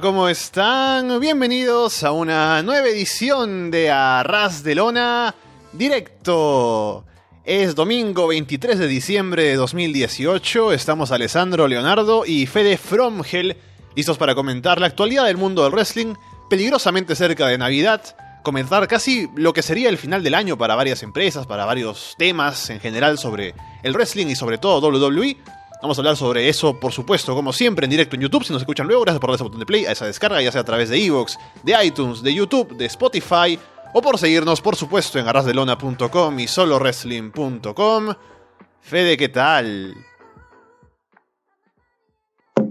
¿cómo 0.00 0.28
están? 0.28 1.18
Bienvenidos 1.18 2.04
a 2.04 2.12
una 2.12 2.62
nueva 2.62 2.86
edición 2.88 3.70
de 3.70 3.90
Arras 3.90 4.62
de 4.62 4.74
Lona 4.74 5.34
Directo. 5.72 7.04
Es 7.44 7.74
domingo 7.74 8.28
23 8.28 8.78
de 8.78 8.86
diciembre 8.86 9.44
de 9.44 9.56
2018. 9.56 10.72
Estamos 10.72 11.10
Alessandro 11.10 11.66
Leonardo 11.66 12.24
y 12.26 12.46
Fede 12.46 12.76
Fromgel 12.76 13.56
listos 13.96 14.18
para 14.18 14.34
comentar 14.34 14.80
la 14.80 14.86
actualidad 14.86 15.24
del 15.24 15.36
mundo 15.36 15.64
del 15.64 15.72
wrestling, 15.72 16.14
peligrosamente 16.48 17.16
cerca 17.16 17.48
de 17.48 17.58
Navidad, 17.58 18.02
comentar 18.44 18.86
casi 18.86 19.28
lo 19.34 19.52
que 19.52 19.62
sería 19.62 19.88
el 19.88 19.98
final 19.98 20.22
del 20.22 20.34
año 20.34 20.56
para 20.56 20.76
varias 20.76 21.02
empresas, 21.02 21.46
para 21.46 21.64
varios 21.64 22.14
temas 22.18 22.70
en 22.70 22.78
general 22.78 23.18
sobre 23.18 23.54
el 23.82 23.94
wrestling 23.94 24.26
y 24.26 24.36
sobre 24.36 24.58
todo 24.58 24.86
WWE. 24.88 25.36
Vamos 25.80 25.96
a 25.96 26.00
hablar 26.00 26.16
sobre 26.16 26.48
eso, 26.48 26.80
por 26.80 26.90
supuesto, 26.90 27.36
como 27.36 27.52
siempre, 27.52 27.84
en 27.84 27.90
directo 27.90 28.16
en 28.16 28.22
YouTube. 28.22 28.42
Si 28.42 28.52
nos 28.52 28.62
escuchan 28.62 28.88
luego, 28.88 29.02
gracias 29.02 29.20
por 29.20 29.28
darle 29.28 29.36
ese 29.36 29.44
botón 29.44 29.60
de 29.60 29.66
play, 29.66 29.86
a 29.86 29.92
esa 29.92 30.06
descarga, 30.06 30.42
ya 30.42 30.50
sea 30.50 30.62
a 30.62 30.64
través 30.64 30.88
de 30.88 31.04
Evox, 31.04 31.38
de 31.62 31.74
iTunes, 31.84 32.20
de 32.20 32.34
YouTube, 32.34 32.76
de 32.76 32.86
Spotify, 32.86 33.56
o 33.94 34.02
por 34.02 34.18
seguirnos, 34.18 34.60
por 34.60 34.74
supuesto, 34.74 35.20
en 35.20 35.28
arrasdelona.com 35.28 36.40
y 36.40 36.48
solowrestling.com. 36.48 38.14
Fede, 38.80 39.16
¿qué 39.16 39.28
tal? 39.28 39.94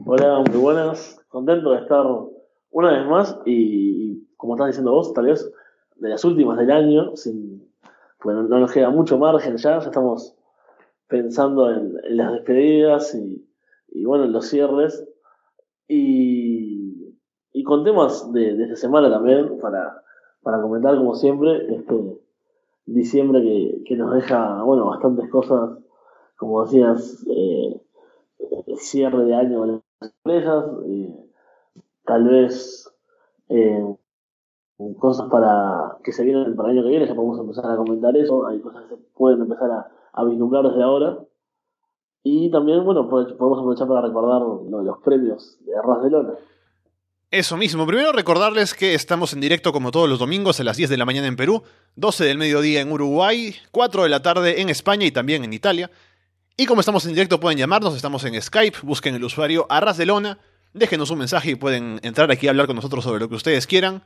Hola, 0.05 0.43
muy 0.49 0.57
buenas. 0.57 1.21
Contento 1.29 1.71
de 1.71 1.81
estar 1.83 2.05
una 2.71 2.91
vez 2.91 3.07
más 3.07 3.37
y, 3.45 4.27
como 4.35 4.55
estás 4.55 4.67
diciendo 4.67 4.91
vos, 4.91 5.13
tal 5.13 5.27
vez 5.27 5.49
de 5.95 6.09
las 6.09 6.25
últimas 6.25 6.57
del 6.57 6.71
año, 6.71 7.15
sin, 7.15 7.65
pues 8.19 8.35
no 8.35 8.59
nos 8.59 8.71
queda 8.71 8.89
mucho 8.89 9.17
margen 9.17 9.55
ya, 9.55 9.79
ya 9.79 9.85
estamos 9.85 10.36
pensando 11.07 11.71
en, 11.71 11.97
las 12.09 12.33
despedidas 12.33 13.15
y, 13.15 14.05
bueno, 14.05 14.25
en 14.25 14.31
los 14.31 14.47
cierres. 14.47 15.07
Y, 15.87 17.15
y 17.53 17.63
con 17.63 17.83
temas 17.83 18.31
de, 18.33 18.61
esta 18.63 18.75
semana 18.75 19.09
también, 19.09 19.57
para, 19.59 20.03
para 20.41 20.61
comentar 20.61 20.97
como 20.97 21.15
siempre, 21.15 21.73
este 21.75 22.19
diciembre 22.85 23.41
que, 23.41 23.83
que 23.85 23.95
nos 23.95 24.13
deja, 24.13 24.63
bueno, 24.63 24.87
bastantes 24.87 25.29
cosas, 25.29 25.77
como 26.37 26.63
decías, 26.63 27.25
eh, 27.29 27.81
cierre 28.77 29.25
de 29.25 29.35
año 29.35 29.59
con 29.59 29.83
las 29.99 30.13
empresas, 30.23 30.65
tal 32.05 32.27
vez 32.27 32.93
eh, 33.49 33.95
cosas 34.99 35.29
para 35.29 35.97
que 36.03 36.11
se 36.11 36.23
vienen 36.23 36.55
para 36.55 36.69
el 36.69 36.77
año 36.77 36.83
que 36.85 36.91
viene, 36.91 37.07
ya 37.07 37.15
podemos 37.15 37.39
empezar 37.39 37.71
a 37.71 37.77
comentar 37.77 38.15
eso, 38.15 38.45
hay 38.47 38.59
cosas 38.59 38.83
que 38.83 38.95
se 38.95 39.01
pueden 39.15 39.41
empezar 39.41 39.71
a, 39.71 39.91
a 40.17 40.25
vislumbrar 40.25 40.63
desde 40.63 40.83
ahora. 40.83 41.19
Y 42.23 42.51
también, 42.51 42.83
bueno, 42.83 43.07
pues, 43.09 43.27
podemos 43.33 43.59
aprovechar 43.59 43.87
para 43.87 44.01
recordar 44.01 44.41
los 44.41 44.97
premios 44.99 45.57
de 45.65 45.77
Arras 45.77 46.03
de 46.03 46.09
Lona. 46.09 46.33
Eso 47.29 47.57
mismo, 47.57 47.85
primero 47.85 48.13
recordarles 48.13 48.73
que 48.73 48.93
estamos 48.93 49.33
en 49.33 49.41
directo 49.41 49.73
como 49.73 49.91
todos 49.91 50.09
los 50.09 50.19
domingos 50.19 50.59
a 50.59 50.63
las 50.63 50.77
10 50.77 50.89
de 50.89 50.97
la 50.97 51.05
mañana 51.05 51.27
en 51.27 51.35
Perú, 51.35 51.61
12 51.95 52.23
del 52.23 52.37
mediodía 52.37 52.81
en 52.81 52.91
Uruguay, 52.91 53.53
4 53.71 54.03
de 54.03 54.09
la 54.09 54.21
tarde 54.21 54.61
en 54.61 54.69
España 54.69 55.05
y 55.05 55.11
también 55.11 55.43
en 55.43 55.51
Italia. 55.53 55.91
Y 56.55 56.65
como 56.65 56.79
estamos 56.79 57.05
en 57.05 57.13
directo 57.13 57.39
pueden 57.39 57.59
llamarnos, 57.59 57.95
estamos 57.95 58.23
en 58.23 58.41
Skype, 58.41 58.77
busquen 58.83 59.13
el 59.13 59.23
usuario 59.23 59.67
Arras 59.69 59.97
de 59.97 60.05
Lona, 60.05 60.39
déjenos 60.73 61.11
un 61.11 61.19
mensaje 61.19 61.51
y 61.51 61.55
pueden 61.55 61.99
entrar 62.01 62.31
aquí 62.31 62.47
a 62.47 62.51
hablar 62.51 62.65
con 62.65 62.77
nosotros 62.77 63.03
sobre 63.03 63.19
lo 63.19 63.27
que 63.27 63.35
ustedes 63.35 63.67
quieran. 63.67 64.03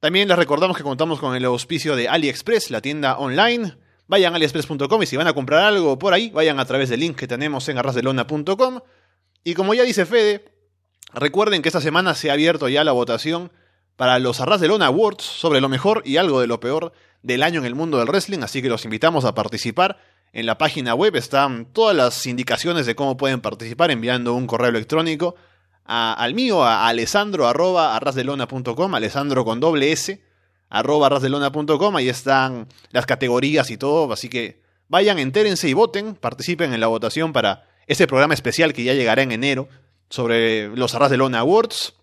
También 0.00 0.26
les 0.28 0.38
recordamos 0.38 0.76
que 0.76 0.82
contamos 0.82 1.20
con 1.20 1.36
el 1.36 1.44
auspicio 1.44 1.96
de 1.96 2.08
AliExpress, 2.08 2.70
la 2.70 2.80
tienda 2.80 3.18
online, 3.18 3.76
vayan 4.08 4.32
a 4.32 4.36
aliexpress.com 4.36 5.02
y 5.02 5.06
si 5.06 5.16
van 5.16 5.28
a 5.28 5.34
comprar 5.34 5.62
algo 5.62 5.98
por 5.98 6.12
ahí, 6.12 6.30
vayan 6.30 6.58
a 6.58 6.64
través 6.64 6.88
del 6.88 7.00
link 7.00 7.16
que 7.16 7.28
tenemos 7.28 7.68
en 7.68 7.78
arrasdelona.com. 7.78 8.80
Y 9.44 9.54
como 9.54 9.74
ya 9.74 9.84
dice 9.84 10.04
Fede, 10.04 10.44
recuerden 11.14 11.62
que 11.62 11.68
esta 11.68 11.80
semana 11.80 12.14
se 12.14 12.30
ha 12.30 12.32
abierto 12.32 12.68
ya 12.68 12.82
la 12.82 12.92
votación 12.92 13.52
para 13.96 14.18
los 14.18 14.40
Arras 14.40 14.60
de 14.60 14.68
Lona 14.68 14.86
Awards 14.86 15.24
sobre 15.24 15.60
lo 15.60 15.68
mejor 15.68 16.02
y 16.04 16.16
algo 16.16 16.40
de 16.40 16.46
lo 16.46 16.60
peor 16.60 16.92
del 17.22 17.42
año 17.42 17.60
en 17.60 17.66
el 17.66 17.74
mundo 17.74 17.98
del 17.98 18.08
wrestling, 18.08 18.40
así 18.42 18.62
que 18.62 18.68
los 18.68 18.84
invitamos 18.84 19.24
a 19.24 19.34
participar. 19.34 19.98
En 20.32 20.46
la 20.46 20.58
página 20.58 20.94
web 20.94 21.16
están 21.16 21.66
todas 21.72 21.96
las 21.96 22.26
indicaciones 22.26 22.86
de 22.86 22.94
cómo 22.94 23.16
pueden 23.16 23.40
participar 23.40 23.90
enviando 23.90 24.34
un 24.34 24.46
correo 24.46 24.68
electrónico 24.68 25.36
al 25.84 26.34
mío, 26.34 26.64
a 26.64 26.86
alessandro 26.86 27.48
arroba 27.48 27.96
arrasdelona.com, 27.96 28.94
alessandro 28.94 29.44
con 29.44 29.58
doble 29.58 29.90
S, 29.90 30.22
arroba 30.68 31.08
rasdelona.com, 31.08 31.96
ahí 31.96 32.08
están 32.08 32.68
las 32.90 33.06
categorías 33.06 33.70
y 33.70 33.76
todo, 33.76 34.12
así 34.12 34.28
que 34.28 34.60
vayan, 34.88 35.18
entérense 35.18 35.68
y 35.68 35.72
voten, 35.72 36.14
participen 36.14 36.72
en 36.72 36.80
la 36.80 36.86
votación 36.86 37.32
para 37.32 37.66
este 37.86 38.06
programa 38.06 38.34
especial 38.34 38.72
que 38.72 38.84
ya 38.84 38.94
llegará 38.94 39.22
en 39.22 39.32
enero 39.32 39.68
sobre 40.10 40.68
los 40.76 40.94
Arras 40.94 41.10
de 41.10 41.16
Lona 41.16 41.40
Awards. 41.40 41.94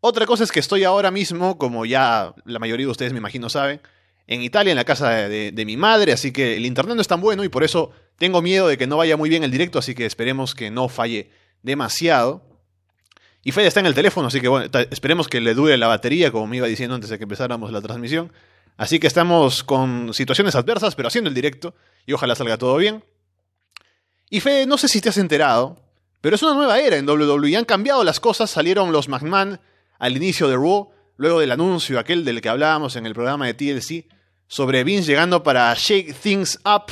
Otra 0.00 0.26
cosa 0.26 0.44
es 0.44 0.52
que 0.52 0.60
estoy 0.60 0.84
ahora 0.84 1.10
mismo, 1.10 1.56
como 1.58 1.86
ya 1.86 2.34
la 2.44 2.58
mayoría 2.58 2.86
de 2.86 2.92
ustedes 2.92 3.12
me 3.12 3.18
imagino 3.18 3.48
saben, 3.48 3.80
en 4.26 4.42
Italia, 4.42 4.70
en 4.72 4.76
la 4.76 4.84
casa 4.84 5.10
de, 5.10 5.52
de, 5.52 5.64
mi 5.66 5.76
madre, 5.76 6.12
así 6.12 6.32
que 6.32 6.56
el 6.56 6.64
internet 6.66 6.96
no 6.96 7.02
es 7.02 7.08
tan 7.08 7.20
bueno 7.20 7.44
y 7.44 7.48
por 7.48 7.62
eso 7.62 7.92
tengo 8.16 8.40
miedo 8.40 8.68
de 8.68 8.78
que 8.78 8.86
no 8.86 8.96
vaya 8.96 9.16
muy 9.16 9.28
bien 9.28 9.44
el 9.44 9.50
directo, 9.50 9.78
así 9.78 9.94
que 9.94 10.06
esperemos 10.06 10.54
que 10.54 10.70
no 10.70 10.88
falle 10.88 11.30
demasiado. 11.62 12.53
Y 13.44 13.52
Fede 13.52 13.66
está 13.66 13.80
en 13.80 13.86
el 13.86 13.94
teléfono, 13.94 14.28
así 14.28 14.40
que 14.40 14.48
bueno, 14.48 14.70
esperemos 14.90 15.28
que 15.28 15.40
le 15.40 15.52
dure 15.52 15.76
la 15.76 15.86
batería, 15.86 16.32
como 16.32 16.46
me 16.46 16.56
iba 16.56 16.66
diciendo 16.66 16.94
antes 16.94 17.10
de 17.10 17.18
que 17.18 17.24
empezáramos 17.24 17.70
la 17.70 17.82
transmisión. 17.82 18.32
Así 18.78 18.98
que 18.98 19.06
estamos 19.06 19.62
con 19.62 20.14
situaciones 20.14 20.54
adversas, 20.54 20.94
pero 20.94 21.08
haciendo 21.08 21.28
el 21.28 21.34
directo, 21.34 21.74
y 22.06 22.14
ojalá 22.14 22.34
salga 22.34 22.56
todo 22.56 22.76
bien. 22.78 23.04
Y 24.30 24.40
Fede, 24.40 24.66
no 24.66 24.78
sé 24.78 24.88
si 24.88 25.02
te 25.02 25.10
has 25.10 25.18
enterado, 25.18 25.76
pero 26.22 26.36
es 26.36 26.42
una 26.42 26.54
nueva 26.54 26.80
era 26.80 26.96
en 26.96 27.08
WWE. 27.08 27.56
Han 27.56 27.66
cambiado 27.66 28.02
las 28.02 28.18
cosas, 28.18 28.50
salieron 28.50 28.92
los 28.92 29.08
McMahon 29.08 29.60
al 29.98 30.16
inicio 30.16 30.48
de 30.48 30.56
Raw, 30.56 30.90
luego 31.18 31.38
del 31.38 31.52
anuncio 31.52 31.98
aquel 31.98 32.24
del 32.24 32.40
que 32.40 32.48
hablábamos 32.48 32.96
en 32.96 33.04
el 33.04 33.12
programa 33.12 33.46
de 33.46 33.52
TLC, 33.52 34.06
sobre 34.46 34.84
Vince 34.84 35.06
llegando 35.06 35.42
para 35.42 35.72
Shake 35.74 36.14
Things 36.14 36.58
Up. 36.64 36.90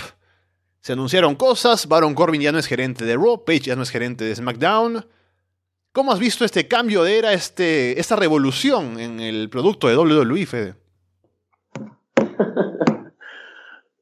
Se 0.81 0.93
anunciaron 0.93 1.35
cosas, 1.35 1.87
Baron 1.89 2.15
Corbin 2.15 2.43
ya 2.43 2.53
no 2.53 2.59
es 2.59 2.67
gerente 2.67 3.07
de 3.07 3.15
Raw, 3.17 3.43
Page 3.43 3.61
ya 3.61 3.77
no 3.77 3.83
es 3.83 3.91
gerente 3.91 4.25
de 4.25 4.37
SmackDown. 4.37 5.07
¿Cómo 5.95 6.11
has 6.11 6.19
visto 6.19 6.47
este 6.47 6.67
cambio 6.67 7.03
de 7.03 7.19
era, 7.19 7.35
este, 7.35 8.01
esta 8.01 8.17
revolución 8.17 8.99
en 8.99 9.21
el 9.21 9.51
producto 9.51 9.89
de 9.89 9.97
WWE, 9.99 10.47
Fede? 10.47 10.75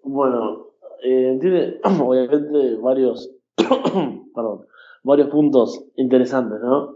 bueno, 0.05 0.69
eh, 1.03 1.37
tiene 1.41 1.81
obviamente 2.01 2.77
varios, 2.77 3.33
perdón, 3.57 4.67
varios 5.03 5.31
puntos 5.31 5.85
interesantes, 5.97 6.61
¿no? 6.61 6.95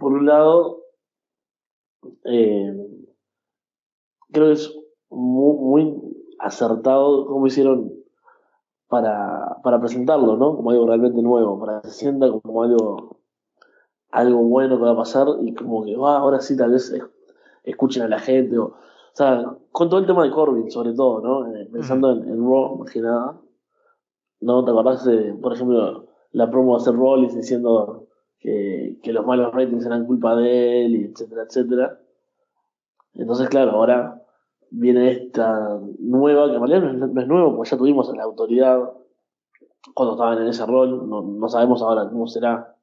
Por 0.00 0.14
un 0.14 0.26
lado, 0.26 0.82
eh, 2.24 2.88
creo 4.32 4.46
que 4.46 4.52
es 4.52 4.76
muy, 5.10 5.94
acertado 6.40 7.24
cómo 7.26 7.46
hicieron 7.46 7.92
para, 8.88 9.58
para 9.62 9.78
presentarlo, 9.78 10.36
¿no? 10.36 10.56
Como 10.56 10.72
algo 10.72 10.88
realmente 10.88 11.22
nuevo, 11.22 11.60
para 11.60 11.82
que 11.82 11.88
se 11.90 12.00
sienta 12.00 12.28
como 12.28 12.64
algo 12.64 13.15
algo 14.10 14.38
bueno 14.42 14.76
que 14.76 14.84
va 14.84 14.92
a 14.92 14.96
pasar 14.96 15.26
y 15.42 15.54
como 15.54 15.84
que, 15.84 15.96
va, 15.96 16.16
ah, 16.16 16.18
ahora 16.20 16.40
sí 16.40 16.56
tal 16.56 16.72
vez 16.72 16.92
escuchen 17.64 18.02
a 18.02 18.08
la 18.08 18.18
gente. 18.18 18.58
O, 18.58 18.76
sea, 19.12 19.56
con 19.72 19.88
todo 19.88 20.00
el 20.00 20.06
tema 20.06 20.24
de 20.24 20.30
Corbin, 20.30 20.70
sobre 20.70 20.92
todo, 20.94 21.20
¿no? 21.20 21.54
Eh, 21.54 21.68
pensando 21.72 22.12
en, 22.12 22.28
en, 22.28 22.38
Raw, 22.38 22.76
más 22.76 22.90
que 22.90 23.00
nada. 23.00 23.40
¿No? 24.40 24.64
¿Te 24.64 24.70
acordás 24.70 25.04
de, 25.04 25.34
por 25.34 25.54
ejemplo, 25.54 26.06
la 26.32 26.50
promo 26.50 26.76
de 26.76 26.82
hacer 26.82 26.94
Rollins 26.94 27.34
diciendo 27.34 28.06
que, 28.38 28.98
que, 29.02 29.12
los 29.12 29.24
malos 29.24 29.54
ratings 29.54 29.86
eran 29.86 30.06
culpa 30.06 30.36
de 30.36 30.84
él, 30.84 30.96
y 30.96 31.04
etcétera, 31.06 31.44
etcétera? 31.44 32.00
Entonces, 33.14 33.48
claro, 33.48 33.72
ahora 33.72 34.22
viene 34.70 35.10
esta 35.10 35.80
nueva, 35.98 36.48
que 36.50 36.56
en 36.56 36.66
realidad 36.66 36.92
no 36.92 37.20
es, 37.20 37.28
nuevo, 37.28 37.56
porque 37.56 37.70
ya 37.70 37.78
tuvimos 37.78 38.10
a 38.10 38.16
la 38.16 38.24
autoridad 38.24 38.92
cuando 39.94 40.14
estaban 40.14 40.42
en 40.42 40.48
ese 40.48 40.66
rol, 40.66 41.08
no, 41.08 41.22
no 41.22 41.48
sabemos 41.48 41.80
ahora 41.80 42.08
cómo 42.10 42.26
será 42.26 42.75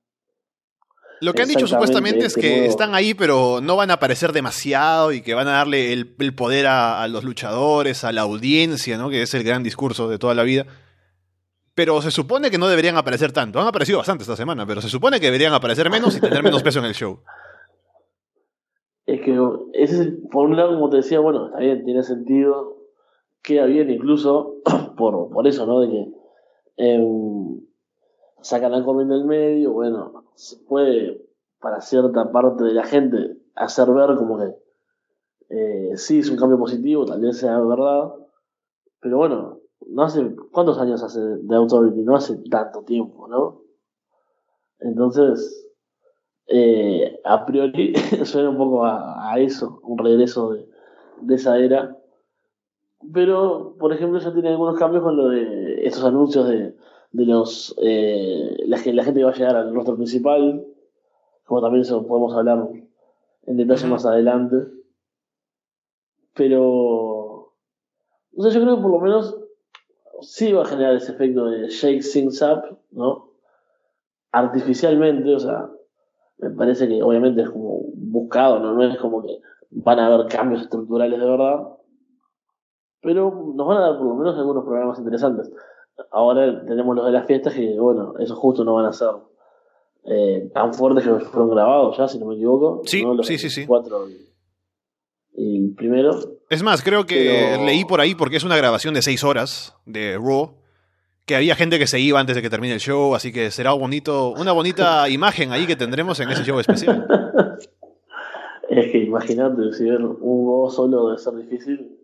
lo 1.23 1.33
que 1.33 1.41
han 1.41 1.47
dicho 1.47 1.67
supuestamente 1.67 2.25
es 2.25 2.35
que 2.35 2.65
están 2.65 2.93
ahí, 2.93 3.13
pero 3.13 3.61
no 3.61 3.77
van 3.77 3.91
a 3.91 3.95
aparecer 3.95 4.33
demasiado 4.33 5.13
y 5.13 5.21
que 5.21 5.33
van 5.33 5.47
a 5.47 5.53
darle 5.53 5.93
el, 5.93 6.35
poder 6.35 6.67
a, 6.67 7.07
los 7.07 7.23
luchadores, 7.23 8.03
a 8.03 8.11
la 8.11 8.21
audiencia, 8.21 8.97
¿no? 8.97 9.09
Que 9.09 9.21
es 9.21 9.33
el 9.33 9.43
gran 9.43 9.63
discurso 9.63 10.09
de 10.09 10.19
toda 10.19 10.35
la 10.35 10.43
vida. 10.43 10.65
Pero 11.75 12.01
se 12.01 12.11
supone 12.11 12.51
que 12.51 12.57
no 12.57 12.67
deberían 12.67 12.97
aparecer 12.97 13.31
tanto. 13.31 13.61
Han 13.61 13.67
aparecido 13.67 13.99
bastante 13.99 14.23
esta 14.23 14.35
semana, 14.35 14.65
pero 14.65 14.81
se 14.81 14.89
supone 14.89 15.19
que 15.19 15.27
deberían 15.27 15.53
aparecer 15.53 15.89
menos 15.89 16.17
y 16.17 16.19
tener 16.19 16.43
menos 16.43 16.61
peso 16.61 16.79
en 16.79 16.85
el 16.85 16.93
show. 16.93 17.19
Es 19.05 19.19
que 19.19 19.37
ese 19.73 20.13
por 20.31 20.47
un 20.47 20.55
lado, 20.55 20.75
como 20.75 20.89
te 20.89 20.95
decía, 20.95 21.19
bueno, 21.19 21.47
está 21.47 21.59
bien, 21.59 21.83
tiene 21.83 22.03
sentido, 22.03 22.77
queda 23.41 23.65
bien 23.65 23.89
incluso 23.89 24.61
por, 24.97 25.29
por 25.29 25.45
eso, 25.45 25.65
¿no? 25.65 25.81
De 25.81 25.89
que 25.89 26.07
em, 26.77 27.59
sacan 28.43 28.73
a 28.73 28.83
Corbin 28.83 29.09
del 29.09 29.25
medio, 29.25 29.71
bueno, 29.71 30.25
se 30.35 30.57
puede 30.57 31.25
para 31.59 31.81
cierta 31.81 32.31
parte 32.31 32.63
de 32.63 32.73
la 32.73 32.83
gente 32.83 33.37
hacer 33.55 33.89
ver 33.91 34.15
como 34.17 34.37
que 34.37 34.55
eh, 35.49 35.91
sí 35.95 36.19
es 36.19 36.29
un 36.29 36.37
cambio 36.37 36.57
positivo, 36.57 37.05
tal 37.05 37.21
vez 37.21 37.37
sea 37.37 37.59
verdad, 37.59 38.13
pero 38.99 39.17
bueno, 39.17 39.59
no 39.87 40.03
hace, 40.03 40.35
¿cuántos 40.51 40.77
años 40.79 41.03
hace 41.03 41.19
de 41.19 41.55
Authority? 41.55 42.01
No 42.01 42.15
hace 42.15 42.37
tanto 42.49 42.83
tiempo, 42.83 43.27
¿no? 43.27 43.61
Entonces, 44.79 45.71
eh, 46.47 47.19
a 47.23 47.45
priori 47.45 47.93
suena 48.25 48.49
un 48.49 48.57
poco 48.57 48.85
a, 48.85 49.33
eso, 49.37 49.79
un 49.83 49.97
regreso 49.97 50.51
de, 50.51 50.67
esa 51.35 51.57
era. 51.57 51.97
Pero, 53.13 53.75
por 53.79 53.93
ejemplo, 53.93 54.19
ya 54.19 54.33
tiene 54.33 54.49
algunos 54.49 54.77
cambios 54.77 55.03
con 55.03 55.17
lo 55.17 55.29
de 55.29 55.85
estos 55.85 56.03
anuncios 56.03 56.47
de, 56.47 56.75
de 57.13 57.25
los 57.25 57.75
eh, 57.81 58.57
la, 58.65 58.77
la, 58.77 59.03
gente 59.03 59.19
que 59.19 59.23
va 59.23 59.31
a 59.31 59.35
llegar 59.35 59.55
al 59.55 59.73
rostro 59.73 59.95
principal, 59.95 60.65
como 61.45 61.61
también 61.61 61.83
eso 61.83 62.05
podemos 62.05 62.33
hablar 62.35 62.67
en 63.45 63.57
detalle 63.57 63.87
más 63.87 64.05
adelante. 64.05 64.57
Pero, 66.33 67.53
no 68.31 68.43
sé, 68.43 68.51
yo 68.51 68.61
creo 68.61 68.75
que 68.77 68.81
por 68.81 68.91
lo 68.91 68.99
menos 68.99 69.37
sí 70.21 70.51
va 70.51 70.63
a 70.63 70.65
generar 70.65 70.95
ese 70.95 71.11
efecto 71.11 71.45
de 71.45 71.69
shake 71.69 72.03
things 72.03 72.41
up, 72.41 72.79
¿no? 72.91 73.29
Artificialmente, 74.31 75.35
o 75.35 75.39
sea, 75.39 75.69
me 76.39 76.49
parece 76.49 76.87
que 76.87 77.03
obviamente 77.03 77.43
es 77.43 77.49
como 77.51 77.81
buscado, 77.93 78.59
¿no? 78.59 78.73
No 78.73 78.83
es 78.83 78.97
como 78.97 79.21
que 79.21 79.39
van 79.69 79.99
a 79.99 80.07
haber 80.07 80.27
cambios 80.27 80.63
estructurales 80.63 81.19
de 81.19 81.25
verdad, 81.25 81.67
pero 83.01 83.53
nos 83.55 83.67
van 83.67 83.77
a 83.77 83.81
dar 83.81 83.97
por 83.97 84.07
lo 84.07 84.15
menos 84.15 84.35
algunos 84.35 84.63
programas 84.63 84.97
interesantes. 84.97 85.51
Ahora 86.11 86.65
tenemos 86.65 86.95
los 86.95 87.05
de 87.05 87.11
las 87.11 87.25
fiestas 87.25 87.53
que, 87.53 87.79
bueno, 87.79 88.15
esos 88.19 88.37
justo 88.37 88.63
no 88.63 88.75
van 88.75 88.85
a 88.85 88.93
ser 88.93 89.09
eh, 90.05 90.49
tan 90.53 90.73
fuertes 90.73 91.03
que 91.03 91.25
fueron 91.25 91.49
grabados 91.49 91.97
ya, 91.97 92.07
si 92.07 92.19
no 92.19 92.25
me 92.25 92.35
equivoco. 92.35 92.81
Sí, 92.85 93.03
sí, 93.23 93.37
sí, 93.37 93.49
sí. 93.49 93.65
Cuatro 93.65 94.07
y, 94.09 94.33
el 95.35 95.73
primero. 95.75 96.19
Es 96.49 96.61
más, 96.61 96.83
creo 96.83 97.05
que 97.05 97.57
leí 97.65 97.85
por 97.85 97.99
ahí 98.01 98.13
porque 98.13 98.37
es 98.37 98.43
una 98.43 98.57
grabación 98.57 98.93
de 98.93 99.01
seis 99.01 99.23
horas 99.23 99.75
de 99.85 100.17
Raw 100.17 100.55
que 101.25 101.35
había 101.35 101.55
gente 101.55 101.79
que 101.79 101.87
se 101.87 101.99
iba 101.99 102.19
antes 102.19 102.35
de 102.35 102.41
que 102.41 102.49
termine 102.49 102.73
el 102.73 102.79
show, 102.79 103.15
así 103.15 103.31
que 103.31 103.49
será 103.49 103.71
bonito, 103.73 104.31
una 104.31 104.51
bonita 104.51 105.09
imagen 105.09 105.51
ahí 105.51 105.65
que 105.65 105.75
tendremos 105.75 106.19
en 106.19 106.29
ese 106.29 106.43
show 106.43 106.59
especial. 106.59 107.07
Es 108.69 108.91
que 108.91 108.97
imagínate, 108.99 109.71
si 109.73 109.83
ver 109.83 110.03
un 110.03 110.71
solo 110.71 111.07
debe 111.07 111.19
ser 111.19 111.35
difícil, 111.35 111.95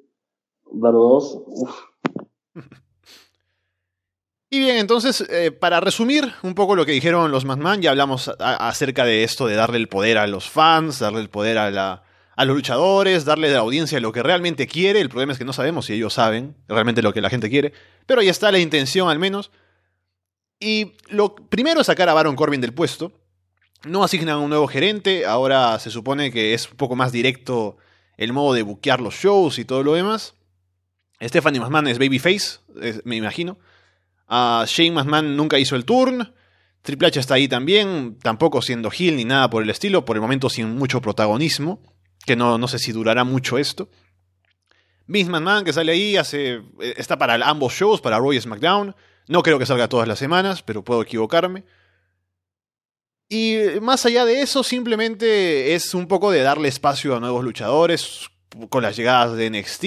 ver 0.72 0.92
dos, 0.92 1.42
Y 4.52 4.58
bien, 4.58 4.78
entonces, 4.78 5.24
eh, 5.30 5.52
para 5.52 5.80
resumir 5.80 6.34
un 6.42 6.56
poco 6.56 6.76
lo 6.76 6.84
que 6.84 6.92
dijeron 6.92 7.30
los 7.30 7.46
McMahon, 7.46 7.84
ya 7.84 7.92
hablamos 7.92 8.32
acerca 8.40 9.06
de 9.06 9.24
esto 9.24 9.46
de 9.46 9.54
darle 9.54 9.78
el 9.78 9.88
poder 9.88 10.18
a 10.18 10.26
los 10.26 10.50
fans, 10.50 10.98
darle 10.98 11.22
el 11.22 11.30
poder 11.30 11.60
a 11.60 12.02
los 12.38 12.56
luchadores, 12.56 13.26
darle 13.26 13.50
a 13.50 13.52
la 13.52 13.60
audiencia 13.60 14.00
lo 14.00 14.12
que 14.12 14.24
realmente 14.24 14.66
quiere. 14.66 15.02
El 15.02 15.10
problema 15.10 15.34
es 15.34 15.38
que 15.38 15.46
no 15.46 15.54
sabemos 15.54 15.86
si 15.86 15.94
ellos 15.94 16.16
saben 16.16 16.56
realmente 16.68 17.04
lo 17.04 17.14
que 17.14 17.22
la 17.22 17.30
gente 17.30 17.48
quiere. 17.48 17.74
Pero 18.08 18.22
ahí 18.22 18.30
está 18.30 18.52
la 18.52 18.58
intención 18.58 19.08
al 19.08 19.20
menos. 19.20 19.52
Y 20.60 20.94
lo 21.10 21.36
primero 21.36 21.82
es 21.82 21.88
sacar 21.88 22.10
a 22.10 22.14
Baron 22.16 22.36
Corbin 22.36 22.60
del 22.60 22.74
puesto. 22.74 23.12
No 23.84 24.04
asignan 24.04 24.40
un 24.40 24.50
nuevo 24.50 24.68
gerente. 24.68 25.28
Ahora 25.28 25.78
se 25.78 25.92
supone 25.92 26.32
que 26.32 26.56
es 26.56 26.72
un 26.72 26.76
poco 26.76 26.96
más 26.96 27.12
directo 27.12 27.78
el 28.18 28.34
modo 28.34 28.56
de 28.56 28.64
buquear 28.64 29.00
los 29.00 29.14
shows 29.14 29.60
y 29.60 29.66
todo 29.66 29.84
lo 29.84 29.94
demás. 29.94 30.34
Stephanie 31.22 31.60
McMahon 31.60 31.88
es 31.88 32.00
babyface, 32.00 32.60
me 33.04 33.16
imagino. 33.16 33.60
Uh, 34.30 34.66
Shane 34.66 34.92
McMahon 34.92 35.36
nunca 35.36 35.58
hizo 35.58 35.76
el 35.76 35.86
turn. 35.86 36.34
Triple 36.82 37.08
H 37.08 37.20
está 37.20 37.34
ahí 37.34 37.48
también, 37.48 38.18
tampoco 38.22 38.62
siendo 38.62 38.90
heel 38.92 39.18
ni 39.18 39.26
nada 39.26 39.50
por 39.50 39.64
el 39.64 39.70
estilo, 39.70 40.06
por 40.06 40.16
el 40.16 40.22
momento 40.22 40.50
sin 40.50 40.76
mucho 40.76 41.02
protagonismo, 41.02 41.82
que 42.26 42.36
no, 42.36 42.58
no 42.58 42.68
sé 42.68 42.80
si 42.80 42.92
durará 42.92 43.24
mucho 43.24 43.58
esto. 43.58 43.90
Vince 45.08 45.32
McMahon 45.32 45.66
que 45.66 45.74
sale 45.74 45.92
ahí, 45.92 46.16
hace, 46.16 46.62
eh, 46.80 46.94
está 46.98 47.18
para 47.18 47.36
ambos 47.48 47.74
shows, 47.74 48.00
para 48.00 48.20
Roy 48.20 48.38
y 48.38 48.42
SmackDown. 48.42 48.96
No 49.28 49.44
creo 49.44 49.60
que 49.60 49.66
salga 49.66 49.90
todas 49.90 50.08
las 50.08 50.20
semanas, 50.20 50.62
pero 50.62 50.84
puedo 50.84 51.02
equivocarme. 51.02 51.64
Y 53.28 53.58
más 53.82 54.06
allá 54.06 54.26
de 54.26 54.42
eso, 54.42 54.64
simplemente 54.64 55.76
es 55.76 55.94
un 55.94 56.08
poco 56.08 56.32
de 56.32 56.42
darle 56.42 56.68
espacio 56.68 57.16
a 57.16 57.20
nuevos 57.20 57.44
luchadores 57.44 58.30
con 58.70 58.82
las 58.82 58.96
llegadas 58.96 59.36
de 59.36 59.50
NXT. 59.50 59.86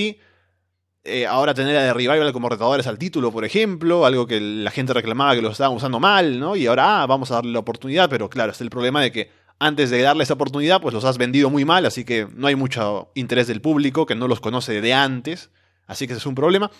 Eh, 1.04 1.26
ahora 1.26 1.52
tener 1.52 1.76
a 1.76 1.86
The 1.88 1.94
Revival 1.94 2.32
como 2.32 2.48
retadores 2.48 2.86
al 2.86 2.96
título, 2.96 3.32
por 3.32 3.44
ejemplo, 3.44 4.06
algo 4.06 4.26
que 4.26 4.40
la 4.40 4.70
gente 4.70 4.92
reclamaba 4.92 5.34
que 5.34 5.42
lo 5.42 5.50
estaban 5.50 5.76
usando 5.76 5.98
mal, 5.98 6.38
¿no? 6.38 6.54
Y 6.54 6.66
ahora, 6.66 7.02
ah, 7.02 7.06
vamos 7.06 7.32
a 7.32 7.34
darle 7.34 7.50
la 7.52 7.58
oportunidad, 7.58 8.08
pero 8.08 8.30
claro, 8.30 8.52
está 8.52 8.62
el 8.62 8.70
problema 8.70 9.02
de 9.02 9.10
que 9.10 9.30
antes 9.58 9.90
de 9.90 10.00
darle 10.00 10.22
esa 10.22 10.34
oportunidad, 10.34 10.80
pues 10.80 10.94
los 10.94 11.04
has 11.04 11.18
vendido 11.18 11.50
muy 11.50 11.64
mal, 11.64 11.86
así 11.86 12.04
que 12.04 12.28
no 12.34 12.46
hay 12.46 12.54
mucho 12.54 13.10
interés 13.14 13.48
del 13.48 13.60
público, 13.60 14.06
que 14.06 14.14
no 14.14 14.28
los 14.28 14.40
conoce 14.40 14.80
de 14.80 14.94
antes, 14.94 15.50
así 15.86 16.06
que 16.06 16.12
ese 16.12 16.20
es 16.20 16.26
un 16.26 16.36
problema. 16.36 16.70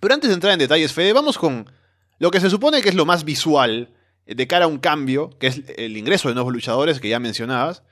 Pero 0.00 0.14
antes 0.14 0.30
de 0.30 0.34
entrar 0.34 0.52
en 0.52 0.58
detalles, 0.58 0.92
Fede, 0.92 1.12
vamos 1.12 1.38
con 1.38 1.70
lo 2.18 2.32
que 2.32 2.40
se 2.40 2.50
supone 2.50 2.82
que 2.82 2.88
es 2.88 2.94
lo 2.96 3.06
más 3.06 3.24
visual 3.24 3.94
de 4.26 4.46
cara 4.46 4.64
a 4.64 4.68
un 4.68 4.78
cambio, 4.78 5.30
que 5.38 5.46
es 5.46 5.62
el 5.76 5.96
ingreso 5.96 6.28
de 6.28 6.34
nuevos 6.34 6.52
luchadores 6.52 6.98
que 6.98 7.08
ya 7.08 7.20
mencionabas, 7.20 7.84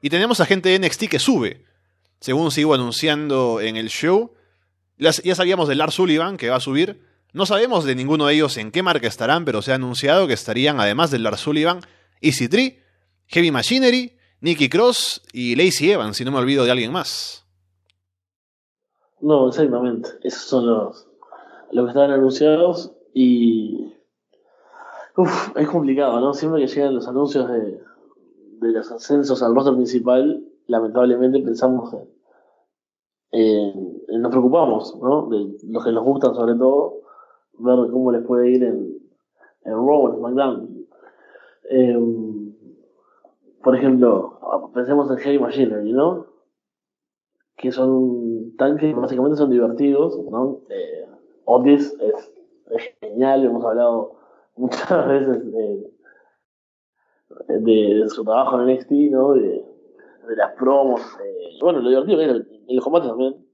y 0.00 0.10
tenemos 0.10 0.40
a 0.40 0.46
gente 0.46 0.68
de 0.68 0.78
NXT 0.78 1.08
que 1.08 1.18
sube, 1.18 1.64
según 2.20 2.52
sigo 2.52 2.74
anunciando 2.74 3.60
en 3.60 3.76
el 3.76 3.88
show. 3.88 4.34
Ya 4.98 5.34
sabíamos 5.34 5.68
de 5.68 5.76
Lars 5.76 5.94
Sullivan 5.94 6.36
que 6.36 6.50
va 6.50 6.56
a 6.56 6.60
subir. 6.60 7.00
No 7.32 7.46
sabemos 7.46 7.84
de 7.84 7.94
ninguno 7.94 8.26
de 8.26 8.34
ellos 8.34 8.56
en 8.56 8.72
qué 8.72 8.82
marca 8.82 9.06
estarán, 9.06 9.44
pero 9.44 9.62
se 9.62 9.72
ha 9.72 9.76
anunciado 9.76 10.26
que 10.26 10.32
estarían, 10.32 10.80
además 10.80 11.10
de 11.10 11.18
Lars 11.18 11.40
Sullivan, 11.40 11.80
Easy 12.20 12.48
Tree, 12.48 12.82
Heavy 13.26 13.50
Machinery, 13.50 14.16
Nicky 14.40 14.68
Cross 14.68 15.22
y 15.32 15.54
Lacey 15.54 15.90
Evans, 15.90 16.16
si 16.16 16.24
no 16.24 16.32
me 16.32 16.38
olvido 16.38 16.64
de 16.64 16.70
alguien 16.70 16.92
más. 16.92 17.44
No, 19.20 19.48
exactamente. 19.48 20.10
Esos 20.22 20.42
son 20.42 20.66
los, 20.66 21.06
los 21.72 21.84
que 21.84 21.90
estaban 21.90 22.10
anunciados 22.10 22.92
y. 23.12 23.92
Uf, 25.16 25.56
es 25.56 25.68
complicado, 25.68 26.20
¿no? 26.20 26.32
Siempre 26.32 26.64
que 26.64 26.68
llegan 26.68 26.94
los 26.94 27.08
anuncios 27.08 27.48
de, 27.50 27.80
de 28.60 28.72
los 28.72 28.90
ascensos 28.90 29.42
al 29.42 29.54
roster 29.54 29.74
principal, 29.74 30.44
lamentablemente 30.66 31.40
pensamos 31.40 31.92
en, 31.92 32.08
nos 33.32 34.30
preocupamos, 34.30 34.98
¿no? 35.00 35.28
De 35.28 35.56
los 35.68 35.84
que 35.84 35.92
nos 35.92 36.04
gustan 36.04 36.34
sobre 36.34 36.54
todo, 36.54 37.00
ver 37.58 37.90
cómo 37.90 38.12
les 38.12 38.24
puede 38.24 38.50
ir 38.50 38.64
en, 38.64 38.98
en 39.64 39.72
Raw, 39.72 40.08
en 40.08 40.16
SmackDown. 40.16 40.86
Eh, 41.70 41.98
por 43.62 43.76
ejemplo, 43.76 44.38
pensemos 44.72 45.10
en 45.10 45.18
Heavy 45.18 45.38
Machinery, 45.38 45.92
¿no? 45.92 46.26
Que 47.56 47.72
son 47.72 48.56
tanques 48.56 48.94
que 48.94 49.00
básicamente 49.00 49.36
son 49.36 49.50
divertidos, 49.50 50.18
¿no? 50.30 50.60
Eh, 50.70 51.06
Otis 51.44 51.96
es, 52.00 52.32
genial, 53.00 53.44
hemos 53.44 53.64
hablado 53.64 54.14
muchas 54.56 55.08
veces 55.08 55.52
de, 57.48 58.08
su 58.08 58.24
trabajo 58.24 58.60
en 58.60 58.74
NXT, 58.74 58.90
¿no? 59.10 59.32
De, 59.32 59.64
las 60.36 60.52
promos, 60.56 61.00
bueno, 61.62 61.80
lo 61.80 61.88
divertido 61.88 62.18
que 62.18 62.24
es 62.26 62.57
en 62.68 62.76
los 62.76 62.84
combates 62.84 63.08
también. 63.08 63.44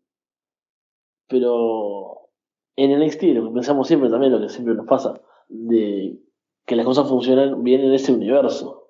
Pero 1.29 2.29
en 2.77 3.01
NXT, 3.01 3.23
lo 3.23 3.49
que 3.49 3.55
pensamos 3.55 3.89
siempre 3.89 4.11
también, 4.11 4.33
lo 4.33 4.41
que 4.41 4.51
siempre 4.51 4.75
nos 4.75 4.87
pasa, 4.87 5.21
de 5.49 6.19
que 6.67 6.77
las 6.77 6.85
cosas 6.85 7.09
funcionan 7.09 7.63
bien 7.63 7.81
en 7.81 7.95
ese 7.95 8.13
universo 8.13 8.85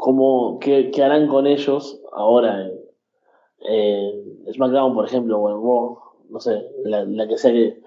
cómo, 0.00 0.58
qué, 0.60 0.90
harán 1.02 1.28
con 1.28 1.46
ellos 1.46 2.00
ahora 2.12 2.68
en, 3.60 4.52
SmackDown, 4.52 4.94
por 4.94 5.04
ejemplo, 5.04 5.38
o 5.38 5.50
en 5.50 5.56
Raw, 5.56 5.98
no 6.30 6.40
sé, 6.40 6.66
la, 6.84 7.28
que 7.28 7.36
sea 7.36 7.52
que. 7.52 7.80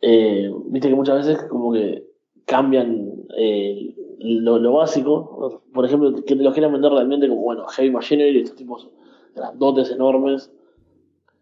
Eh, 0.00 0.52
viste 0.66 0.88
que 0.88 0.96
muchas 0.96 1.24
veces 1.24 1.44
como 1.44 1.72
que 1.72 2.04
cambian 2.44 3.12
eh, 3.38 3.94
lo, 4.18 4.72
básico, 4.72 5.62
por 5.72 5.84
ejemplo, 5.84 6.12
que 6.26 6.34
te 6.34 6.42
lo 6.42 6.52
quieran 6.52 6.72
vender 6.72 6.90
realmente 6.90 7.28
como, 7.28 7.42
bueno, 7.42 7.66
Heavy 7.68 7.90
Machinery, 7.90 8.40
estos 8.40 8.56
tipos 8.56 8.90
grandotes, 9.34 9.90
enormes, 9.90 10.50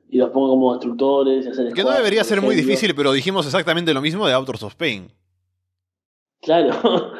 y 0.08 0.18
los 0.18 0.30
pongo 0.30 0.50
como 0.50 0.72
destructores. 0.72 1.46
Y 1.46 1.72
que 1.72 1.84
no 1.84 1.90
debería 1.90 2.24
ser 2.24 2.42
muy 2.42 2.56
difícil, 2.56 2.94
pero 2.94 3.12
dijimos 3.12 3.46
exactamente 3.46 3.94
lo 3.94 4.00
mismo 4.00 4.26
de 4.26 4.32
Autos 4.32 4.62
of 4.62 4.74
Pain. 4.74 5.12
Claro. 6.42 6.72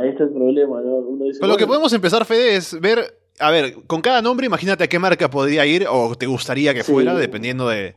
ahí 0.00 0.08
está 0.08 0.24
el 0.24 0.30
problema, 0.30 0.80
¿no? 0.80 1.46
lo 1.46 1.56
que 1.56 1.66
podemos 1.66 1.92
empezar, 1.92 2.24
Fede, 2.24 2.56
es 2.56 2.78
ver, 2.80 3.00
a 3.38 3.50
ver, 3.50 3.86
con 3.86 4.00
cada 4.00 4.22
nombre, 4.22 4.46
imagínate 4.46 4.84
a 4.84 4.88
qué 4.88 4.98
marca 4.98 5.30
podría 5.30 5.64
ir 5.66 5.86
o 5.90 6.14
te 6.14 6.26
gustaría 6.26 6.74
que 6.74 6.84
fuera, 6.84 7.14
dependiendo 7.14 7.68
de, 7.68 7.96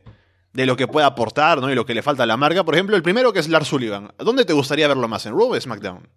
lo 0.52 0.76
que 0.76 0.86
pueda 0.86 1.06
aportar, 1.06 1.60
¿no? 1.60 1.70
Y 1.70 1.74
lo 1.74 1.86
que 1.86 1.94
le 1.94 2.02
falta 2.02 2.22
a 2.22 2.26
la 2.26 2.36
marca. 2.36 2.64
Por 2.64 2.74
ejemplo, 2.74 2.96
el 2.96 3.02
primero 3.02 3.32
que 3.32 3.40
es 3.40 3.48
Lars 3.48 3.68
Sullivan. 3.68 4.10
¿Dónde 4.18 4.44
te 4.44 4.52
gustaría 4.52 4.88
verlo 4.88 5.08
más? 5.08 5.26
¿En 5.26 5.32
Raw 5.32 5.52
o 5.52 5.60
SmackDown? 5.60 6.08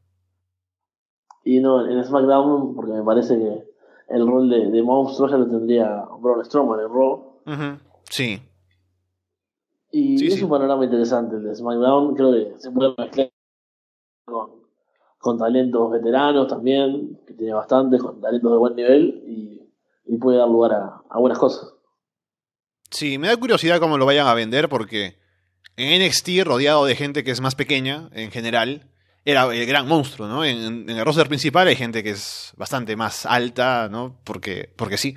Y 1.43 1.59
no, 1.59 1.88
en 1.88 2.03
SmackDown, 2.03 2.75
porque 2.75 2.91
me 2.91 3.03
parece 3.03 3.38
que 3.38 3.75
el 4.09 4.27
rol 4.27 4.50
de, 4.50 4.83
monstruo 4.83 5.29
ya 5.29 5.38
lo 5.38 5.47
tendría 5.47 6.05
Braun 6.19 6.45
Strowman 6.45 6.79
en 6.79 6.89
Raw. 6.89 7.41
Sí. 8.09 8.41
Y 9.91 10.25
es 10.27 10.41
un 10.41 10.50
panorama 10.50 10.83
interesante 10.83 11.38
el 11.38 11.43
de 11.43 11.55
SmackDown. 11.55 12.15
Creo 12.15 12.31
que 12.31 12.59
se 12.59 12.71
puede 12.71 12.93
mezclar 12.97 13.31
con, 14.25 14.65
con 15.25 15.39
talentos 15.39 15.89
veteranos 15.89 16.47
también, 16.47 17.19
que 17.25 17.33
tiene 17.33 17.53
bastantes, 17.53 18.00
con 18.00 18.21
talentos 18.21 18.51
de 18.51 18.57
buen 18.57 18.75
nivel 18.75 19.24
y, 19.25 19.55
puede 20.19 20.38
dar 20.38 20.47
lugar 20.47 20.71
a, 21.09 21.19
buenas 21.19 21.39
cosas. 21.39 21.74
Sí, 22.89 23.17
me 23.17 23.27
da 23.27 23.35
curiosidad 23.35 23.79
cómo 23.79 23.97
lo 23.97 24.05
vayan 24.05 24.27
a 24.27 24.33
vender 24.33 24.69
porque 24.69 25.17
en 25.77 26.01
NXT, 26.01 26.45
rodeado 26.45 26.85
de 26.85 26.95
gente 26.95 27.24
que 27.24 27.31
es 27.31 27.41
más 27.41 27.55
pequeña 27.55 28.09
en 28.13 28.31
general, 28.31 28.91
era 29.25 29.51
el 29.51 29.65
gran 29.65 29.88
monstruo, 29.88 30.27
¿no? 30.27 30.46
En, 30.46 30.88
el 30.88 31.03
roster 31.03 31.27
principal 31.27 31.67
hay 31.67 31.75
gente 31.75 32.03
que 32.03 32.12
es 32.12 32.53
bastante 32.55 32.96
más 32.96 33.25
alta, 33.25 33.89
¿no? 33.89 34.20
Porque, 34.24 34.70
porque 34.75 34.98
sí. 34.98 35.15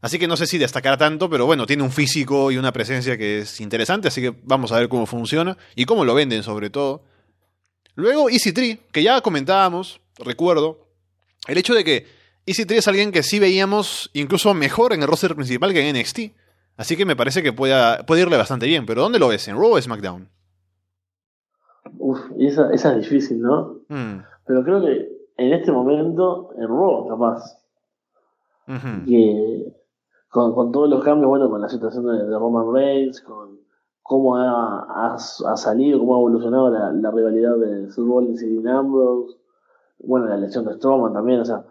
Así 0.00 0.18
que 0.18 0.26
no 0.26 0.36
sé 0.36 0.46
si 0.46 0.58
destacará 0.58 0.96
tanto, 0.96 1.30
pero 1.30 1.46
bueno, 1.46 1.64
tiene 1.64 1.84
un 1.84 1.92
físico 1.92 2.50
y 2.50 2.58
una 2.58 2.72
presencia 2.72 3.16
que 3.16 3.38
es 3.38 3.60
interesante, 3.60 4.08
así 4.08 4.20
que 4.20 4.34
vamos 4.42 4.72
a 4.72 4.78
ver 4.78 4.88
cómo 4.88 5.06
funciona 5.06 5.56
y 5.76 5.84
cómo 5.84 6.04
lo 6.04 6.14
venden 6.14 6.42
sobre 6.42 6.70
todo. 6.70 7.04
Luego 7.94 8.28
Easy 8.28 8.52
Tree, 8.52 8.80
que 8.92 9.02
ya 9.02 9.20
comentábamos, 9.20 10.00
recuerdo, 10.18 10.86
el 11.46 11.56
hecho 11.56 11.72
de 11.72 11.84
que 11.84 12.06
Easy 12.46 12.66
Tree 12.66 12.78
es 12.78 12.88
alguien 12.88 13.12
que 13.12 13.22
sí 13.22 13.38
veíamos 13.38 14.10
incluso 14.12 14.52
mejor 14.54 14.92
en 14.92 15.02
el 15.02 15.08
roster 15.08 15.34
principal 15.34 15.72
que 15.72 15.88
en 15.88 15.96
NXT. 15.96 16.20
Así 16.76 16.96
que 16.96 17.06
me 17.06 17.16
parece 17.16 17.42
que 17.42 17.52
puede, 17.52 18.04
puede 18.04 18.22
irle 18.22 18.36
bastante 18.36 18.66
bien. 18.66 18.86
Pero 18.86 19.02
¿dónde 19.02 19.18
lo 19.18 19.28
ves? 19.28 19.48
¿En 19.48 19.56
Raw 19.56 19.72
o 19.72 19.80
SmackDown? 19.80 20.28
Uf, 21.98 22.20
y 22.36 22.46
esa, 22.46 22.72
esa 22.72 22.92
es 22.96 23.02
difícil, 23.02 23.40
¿no? 23.40 23.80
Mm. 23.88 24.22
Pero 24.46 24.64
creo 24.64 24.80
que 24.80 25.16
en 25.36 25.52
este 25.52 25.72
momento, 25.72 26.50
en 26.56 26.68
Raw, 26.68 27.08
capaz. 27.08 27.58
Que 29.06 29.72
con, 30.28 30.52
con, 30.54 30.72
todos 30.72 30.90
los 30.90 31.04
cambios, 31.04 31.28
bueno, 31.28 31.48
con 31.48 31.60
la 31.60 31.68
situación 31.68 32.04
de, 32.06 32.24
de 32.24 32.36
Roman 32.36 32.72
Reigns, 32.72 33.20
con 33.20 33.60
cómo 34.02 34.36
ha, 34.36 35.14
ha, 35.14 35.18
salido, 35.56 35.98
cómo 36.00 36.16
ha 36.16 36.18
evolucionado 36.18 36.70
la, 36.70 36.92
la 36.92 37.10
rivalidad 37.10 37.56
de 37.56 37.90
Seth 37.90 38.04
Rollins 38.04 38.42
y 38.42 38.56
Dean 38.56 38.76
Ambrose, 38.76 39.36
bueno, 39.98 40.26
la 40.26 40.36
elección 40.36 40.64
de 40.64 40.74
Strowman 40.74 41.12
también, 41.12 41.40
o 41.40 41.44
sea, 41.44 41.64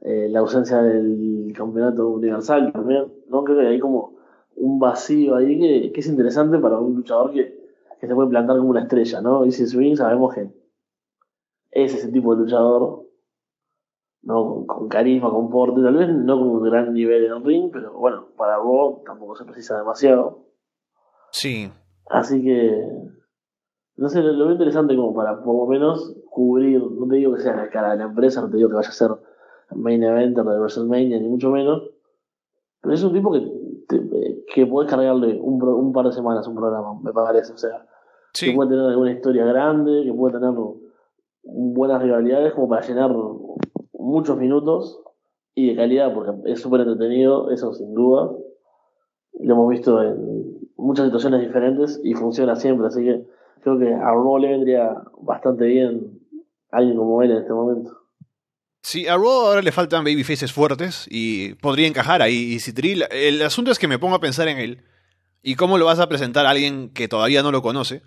eh, 0.00 0.28
la 0.30 0.40
ausencia 0.40 0.82
del 0.82 1.52
campeonato 1.56 2.08
universal 2.08 2.72
también, 2.72 3.12
¿no? 3.28 3.44
Creo 3.44 3.58
que 3.60 3.66
hay 3.66 3.78
como 3.80 4.14
un 4.56 4.78
vacío 4.78 5.36
ahí 5.36 5.58
que, 5.58 5.92
que 5.92 6.00
es 6.00 6.06
interesante 6.06 6.58
para 6.58 6.78
un 6.78 6.96
luchador 6.96 7.32
que, 7.32 7.55
que, 8.06 8.08
se 8.08 8.14
puede 8.14 8.28
plantar 8.28 8.56
como 8.56 8.70
una 8.70 8.82
estrella, 8.82 9.20
¿no? 9.20 9.44
Y 9.44 9.52
si 9.52 9.66
Swing 9.66 9.96
sabemos 9.96 10.34
que 10.34 10.50
es 11.70 11.94
ese 11.94 12.10
tipo 12.10 12.34
de 12.34 12.42
luchador, 12.42 13.06
¿no? 14.22 14.64
Con, 14.66 14.88
carisma, 14.88 15.30
con 15.30 15.50
porte, 15.50 15.82
tal 15.82 15.96
vez 15.96 16.08
no 16.08 16.38
con 16.38 16.48
un 16.48 16.62
gran 16.62 16.92
nivel 16.92 17.24
en 17.24 17.32
el 17.32 17.44
ring, 17.44 17.70
pero 17.72 17.92
bueno, 17.92 18.28
para 18.36 18.56
Raw 18.56 19.02
tampoco 19.04 19.36
se 19.36 19.44
precisa 19.44 19.76
demasiado. 19.76 20.46
Sí. 21.30 21.70
Así 22.08 22.42
que, 22.42 22.88
no 23.96 24.08
sé, 24.08 24.22
lo, 24.22 24.32
lo, 24.32 24.44
veo 24.44 24.52
interesante 24.52 24.96
como 24.96 25.14
para 25.14 25.42
por 25.42 25.54
lo 25.54 25.66
menos 25.66 26.16
cubrir, 26.30 26.80
no 26.80 27.06
te 27.06 27.16
digo 27.16 27.34
que 27.34 27.40
sea 27.40 27.56
la 27.56 27.68
cara 27.70 27.92
de 27.92 27.98
la 27.98 28.04
empresa, 28.04 28.40
no 28.40 28.50
te 28.50 28.56
digo 28.56 28.68
que 28.68 28.76
vaya 28.76 28.88
a 28.88 28.92
ser 28.92 29.10
main 29.74 30.02
eventer 30.02 30.44
de 30.44 30.58
WrestleMania, 30.58 31.18
ni 31.18 31.28
mucho 31.28 31.50
menos, 31.50 31.82
pero 32.80 32.94
es 32.94 33.02
un 33.02 33.12
tipo 33.12 33.32
que, 33.32 33.40
te, 33.88 34.44
que 34.54 34.66
puedes 34.66 34.90
cargarle 34.90 35.40
un, 35.40 35.62
un, 35.62 35.92
par 35.92 36.06
de 36.06 36.12
semanas 36.12 36.46
un 36.46 36.54
programa, 36.54 37.00
me 37.02 37.12
parece, 37.12 37.52
o 37.52 37.56
sea, 37.56 37.86
sí. 38.36 38.46
que 38.46 38.56
puede 38.56 38.70
tener 38.70 38.86
alguna 38.86 39.12
historia 39.12 39.44
grande, 39.44 40.04
que 40.04 40.12
puede 40.12 40.38
tener 40.38 40.52
buenas 41.42 42.02
rivalidades 42.02 42.54
como 42.54 42.68
para 42.68 42.86
llenar 42.86 43.10
muchos 43.92 44.36
minutos 44.36 45.00
y 45.54 45.70
de 45.70 45.76
calidad, 45.76 46.12
porque 46.14 46.32
es 46.52 46.60
súper 46.60 46.82
entretenido, 46.82 47.50
eso 47.50 47.72
sin 47.72 47.94
duda. 47.94 48.30
Lo 49.40 49.54
hemos 49.54 49.70
visto 49.70 50.02
en 50.02 50.58
muchas 50.76 51.06
situaciones 51.06 51.40
diferentes 51.40 52.00
y 52.04 52.14
funciona 52.14 52.56
siempre, 52.56 52.86
así 52.86 53.02
que 53.02 53.24
creo 53.62 53.78
que 53.78 53.92
a 53.92 54.10
Raw 54.10 54.38
le 54.38 54.48
vendría 54.48 54.94
bastante 55.20 55.66
bien 55.66 56.20
alguien 56.70 56.96
como 56.96 57.22
él 57.22 57.30
en 57.30 57.38
este 57.38 57.52
momento. 57.52 57.96
Sí, 58.82 59.08
a 59.08 59.16
Raw 59.16 59.46
ahora 59.46 59.62
le 59.62 59.72
faltan 59.72 60.04
babyfaces 60.04 60.52
fuertes 60.52 61.08
y 61.10 61.54
podría 61.54 61.88
encajar 61.88 62.22
ahí. 62.22 62.54
Y 62.54 62.60
Citril, 62.60 63.04
el 63.10 63.42
asunto 63.42 63.72
es 63.72 63.78
que 63.78 63.88
me 63.88 63.98
pongo 63.98 64.14
a 64.14 64.20
pensar 64.20 64.46
en 64.48 64.58
él 64.58 64.84
y 65.42 65.56
cómo 65.56 65.78
lo 65.78 65.86
vas 65.86 65.98
a 65.98 66.08
presentar 66.08 66.46
a 66.46 66.50
alguien 66.50 66.90
que 66.90 67.08
todavía 67.08 67.42
no 67.42 67.50
lo 67.50 67.62
conoce. 67.62 68.02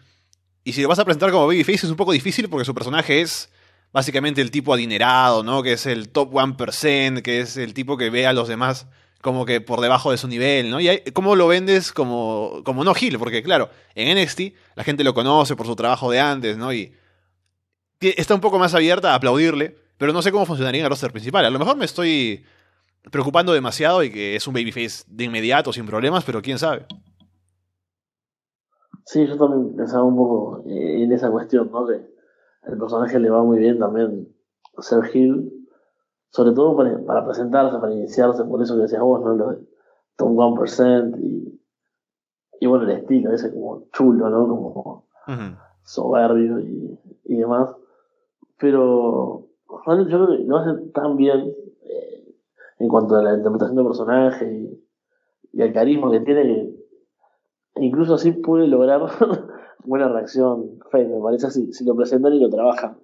Y 0.64 0.74
si 0.74 0.82
lo 0.82 0.88
vas 0.88 1.00
a 1.00 1.06
presentar 1.06 1.32
como 1.32 1.48
babyface 1.48 1.86
es 1.86 1.92
un 1.92 1.96
poco 1.96 2.12
difícil 2.12 2.50
porque 2.50 2.66
su 2.66 2.74
personaje 2.74 3.22
es 3.22 3.50
básicamente 3.92 4.42
el 4.42 4.52
tipo 4.52 4.74
adinerado, 4.74 5.44
¿no? 5.44 5.64
Que 5.64 5.74
es 5.74 5.86
el 5.86 6.10
top 6.10 6.34
1%, 6.34 7.22
que 7.22 7.40
es 7.40 7.58
el 7.58 7.74
tipo 7.74 7.98
que 7.98 8.10
ve 8.10 8.28
a 8.28 8.34
los 8.34 8.48
demás 8.48 8.88
como 9.22 9.46
que 9.46 9.60
por 9.62 9.82
debajo 9.82 10.12
de 10.12 10.18
su 10.18 10.28
nivel, 10.28 10.70
¿no? 10.70 10.80
Y 10.80 10.88
hay, 10.88 11.02
cómo 11.14 11.36
lo 11.36 11.48
vendes 11.48 11.92
como, 11.92 12.62
como 12.64 12.84
no 12.84 12.94
Gil, 12.94 13.20
porque 13.20 13.44
claro, 13.44 13.70
en 13.96 14.18
NXT 14.18 14.42
la 14.76 14.84
gente 14.84 15.04
lo 15.04 15.14
conoce 15.14 15.56
por 15.56 15.66
su 15.66 15.76
trabajo 15.76 16.10
de 16.10 16.20
antes, 16.20 16.58
¿no? 16.58 16.72
Y 16.72 16.94
está 18.00 18.34
un 18.34 18.42
poco 18.42 18.60
más 18.60 18.74
abierta 18.74 19.12
a 19.12 19.16
aplaudirle, 19.16 19.76
pero 19.98 20.14
no 20.14 20.22
sé 20.22 20.32
cómo 20.32 20.46
funcionaría 20.46 20.80
en 20.80 20.86
el 20.86 20.90
roster 20.90 21.12
principal. 21.12 21.46
A 21.46 21.50
lo 21.50 21.60
mejor 21.60 21.76
me 21.76 21.86
estoy 21.86 22.46
preocupando 23.12 23.52
demasiado 23.54 24.04
y 24.04 24.10
que 24.10 24.36
es 24.36 24.48
un 24.48 24.54
babyface 24.54 25.04
de 25.08 25.26
inmediato, 25.26 25.74
sin 25.74 25.86
problemas, 25.86 26.24
pero 26.24 26.42
quién 26.42 26.58
sabe. 26.58 26.86
Sí, 29.10 29.26
yo 29.26 29.38
también 29.38 29.76
pensaba 29.76 30.04
un 30.04 30.16
poco 30.16 30.62
en 30.68 31.12
esa 31.12 31.32
cuestión, 31.32 31.72
¿no? 31.72 31.88
Que 31.88 31.96
el 32.62 32.78
personaje 32.78 33.18
le 33.18 33.32
va 33.32 33.44
muy 33.44 33.58
bien 33.58 33.80
también 33.80 34.32
ser 34.78 35.00
Hill, 35.12 35.52
sobre 36.30 36.52
todo 36.52 36.78
para, 36.78 37.04
para, 37.04 37.26
presentarse, 37.26 37.80
para 37.80 37.92
iniciarse, 37.92 38.44
por 38.44 38.62
eso 38.62 38.76
que 38.76 38.84
decías 38.84 39.02
vos, 39.02 39.20
¿no? 39.26 39.34
Lo 39.34 39.50
de 39.50 39.68
Tom 40.16 40.36
1% 40.36 41.18
y, 41.24 41.60
y 42.60 42.68
bueno, 42.68 42.84
el 42.84 42.98
estilo 42.98 43.34
ese 43.34 43.52
como 43.52 43.86
chulo, 43.92 44.30
¿no? 44.30 44.48
Como 44.48 45.08
uh 45.28 45.32
-huh. 45.32 45.58
soberbio 45.82 46.60
y, 46.60 47.00
y, 47.24 47.38
demás. 47.38 47.76
Pero 48.60 49.48
yo 49.88 50.06
creo 50.06 50.28
que 50.28 50.44
lo 50.44 50.58
hace 50.58 50.86
tan 50.94 51.18
bien 51.18 51.52
eh, 51.82 52.36
en 52.78 52.88
cuanto 52.88 53.16
a 53.16 53.24
la 53.24 53.34
interpretación 53.34 53.76
del 53.76 53.88
personaje 53.88 54.54
y, 54.54 54.88
y 55.54 55.64
al 55.64 55.74
carisma 55.74 56.12
que 56.12 56.20
tiene 56.20 56.44
que 56.44 56.79
incluso 57.76 58.16
así 58.16 58.32
puede 58.32 58.68
lograr 58.68 59.02
buena 59.84 60.10
reacción. 60.10 60.80
Fe, 60.92 61.06
me 61.06 61.22
parece 61.22 61.48
así, 61.48 61.72
si 61.74 61.86
lo 61.86 61.96
presentan 61.96 62.34
y 62.34 62.40
lo 62.40 62.50
trabajan. 62.50 62.98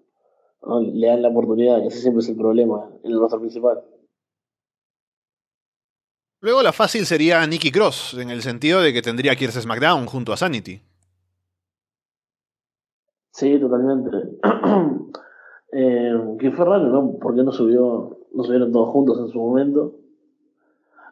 ¿no? 0.65 0.81
le 0.81 1.07
dan 1.07 1.22
la 1.22 1.29
oportunidad, 1.29 1.81
y 1.84 1.88
ese 1.88 2.00
siempre 2.00 2.22
es 2.22 2.29
el 2.29 2.36
problema 2.36 2.89
en 3.03 3.12
el 3.12 3.19
rostro 3.19 3.39
principal. 3.39 3.84
Luego 6.41 6.62
la 6.62 6.74
fácil 6.74 7.05
sería 7.05 7.45
Nikki 7.45 7.72
Cross, 7.72 8.17
en 8.19 8.29
el 8.29 8.41
sentido 8.41 8.81
de 8.81 8.93
que 8.93 9.01
tendría 9.01 9.36
que 9.36 9.45
irse 9.45 9.62
SmackDown 9.62 10.05
junto 10.05 10.34
a 10.34 10.38
Sanity. 10.38 10.81
Sí, 13.31 13.60
totalmente. 13.60 14.12
eh, 15.72 16.13
que 16.39 16.51
fue 16.51 16.65
raro, 16.65 16.88
¿no? 16.88 17.17
Porque 17.19 17.43
no 17.43 17.51
subió, 17.51 18.19
no 18.34 18.43
subieron 18.43 18.72
todos 18.72 18.89
juntos 18.89 19.19
en 19.19 19.27
su 19.29 19.39
momento. 19.39 19.95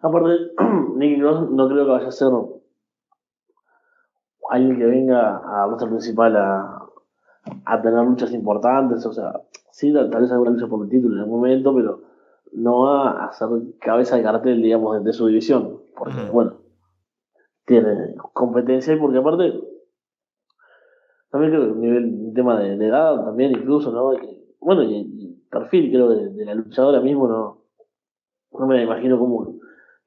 Aparte, 0.01 0.51
Nikki 0.97 1.19
Cross 1.19 1.49
no 1.49 1.67
creo 1.67 1.85
que 1.85 1.91
vaya 1.91 2.07
a 2.07 2.11
ser 2.11 2.29
alguien 4.49 4.77
que 4.77 4.85
venga 4.85 5.37
a 5.37 5.67
rostro 5.67 5.89
principal 5.89 6.35
a, 6.35 6.83
a 7.65 7.81
tener 7.81 8.03
luchas 8.03 8.31
importantes, 8.33 9.05
o 9.05 9.13
sea, 9.13 9.41
sí, 9.71 9.93
tal 9.93 10.09
vez 10.09 10.31
alguna 10.31 10.51
lucha 10.51 10.67
por 10.67 10.83
el 10.83 10.89
título 10.89 11.15
en 11.15 11.21
algún 11.21 11.39
momento, 11.39 11.75
pero 11.75 12.01
no 12.53 12.81
va 12.81 13.25
a 13.25 13.33
ser 13.33 13.47
cabeza 13.79 14.15
de 14.15 14.23
cartel, 14.23 14.61
digamos, 14.61 15.03
de, 15.03 15.13
su 15.13 15.27
división, 15.27 15.79
porque, 15.97 16.17
uh 16.17 16.27
-huh. 16.27 16.31
bueno, 16.31 16.57
tiene 17.65 18.15
competencia 18.33 18.93
y 18.93 18.99
porque 18.99 19.17
aparte, 19.17 19.59
también 21.31 21.51
creo 21.51 21.65
que 21.65 21.71
un 21.71 21.81
nivel, 21.81 22.33
tema 22.35 22.59
de, 22.59 22.77
de, 22.77 22.87
edad 22.87 23.25
también 23.25 23.51
incluso, 23.51 23.91
¿no? 23.91 24.11
Bueno, 24.59 24.83
y, 24.83 24.95
y, 24.95 25.43
perfil 25.49 25.91
creo 25.91 26.09
de, 26.09 26.29
de, 26.29 26.45
la 26.45 26.55
luchadora 26.55 26.99
mismo, 26.99 27.27
no, 27.27 27.63
no 28.51 28.67
me 28.67 28.83
imagino 28.83 29.19
cómo 29.19 29.55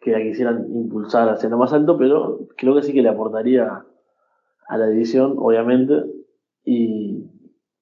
que 0.01 0.13
la 0.13 0.19
quisieran 0.19 0.67
impulsar 0.73 1.29
hacia 1.29 1.49
lo 1.49 1.57
más 1.57 1.73
alto, 1.73 1.97
pero 1.97 2.47
creo 2.57 2.75
que 2.75 2.83
sí 2.83 2.93
que 2.93 3.03
le 3.03 3.09
aportaría 3.09 3.85
a 4.69 4.79
la 4.79 4.87
división, 4.89 5.37
obviamente, 5.39 6.05
y 6.65 7.25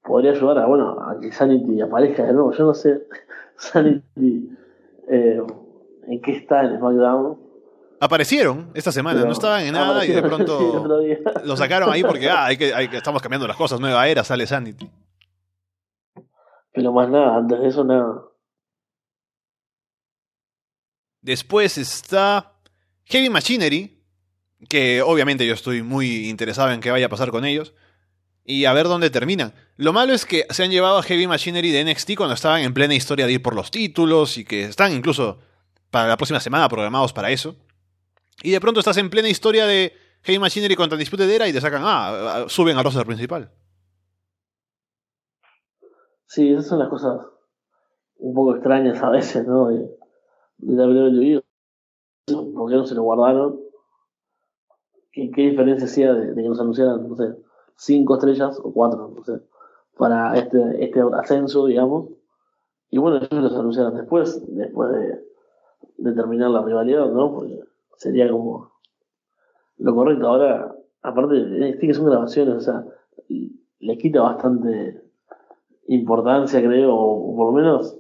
podría 0.03 0.33
ayudar 0.33 0.59
a, 0.59 0.67
bueno, 0.67 0.99
a 1.01 1.19
que 1.21 1.33
Sanity 1.33 1.81
aparezca 1.81 2.25
de 2.25 2.33
nuevo. 2.33 2.53
Yo 2.53 2.65
no 2.67 2.75
sé, 2.75 3.07
Sanity, 3.57 4.51
eh, 5.09 5.43
en 6.07 6.21
qué 6.21 6.33
está 6.33 6.63
en 6.65 6.79
SmackDown. 6.79 7.39
Aparecieron 8.01 8.71
esta 8.75 8.93
semana, 8.93 9.17
Pero 9.17 9.27
no 9.27 9.33
estaban 9.33 9.65
en 9.65 9.73
nada 9.73 10.05
y 10.05 10.13
de 10.13 10.23
pronto 10.23 10.87
lo 11.45 11.57
sacaron 11.57 11.91
ahí 11.91 12.03
porque 12.03 12.29
ah, 12.29 12.47
hay 12.47 12.57
que, 12.57 12.75
hay 12.75 12.89
que, 12.89 12.99
estamos 12.99 13.23
cambiando 13.23 13.47
las 13.47 13.57
cosas, 13.57 13.81
nueva 13.81 14.07
era, 14.07 14.23
sale 14.25 14.47
Sanity. 14.47 14.91
Pero 16.73 16.93
más 16.93 17.09
nada, 17.09 17.37
antes 17.37 17.61
de 17.61 17.69
eso 17.69 17.85
nada. 17.85 18.25
Después 21.23 21.79
está 21.79 22.53
Heavy 23.05 23.31
Machinery, 23.31 23.94
que 24.69 25.03
obviamente 25.03 25.47
yo 25.47 25.55
estoy 25.55 25.83
muy 25.83 26.29
interesado 26.29 26.71
en 26.73 26.81
qué 26.81 26.91
vaya 26.91 27.07
a 27.07 27.11
pasar 27.11 27.31
con 27.31 27.45
ellos. 27.45 27.75
Y 28.47 28.67
a 28.67 28.75
ver 28.75 28.89
dónde 28.89 29.09
terminan. 29.09 29.55
Lo 29.77 29.95
malo 29.95 30.13
es 30.13 30.27
que 30.27 30.47
se 30.51 30.65
han 30.65 30.71
llevado 30.71 30.99
a 30.99 31.03
Heavy 31.03 31.27
Machinery 31.27 31.71
de 31.71 31.85
NXT 31.85 32.15
cuando 32.15 32.35
estaban 32.35 32.61
en 32.61 32.75
plena 32.75 32.95
historia 32.95 33.27
de 33.27 33.33
ir 33.33 33.43
por 33.43 33.55
los 33.55 33.71
títulos 33.71 34.37
y 34.37 34.45
que 34.45 34.65
están 34.65 34.93
incluso 34.93 35.39
para 35.91 36.09
la 36.09 36.19
próxima 36.19 36.41
semana 36.41 36.69
programados 36.69 37.15
para 37.15 37.31
eso. 37.31 37.57
Y 38.43 38.51
de 38.51 38.61
pronto 38.61 38.81
estás 38.81 38.99
en 38.99 39.09
plena 39.09 39.29
historia 39.31 39.65
de 39.65 39.95
Heavy 40.23 40.39
Machinery 40.39 40.77
contra 40.77 40.99
Disputed 40.99 41.31
Era 41.31 41.49
y 41.49 41.53
te 41.53 41.61
sacan, 41.61 41.83
ah, 41.85 42.45
suben 42.49 42.77
al 42.77 42.85
roster 42.85 43.07
principal. 43.07 43.51
Sí, 46.27 46.53
esas 46.53 46.67
son 46.67 46.81
las 46.81 46.89
cosas 46.89 47.21
un 48.17 48.35
poco 48.35 48.55
extrañas 48.57 49.03
a 49.03 49.11
veces, 49.11 49.47
¿no? 49.47 49.69
De, 49.69 49.89
de 50.59 50.87
WWE. 50.87 51.45
¿Por 52.27 52.71
qué 52.71 52.77
no 52.77 52.87
se 52.87 52.95
lo 52.95 53.03
guardaron? 53.03 53.64
¿Qué, 55.15 55.31
qué 55.31 55.43
diferencia 55.51 55.87
hacía 55.87 56.13
de, 56.13 56.35
que 56.35 56.49
nos 56.49 56.61
anunciaran, 56.61 57.09
no 57.09 57.15
sé, 57.15 57.37
cinco 57.77 58.15
estrellas 58.15 58.61
o 58.63 58.73
cuatro, 58.73 59.13
no 59.15 59.25
sé, 59.25 59.41
para 59.97 60.37
este, 60.37 60.85
este 60.85 61.01
ascenso, 61.15 61.67
digamos. 61.67 62.09
Y 62.91 62.99
bueno, 62.99 63.17
ellos 63.19 63.31
los 63.31 63.55
anunciaron 63.55 63.97
después, 63.97 64.43
después 64.55 64.91
de, 64.93 66.13
terminar 66.13 66.51
la 66.51 66.63
rivalidad, 66.63 67.11
¿no? 67.11 67.33
Porque 67.33 67.61
sería 67.97 68.31
como 68.31 68.73
lo 69.79 69.95
correcto. 69.95 70.29
Ahora, 70.29 70.75
aparte, 71.03 71.71
este 71.71 71.87
que 71.87 71.95
son 71.95 72.07
grabaciones, 72.07 72.57
o 72.57 72.61
sea, 72.61 72.85
le 73.29 73.99
quita 73.99 74.21
bastante 74.21 75.03
importancia, 75.87 76.61
creo, 76.61 76.95
o 76.95 77.37
por 77.37 77.47
lo 77.47 77.53
menos 77.53 77.99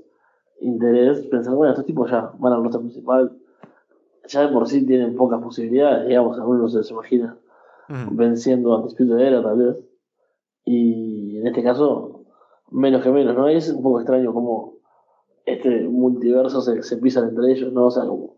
interés, 0.61 1.27
pensando, 1.27 1.59
bueno, 1.59 1.73
estos 1.73 1.87
tipos 1.87 2.11
ya 2.11 2.33
van 2.39 2.53
al 2.53 2.63
roster 2.63 2.81
principal, 2.81 3.37
ya 4.27 4.43
de 4.43 4.49
por 4.49 4.67
sí 4.69 4.87
tienen 4.87 5.17
pocas 5.17 5.43
posibilidades, 5.43 6.09
digamos, 6.09 6.39
algunos 6.39 6.73
se 6.73 6.93
imagina 6.93 7.39
venciendo 7.89 8.77
a 8.77 8.83
Disputed 8.83 9.19
Era, 9.19 9.43
tal 9.43 9.59
vez. 9.59 9.77
Y 10.65 11.39
en 11.39 11.47
este 11.47 11.63
caso, 11.63 12.25
menos 12.71 13.03
que 13.03 13.11
menos, 13.11 13.37
¿no? 13.37 13.49
Es 13.49 13.69
un 13.71 13.83
poco 13.83 14.01
extraño 14.01 14.33
cómo 14.33 14.79
este 15.45 15.83
multiverso 15.89 16.63
se, 16.63 16.83
se 16.83 16.97
pisan 16.97 17.29
entre 17.29 17.53
ellos, 17.53 17.73
¿no? 17.73 17.87
O 17.87 17.91
sea, 17.91 18.05
como 18.05 18.37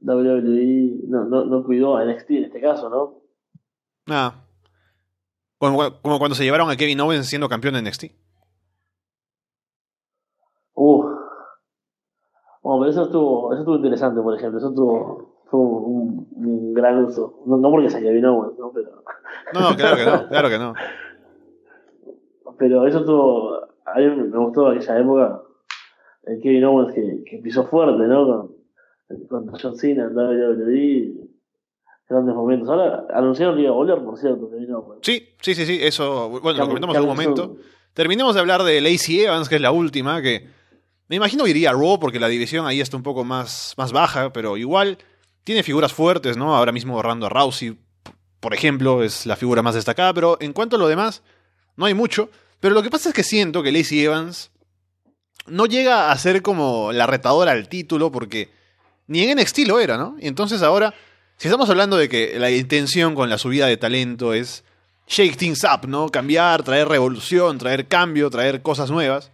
WWE 0.00 1.06
no, 1.08 1.24
no, 1.24 1.44
no 1.44 1.64
cuidó 1.64 1.96
a 1.96 2.04
NXT 2.04 2.30
en 2.30 2.44
este 2.44 2.60
caso, 2.60 2.88
¿no? 2.88 3.22
Ah. 4.08 4.44
Como, 5.58 6.00
como 6.02 6.18
cuando 6.18 6.34
se 6.34 6.44
llevaron 6.44 6.70
a 6.70 6.76
Kevin 6.76 7.00
Owens 7.00 7.26
siendo 7.26 7.48
campeón 7.48 7.74
de 7.74 7.82
NXT. 7.82 8.04
Uh. 10.74 11.04
Bueno, 12.68 12.80
pero 12.82 12.90
eso 12.90 13.04
estuvo, 13.04 13.50
eso 13.50 13.60
estuvo 13.62 13.76
interesante, 13.76 14.20
por 14.20 14.36
ejemplo. 14.36 14.58
Eso 14.58 14.68
estuvo, 14.68 15.40
fue 15.46 15.58
un, 15.58 16.74
gran 16.74 17.02
uso. 17.02 17.40
No, 17.46 17.56
no 17.56 17.70
porque 17.70 17.88
sea 17.88 18.02
Kevin 18.02 18.26
Owens, 18.26 18.58
¿no? 18.58 18.70
Pero... 18.74 19.02
No, 19.54 19.74
claro 19.74 19.96
que 19.96 20.04
no, 20.04 20.28
claro 20.28 20.48
que 20.50 20.58
no. 20.58 20.74
Pero 22.58 22.86
eso 22.86 22.98
estuvo, 22.98 23.54
a 23.86 23.94
mí 23.96 24.04
me 24.04 24.38
gustó 24.38 24.66
aquella 24.66 24.98
época, 24.98 25.42
el 26.24 26.42
Kevin 26.42 26.64
Owens 26.64 26.92
que, 26.92 27.24
que 27.24 27.38
pisó 27.38 27.64
fuerte, 27.64 28.02
¿no? 28.02 28.50
Con, 29.30 29.46
con 29.46 29.58
John 29.58 29.74
Cena 29.74 30.04
en 30.04 30.14
WWE, 30.14 31.14
grandes 32.06 32.34
momentos. 32.34 32.68
Ahora 32.68 33.06
anunciaron 33.14 33.56
que 33.56 33.62
iba 33.62 33.70
a 33.70 33.76
volver, 33.76 34.04
por 34.04 34.18
cierto, 34.18 34.50
Kevin 34.50 34.74
Owens. 34.74 35.00
Sí, 35.00 35.26
sí, 35.40 35.54
sí, 35.54 35.64
sí, 35.64 35.78
eso, 35.80 36.28
bueno, 36.28 36.58
lo 36.58 36.66
comentamos 36.66 36.96
en 36.96 37.00
algún 37.00 37.16
momento. 37.16 37.56
Terminemos 37.94 38.34
de 38.34 38.40
hablar 38.40 38.62
de 38.62 38.82
Lacey 38.82 39.20
Evans, 39.20 39.48
que 39.48 39.54
es 39.54 39.62
la 39.62 39.72
última, 39.72 40.20
que 40.20 40.57
me 41.08 41.16
imagino 41.16 41.44
que 41.44 41.50
iría 41.50 41.70
a 41.70 41.72
Raw 41.72 41.98
porque 41.98 42.20
la 42.20 42.28
división 42.28 42.66
ahí 42.66 42.80
está 42.80 42.96
un 42.96 43.02
poco 43.02 43.24
más, 43.24 43.74
más 43.76 43.92
baja, 43.92 44.32
pero 44.32 44.56
igual 44.56 44.98
tiene 45.44 45.62
figuras 45.62 45.92
fuertes, 45.92 46.36
¿no? 46.36 46.54
Ahora 46.54 46.72
mismo 46.72 47.00
Rando 47.02 47.28
Rousey, 47.28 47.76
por 48.40 48.54
ejemplo, 48.54 49.02
es 49.02 49.26
la 49.26 49.36
figura 49.36 49.62
más 49.62 49.74
destacada, 49.74 50.12
pero 50.12 50.36
en 50.40 50.52
cuanto 50.52 50.76
a 50.76 50.78
lo 50.78 50.86
demás, 50.86 51.22
no 51.76 51.86
hay 51.86 51.94
mucho. 51.94 52.30
Pero 52.60 52.74
lo 52.74 52.82
que 52.82 52.90
pasa 52.90 53.08
es 53.08 53.14
que 53.14 53.22
siento 53.22 53.62
que 53.62 53.72
Lacey 53.72 54.00
Evans 54.04 54.50
no 55.46 55.66
llega 55.66 56.10
a 56.10 56.18
ser 56.18 56.42
como 56.42 56.92
la 56.92 57.06
retadora 57.06 57.52
al 57.52 57.68
título 57.68 58.12
porque 58.12 58.50
ni 59.06 59.22
en 59.22 59.38
NXT 59.38 59.60
lo 59.60 59.80
era, 59.80 59.96
¿no? 59.96 60.16
Y 60.20 60.28
entonces 60.28 60.62
ahora, 60.62 60.92
si 61.36 61.48
estamos 61.48 61.70
hablando 61.70 61.96
de 61.96 62.08
que 62.08 62.38
la 62.38 62.50
intención 62.50 63.14
con 63.14 63.30
la 63.30 63.38
subida 63.38 63.66
de 63.66 63.76
talento 63.76 64.34
es 64.34 64.64
shake 65.06 65.36
things 65.36 65.64
up, 65.64 65.88
¿no? 65.88 66.10
Cambiar, 66.10 66.62
traer 66.62 66.88
revolución, 66.88 67.56
traer 67.58 67.88
cambio, 67.88 68.28
traer 68.28 68.60
cosas 68.60 68.90
nuevas. 68.90 69.30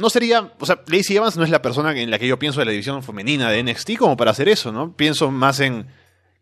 No 0.00 0.08
sería, 0.08 0.50
o 0.58 0.64
sea, 0.64 0.76
Lacey 0.90 1.18
Evans 1.18 1.36
no 1.36 1.44
es 1.44 1.50
la 1.50 1.60
persona 1.60 1.92
en 1.92 2.10
la 2.10 2.18
que 2.18 2.26
yo 2.26 2.38
pienso 2.38 2.60
de 2.60 2.64
la 2.64 2.70
división 2.70 3.02
femenina 3.02 3.50
de 3.50 3.62
NXT 3.62 3.98
como 3.98 4.16
para 4.16 4.30
hacer 4.30 4.48
eso, 4.48 4.72
¿no? 4.72 4.96
Pienso 4.96 5.30
más 5.30 5.60
en 5.60 5.88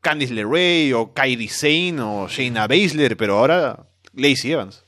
Candice 0.01 0.33
LeRae 0.33 0.95
o 0.95 1.13
Kairi 1.13 1.49
Sane 1.49 2.01
o 2.01 2.29
Shayna 2.29 2.69
Baszler, 2.69 3.17
pero 3.17 3.37
ahora 3.37 3.89
Lacey 4.15 4.53
Evans. 4.53 4.87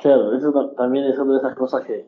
Claro, 0.00 0.36
eso 0.36 0.52
también 0.76 1.06
es 1.06 1.18
otra 1.18 1.32
de 1.32 1.38
esas 1.38 1.56
cosas 1.56 1.84
que 1.84 2.06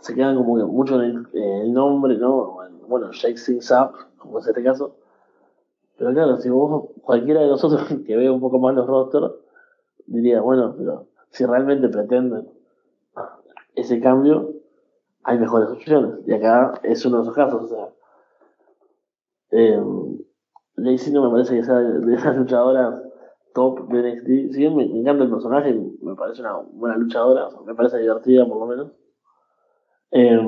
se 0.00 0.14
quedan 0.14 0.36
como 0.36 0.58
que 0.58 0.64
mucho 0.64 1.00
en 1.02 1.26
el, 1.32 1.72
nombre, 1.72 2.18
¿no? 2.18 2.58
Bueno, 2.88 3.10
Shake 3.10 3.42
Things 3.42 3.70
Up, 3.70 3.92
como 4.18 4.40
es 4.40 4.46
este 4.46 4.62
caso. 4.62 4.96
Pero 5.96 6.12
claro, 6.12 6.36
si 6.36 6.50
vos, 6.50 6.90
cualquiera 7.00 7.40
de 7.40 7.48
nosotros 7.48 7.88
que 8.06 8.16
ve 8.16 8.28
un 8.28 8.40
poco 8.40 8.58
más 8.58 8.74
los 8.74 8.86
rosters, 8.86 9.32
diría, 10.04 10.42
bueno, 10.42 10.74
pero 10.76 11.08
si 11.30 11.46
realmente 11.46 11.88
pretenden 11.88 12.59
ese 13.74 14.00
cambio, 14.00 14.54
hay 15.24 15.38
mejores 15.38 15.68
opciones. 15.68 16.20
Y 16.26 16.32
acá 16.32 16.80
es 16.82 17.04
uno 17.04 17.18
de 17.18 17.22
esos 17.22 17.34
casos, 17.34 17.62
o 17.62 17.68
sea. 17.68 17.88
Eh, 19.52 19.82
Lacey 20.76 21.12
no 21.12 21.24
me 21.24 21.30
parece 21.30 21.56
que 21.56 21.64
sea 21.64 21.78
de 21.78 22.14
esas 22.14 22.36
luchadoras 22.36 23.02
top 23.54 23.88
de 23.88 24.14
NXT. 24.14 24.26
Si 24.52 24.58
bien 24.58 24.76
me, 24.76 24.84
encanta 24.84 25.24
el 25.24 25.30
personaje, 25.30 25.74
me 26.00 26.14
parece 26.14 26.40
una 26.40 26.56
buena 26.56 26.96
luchadora, 26.96 27.48
me 27.66 27.74
parece 27.74 27.98
divertida 27.98 28.46
por 28.46 28.58
lo 28.58 28.66
menos. 28.66 28.92
Eh, 30.12 30.40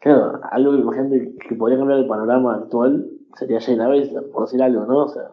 claro, 0.00 0.40
algo 0.50 0.72
que 0.72 0.78
imagínate 0.78 1.36
que 1.36 1.54
podría 1.54 1.78
cambiar 1.78 2.00
el 2.00 2.06
panorama 2.06 2.54
actual 2.54 3.08
sería 3.34 3.58
Shayna 3.58 3.88
Baszler, 3.88 4.30
por 4.30 4.44
decir 4.44 4.62
algo, 4.62 4.84
¿no? 4.86 5.04
O 5.04 5.08
sea, 5.08 5.30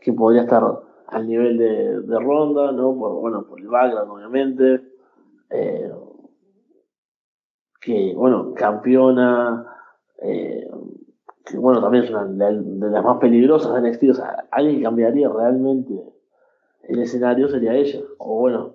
que 0.00 0.12
podría 0.12 0.42
estar 0.42 0.62
al 1.10 1.26
nivel 1.26 1.58
de, 1.58 2.00
de 2.02 2.18
Ronda, 2.18 2.72
¿no? 2.72 2.94
Por, 2.96 3.20
bueno, 3.20 3.44
por 3.44 3.60
el 3.60 3.68
background, 3.68 4.10
obviamente. 4.10 4.82
Eh, 5.50 5.90
que, 7.80 8.14
bueno, 8.14 8.54
campeona. 8.54 9.66
Eh, 10.22 10.68
que 11.44 11.58
bueno, 11.58 11.80
también 11.80 12.04
es 12.04 12.10
una 12.10 12.24
de, 12.24 12.90
las 12.90 13.04
más 13.04 13.18
peligrosas 13.18 13.74
de 13.74 13.90
NXT, 13.90 14.04
o 14.10 14.14
sea, 14.14 14.44
alguien 14.50 14.76
que 14.76 14.82
cambiaría 14.82 15.28
realmente 15.28 16.00
el 16.84 16.98
escenario 17.00 17.48
sería 17.48 17.74
ella, 17.74 18.00
o 18.18 18.40
bueno, 18.40 18.74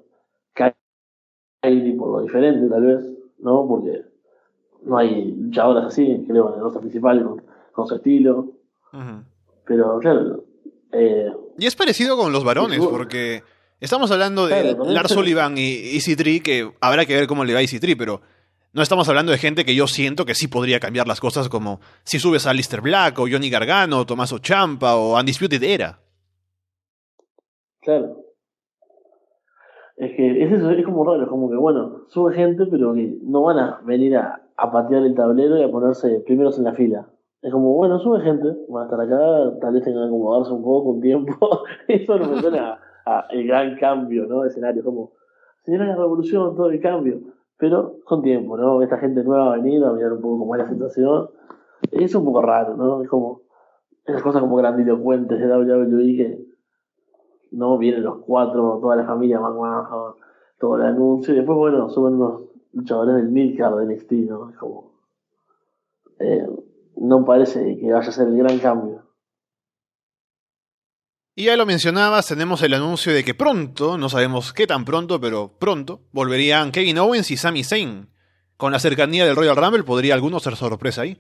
Kylie 0.54 1.96
por 1.96 2.10
lo 2.10 2.22
diferente 2.22 2.68
tal 2.68 2.84
vez, 2.84 3.06
¿no? 3.40 3.68
Porque 3.68 4.06
no 4.84 4.98
hay 4.98 5.32
luchadoras 5.32 5.86
así, 5.86 6.24
creo, 6.28 6.50
en 6.50 6.56
el 6.56 6.62
rostro 6.62 6.82
principal 6.82 7.42
con, 7.74 7.88
su 7.88 7.96
estilo, 7.96 8.52
pero 9.66 10.00
claro. 10.00 10.45
Eh, 10.96 11.32
y 11.58 11.66
es 11.66 11.76
parecido 11.76 12.16
con 12.18 12.32
los 12.32 12.44
varones, 12.44 12.80
porque 12.80 13.44
estamos 13.80 14.12
hablando 14.12 14.48
de 14.48 14.76
Lars 14.86 15.12
Sullivan 15.12 15.58
y 15.58 15.96
Easy 15.96 16.16
Tree, 16.16 16.40
que 16.40 16.72
habrá 16.80 17.06
que 17.06 17.16
ver 17.16 17.28
cómo 17.28 17.44
le 17.44 17.54
va 17.54 17.60
a 17.60 17.62
Easy 17.62 17.80
Tree, 17.80 17.96
pero 17.96 18.22
no 18.74 18.82
estamos 18.82 19.08
hablando 19.08 19.32
de 19.32 19.38
gente 19.38 19.66
que 19.66 19.76
yo 19.76 19.88
siento 19.88 20.26
que 20.26 20.36
sí 20.36 20.48
podría 20.48 20.80
cambiar 20.80 21.08
las 21.08 21.20
cosas, 21.20 21.50
como 21.50 21.80
si 22.04 22.20
subes 22.20 22.46
a 22.46 22.54
Lister 22.54 22.82
Black, 22.82 23.18
o 23.20 23.28
Johnny 23.30 23.50
Gargano, 23.50 24.00
o 24.00 24.06
Tommaso 24.06 24.40
Champa, 24.40 24.96
o 24.96 25.20
Undisputed 25.20 25.64
Era. 25.64 26.00
Claro. 27.82 28.26
Es 29.96 30.12
que 30.18 30.44
es 30.44 30.52
eso, 30.52 30.72
es 30.72 30.84
como 30.84 31.06
raro, 31.06 31.24
es 31.24 31.30
como 31.30 31.50
que, 31.50 31.56
bueno, 31.56 32.02
sube 32.10 32.34
gente, 32.34 32.66
pero 32.66 32.94
que 32.94 33.18
no 33.22 33.44
van 33.44 33.60
a 33.60 33.82
venir 33.86 34.18
a, 34.18 34.42
patear 34.58 35.04
el 35.04 35.16
tablero 35.16 35.58
y 35.58 35.64
a 35.64 35.72
ponerse 35.72 36.22
primeros 36.26 36.58
en 36.58 36.66
la 36.66 36.74
fila. 36.74 37.08
Es 37.46 37.52
como, 37.52 37.74
bueno, 37.76 38.00
sube 38.00 38.22
gente, 38.22 38.48
van 38.70 38.84
a 38.84 38.86
estar 38.86 39.00
acá, 39.00 39.60
tal 39.62 39.74
vez 39.74 39.84
tengan 39.84 40.04
que 40.04 40.08
acomodarse 40.08 40.52
un 40.52 40.64
poco, 40.64 40.90
un 40.90 41.02
tiempo. 41.02 41.64
eso 41.88 42.18
no 42.18 42.30
me 42.30 42.42
suena 42.42 42.80
a, 43.06 43.28
el 43.30 43.48
gran 43.48 43.78
cambio, 43.78 44.26
¿no? 44.26 44.42
De 44.42 44.50
escenario, 44.50 44.84
como, 44.84 45.12
señora 45.64 45.86
la 45.86 45.96
revolución, 45.96 46.56
todo 46.56 46.70
el 46.70 46.82
cambio 46.82 47.20
pero 47.58 47.98
con 48.06 48.22
tiempo, 48.22 48.58
¿no? 48.58 48.82
Esta 48.82 48.98
gente 48.98 49.24
nueva 49.24 49.46
va 49.46 49.54
a 49.54 49.58
venir 49.58 49.84
a 49.84 49.94
mirar 49.94 50.14
un 50.14 50.22
poco 50.22 50.40
cómo 50.40 50.56
es 50.56 50.64
la 50.64 50.70
situación. 50.70 51.30
Es 51.92 52.14
un 52.16 52.26
poco 52.26 52.42
raro, 52.42 52.76
¿no? 52.76 53.02
Es 53.02 53.10
como 53.10 53.42
esas 54.06 54.22
cosas 54.22 54.42
como 54.42 54.58
grandilocuentes 54.58 55.40
de 55.40 55.48
WWE 55.48 56.18
que 56.18 56.46
no 57.52 57.78
vienen 57.78 58.04
los 58.04 58.18
cuatro, 58.20 58.80
toda 58.82 58.96
la 58.96 59.06
familia 59.06 59.40
más 59.40 59.54
todo 60.60 60.78
el 60.78 60.84
anuncio, 60.84 61.34
y 61.34 61.38
después, 61.38 61.58
bueno, 61.58 61.90
suben 61.90 62.16
unos 62.16 62.44
luchadores 62.72 63.16
del 63.16 63.30
Midcard 63.30 63.78
de 63.78 63.94
NXT, 63.94 64.12
¿no? 64.30 64.50
Es 64.50 64.58
como. 64.58 64.92
Eh, 66.20 66.48
no 66.98 67.26
parece 67.26 67.78
que 67.78 67.92
vaya 67.92 68.10
a 68.10 68.12
ser 68.12 68.28
el 68.28 68.38
gran 68.38 68.60
cambio. 68.60 69.04
Y 71.38 71.46
ya 71.46 71.58
lo 71.58 71.66
mencionabas, 71.66 72.30
tenemos 72.30 72.64
el 72.64 72.74
anuncio 72.74 73.14
de 73.14 73.26
que 73.26 73.34
pronto, 73.34 73.98
no 73.98 74.08
sabemos 74.08 74.54
qué 74.54 74.68
tan 74.68 74.86
pronto, 74.86 75.20
pero 75.20 75.52
pronto, 75.60 76.00
volverían 76.14 76.72
Kevin 76.72 76.98
Owens 76.98 77.30
y 77.30 77.36
Sami 77.36 77.64
Zayn. 77.66 78.08
Con 78.56 78.72
la 78.72 78.80
cercanía 78.80 79.26
del 79.26 79.36
Royal 79.36 79.58
Rumble, 79.58 79.84
¿podría 79.84 80.14
alguno 80.14 80.40
ser 80.40 80.56
sorpresa 80.56 81.02
ahí? 81.02 81.18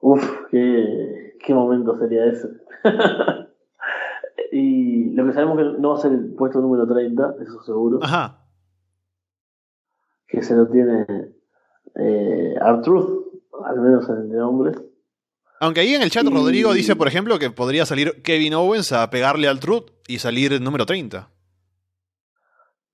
Uf, 0.00 0.26
qué, 0.50 1.34
qué 1.44 1.52
momento 1.52 1.98
sería 1.98 2.24
ese. 2.24 2.48
y 4.52 5.10
lo 5.10 5.26
que 5.26 5.32
sabemos 5.34 5.58
que 5.58 5.64
no 5.78 5.90
va 5.90 5.96
a 5.96 6.00
ser 6.00 6.12
el 6.12 6.34
puesto 6.34 6.60
número 6.60 6.86
30, 6.86 7.34
eso 7.42 7.62
seguro. 7.62 7.98
Ajá. 8.02 8.46
Que 10.26 10.42
se 10.42 10.56
lo 10.56 10.66
tiene 10.68 11.04
eh, 11.94 12.54
Artruth, 12.58 13.21
al 13.64 13.80
menos 13.80 14.08
en 14.08 14.16
el 14.16 14.28
nombre. 14.30 14.72
Aunque 15.60 15.80
ahí 15.80 15.94
en 15.94 16.02
el 16.02 16.10
chat 16.10 16.26
Rodrigo 16.26 16.72
dice, 16.72 16.96
por 16.96 17.06
ejemplo, 17.06 17.38
que 17.38 17.50
podría 17.50 17.86
salir 17.86 18.22
Kevin 18.22 18.54
Owens 18.54 18.92
a 18.92 19.08
pegarle 19.10 19.46
al 19.46 19.60
Truth 19.60 19.90
y 20.08 20.18
salir 20.18 20.52
el 20.52 20.64
número 20.64 20.86
30. 20.86 21.28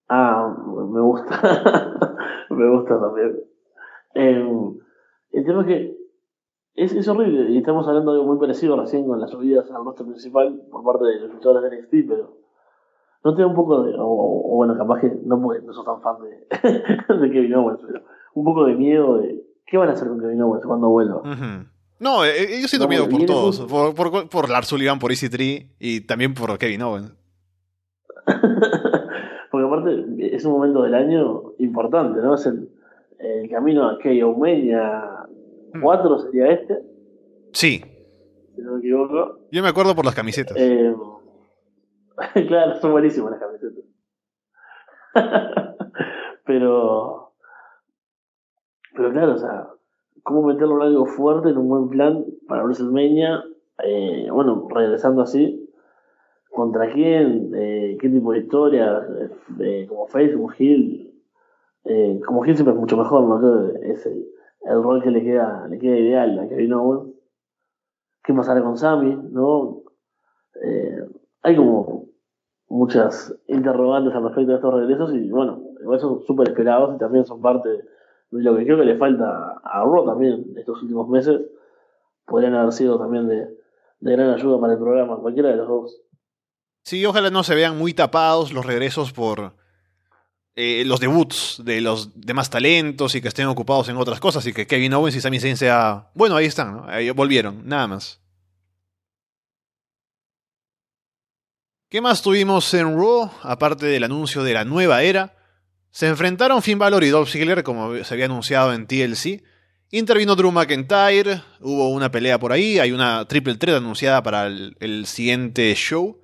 Ah, 0.09 0.55
me 0.67 1.01
gusta. 1.01 1.97
me 2.51 2.71
gusta 2.71 3.01
también. 3.01 3.41
Eh, 4.15 4.79
el 5.33 5.45
tema 5.45 5.63
es 5.63 5.67
que 5.67 5.99
es, 6.75 6.93
es 6.93 7.09
horrible. 7.09 7.51
Y 7.51 7.59
estamos 7.59 7.87
hablando 7.89 8.13
de 8.13 8.19
algo 8.19 8.33
muy 8.33 8.39
parecido 8.39 8.79
recién 8.79 9.07
con 9.07 9.21
las 9.21 9.31
subidas 9.31 9.71
al 9.71 9.85
roster 9.85 10.07
principal 10.07 10.61
por 10.71 10.85
parte 10.85 11.07
de 11.07 11.21
los 11.21 11.35
luchadores 11.35 11.71
de 11.71 11.77
NXT, 11.77 12.09
pero 12.09 12.37
no 13.25 13.35
te 13.35 13.43
da 13.43 13.49
un 13.49 13.55
poco 13.55 13.83
de. 13.83 13.95
O, 13.99 14.53
o 14.53 14.57
bueno, 14.57 14.77
capaz 14.77 15.01
que 15.01 15.11
no 15.25 15.41
porque 15.41 15.63
no 15.63 15.73
sos 15.73 15.85
tan 15.85 16.01
fan 16.01 16.17
de, 16.23 17.15
de 17.19 17.31
Kevin 17.31 17.55
Owens, 17.55 17.81
pero 17.85 18.03
un 18.35 18.45
poco 18.45 18.65
de 18.65 18.75
miedo 18.75 19.19
de. 19.19 19.45
¿Qué 19.71 19.77
van 19.77 19.89
a 19.89 19.93
hacer 19.93 20.09
con 20.09 20.21
Kevin 20.21 20.43
Owens 20.43 20.65
cuando 20.67 20.89
vuelva? 20.89 21.23
No, 22.01 22.25
eh, 22.25 22.43
eh, 22.43 22.61
yo 22.63 22.69
siento 22.69 22.85
No, 22.87 22.89
miedo 22.89 23.09
por 23.09 23.27
todos. 23.27 23.61
Por, 23.61 23.95
por, 23.95 24.29
por 24.29 24.49
Lars 24.49 24.69
Sullivan, 24.69 24.99
por 24.99 25.11
EC3 25.11 25.75
y 25.79 26.01
también 26.03 26.33
por 26.35 26.57
Kevin 26.59 26.83
Owens. 26.83 27.13
Porque 29.51 29.67
aparte 29.67 30.05
es 30.37 30.45
un 30.45 30.53
momento 30.53 30.83
del 30.83 30.95
año 30.95 31.53
importante, 31.59 32.21
¿no? 32.21 32.35
Es 32.35 32.45
el, 32.47 32.69
el 33.19 33.49
camino 33.51 33.89
a 33.89 33.99
KO 33.99 34.37
Mania 34.37 35.27
4 35.81 36.19
sería 36.19 36.47
este, 36.53 36.79
Sí, 37.53 37.83
si 38.55 38.61
no 38.61 38.73
me 38.75 38.79
equivoco. 38.81 39.41
yo 39.51 39.63
me 39.63 39.69
acuerdo 39.69 39.95
por 39.95 40.05
las 40.05 40.15
camisetas. 40.15 40.57
Eh, 40.59 40.95
claro, 42.47 42.79
son 42.81 42.93
buenísimas 42.93 43.33
las 43.33 43.41
camisetas. 43.41 43.85
pero, 46.45 47.28
pero 48.95 49.13
claro, 49.13 49.35
o 49.35 49.39
sea, 49.39 49.69
¿cómo 50.23 50.43
meterlo 50.43 50.77
en 50.77 50.83
algo 50.83 51.07
fuerte, 51.07 51.51
en 51.51 51.59
un 51.59 51.69
buen 51.69 51.89
plan 51.89 52.25
para 52.47 52.65
WrestleMania? 52.65 53.45
Eh, 53.85 54.29
bueno, 54.31 54.67
regresando 54.71 55.23
así, 55.23 55.69
¿contra 56.51 56.93
quién? 56.93 57.53
Eh, 57.55 57.97
¿Qué 58.01 58.09
tipo 58.09 58.33
de 58.33 58.41
historia? 58.41 59.01
Eh, 59.61 59.87
como 59.89 60.07
Face, 60.07 60.35
como 60.35 60.51
Hill. 60.59 61.15
Eh, 61.85 62.21
como 62.27 62.45
Hill 62.45 62.57
siempre 62.57 62.75
es 62.75 62.81
mucho 62.81 62.97
mejor, 62.97 63.25
¿no? 63.25 63.69
Es 63.83 64.05
el, 64.07 64.27
rol 64.83 65.03
que 65.03 65.11
le 65.11 65.23
queda, 65.23 65.67
le 65.69 65.79
queda 65.79 65.97
ideal 65.97 66.39
a 66.39 66.49
Kevin 66.49 66.75
Owens. 66.75 67.15
¿Qué 68.23 68.35
pasará 68.35 68.63
con 68.63 68.77
Sammy? 68.77 69.17
¿No? 69.31 69.83
Eh, 70.63 71.07
hay 71.43 71.57
como 71.57 72.07
muchas 72.69 73.35
interrogantes 73.47 74.15
al 74.15 74.25
respecto 74.25 74.51
de 74.51 74.57
estos 74.57 74.75
regresos 74.75 75.15
y 75.15 75.31
bueno, 75.31 75.63
igual 75.81 76.01
son 76.01 76.21
súper 76.23 76.49
esperados 76.49 76.95
y 76.95 76.99
también 76.99 77.25
son 77.25 77.41
parte 77.41 77.69
lo 78.31 78.57
que 78.57 78.65
creo 78.65 78.79
que 78.79 78.85
le 78.85 78.97
falta 78.97 79.61
a 79.63 79.81
Raw 79.85 80.07
también 80.07 80.55
estos 80.57 80.83
últimos 80.83 81.09
meses. 81.09 81.41
Podrían 82.27 82.55
haber 82.55 82.73
sido 82.73 82.99
también 82.99 83.27
de, 83.29 83.49
gran 84.01 84.31
ayuda 84.31 84.61
para 84.61 84.75
el 84.75 84.79
programa, 84.79 85.17
cualquiera 85.17 85.51
de 85.51 85.57
los 85.57 85.69
dos. 85.69 86.01
Sí, 86.85 87.05
ojalá 87.05 87.31
no 87.31 87.43
se 87.43 87.55
vean 87.55 87.79
muy 87.79 87.95
tapados 87.95 88.53
los 88.53 88.65
regresos 88.65 89.13
por 89.13 89.55
eh, 90.55 90.85
los 90.87 91.01
debuts 91.01 91.63
de 91.65 91.81
los 91.81 92.11
demás 92.15 92.51
talentos 92.51 93.15
y 93.15 93.21
que 93.21 93.29
estén 93.29 93.47
ocupados 93.47 93.89
en 93.89 93.97
otras 93.97 94.21
cosas 94.21 94.47
y 94.47 94.53
que 94.53 94.67
Kevin 94.67 94.95
Owens 94.95 95.17
y 95.17 95.21
Sami 95.21 95.41
Zayn 95.41 95.57
sea... 95.57 96.11
Bueno, 96.15 96.37
ahí 96.37 96.47
están, 96.47 96.77
¿no? 96.77 96.85
Ahí 96.89 97.11
volvieron, 97.11 97.67
nada 97.67 97.87
más. 97.87 98.21
¿Qué 101.91 102.03
más 102.03 102.21
tuvimos 102.21 102.73
en 102.75 102.99
Raw? 102.99 103.31
Aparte 103.43 103.87
del 103.87 104.05
anuncio 104.05 104.43
de 104.43 104.53
la 104.53 104.67
nueva 104.67 105.03
era. 105.03 105.38
Se 105.91 106.07
enfrentaron 106.07 106.63
Finn 106.63 106.79
Balor 106.79 107.03
y 107.05 107.09
Dolph 107.09 107.31
Ziggler, 107.31 107.63
como 107.63 108.03
se 108.05 108.15
había 108.15 108.27
anunciado 108.27 108.73
en 108.73 108.87
TLC. 108.87 109.43
Intervino 109.91 110.37
Drew 110.37 110.53
McIntyre, 110.53 111.43
hubo 111.61 111.89
una 111.89 112.11
pelea 112.11 112.39
por 112.39 112.53
ahí, 112.53 112.79
hay 112.79 112.93
una 112.93 113.25
triple 113.27 113.55
threat 113.55 113.79
anunciada 113.79 114.23
para 114.23 114.47
el, 114.47 115.07
siguiente 115.07 115.75
show. 115.75 116.21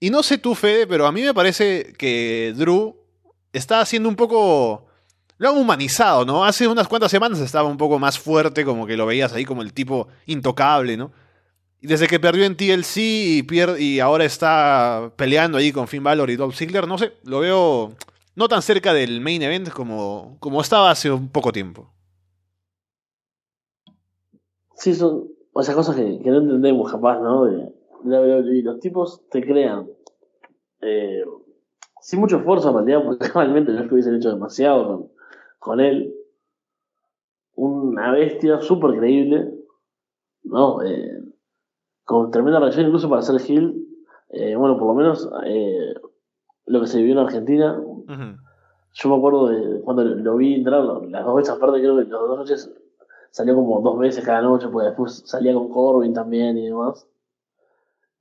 Y 0.00 0.10
no 0.10 0.22
sé 0.22 0.38
tú, 0.38 0.54
Fede, 0.54 0.86
pero 0.86 1.06
a 1.06 1.12
mí 1.12 1.22
me 1.22 1.32
parece 1.34 1.94
que 1.96 2.52
Drew 2.56 2.94
está 3.52 3.80
haciendo 3.80 4.08
un 4.08 4.16
poco... 4.16 4.86
Lo 5.38 5.50
han 5.50 5.56
humanizado, 5.56 6.24
¿no? 6.24 6.44
Hace 6.44 6.66
unas 6.66 6.88
cuantas 6.88 7.10
semanas 7.10 7.38
estaba 7.38 7.68
un 7.68 7.76
poco 7.78 7.98
más 7.98 8.18
fuerte, 8.18 8.64
como 8.64 8.86
que 8.86 8.96
lo 8.96 9.06
veías 9.06 9.32
ahí 9.32 9.44
como 9.44 9.62
el 9.62 9.72
tipo 9.72 10.08
intocable, 10.26 10.96
¿no? 10.96 11.12
Y 11.80 11.86
desde 11.86 12.08
que 12.08 12.18
perdió 12.18 12.44
en 12.44 12.56
TLC 12.56 12.96
y, 12.96 13.42
pier- 13.44 13.80
y 13.80 14.00
ahora 14.00 14.24
está 14.24 15.12
peleando 15.16 15.58
ahí 15.58 15.70
con 15.70 15.86
Finn 15.86 16.02
Balor 16.02 16.28
y 16.30 16.36
Dolph 16.36 16.56
Ziggler, 16.56 16.88
no 16.88 16.98
sé, 16.98 17.12
lo 17.22 17.38
veo 17.38 17.96
no 18.38 18.46
tan 18.46 18.62
cerca 18.62 18.94
del 18.94 19.20
main 19.20 19.42
event 19.42 19.68
como, 19.68 20.36
como 20.38 20.60
estaba 20.60 20.92
hace 20.92 21.10
un 21.10 21.28
poco 21.28 21.50
tiempo. 21.50 21.90
Sí, 24.74 24.94
son 24.94 25.28
esas 25.56 25.74
cosas 25.74 25.96
que, 25.96 26.20
no 26.24 26.38
entendemos 26.38 26.90
capaz, 26.90 27.20
¿no? 27.20 27.46
De, 27.46 27.74
WWE. 28.04 28.62
Los 28.62 28.78
tipos 28.78 29.28
te 29.28 29.44
crean 29.44 29.88
eh, 30.82 31.24
sin 32.00 32.20
mucho 32.20 32.36
esfuerzo 32.36 32.68
en 32.78 33.02
porque 33.04 33.26
realmente 33.26 33.72
no 33.72 33.80
es 33.80 33.88
que 33.88 33.94
hubiesen 33.94 34.14
hecho 34.14 34.30
demasiado 34.30 35.10
con, 35.58 35.80
él. 35.80 36.14
Una 37.56 38.12
bestia 38.12 38.60
súper 38.60 39.00
creíble, 39.00 39.52
¿no? 40.44 40.80
Eh, 40.84 41.24
con 42.04 42.30
tremenda 42.30 42.60
reacción 42.60 42.86
incluso 42.86 43.10
para 43.10 43.22
ser 43.22 43.40
Hill. 43.44 43.84
Eh, 44.28 44.54
bueno, 44.54 44.78
por 44.78 44.86
lo 44.86 44.94
menos 44.94 45.28
lo 46.66 46.80
que 46.80 46.86
se 46.86 46.98
vivió 46.98 47.14
en 47.14 47.18
Argentina. 47.18 47.82
Yo 48.94 49.08
me 49.10 49.16
acuerdo 49.16 49.48
de 49.48 49.80
cuando 49.82 50.04
lo 50.04 50.36
vi 50.36 50.54
entrar, 50.54 50.82
las 50.82 51.24
dos 51.24 51.36
veces 51.36 51.54
aparte 51.54 51.78
creo 51.78 51.96
que 51.96 52.02
las 52.02 52.10
dos 52.10 52.38
noches 52.38 52.74
salió 53.30 53.54
como 53.54 53.80
dos 53.80 53.98
veces 53.98 54.24
cada 54.24 54.42
noche, 54.42 54.68
porque 54.68 54.88
después 54.88 55.22
salía 55.26 55.54
con 55.54 55.68
Corbin 55.68 56.14
también 56.14 56.56
y 56.56 56.66
demás. 56.66 57.06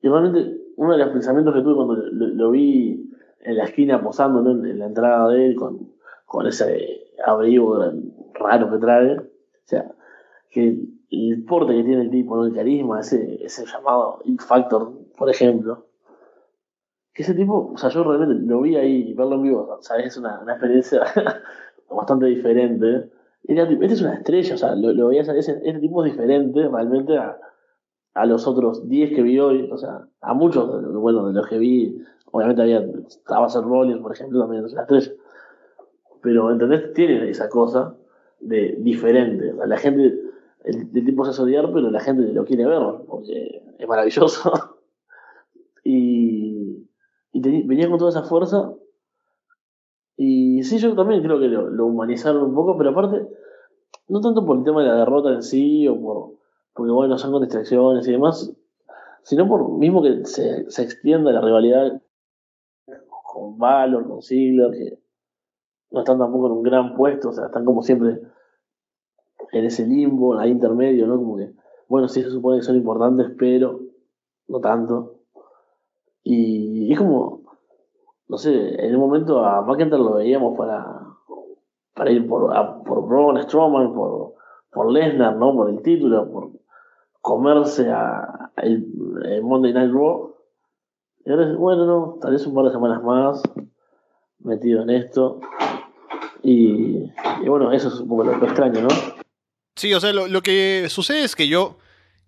Y 0.02 0.10
realmente 0.10 0.58
uno 0.76 0.92
de 0.92 1.00
los 1.00 1.10
pensamientos 1.10 1.54
que 1.54 1.62
tuve 1.62 1.76
cuando 1.76 1.96
lo, 1.96 2.52
vi 2.52 3.12
en 3.42 3.58
la 3.58 3.64
esquina 3.64 4.02
posando 4.02 4.50
en 4.52 4.80
la 4.80 4.86
entrada 4.86 5.30
de 5.30 5.48
él 5.48 5.56
con, 5.56 5.92
con 6.26 6.46
ese 6.46 7.08
abrigo 7.26 7.80
raro 8.36 8.70
que 8.70 8.78
trae, 8.78 9.18
o 9.18 9.24
sea, 9.64 9.92
que 10.52 10.78
el 11.10 11.46
porte 11.46 11.74
que 11.74 11.84
tiene 11.84 12.04
el 12.04 12.10
tipo, 12.10 12.36
¿no? 12.36 12.46
el 12.46 12.54
carisma, 12.54 13.00
ese, 13.00 13.44
ese 13.44 13.66
llamado 13.66 14.20
X 14.26 14.46
Factor, 14.46 14.92
por 15.18 15.30
ejemplo, 15.30 15.87
ese 17.18 17.34
tipo, 17.34 17.72
o 17.74 17.78
sea, 17.78 17.90
yo 17.90 18.04
realmente 18.04 18.46
lo 18.46 18.62
vi 18.62 18.76
ahí 18.76 19.10
y 19.10 19.14
verlo 19.14 19.36
en 19.36 19.44
vivo, 19.44 19.78
¿sabes? 19.82 20.08
Es 20.08 20.18
una, 20.18 20.42
experiencia 20.48 21.02
bastante 21.90 22.28
diferente. 22.28 23.10
Este 23.44 23.86
es 23.86 24.02
una 24.02 24.16
estrella, 24.16 24.56
o 24.56 24.58
sea, 24.58 24.76
lo, 24.76 24.94
lo 24.94 25.08
veías, 25.08 25.28
ese, 25.30 25.60
este 25.64 25.80
tipo 25.80 26.04
es 26.04 26.12
diferente 26.12 26.68
realmente 26.68 27.18
a, 27.18 27.38
a 28.14 28.26
los 28.26 28.48
otros 28.48 28.88
10 28.90 29.16
que 29.16 29.22
vi 29.22 29.40
hoy, 29.40 29.70
o 29.72 29.78
sea, 29.78 30.08
a 30.22 30.34
muchos, 30.34 30.94
bueno, 30.94 31.28
de 31.28 31.34
los 31.34 31.48
que 31.48 31.58
vi, 31.58 32.04
obviamente 32.32 32.62
había, 32.62 32.86
estaba 33.08 33.50
Seth 33.50 33.64
Rollins, 33.64 34.02
por 34.02 34.12
ejemplo, 34.12 34.40
también 34.42 34.66
es 34.66 34.74
una 34.74 34.82
estrella. 34.82 35.12
Pero, 36.22 36.52
¿entendés? 36.52 36.94
Tiene 36.94 37.30
esa 37.30 37.48
cosa 37.48 37.96
de 38.40 38.76
diferente. 38.80 39.54
La 39.66 39.78
gente, 39.78 40.20
el, 40.64 40.90
el 40.94 41.06
tipo 41.06 41.24
se 41.24 41.32
hace 41.32 41.42
odiar, 41.44 41.72
pero 41.72 41.90
la 41.92 42.00
gente 42.00 42.24
lo 42.34 42.44
quiere 42.44 42.66
ver, 42.66 42.82
porque 43.08 43.64
es 43.78 43.88
maravilloso. 43.88 44.52
y 45.84 46.47
y 47.38 47.64
venía 47.64 47.90
con 47.90 47.98
toda 47.98 48.12
esa 48.12 48.24
fuerza. 48.24 48.74
Y 50.16 50.64
sí, 50.64 50.78
yo 50.80 50.96
también 50.96 51.22
creo 51.22 51.40
que 51.40 51.48
lo, 51.48 51.70
lo 51.70 51.86
humanizaron 51.86 52.44
un 52.44 52.56
poco, 52.56 52.78
pero 52.78 52.90
aparte, 52.90 53.28
no 54.08 54.22
tanto 54.22 54.46
por 54.46 54.58
el 54.58 54.64
tema 54.64 54.82
de 54.82 54.90
la 54.90 54.96
derrota 54.96 55.32
en 55.34 55.44
sí, 55.44 55.88
o 55.88 56.00
por 56.00 56.38
porque 56.78 56.92
bueno, 56.92 57.18
son 57.18 57.32
con 57.32 57.42
distracciones 57.42 58.08
y 58.08 58.12
demás, 58.12 58.56
sino 59.24 59.48
por 59.48 59.68
mismo 59.78 60.04
que 60.04 60.24
se, 60.26 60.70
se 60.70 60.84
extienda 60.84 61.32
la 61.32 61.42
rivalidad 61.42 62.02
con 63.24 63.58
Valor, 63.58 64.08
con 64.08 64.22
Ziggler, 64.22 64.72
que 64.72 65.00
no 65.90 66.02
están 66.02 66.20
tampoco 66.20 66.46
en 66.46 66.52
un 66.54 66.64
gran 66.64 66.96
puesto, 66.96 67.30
o 67.30 67.34
sea, 67.34 67.48
están 67.48 67.66
como 67.66 67.82
siempre 67.82 68.22
en 69.52 69.66
ese 69.66 69.88
limbo, 69.88 70.38
ahí 70.38 70.52
intermedio, 70.52 71.08
¿no? 71.08 71.18
Como 71.18 71.38
que, 71.38 71.52
bueno, 71.88 72.08
sí 72.08 72.22
se 72.22 72.30
supone 72.30 72.60
que 72.60 72.64
son 72.64 72.76
importantes, 72.76 73.32
pero 73.40 73.80
no 74.48 74.60
tanto. 74.60 75.17
Y 76.30 76.92
es 76.92 76.98
como, 76.98 77.42
no 78.28 78.38
sé, 78.38 78.52
en 78.86 78.96
un 78.96 79.00
momento 79.02 79.46
a 79.46 79.62
McIntyre 79.62 80.02
lo 80.04 80.16
veíamos 80.16 80.58
para, 80.58 80.84
para 81.94 82.12
ir 82.12 82.28
por, 82.28 82.56
a- 82.56 82.84
por 82.84 83.08
Braun 83.08 83.42
Strowman, 83.44 83.94
por, 83.94 84.34
por 84.72 84.92
Lesnar, 84.92 85.38
¿no? 85.38 85.54
Por 85.56 85.70
el 85.70 85.82
título, 85.82 86.30
por 86.30 86.50
comerse 87.22 87.90
a, 87.92 88.52
el, 88.58 88.86
Monday 89.42 89.72
Night 89.74 89.92
Raw. 89.94 90.36
Y 91.26 91.32
ahora 91.32 91.50
es, 91.52 91.58
bueno, 91.58 91.86
no, 91.86 92.18
tal 92.22 92.32
vez 92.34 92.46
un 92.46 92.56
par 92.56 92.66
de 92.66 92.72
semanas 92.72 93.02
más 93.04 93.42
metido 94.40 94.82
en 94.82 94.90
esto. 94.90 95.40
Y, 96.44 97.10
y 97.42 97.48
bueno, 97.50 97.72
eso 97.72 97.88
es 97.88 98.00
un 98.02 98.08
poco 98.10 98.24
lo, 98.26 98.36
lo 98.38 98.46
extraño, 98.46 98.82
¿no? 98.82 98.88
Sí, 99.76 99.94
o 99.94 100.00
sea, 100.00 100.12
lo, 100.12 100.28
lo 100.28 100.42
que 100.42 100.88
sucede 100.90 101.24
es 101.24 101.36
que 101.36 101.48
yo 101.48 101.76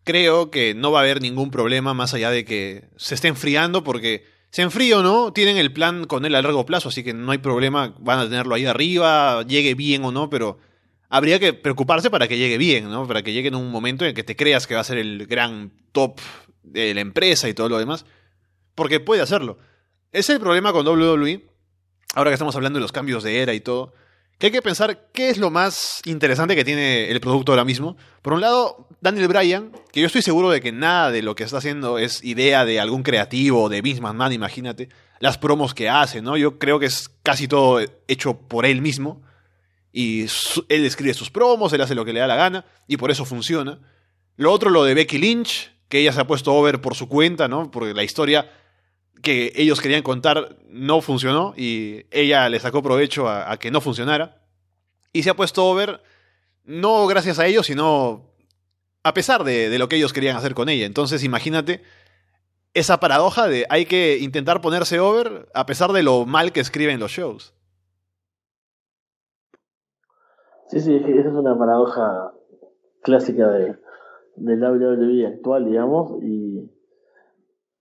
creo 0.04 0.52
que 0.52 0.74
no 0.74 0.92
va 0.92 1.00
a 1.00 1.04
haber 1.04 1.22
ningún 1.22 1.52
problema 1.52 1.94
más 1.94 2.14
allá 2.14 2.32
de 2.32 2.46
que 2.46 2.90
se 2.98 3.16
esté 3.16 3.28
enfriando 3.28 3.84
porque 3.84 4.26
se 4.52 4.64
enfría 4.64 4.98
o 4.98 5.04
no, 5.04 5.32
tienen 5.32 5.58
el 5.58 5.72
plan 5.72 6.06
con 6.06 6.26
él 6.26 6.36
a 6.36 6.42
largo 6.42 6.66
plazo, 6.66 6.90
así 6.90 7.04
que 7.04 7.14
no 7.14 7.32
hay 7.32 7.38
problema, 7.38 7.94
van 8.00 8.20
a 8.20 8.24
tenerlo 8.24 8.56
ahí 8.56 8.66
arriba, 8.66 9.44
llegue 9.44 9.76
bien 9.76 10.04
o 10.04 10.12
no, 10.12 10.30
pero 10.30 10.58
habría 11.10 11.40
que 11.40 11.54
preocuparse 11.54 12.10
para 12.10 12.28
que 12.28 12.38
llegue 12.38 12.58
bien, 12.58 12.90
¿no? 12.90 13.08
Para 13.08 13.22
que 13.22 13.34
llegue 13.34 13.50
en 13.50 13.56
un 13.56 13.70
momento 13.72 14.06
en 14.06 14.16
que 14.16 14.24
te 14.24 14.36
creas 14.36 14.66
que 14.66 14.76
va 14.76 14.82
a 14.82 14.86
ser 14.86 14.98
el 14.98 15.28
gran 15.28 15.72
top 15.92 16.20
de 16.64 16.94
la 16.94 17.02
empresa 17.02 17.48
y 17.48 17.54
todo 17.54 17.70
lo 17.70 17.78
demás, 17.78 18.06
porque 18.74 19.00
puede 19.00 19.22
hacerlo. 19.22 19.60
Es 20.12 20.30
el 20.30 20.40
problema 20.40 20.74
con 20.74 20.88
WWE, 20.88 21.46
ahora 22.16 22.32
que 22.32 22.36
estamos 22.36 22.56
hablando 22.56 22.78
de 22.78 22.82
los 22.82 22.92
cambios 22.92 23.24
de 23.24 23.42
era 23.42 23.54
y 23.54 23.60
todo, 23.60 23.94
que 24.40 24.48
hay 24.48 24.52
que 24.52 24.62
pensar 24.62 25.10
qué 25.14 25.30
es 25.30 25.38
lo 25.38 25.52
más 25.52 26.02
interesante 26.06 26.56
que 26.56 26.64
tiene 26.64 27.12
el 27.12 27.20
producto 27.20 27.52
ahora 27.52 27.66
mismo. 27.66 27.98
Por 28.22 28.34
un 28.34 28.42
lado, 28.42 28.88
Daniel 29.02 29.28
Bryan, 29.28 29.72
que 29.92 30.02
yo 30.02 30.08
estoy 30.08 30.22
seguro 30.22 30.50
de 30.50 30.62
que 30.62 30.72
nada 30.72 31.12
de 31.12 31.22
lo 31.22 31.36
que 31.36 31.44
está 31.44 31.58
haciendo 31.58 31.98
es 31.98 32.24
idea 32.24 32.66
de 32.66 32.80
algún 32.80 33.04
creativo, 33.04 33.70
de 33.70 33.82
Vince 33.82 34.02
McMahon, 34.02 34.34
imagínate, 34.34 34.90
las 35.20 35.38
promos 35.38 35.74
que 35.74 35.90
hace, 35.90 36.22
¿no? 36.22 36.38
Yo 36.38 36.60
creo 36.60 36.80
que 36.80 36.88
es 36.88 37.10
casi 37.24 37.48
todo 37.48 37.80
hecho 38.08 38.38
por 38.38 38.66
él 38.66 38.82
mismo. 38.82 39.22
Y 39.92 40.26
él 40.68 40.86
escribe 40.86 41.14
sus 41.14 41.30
promos, 41.32 41.74
él 41.74 41.82
hace 41.82 41.96
lo 41.96 42.06
que 42.06 42.14
le 42.14 42.20
da 42.20 42.28
la 42.28 42.36
gana, 42.36 42.66
y 42.88 42.98
por 42.98 43.10
eso 43.10 43.26
funciona. 43.26 43.80
Lo 44.36 44.52
otro, 44.52 44.70
lo 44.70 44.84
de 44.84 44.94
Becky 44.94 45.18
Lynch, 45.18 45.72
que 45.90 46.00
ella 46.00 46.14
se 46.14 46.22
ha 46.22 46.28
puesto 46.28 46.54
over 46.54 46.80
por 46.80 46.96
su 46.96 47.08
cuenta, 47.10 47.48
¿no? 47.48 47.72
Porque 47.72 47.94
la 47.94 48.04
historia 48.04 48.52
que 49.22 49.52
ellos 49.56 49.82
querían 49.82 50.04
contar 50.04 50.58
no 50.70 51.02
funcionó 51.02 51.54
y 51.58 52.06
ella 52.12 52.48
le 52.48 52.60
sacó 52.60 52.82
provecho 52.82 53.28
a, 53.28 53.58
que 53.58 53.72
no 53.72 53.82
funcionara. 53.82 54.42
Y 55.12 55.24
se 55.24 55.32
ha 55.32 55.36
puesto 55.36 55.66
over 55.66 56.02
no 56.64 57.08
gracias 57.08 57.40
a 57.40 57.48
ellos, 57.48 57.66
sino 57.66 58.29
a 59.10 59.14
pesar 59.14 59.44
de, 59.44 59.78
lo 59.78 59.90
que 59.90 59.98
ellos 59.98 60.14
querían 60.14 60.38
hacer 60.38 60.54
con 60.54 60.70
ella. 60.70 60.86
Entonces 60.86 61.24
imagínate 61.24 61.82
esa 62.74 63.00
paradoja 63.00 63.48
de 63.48 63.66
hay 63.70 63.86
que 63.86 64.18
intentar 64.20 64.62
ponerse 64.62 65.00
over 65.00 65.50
a 65.54 65.66
pesar 65.66 65.92
de 65.92 66.04
lo 66.04 66.26
mal 66.26 66.52
que 66.52 66.60
escriben 66.60 67.00
los 67.00 67.12
shows. 67.12 67.54
Sí, 70.68 70.80
sí, 70.80 70.96
esa 70.96 71.30
es 71.30 71.36
una 71.36 71.58
paradoja 71.58 72.32
clásica 73.02 73.50
de, 73.50 73.76
del 74.36 74.64
WWE 74.64 75.28
actual, 75.28 75.66
digamos, 75.66 76.22
y 76.22 76.70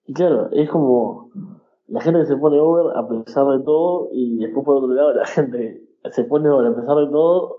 y 0.09 0.15
claro, 0.15 0.49
es 0.53 0.71
como 0.71 1.31
la 1.87 2.01
gente 2.01 2.21
que 2.21 2.27
se 2.27 2.37
pone 2.37 2.59
over 2.59 2.97
a 2.97 3.07
pesar 3.07 3.47
de 3.49 3.63
todo 3.63 4.09
y 4.11 4.39
después 4.39 4.65
por 4.65 4.77
otro 4.77 4.95
lado 4.95 5.13
la 5.13 5.27
gente 5.27 5.83
se 6.11 6.25
pone 6.25 6.49
over 6.49 6.67
a 6.67 6.75
pesar 6.75 6.97
de 6.97 7.09
todo 7.09 7.59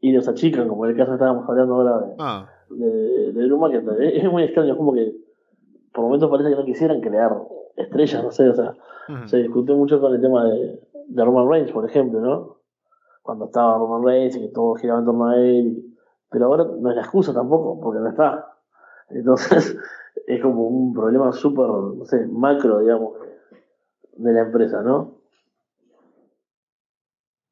y 0.00 0.10
los 0.10 0.26
achican, 0.26 0.66
como 0.66 0.84
en 0.84 0.90
el 0.90 0.96
caso 0.96 1.12
que 1.12 1.14
estábamos 1.14 1.48
hablando 1.48 1.74
ahora 1.76 1.98
de, 1.98 2.14
ah. 2.18 2.48
De, 2.70 3.32
que 3.34 4.18
es 4.18 4.30
muy 4.30 4.44
extraño, 4.44 4.72
es 4.72 4.76
como 4.76 4.94
que 4.94 5.14
por 5.92 6.04
momentos 6.04 6.30
parece 6.30 6.50
que 6.50 6.56
no 6.56 6.64
quisieran 6.64 7.00
crear 7.00 7.36
estrellas, 7.76 8.22
no 8.22 8.30
sé, 8.30 8.48
o 8.48 8.54
sea, 8.54 8.74
se 9.26 9.38
discutió 9.38 9.76
mucho 9.76 10.00
con 10.00 10.14
el 10.14 10.20
tema 10.20 10.44
de, 10.44 10.80
de 11.08 11.24
Roman 11.24 11.48
Reigns, 11.48 11.72
por 11.72 11.88
ejemplo, 11.88 12.20
¿no? 12.20 12.56
Cuando 13.22 13.46
estaba 13.46 13.78
Roman 13.78 14.04
Reigns 14.04 14.36
y 14.36 14.40
que 14.40 14.48
todo 14.48 14.74
giraba 14.74 15.00
en 15.00 15.04
torno 15.04 15.26
a 15.26 15.36
él, 15.36 15.84
pero 16.30 16.46
ahora 16.46 16.64
no 16.64 16.90
es 16.90 16.96
la 16.96 17.02
excusa 17.02 17.34
tampoco, 17.34 17.80
porque 17.80 18.00
no 18.00 18.08
está. 18.08 18.54
Entonces, 19.08 19.76
es 20.26 20.42
como 20.42 20.68
un 20.68 20.92
problema 20.92 21.32
súper, 21.32 21.66
no 21.66 22.04
sé, 22.04 22.26
macro, 22.26 22.80
digamos, 22.80 23.14
de 24.16 24.32
la 24.32 24.42
empresa, 24.42 24.82
¿no? 24.82 25.18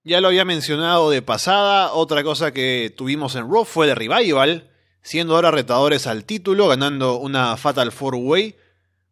Ya 0.05 0.21
lo 0.21 0.29
había 0.29 0.45
mencionado 0.45 1.11
de 1.11 1.23
pasada, 1.23 1.93
otra 1.93 2.23
cosa 2.23 2.53
que 2.53 2.95
tuvimos 2.97 3.35
en 3.37 3.51
Raw 3.51 3.65
fue 3.65 3.87
de 3.87 3.95
Revival, 3.95 4.71
siendo 5.03 5.35
ahora 5.35 5.51
retadores 5.51 6.07
al 6.07 6.25
título, 6.25 6.69
ganando 6.69 7.19
una 7.19 7.57
Fatal 7.57 7.93
Four 7.93 8.17
Way, 8.17 8.57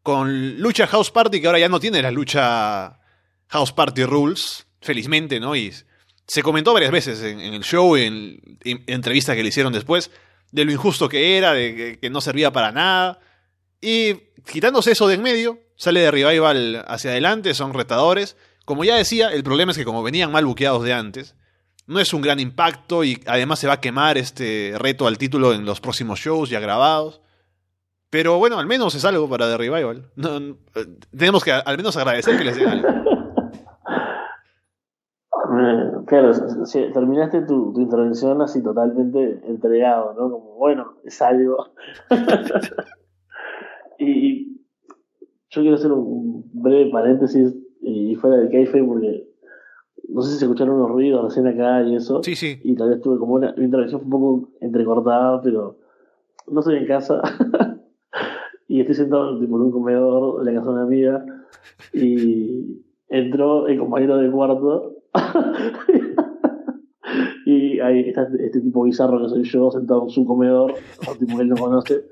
con 0.02 0.58
lucha 0.60 0.86
House 0.86 1.10
Party, 1.10 1.40
que 1.40 1.46
ahora 1.46 1.58
ya 1.58 1.68
no 1.68 1.80
tiene 1.80 2.02
la 2.02 2.10
lucha 2.10 3.00
House 3.48 3.72
Party 3.72 4.04
Rules, 4.04 4.66
felizmente, 4.80 5.40
¿no? 5.40 5.56
Y 5.56 5.72
se 6.26 6.42
comentó 6.42 6.72
varias 6.72 6.92
veces 6.92 7.22
en, 7.22 7.40
el 7.40 7.62
show, 7.62 7.96
en, 7.96 8.40
en, 8.64 8.84
entrevistas 8.86 9.36
que 9.36 9.42
le 9.42 9.48
hicieron 9.48 9.72
después, 9.72 10.10
de 10.52 10.64
lo 10.64 10.72
injusto 10.72 11.08
que 11.08 11.36
era, 11.36 11.52
de 11.52 11.98
que 12.00 12.10
no 12.10 12.20
servía 12.20 12.52
para 12.52 12.72
nada. 12.72 13.20
Y 13.80 14.14
quitándose 14.50 14.92
eso 14.92 15.08
de 15.08 15.14
en 15.14 15.22
medio, 15.22 15.60
sale 15.76 16.00
de 16.00 16.10
Revival 16.10 16.84
hacia 16.88 17.10
adelante, 17.10 17.54
son 17.54 17.74
retadores. 17.74 18.36
Como 18.64 18.84
ya 18.84 18.96
decía, 18.96 19.28
el 19.28 19.44
problema 19.44 19.72
es 19.72 19.78
que 19.78 19.84
como 19.84 20.02
venían 20.02 20.32
mal 20.32 20.46
buqueados 20.46 20.82
de 20.82 20.92
antes, 20.92 21.34
no 21.86 22.00
es 22.00 22.12
un 22.12 22.22
gran 22.22 22.40
impacto 22.40 23.04
y 23.04 23.20
además 23.26 23.58
se 23.58 23.66
va 23.66 23.74
a 23.74 23.80
quemar 23.80 24.18
este 24.18 24.74
reto 24.78 25.06
al 25.06 25.18
título 25.18 25.52
en 25.52 25.64
los 25.64 25.80
próximos 25.80 26.18
shows 26.18 26.50
ya 26.50 26.60
grabados. 26.60 27.20
Pero 28.10 28.38
bueno, 28.38 28.58
al 28.58 28.66
menos 28.66 28.94
es 28.94 29.04
algo 29.04 29.28
para 29.28 29.48
The 29.48 29.56
Revival. 29.56 30.10
tenemos 31.16 31.44
que 31.44 31.52
al 31.52 31.76
menos 31.76 31.96
agradecer 31.96 32.38
que 32.38 32.44
les 32.44 32.56
den 32.56 32.68
algo. 32.68 32.88
Claro, 36.06 36.30
terminaste 36.94 37.42
tu, 37.42 37.72
intervención 37.80 38.40
así 38.40 38.62
totalmente 38.62 39.40
entregado, 39.44 40.14
¿no? 40.14 40.30
Como, 40.30 40.54
bueno, 40.56 40.94
es 41.04 41.20
algo. 41.20 41.72
Y 43.98 44.60
yo 45.48 45.62
quiero 45.62 45.76
hacer 45.76 45.90
un 45.90 46.50
breve 46.52 46.90
paréntesis 46.90 47.56
y 47.80 48.14
fuera 48.16 48.36
del 48.36 48.50
café 48.50 48.82
porque 48.82 49.25
no 50.08 50.22
sé 50.22 50.32
si 50.32 50.38
se 50.38 50.44
escucharon 50.44 50.76
unos 50.76 50.90
ruidos 50.90 51.24
recién 51.24 51.46
acá 51.46 51.82
y 51.82 51.96
eso. 51.96 52.22
Sí, 52.22 52.34
sí. 52.34 52.60
Y 52.62 52.74
tal 52.74 52.90
vez 52.90 53.00
tuve 53.00 53.18
como 53.18 53.34
una, 53.34 53.54
intervención 53.56 54.02
un 54.04 54.10
poco 54.10 54.48
entrecortada, 54.60 55.40
pero 55.42 55.76
no 56.48 56.60
estoy 56.60 56.76
en 56.76 56.86
casa. 56.86 57.20
y 58.68 58.80
estoy 58.80 58.94
sentado 58.94 59.38
tipo, 59.38 59.56
en 59.56 59.62
un 59.62 59.70
comedor 59.70 60.44
de 60.44 60.52
la 60.52 60.58
casa 60.58 60.70
de 60.70 60.74
una 60.74 60.84
amiga 60.84 61.24
y 61.92 62.82
entró 63.08 63.66
el 63.66 63.78
compañero 63.78 64.16
del 64.16 64.30
cuarto. 64.30 64.94
y 67.46 67.80
ahí 67.80 68.08
está 68.08 68.28
este 68.38 68.60
tipo 68.60 68.84
bizarro 68.84 69.22
que 69.22 69.28
soy 69.28 69.44
yo, 69.44 69.70
sentado 69.70 70.04
en 70.04 70.10
su 70.10 70.24
comedor, 70.24 70.74
un 71.08 71.18
tipo 71.18 71.36
que 71.36 71.42
él 71.42 71.48
no 71.48 71.56
conoce, 71.56 72.04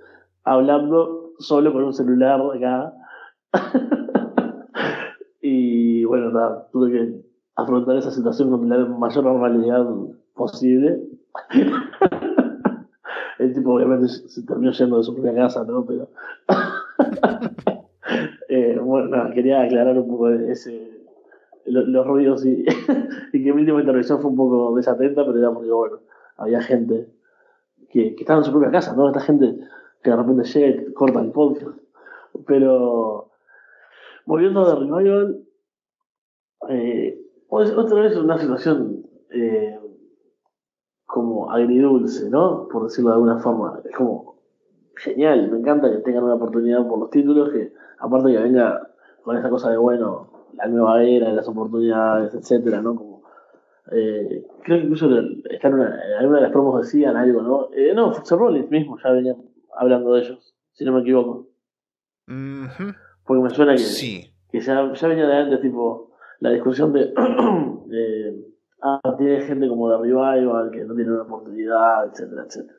hablando 0.42 1.32
solo 1.38 1.72
con 1.72 1.84
un 1.84 1.92
celular 1.92 2.40
acá. 2.54 2.92
y 5.40 6.04
bueno, 6.04 6.30
nada, 6.30 6.68
tuve 6.72 6.92
que 6.92 7.23
afrontar 7.56 7.96
esa 7.96 8.10
situación 8.10 8.50
con 8.50 8.68
la 8.68 8.84
mayor 8.84 9.24
normalidad 9.24 9.86
posible. 10.34 11.00
El 13.38 13.52
tipo 13.52 13.74
obviamente 13.74 14.08
se 14.08 14.42
terminó 14.44 14.72
yendo 14.72 14.98
de 14.98 15.04
su 15.04 15.14
propia 15.14 15.34
casa, 15.34 15.64
¿no? 15.64 15.84
Pero 15.84 16.08
eh, 18.48 18.78
bueno, 18.80 19.08
nada, 19.08 19.32
quería 19.32 19.62
aclarar 19.62 19.98
un 19.98 20.08
poco 20.08 20.30
ese, 20.30 21.02
los, 21.66 22.06
ruidos 22.06 22.46
y, 22.46 22.64
y, 23.32 23.44
que 23.44 23.52
mi 23.52 23.62
última 23.62 23.80
intervención 23.80 24.20
fue 24.20 24.30
un 24.30 24.36
poco 24.36 24.76
desatenta, 24.76 25.26
pero 25.26 25.38
era 25.38 25.52
porque, 25.52 25.70
bueno, 25.70 25.98
había 26.36 26.62
gente 26.62 27.08
que, 27.90 28.14
que 28.14 28.22
estaba 28.22 28.38
en 28.38 28.44
su 28.44 28.52
propia 28.52 28.70
casa, 28.70 28.94
¿no? 28.94 29.08
Esta 29.08 29.20
gente 29.20 29.56
que 30.02 30.10
de 30.10 30.16
repente 30.16 30.44
llega 30.44 30.82
y 30.82 30.92
corta 30.92 31.20
el 31.20 31.32
podcast. 31.32 31.76
Pero, 32.46 33.30
volviendo 34.26 34.64
The 34.64 34.80
Revival, 34.80 35.44
eh, 36.68 37.23
otra 37.54 38.00
vez 38.00 38.16
una 38.16 38.38
situación 38.38 39.06
eh, 39.30 39.78
como 41.06 41.50
agridulce, 41.50 42.28
¿no? 42.30 42.68
Por 42.68 42.84
decirlo 42.84 43.10
de 43.10 43.14
alguna 43.14 43.38
forma. 43.38 43.80
Es 43.84 43.96
como 43.96 44.34
genial, 44.96 45.50
me 45.50 45.58
encanta 45.58 45.90
que 45.90 45.98
tengan 45.98 46.24
una 46.24 46.34
oportunidad 46.34 46.86
por 46.86 46.98
los 46.98 47.10
títulos, 47.10 47.50
que 47.50 47.72
aparte 47.98 48.32
que 48.32 48.38
venga 48.38 48.88
con 49.22 49.36
esa 49.36 49.48
cosa 49.50 49.70
de, 49.70 49.76
bueno, 49.76 50.30
la 50.56 50.66
nueva 50.66 51.02
era, 51.02 51.32
las 51.32 51.48
oportunidades, 51.48 52.34
etcétera, 52.34 52.80
¿no? 52.80 52.94
Como, 52.94 53.22
eh, 53.92 54.46
creo 54.62 54.78
que 54.78 54.84
incluso 54.84 55.06
en, 55.06 55.42
alguna 56.18 56.36
de 56.36 56.42
las 56.42 56.52
promos 56.52 56.82
decían 56.82 57.16
algo, 57.16 57.42
¿no? 57.42 57.68
Eh, 57.72 57.92
no, 57.94 58.12
Fox 58.12 58.30
Rollins 58.30 58.70
mismo 58.70 58.98
ya 59.02 59.10
venía 59.10 59.36
hablando 59.76 60.14
de 60.14 60.22
ellos, 60.22 60.54
si 60.72 60.84
no 60.84 60.92
me 60.92 61.00
equivoco. 61.00 61.48
Porque 63.24 63.42
me 63.42 63.50
suena 63.50 63.74
que, 63.74 64.32
que 64.50 64.60
ya, 64.60 64.92
ya, 64.92 65.08
venía 65.08 65.26
de 65.26 65.36
antes, 65.36 65.60
tipo, 65.60 66.13
la 66.44 66.50
discusión 66.50 66.92
de, 66.92 67.14
ah, 68.82 69.16
tiene 69.16 69.40
gente 69.40 69.66
como 69.66 69.88
de 69.88 69.96
Revival 69.96 70.70
que 70.70 70.84
no 70.84 70.94
tiene 70.94 71.12
una 71.12 71.22
oportunidad, 71.22 72.06
etcétera, 72.06 72.44
etcétera. 72.44 72.78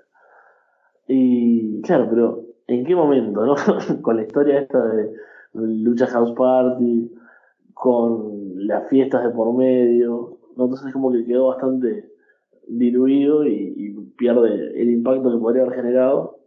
Y 1.08 1.82
claro, 1.82 2.08
pero 2.08 2.44
¿en 2.68 2.86
qué 2.86 2.96
momento, 2.96 3.44
no? 3.44 3.56
con 4.04 4.18
la 4.18 4.22
historia 4.22 4.60
esta 4.60 4.86
de, 4.86 5.12
Lucha 5.54 6.06
House 6.06 6.34
Party, 6.34 7.12
con 7.74 8.68
las 8.68 8.88
fiestas 8.88 9.24
de 9.24 9.30
por 9.32 9.52
medio, 9.58 10.38
¿no? 10.56 10.66
entonces 10.66 10.88
es 10.88 10.94
como 10.94 11.12
que 11.12 11.26
quedó 11.26 11.48
bastante 11.48 12.12
diluido 12.68 13.46
y, 13.48 13.74
y 13.76 13.94
pierde 14.16 14.80
el 14.80 14.92
impacto 14.92 15.32
que 15.32 15.38
podría 15.40 15.64
haber 15.64 15.76
generado 15.76 16.38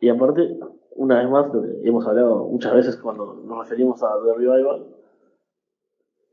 y 0.00 0.08
aparte, 0.08 0.58
una 0.96 1.18
vez 1.18 1.30
más, 1.30 1.46
hemos 1.82 2.06
hablado 2.06 2.46
muchas 2.46 2.74
veces 2.74 2.96
cuando 2.96 3.42
nos 3.46 3.58
referimos 3.58 4.02
a 4.02 4.08
The 4.24 4.34
Revival, 4.34 4.93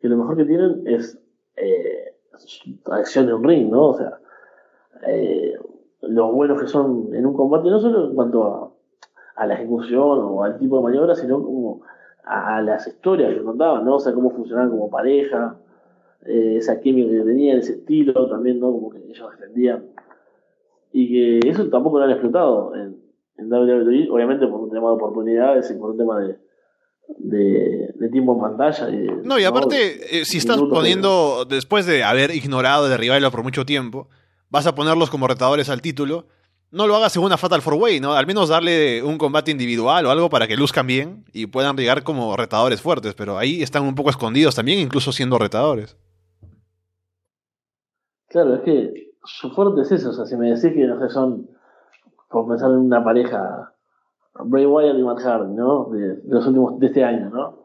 que 0.02 0.10
lo 0.10 0.18
mejor 0.18 0.36
que 0.36 0.46
tienen 0.46 0.82
es 0.86 1.18
eh, 1.56 2.16
acción 2.86 3.28
en 3.28 3.34
un 3.36 3.44
ring, 3.44 3.70
¿no? 3.70 3.90
O 3.90 3.98
sea, 3.98 4.18
eh, 5.06 5.58
los 6.02 6.32
buenos 6.34 6.60
que 6.60 6.68
son 6.68 7.14
en 7.14 7.26
un 7.26 7.34
combate, 7.34 7.70
no 7.70 7.80
solo 7.80 8.08
en 8.08 8.16
cuanto 8.16 8.74
a, 9.36 9.46
la 9.46 9.54
ejecución 9.56 10.20
o 10.20 10.44
al 10.44 10.58
tipo 10.58 10.78
de 10.78 10.84
maniobra, 10.84 11.16
sino 11.16 11.44
como 11.44 11.82
a, 12.24 12.62
las 12.62 12.88
historias 12.88 13.34
que 13.34 13.44
contaban, 13.44 13.86
¿no? 13.86 13.96
O 13.96 14.00
sea, 14.00 14.14
cómo 14.14 14.32
funcionaban 14.32 14.72
como 14.72 14.90
pareja, 14.90 15.56
eh, 16.26 16.56
esa 16.58 16.80
química 16.80 17.12
que 17.12 17.24
tenían, 17.24 17.60
ese 17.60 17.74
estilo 17.74 18.28
también, 18.30 18.60
¿no? 18.60 18.72
Como 18.72 18.90
que 18.90 19.00
ellos 19.00 19.32
defendían. 19.32 19.86
Y 20.92 21.40
que 21.42 21.50
eso 21.50 21.70
tampoco 21.70 22.00
lo 22.00 22.06
han 22.06 22.12
explotado 22.12 22.76
en, 22.76 22.98
en 23.38 23.52
WWE, 23.52 24.10
obviamente 24.12 24.46
por 24.48 24.62
un 24.62 24.70
tema 24.70 24.90
de 24.90 24.96
oportunidades 24.96 25.72
y 25.72 25.76
por 25.76 25.92
un 25.92 25.98
tema 25.98 26.20
de, 26.20 26.38
de, 27.08 28.10
tiempo 28.12 28.34
en 28.34 28.42
pantalla. 28.42 28.88
no, 29.24 29.40
y 29.40 29.44
aparte, 29.44 30.20
eh, 30.22 30.26
si 30.26 30.38
estás 30.38 30.58
poniendo, 30.58 31.46
después 31.46 31.86
de 31.86 32.04
haber 32.04 32.32
ignorado 32.32 32.90
de 32.90 32.98
Rivaldo 32.98 33.32
por 33.32 33.44
mucho 33.44 33.66
tiempo, 33.66 34.10
vas 34.50 34.68
a 34.68 34.76
ponerlos 34.76 35.10
como 35.10 35.28
retadores 35.28 35.70
al 35.70 35.82
título, 35.82 36.26
no 36.72 36.88
lo 36.88 36.96
haga 36.96 37.10
según 37.10 37.28
una 37.28 37.38
Fatal 37.38 37.62
Four 37.62 37.76
Way, 37.76 38.00
¿no? 38.00 38.14
Al 38.14 38.26
menos 38.26 38.50
darle 38.50 39.04
un 39.04 39.18
combate 39.18 39.52
individual 39.52 40.06
o 40.06 40.12
algo 40.12 40.30
para 40.30 40.48
que 40.48 40.56
luzcan 40.56 40.88
bien 40.88 41.26
y 41.34 41.48
puedan 41.48 41.76
llegar 41.76 42.04
como 42.04 42.36
retadores 42.38 42.82
fuertes, 42.82 43.14
pero 43.14 43.38
ahí 43.38 43.62
están 43.62 43.84
un 43.84 43.96
poco 43.96 44.10
escondidos 44.10 44.56
también, 44.56 44.80
incluso 44.80 45.12
siendo 45.12 45.38
retadores. 45.38 45.98
Claro, 48.28 48.56
es 48.56 48.62
que 48.62 49.12
su 49.26 49.52
fuerte 49.52 49.82
es 49.82 49.92
eso, 49.92 50.12
o 50.12 50.14
sea, 50.14 50.26
si 50.26 50.38
me 50.38 50.48
decís 50.48 50.74
que 50.74 50.88
no 50.88 51.00
sé, 51.00 51.14
son, 51.14 51.50
por 52.30 52.48
pensar 52.48 52.72
en 52.72 52.78
una 52.78 53.04
pareja, 53.04 53.74
Bray 54.34 54.66
Wyatt 54.66 54.98
y 54.98 55.04
Matt 55.04 55.20
Hardy, 55.20 55.54
¿no? 55.54 55.86
De, 55.86 56.22
los 56.26 56.46
últimos, 56.48 56.80
de 56.80 56.88
este 56.88 57.04
año, 57.04 57.30
¿no? 57.30 57.62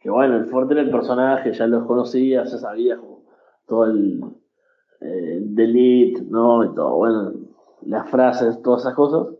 Que 0.00 0.10
bueno, 0.10 0.36
el 0.36 0.46
fuerte 0.46 0.74
era 0.74 0.82
el 0.82 0.90
personaje, 0.90 1.52
ya 1.52 1.66
los 1.66 1.86
conocía, 1.86 2.44
ya 2.44 2.58
sabía 2.58 3.00
todo 3.66 3.84
el 3.86 4.20
eh, 5.00 5.38
delete, 5.42 6.22
¿no? 6.22 6.64
Y 6.64 6.74
todo, 6.74 6.96
bueno, 6.96 7.32
las 7.82 8.08
frases, 8.10 8.60
todas 8.62 8.82
esas 8.82 8.94
cosas. 8.94 9.34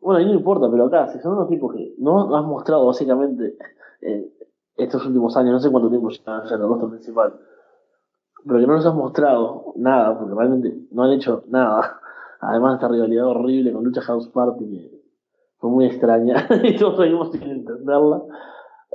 Bueno, 0.00 0.18
ahí 0.18 0.26
no 0.26 0.34
importa, 0.34 0.70
pero 0.70 0.86
acá, 0.86 1.08
si 1.08 1.18
son 1.20 1.32
unos 1.32 1.48
tipos 1.48 1.74
que 1.74 1.94
no 1.98 2.36
has 2.36 2.44
mostrado 2.44 2.86
básicamente 2.86 3.56
en 4.00 4.30
estos 4.76 5.04
últimos 5.06 5.36
años, 5.36 5.52
no 5.52 5.60
sé 5.60 5.70
cuánto 5.70 5.88
tiempo 5.88 6.08
ya 6.10 6.42
en 6.44 6.62
el 6.62 6.68
rostro 6.68 6.88
principal, 6.88 7.34
pero 8.46 8.60
que 8.60 8.66
no 8.66 8.74
nos 8.74 8.86
has 8.86 8.94
mostrado 8.94 9.72
nada, 9.76 10.16
porque 10.16 10.34
realmente 10.34 10.86
no 10.92 11.02
han 11.02 11.10
hecho 11.10 11.44
nada. 11.48 12.00
Además 12.40 12.72
de 12.72 12.74
esta 12.76 12.88
rivalidad 12.88 13.26
horrible 13.26 13.72
con 13.72 13.82
Lucha 13.82 14.00
House 14.02 14.28
Party, 14.28 14.64
que 14.64 14.97
fue 15.58 15.70
muy 15.70 15.86
extraña, 15.86 16.46
y 16.64 16.76
todos 16.76 16.98
seguimos 16.98 17.32
sin 17.32 17.42
entenderla. 17.42 18.22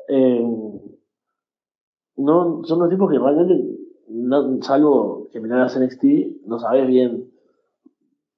Eh, 0.08 0.46
no, 2.18 2.64
son 2.64 2.78
unos 2.80 2.90
tipos 2.90 3.12
que 3.12 3.20
realmente, 3.20 3.64
no, 4.08 4.62
salvo 4.62 5.30
que 5.32 5.40
miras 5.40 5.80
NXT, 5.80 6.46
no 6.46 6.60
sabes 6.60 6.88
bien 6.88 7.32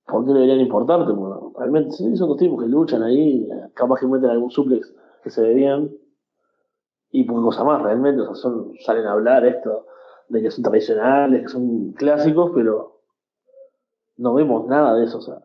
por 0.06 0.26
qué 0.26 0.34
deberían 0.34 0.60
importarte. 0.60 1.12
Bueno, 1.12 1.52
realmente 1.58 1.92
son 1.92 2.30
dos 2.30 2.38
tipos 2.38 2.62
que 2.62 2.70
luchan 2.70 3.04
ahí, 3.04 3.48
capaz 3.74 4.00
que 4.00 4.08
meten 4.08 4.30
algún 4.30 4.52
suplex 4.52 4.94
que 5.24 5.30
se 5.30 5.42
ve 5.42 5.54
bien, 5.54 5.92
y 7.12 7.24
poca 7.24 7.42
cosa 7.42 7.64
más, 7.64 7.82
realmente, 7.82 8.22
o 8.22 8.26
sea, 8.26 8.36
son, 8.36 8.74
salen 8.80 9.06
a 9.06 9.14
hablar 9.14 9.46
esto 9.46 9.86
de 10.28 10.42
que 10.42 10.52
son 10.52 10.64
tradicionales, 10.64 11.44
que 11.44 11.48
son 11.48 11.92
clásicos, 11.94 12.52
pero 12.54 13.00
no 14.18 14.34
vemos 14.34 14.68
nada 14.68 14.96
de 14.96 15.06
eso, 15.06 15.20
o 15.20 15.22
sea. 15.22 15.42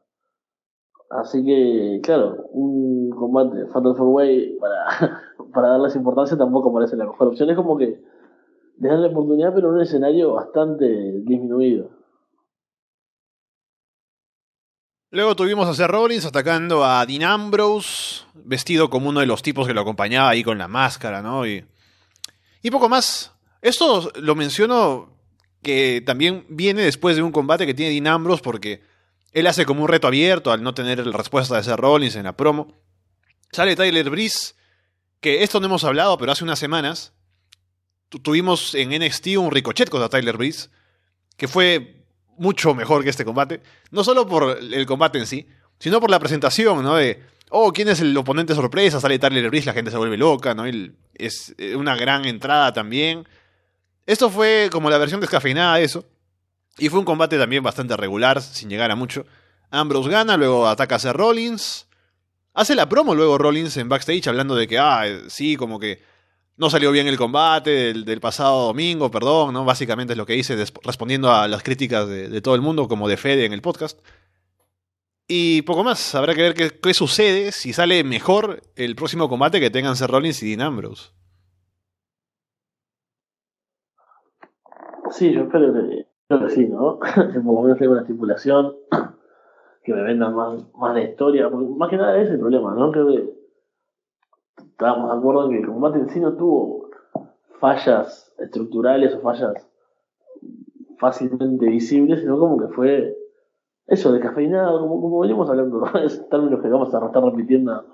Así 1.11 1.44
que, 1.44 2.01
claro, 2.05 2.46
un 2.53 3.11
combate 3.11 3.66
Fatal 3.66 3.96
Four 3.96 4.09
Way 4.09 4.59
para, 4.61 5.23
para 5.53 5.68
darles 5.70 5.96
importancia 5.96 6.38
tampoco 6.38 6.73
parece 6.73 6.96
la 6.96 7.07
mejor 7.07 7.29
opción. 7.29 7.51
Es 7.51 7.57
como 7.57 7.77
que 7.77 8.01
les 8.79 8.90
dan 8.90 9.03
la 9.03 9.09
oportunidad, 9.09 9.53
pero 9.53 9.68
en 9.68 9.75
un 9.75 9.81
escenario 9.81 10.35
bastante 10.35 10.87
disminuido. 11.23 11.90
Luego 15.11 15.35
tuvimos 15.35 15.68
a 15.68 15.75
Seth 15.75 15.90
Rollins 15.90 16.25
atacando 16.25 16.85
a 16.85 17.05
Dean 17.05 17.25
Ambrose, 17.25 18.25
vestido 18.35 18.88
como 18.88 19.09
uno 19.09 19.18
de 19.18 19.27
los 19.27 19.42
tipos 19.42 19.66
que 19.66 19.75
lo 19.75 19.81
acompañaba 19.81 20.29
ahí 20.31 20.44
con 20.44 20.59
la 20.59 20.68
máscara, 20.68 21.20
¿no? 21.20 21.44
Y, 21.44 21.64
y 22.62 22.70
poco 22.70 22.88
más. 22.88 23.35
Esto 23.61 24.12
lo 24.14 24.37
menciono 24.37 25.18
que 25.62 26.03
también 26.07 26.46
viene 26.49 26.83
después 26.83 27.16
de 27.16 27.23
un 27.23 27.33
combate 27.33 27.66
que 27.66 27.75
tiene 27.75 27.92
Dean 27.92 28.07
Ambrose 28.07 28.42
porque 28.42 28.88
él 29.33 29.47
hace 29.47 29.64
como 29.64 29.83
un 29.83 29.88
reto 29.88 30.07
abierto 30.07 30.53
al 30.53 30.62
no 30.62 30.75
tener 30.75 31.07
la 31.07 31.16
respuesta 31.16 31.57
de 31.57 31.62
Seth 31.62 31.77
Rollins 31.77 32.16
en 32.16 32.25
la 32.25 32.37
promo. 32.37 32.81
Sale 33.53 33.77
Tyler 33.77 34.11
Breeze, 34.11 34.55
que 35.21 35.43
esto 35.43 35.61
no 35.61 35.66
hemos 35.66 35.85
hablado, 35.85 36.19
pero 36.19 36.33
hace 36.33 36.45
unas 36.45 36.59
semanas 36.59 37.12
tuvimos 38.09 38.75
en 38.75 38.90
NXT 38.90 39.29
un 39.38 39.51
ricochet 39.51 39.88
contra 39.88 40.09
Tyler 40.09 40.37
Breeze, 40.37 40.69
que 41.37 41.49
fue 41.49 42.05
mucho 42.37 42.75
mejor 42.75 43.05
que 43.05 43.11
este 43.11 43.25
combate. 43.25 43.62
No 43.90 44.03
solo 44.03 44.27
por 44.27 44.59
el 44.61 44.87
combate 44.87 45.19
en 45.19 45.27
sí, 45.27 45.47
sino 45.79 46.01
por 46.01 46.11
la 46.11 46.19
presentación, 46.19 46.83
¿no? 46.83 46.97
De, 46.97 47.23
oh, 47.51 47.73
¿quién 47.73 47.88
es 47.88 48.01
el 48.01 48.16
oponente 48.16 48.55
sorpresa? 48.55 49.01
Sale 49.01 49.19
Tyler 49.19 49.49
Breeze, 49.49 49.66
la 49.66 49.73
gente 49.73 49.90
se 49.90 49.97
vuelve 49.97 50.16
loca, 50.16 50.55
¿no? 50.55 50.64
es 51.14 51.55
eh, 51.59 51.77
una 51.77 51.97
gran 51.97 52.25
entrada 52.25 52.73
también. 52.73 53.27
Esto 54.07 54.31
fue 54.31 54.69
como 54.73 54.90
la 54.90 54.99
versión 54.99 55.21
descafeinada 55.21 55.77
de 55.77 55.85
eso. 55.85 56.05
Y 56.78 56.88
fue 56.88 56.98
un 56.98 57.04
combate 57.04 57.38
también 57.38 57.62
bastante 57.62 57.96
regular, 57.96 58.40
sin 58.40 58.68
llegar 58.68 58.90
a 58.90 58.96
mucho. 58.96 59.26
Ambrose 59.70 60.11
gana, 60.11 60.37
luego 60.37 60.66
ataca 60.66 60.96
a 60.96 61.12
Rollins. 61.12 61.87
Hace 62.54 62.74
la 62.74 62.88
promo 62.88 63.14
luego 63.14 63.38
Rollins 63.38 63.76
en 63.76 63.88
backstage 63.88 64.26
hablando 64.26 64.54
de 64.54 64.66
que, 64.66 64.78
ah, 64.78 65.04
sí, 65.28 65.56
como 65.56 65.78
que 65.78 66.02
no 66.56 66.68
salió 66.68 66.90
bien 66.92 67.06
el 67.06 67.16
combate 67.16 67.94
del, 67.94 68.20
pasado 68.20 68.66
domingo, 68.66 69.11
perdón, 69.11 69.54
¿no? 69.54 69.64
Básicamente 69.64 70.12
es 70.12 70.18
lo 70.18 70.26
que 70.26 70.37
hice 70.37 70.56
respondiendo 70.83 71.33
a 71.33 71.48
las 71.48 71.62
críticas 71.62 72.06
de, 72.09 72.40
todo 72.42 72.54
el 72.54 72.61
mundo, 72.61 72.88
como 72.88 73.09
de 73.09 73.16
Fede 73.16 73.46
en 73.46 73.52
el 73.52 73.62
podcast. 73.62 73.98
Y 75.26 75.62
poco 75.62 75.85
más, 75.85 76.14
habrá 76.14 76.35
que 76.35 76.42
ver 76.42 76.54
qué, 76.54 76.70
qué, 76.70 76.92
sucede 76.92 77.52
si 77.52 77.72
sale 77.72 78.04
mejor 78.04 78.62
el 78.74 78.96
próximo 78.96 79.28
combate 79.28 79.61
que 79.61 79.70
tengan 79.70 79.96
Seth 79.96 80.11
Rollins 80.11 80.42
y 80.42 80.48
Dean 80.48 80.61
Ambrose. 80.61 81.12
Sí, 85.12 85.33
yo 85.33 85.42
espero 85.42 85.72
que, 85.72 86.10
sí, 86.49 86.66
¿no? 86.66 86.99
que 87.01 87.40
por 87.40 87.55
lo 87.55 87.62
menos 87.62 87.79
tenga 87.79 87.93
una 87.93 88.03
estipulación, 88.03 88.75
que 89.83 89.95
me 89.95 90.03
vendan 90.03 90.35
más, 90.35 90.62
más 90.77 90.95
de 90.95 91.05
historia, 91.05 91.51
porque 91.51 91.66
más 91.66 91.90
que 91.90 91.97
nada 91.97 92.16
ese 92.16 92.25
es 92.25 92.31
el 92.35 92.40
problema, 92.40 92.75
¿no? 92.75 92.93
Creo 92.93 93.07
que 93.09 93.35
estábamos 94.59 95.11
de 95.11 95.19
acuerdo 95.19 95.45
en 95.45 95.51
que 95.51 95.59
el 95.59 95.66
combate 95.66 95.99
en 95.99 96.09
sí 96.11 96.21
no 96.21 96.35
tuvo 96.35 96.90
fallas 97.59 98.33
estructurales 98.38 99.14
o 99.14 99.21
fallas 99.21 99.69
fácilmente 100.99 101.66
visibles, 101.66 102.21
sino 102.21 102.38
como 102.38 102.59
que 102.59 102.75
fue 102.75 103.16
eso, 103.87 104.12
descafeinado, 104.12 104.81
como, 104.81 105.01
como 105.01 105.21
venimos 105.21 105.49
hablando, 105.49 105.85
es 106.05 106.29
términos 106.29 106.61
que 106.62 106.69
vamos 106.69 106.95
a 106.95 106.99
estar 106.99 107.25
repitiendo 107.25 107.85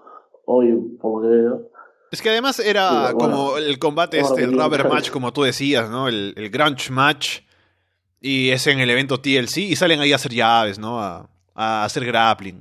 hoy, 0.44 0.72
por 1.00 1.22
lo 1.22 1.28
que 1.28 1.36
veo. 1.36 1.70
Es 2.12 2.22
que 2.22 2.30
además 2.30 2.60
era 2.60 3.12
como 3.18 3.56
el 3.56 3.78
combate 3.78 4.20
este, 4.20 4.44
el 4.44 4.52
rubber 4.52 4.88
match, 4.88 5.10
como 5.10 5.32
tú 5.32 5.42
decías, 5.42 5.90
¿no? 5.90 6.08
El, 6.08 6.34
el 6.36 6.50
grunge 6.50 6.92
match. 6.92 7.45
Y 8.28 8.50
es 8.50 8.66
en 8.66 8.80
el 8.80 8.90
evento 8.90 9.18
TLC 9.18 9.58
y 9.58 9.76
salen 9.76 10.00
ahí 10.00 10.10
a 10.10 10.16
hacer 10.16 10.32
llaves, 10.32 10.80
¿no? 10.80 10.98
A, 11.00 11.28
a 11.54 11.84
hacer 11.84 12.04
grappling. 12.04 12.60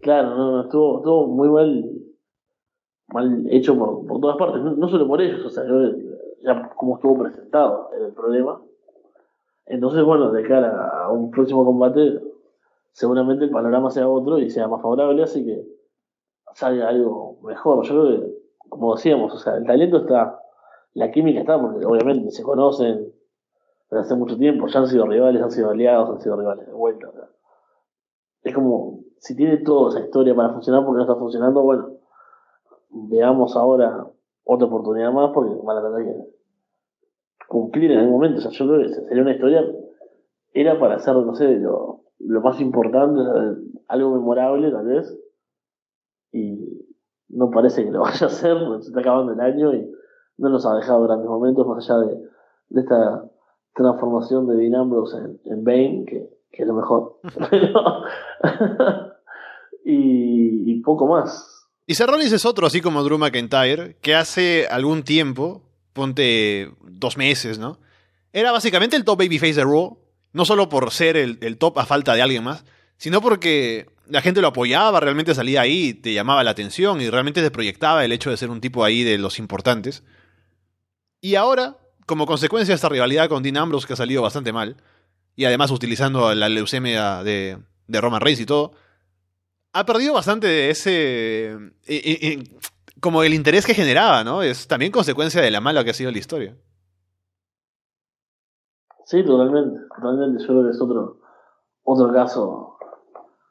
Claro, 0.00 0.36
no, 0.36 0.60
estuvo, 0.60 0.98
estuvo 0.98 1.26
muy 1.28 1.48
mal, 1.48 1.90
mal 3.08 3.46
hecho 3.50 3.74
por, 3.78 4.06
por 4.06 4.20
todas 4.20 4.36
partes, 4.36 4.60
no, 4.60 4.86
solo 4.86 5.08
por 5.08 5.22
ellos, 5.22 5.46
o 5.46 5.48
sea, 5.48 5.64
ya 6.42 6.68
como 6.76 6.96
estuvo 6.96 7.22
presentado 7.22 7.88
el 7.98 8.12
problema. 8.12 8.60
Entonces, 9.64 10.04
bueno, 10.04 10.30
de 10.30 10.46
cara 10.46 10.90
a 11.04 11.10
un 11.10 11.30
próximo 11.30 11.64
combate, 11.64 12.20
seguramente 12.92 13.44
el 13.44 13.50
panorama 13.50 13.90
sea 13.90 14.10
otro 14.10 14.40
y 14.40 14.50
sea 14.50 14.68
más 14.68 14.82
favorable, 14.82 15.22
así 15.22 15.42
que 15.42 15.64
salga 16.52 16.90
algo 16.90 17.38
mejor. 17.44 17.82
Yo 17.86 17.94
creo 17.94 18.20
que, 18.20 18.34
como 18.68 18.94
decíamos, 18.94 19.32
o 19.32 19.38
sea, 19.38 19.56
el 19.56 19.64
talento 19.64 20.02
está, 20.02 20.38
la 20.92 21.10
química 21.10 21.40
está, 21.40 21.58
porque 21.58 21.86
obviamente 21.86 22.30
se 22.30 22.42
conocen 22.42 23.10
desde 23.92 24.06
hace 24.06 24.14
mucho 24.14 24.38
tiempo, 24.38 24.66
ya 24.68 24.80
han 24.80 24.86
sido 24.86 25.06
rivales, 25.06 25.42
han 25.42 25.50
sido 25.50 25.68
aliados, 25.68 26.08
han 26.08 26.20
sido 26.22 26.34
rivales 26.36 26.66
de 26.66 26.72
vuelta. 26.72 27.08
es 28.42 28.54
como, 28.54 29.00
si 29.18 29.36
tiene 29.36 29.58
toda 29.58 29.90
esa 29.90 30.00
historia 30.00 30.34
para 30.34 30.54
funcionar, 30.54 30.82
porque 30.82 30.96
no 30.96 31.02
está 31.02 31.14
funcionando, 31.16 31.60
bueno, 31.60 31.90
veamos 32.88 33.54
ahora 33.54 34.06
otra 34.44 34.66
oportunidad 34.66 35.12
más, 35.12 35.30
porque 35.34 35.54
van 35.62 35.76
a 35.76 35.82
tener 35.82 36.06
que 36.06 36.24
cumplir 37.48 37.92
en 37.92 37.98
algún 37.98 38.14
momento. 38.14 38.38
O 38.38 38.40
sea, 38.40 38.50
yo 38.50 38.66
creo 38.66 38.80
que 38.80 38.88
sería 38.88 39.22
una 39.22 39.34
historia, 39.34 39.62
era 40.54 40.80
para 40.80 40.94
hacer, 40.94 41.14
no 41.14 41.34
sé, 41.34 41.58
lo, 41.58 42.00
lo 42.18 42.40
más 42.40 42.58
importante, 42.62 43.20
algo 43.88 44.14
memorable 44.14 44.70
tal 44.70 44.86
vez, 44.86 45.18
y 46.32 46.82
no 47.28 47.50
parece 47.50 47.84
que 47.84 47.90
lo 47.90 48.00
vaya 48.04 48.26
a 48.26 48.30
hacer, 48.30 48.56
se 48.80 48.88
está 48.88 49.00
acabando 49.00 49.34
el 49.34 49.40
año 49.40 49.74
y 49.74 49.92
no 50.38 50.48
nos 50.48 50.64
ha 50.64 50.76
dejado 50.76 51.02
grandes 51.02 51.28
momentos 51.28 51.66
más 51.66 51.90
allá 51.90 52.06
de, 52.06 52.32
esta 52.80 53.31
transformación 53.74 54.46
de 54.46 54.56
Dean 54.56 54.74
Ambrose 54.74 55.16
en, 55.16 55.40
en 55.44 55.64
Bane, 55.64 56.04
que, 56.06 56.28
que, 56.50 56.62
es 56.62 56.68
lo 56.68 56.74
mejor. 56.74 57.20
y, 59.84 60.80
poco 60.82 61.06
más. 61.06 61.68
Y 61.86 61.94
Rollins 61.94 62.32
es 62.32 62.44
otro, 62.44 62.66
así 62.66 62.80
como 62.80 63.02
Drew 63.04 63.18
McIntyre, 63.18 63.96
que 64.00 64.14
hace 64.14 64.66
algún 64.68 65.04
tiempo, 65.04 65.62
ponte 65.92 66.72
dos 66.82 67.16
meses, 67.16 67.58
¿no? 67.58 67.78
Era 68.32 68.50
básicamente 68.50 68.96
el 68.96 69.04
top 69.04 69.18
babyface 69.18 69.54
de 69.54 69.64
Raw, 69.64 69.98
no 70.32 70.44
solo 70.44 70.68
por 70.68 70.90
ser 70.90 71.16
el, 71.16 71.38
el 71.42 71.58
top 71.58 71.78
a 71.78 71.86
falta 71.86 72.14
de 72.14 72.22
alguien 72.22 72.42
más, 72.42 72.64
sino 72.96 73.20
porque 73.20 73.86
la 74.08 74.22
gente 74.22 74.40
lo 74.40 74.48
apoyaba, 74.48 75.00
realmente 75.00 75.34
salía 75.34 75.60
ahí, 75.60 75.94
te 75.94 76.12
llamaba 76.12 76.44
la 76.44 76.50
atención 76.50 77.00
y 77.00 77.10
realmente 77.10 77.42
te 77.42 77.50
proyectaba 77.50 78.04
el 78.04 78.12
hecho 78.12 78.30
de 78.30 78.36
ser 78.36 78.50
un 78.50 78.60
tipo 78.60 78.84
ahí 78.84 79.04
de 79.04 79.18
los 79.18 79.38
importantes. 79.38 80.02
Y 81.20 81.36
ahora, 81.36 81.76
como 82.06 82.26
consecuencia 82.26 82.72
de 82.72 82.76
esta 82.76 82.88
rivalidad 82.88 83.28
con 83.28 83.42
Dean 83.42 83.56
Ambrose 83.56 83.86
que 83.86 83.92
ha 83.92 83.96
salido 83.96 84.22
bastante 84.22 84.52
mal, 84.52 84.76
y 85.34 85.44
además 85.44 85.70
utilizando 85.70 86.34
la 86.34 86.48
leucemia 86.48 87.22
de, 87.22 87.58
de 87.86 88.00
Roman 88.00 88.20
Reigns 88.20 88.40
y 88.40 88.46
todo, 88.46 88.72
ha 89.72 89.86
perdido 89.86 90.14
bastante 90.14 90.46
de 90.46 90.70
ese... 90.70 91.52
Eh, 91.52 91.60
eh, 91.86 92.18
eh, 92.22 92.44
como 93.00 93.22
el 93.24 93.34
interés 93.34 93.66
que 93.66 93.74
generaba, 93.74 94.22
¿no? 94.22 94.42
Es 94.42 94.68
también 94.68 94.92
consecuencia 94.92 95.40
de 95.40 95.50
la 95.50 95.60
mala 95.60 95.82
que 95.82 95.90
ha 95.90 95.94
sido 95.94 96.12
la 96.12 96.18
historia. 96.18 96.56
Sí, 99.06 99.24
totalmente. 99.24 99.80
Totalmente. 99.96 100.42
Yo 100.42 100.48
creo 100.48 100.64
que 100.64 100.70
es 100.70 100.80
otro, 100.80 101.18
otro 101.82 102.12
caso 102.12 102.76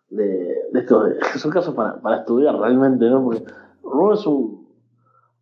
de, 0.10 0.24
de 0.72 0.80
estos, 0.80 1.04
de, 1.34 1.39
son 1.39 1.52
casos 1.52 1.76
para, 1.76 1.99
para 2.02 2.20
estudiar 2.20 2.56
realmente, 2.56 3.06
¿no? 3.10 3.24
Porque 3.24 3.43
Raw 3.84 4.14
es 4.14 4.26
un, 4.26 4.70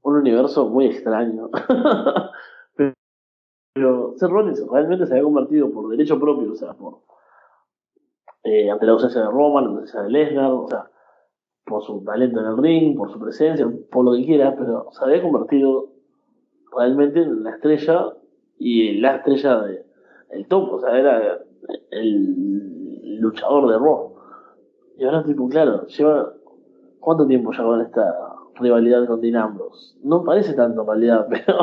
un 0.01 0.15
universo 0.15 0.67
muy 0.67 0.87
extraño. 0.87 1.49
pero, 3.79 4.13
Seth 4.17 4.29
Rollins 4.29 4.67
realmente 4.69 5.05
se 5.05 5.13
había 5.13 5.23
convertido 5.23 5.71
por 5.71 5.89
derecho 5.89 6.19
propio, 6.19 6.51
o 6.51 6.55
sea, 6.55 6.73
por 6.73 6.99
eh, 8.43 8.69
ante 8.69 8.85
la 8.85 8.91
ausencia 8.91 9.21
de 9.21 9.27
Roman, 9.27 9.63
la 9.63 9.69
ausencia 9.69 10.01
de 10.01 10.09
Lesnar, 10.09 10.51
o 10.51 10.67
sea, 10.67 10.89
por 11.65 11.81
su 11.83 12.03
talento 12.03 12.41
en 12.41 12.45
el 12.47 12.57
ring, 12.57 12.97
por 12.97 13.09
su 13.09 13.19
presencia, 13.19 13.65
por 13.89 14.03
lo 14.03 14.13
que 14.13 14.25
quiera, 14.25 14.53
pero 14.57 14.87
se 14.91 15.05
había 15.05 15.21
convertido 15.21 15.93
realmente 16.75 17.21
en 17.21 17.43
la 17.43 17.51
estrella 17.51 18.13
y 18.57 18.99
la 18.99 19.15
estrella 19.15 19.61
de, 19.61 19.85
el 20.31 20.47
top, 20.47 20.73
o 20.73 20.79
sea, 20.81 20.97
era 20.97 21.39
el 21.91 23.19
luchador 23.21 23.69
de 23.71 23.77
Raw. 23.77 24.13
Y 24.97 25.05
ahora, 25.05 25.23
tipo, 25.23 25.47
claro, 25.47 25.85
lleva. 25.87 26.33
¿Cuánto 26.99 27.25
tiempo 27.25 27.53
ya 27.53 27.63
con 27.63 27.79
esta 27.79 28.35
rivalidad 28.55 29.07
con 29.07 29.21
Dean 29.21 29.37
Ambrose? 29.37 29.97
No 30.03 30.25
parece 30.25 30.53
tanto 30.53 30.83
realidad, 30.83 31.27
pero 31.29 31.55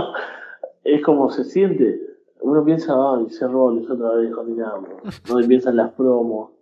es 0.86 1.02
como 1.02 1.30
se 1.30 1.44
siente. 1.44 2.00
Uno 2.40 2.64
piensa, 2.64 2.94
ay, 2.96 3.28
se 3.30 3.46
Rollins 3.46 3.90
otra 3.90 4.14
vez 4.14 4.32
Ambrose. 4.32 5.22
No 5.28 5.48
piensa 5.48 5.70
en 5.70 5.76
las 5.76 5.92
promos. 5.92 6.52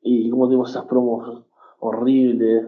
Y 0.00 0.30
como 0.30 0.48
tenemos 0.48 0.70
esas 0.70 0.84
promos 0.86 1.44
horribles. 1.78 2.66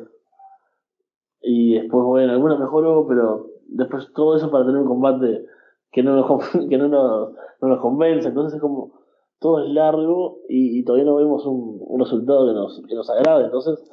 Y 1.41 1.75
después, 1.75 2.05
bueno, 2.05 2.33
alguna 2.33 2.57
mejoró, 2.57 3.07
pero 3.07 3.51
después 3.67 4.13
todo 4.15 4.37
eso 4.37 4.51
para 4.51 4.65
tener 4.65 4.81
un 4.81 4.89
combate 4.89 5.47
que 5.93 6.03
no 6.03 6.17
nos, 6.17 6.51
que 6.69 6.79
no 6.79 6.89
nos, 6.89 7.33
no 7.61 7.69
nos 7.69 7.81
convence. 7.81 8.29
Entonces 8.29 8.55
es 8.55 8.61
como 8.61 9.05
todo 9.39 9.63
es 9.63 9.71
largo 9.71 10.39
y, 10.49 10.83
todavía 10.85 11.05
no 11.05 11.17
vemos 11.17 11.45
un, 11.45 11.79
un, 11.81 12.01
resultado 12.01 12.47
que 12.47 12.55
nos, 12.55 12.83
que 12.89 12.95
nos 12.95 13.11
agrade. 13.11 13.45
Entonces, 13.45 13.85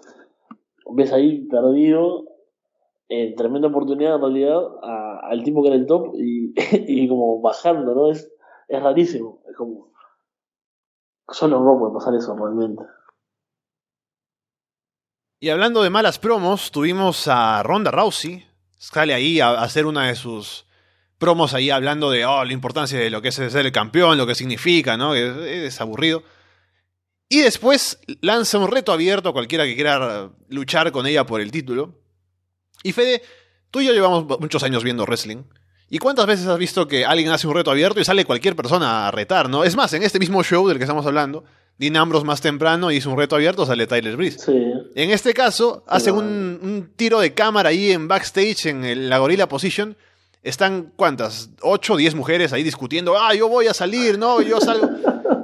ves 0.93 1.11
ahí 1.11 1.45
perdido, 1.47 2.25
en 3.13 3.35
tremenda 3.35 3.67
oportunidad 3.67 4.15
en 4.15 4.21
realidad, 4.21 4.61
al 5.23 5.43
tipo 5.43 5.61
que 5.61 5.67
era 5.67 5.75
el 5.75 5.85
top 5.85 6.15
y, 6.15 6.53
y 6.87 7.09
como 7.09 7.41
bajando, 7.41 7.93
¿no? 7.93 8.09
Es, 8.09 8.31
es 8.69 8.81
rarísimo. 8.81 9.43
Es 9.49 9.57
como. 9.57 9.91
Solo 11.27 11.57
en 11.57 11.79
puede 11.79 11.93
pasar 11.93 12.15
eso 12.15 12.35
realmente. 12.35 12.83
Y 15.41 15.49
hablando 15.49 15.83
de 15.83 15.89
malas 15.89 16.19
promos, 16.19 16.71
tuvimos 16.71 17.27
a 17.27 17.61
Ronda 17.63 17.91
Rousey. 17.91 18.45
Sale 18.77 19.13
ahí 19.13 19.41
a 19.41 19.61
hacer 19.61 19.85
una 19.85 20.07
de 20.07 20.15
sus 20.15 20.65
promos 21.17 21.53
ahí 21.53 21.69
hablando 21.69 22.09
de 22.11 22.25
oh, 22.25 22.45
la 22.45 22.53
importancia 22.53 22.97
de 22.97 23.09
lo 23.09 23.21
que 23.21 23.27
es 23.27 23.35
ser 23.35 23.65
el 23.65 23.71
campeón, 23.73 24.17
lo 24.17 24.25
que 24.25 24.35
significa, 24.35 24.95
¿no? 24.95 25.15
Es, 25.15 25.35
es, 25.35 25.81
aburrido. 25.81 26.23
Y 27.27 27.41
después 27.41 27.99
lanza 28.21 28.57
un 28.57 28.71
reto 28.71 28.93
abierto 28.93 29.29
a 29.29 29.33
cualquiera 29.33 29.65
que 29.65 29.75
quiera 29.75 30.31
luchar 30.47 30.91
con 30.91 31.05
ella 31.07 31.25
por 31.25 31.41
el 31.41 31.51
título. 31.51 32.00
Y 32.83 32.91
Fede, 32.91 33.21
tú 33.69 33.81
y 33.81 33.87
yo 33.87 33.93
llevamos 33.93 34.25
muchos 34.39 34.63
años 34.63 34.83
viendo 34.83 35.05
wrestling. 35.05 35.43
¿Y 35.89 35.99
cuántas 35.99 36.25
veces 36.25 36.47
has 36.47 36.57
visto 36.57 36.87
que 36.87 37.05
alguien 37.05 37.31
hace 37.31 37.47
un 37.47 37.53
reto 37.53 37.69
abierto 37.69 37.99
y 37.99 38.05
sale 38.05 38.23
cualquier 38.23 38.55
persona 38.55 39.07
a 39.07 39.11
retar, 39.11 39.49
no? 39.49 39.65
Es 39.65 39.75
más, 39.75 39.91
en 39.93 40.03
este 40.03 40.19
mismo 40.19 40.41
show 40.41 40.65
del 40.67 40.77
que 40.77 40.85
estamos 40.85 41.05
hablando, 41.05 41.43
Dean 41.77 41.97
Ambrose 41.97 42.25
más 42.25 42.39
temprano 42.39 42.91
hizo 42.91 43.09
un 43.09 43.17
reto 43.17 43.35
abierto, 43.35 43.65
sale 43.65 43.87
Tyler 43.87 44.15
Breeze. 44.15 44.39
Sí. 44.39 44.53
En 44.95 45.11
este 45.11 45.33
caso, 45.33 45.83
hace 45.87 46.11
un, 46.11 46.59
un, 46.61 46.91
tiro 46.95 47.19
de 47.19 47.33
cámara 47.33 47.69
ahí 47.69 47.91
en 47.91 48.07
backstage, 48.07 48.67
en 48.67 48.85
el, 48.85 49.09
la 49.09 49.17
Gorilla 49.17 49.49
Position, 49.49 49.97
están, 50.43 50.93
¿cuántas? 50.95 51.49
Ocho 51.61 51.95
o 51.95 51.97
diez 51.97 52.15
mujeres 52.15 52.53
ahí 52.53 52.63
discutiendo, 52.63 53.19
ah, 53.19 53.33
yo 53.35 53.49
voy 53.49 53.67
a 53.67 53.73
salir, 53.73 54.17
no, 54.17 54.41
yo 54.41 54.61
salgo. 54.61 54.87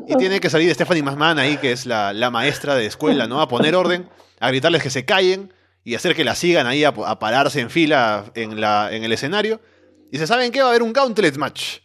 Y 0.08 0.16
tiene 0.16 0.40
que 0.40 0.50
salir 0.50 0.74
Stephanie 0.74 1.04
McMahon 1.04 1.40
ahí, 1.40 1.58
que 1.58 1.74
es 1.74 1.86
la, 1.86 2.14
la, 2.14 2.32
maestra 2.32 2.76
de 2.76 2.86
escuela, 2.86 3.28
¿no? 3.28 3.42
A 3.42 3.50
poner 3.50 3.76
orden, 3.76 4.08
a 4.40 4.48
gritarles 4.48 4.82
que 4.82 4.90
se 4.90 5.04
callen 5.04 5.52
y 5.88 5.96
hacer 5.96 6.18
que 6.18 6.26
la 6.26 6.36
sigan 6.36 6.68
ahí 6.68 6.84
a, 6.84 6.92
pararse 6.92 7.62
en 7.62 7.70
fila 7.70 8.26
en, 8.36 8.60
la, 8.60 8.90
en 8.92 9.06
el 9.06 9.14
escenario. 9.14 9.62
Y 10.12 10.18
se 10.18 10.28
saben 10.28 10.52
que 10.52 10.60
va 10.60 10.66
a 10.66 10.70
haber 10.72 10.84
un 10.84 10.92
Gauntlet 10.92 11.38
Match. 11.38 11.78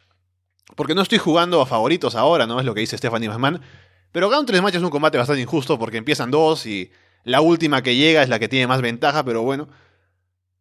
Porque 0.75 0.93
no 0.93 1.03
estoy 1.03 1.19
jugando 1.19 1.61
a 1.61 1.67
favoritos 1.67 2.17
ahora, 2.17 2.45
¿no? 2.45 2.59
Es 2.59 2.67
lo 2.67 2.75
que 2.75 2.81
dice 2.81 2.99
Stephanie 2.99 3.29
McMahon. 3.29 3.63
Pero 4.11 4.29
Gauntlet 4.29 4.61
Match 4.61 4.75
es 4.75 4.83
un 4.83 4.91
combate 4.91 5.19
bastante 5.19 5.41
injusto 5.41 5.79
porque 5.79 5.99
empiezan 5.99 6.33
dos 6.33 6.67
y 6.67 6.91
la 7.23 7.43
última 7.43 7.81
que 7.85 7.95
llega 7.95 8.25
es 8.25 8.29
la 8.29 8.41
que 8.41 8.49
tiene 8.49 8.67
más 8.67 8.83
ventaja, 8.83 9.25
pero 9.25 9.43
bueno. 9.43 9.69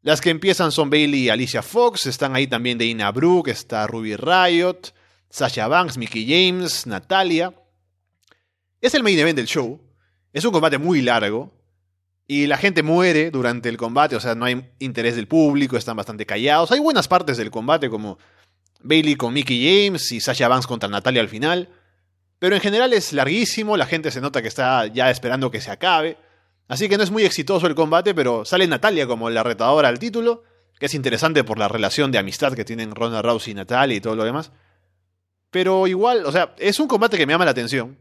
Las 0.04 0.22
que 0.22 0.30
empiezan 0.30 0.72
son 0.72 0.92
Bailey 0.92 1.22
y 1.22 1.30
Alicia 1.30 1.64
Fox, 1.64 2.06
están 2.06 2.36
ahí 2.36 2.46
también 2.46 2.78
Dana 2.78 3.12
Brooke, 3.12 3.50
está 3.50 3.88
Ruby 3.88 4.18
Riot, 4.18 4.94
Sasha 5.32 5.68
Banks, 5.68 5.98
Mickey 5.98 6.28
James, 6.28 6.86
Natalia. 6.86 7.56
Es 8.82 8.94
el 8.94 9.02
main 9.02 9.18
event 9.18 9.36
del 9.36 9.48
show, 9.48 9.82
es 10.32 10.46
un 10.46 10.52
combate 10.52 10.78
muy 10.78 11.02
largo, 11.02 11.60
y 12.32 12.48
la 12.48 12.56
gente 12.56 12.82
muere 12.82 13.30
durante 13.30 13.68
el 13.68 13.76
combate, 13.76 14.16
o 14.16 14.22
sea, 14.22 14.36
no 14.36 14.46
hay 14.46 14.72
interés 14.80 15.18
del 15.18 15.28
público, 15.28 15.76
están 15.76 15.98
bastante 15.98 16.26
callados. 16.26 16.72
Hay 16.72 16.80
buenas 16.80 17.10
partes 17.10 17.36
del 17.36 17.52
combate 17.52 17.90
como 17.90 18.20
Bailey 18.80 19.18
con 19.18 19.34
Mickey 19.34 19.62
James 19.62 20.14
y 20.14 20.22
Sasha 20.22 20.48
Banks 20.48 20.66
contra 20.66 20.88
Natalia 20.88 21.20
al 21.20 21.28
final, 21.28 21.68
pero 22.40 22.56
en 22.56 22.62
general 22.62 22.94
es 22.94 23.12
larguísimo, 23.12 23.76
la 23.76 23.86
gente 23.86 24.12
se 24.12 24.22
nota 24.22 24.42
que 24.42 24.48
está 24.48 24.88
ya 24.88 25.10
esperando 25.12 25.52
que 25.52 25.60
se 25.60 25.72
acabe. 25.72 26.16
Así 26.70 26.88
que 26.88 26.96
no 26.96 27.04
es 27.04 27.12
muy 27.12 27.26
exitoso 27.26 27.68
el 27.68 27.76
combate, 27.76 28.16
pero 28.16 28.46
sale 28.46 28.66
Natalia 28.66 29.08
como 29.08 29.30
la 29.30 29.44
retadora 29.44 29.90
al 29.90 30.00
título, 30.00 30.44
que 30.80 30.86
es 30.86 30.94
interesante 30.94 31.44
por 31.44 31.60
la 31.60 31.68
relación 31.68 32.14
de 32.14 32.18
amistad 32.20 32.54
que 32.54 32.64
tienen 32.64 32.96
Ronda 32.96 33.22
Rousey 33.22 33.52
y 33.52 33.56
Natalia 33.56 33.98
y 33.98 34.00
todo 34.00 34.16
lo 34.16 34.24
demás. 34.24 34.54
Pero 35.50 35.86
igual, 35.86 36.26
o 36.26 36.32
sea, 36.32 36.56
es 36.60 36.80
un 36.80 36.88
combate 36.88 37.18
que 37.18 37.28
me 37.28 37.34
llama 37.34 37.44
la 37.44 37.52
atención, 37.52 38.00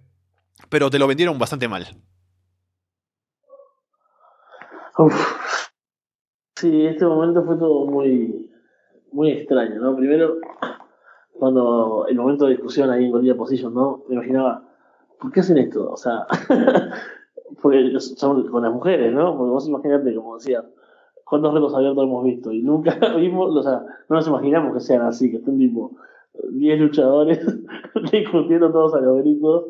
pero 0.68 0.88
te 0.88 1.00
lo 1.00 1.08
vendieron 1.08 1.36
bastante 1.36 1.66
mal. 1.66 1.96
Uf. 4.98 5.40
Sí, 6.56 6.86
este 6.86 7.06
momento 7.06 7.44
fue 7.44 7.56
todo 7.56 7.86
muy, 7.86 8.50
muy 9.12 9.30
extraño, 9.30 9.80
¿no? 9.80 9.96
Primero, 9.96 10.36
cuando 11.32 12.06
el 12.08 12.16
momento 12.16 12.44
de 12.44 12.52
discusión 12.52 12.90
ahí 12.90 13.06
en 13.06 13.12
Gorilla 13.12 13.36
Position, 13.36 13.72
¿no? 13.72 14.02
Me 14.08 14.16
imaginaba, 14.16 14.62
¿por 15.18 15.32
qué 15.32 15.40
hacen 15.40 15.58
esto? 15.58 15.90
O 15.90 15.96
sea, 15.96 16.26
porque 17.62 17.98
son 17.98 18.46
con 18.48 18.62
las 18.62 18.72
mujeres, 18.72 19.12
¿no? 19.12 19.36
Porque 19.36 19.50
vos 19.50 19.68
imaginate, 19.68 20.14
como 20.14 20.34
decía, 20.36 20.62
cuántos 21.24 21.54
retos 21.54 21.74
abiertos 21.74 22.04
hemos 22.04 22.24
visto 22.24 22.52
y 22.52 22.60
nunca 22.62 22.98
vimos, 23.16 23.56
o 23.56 23.62
sea, 23.62 23.82
no 24.08 24.16
nos 24.16 24.26
imaginamos 24.26 24.74
que 24.74 24.80
sean 24.80 25.02
así, 25.02 25.30
que 25.30 25.38
estén 25.38 25.58
tipo 25.58 25.96
10 26.50 26.80
luchadores 26.80 27.40
discutiendo 28.12 28.70
todos 28.70 28.94
a 28.94 29.00
los 29.00 29.18
gritos. 29.18 29.66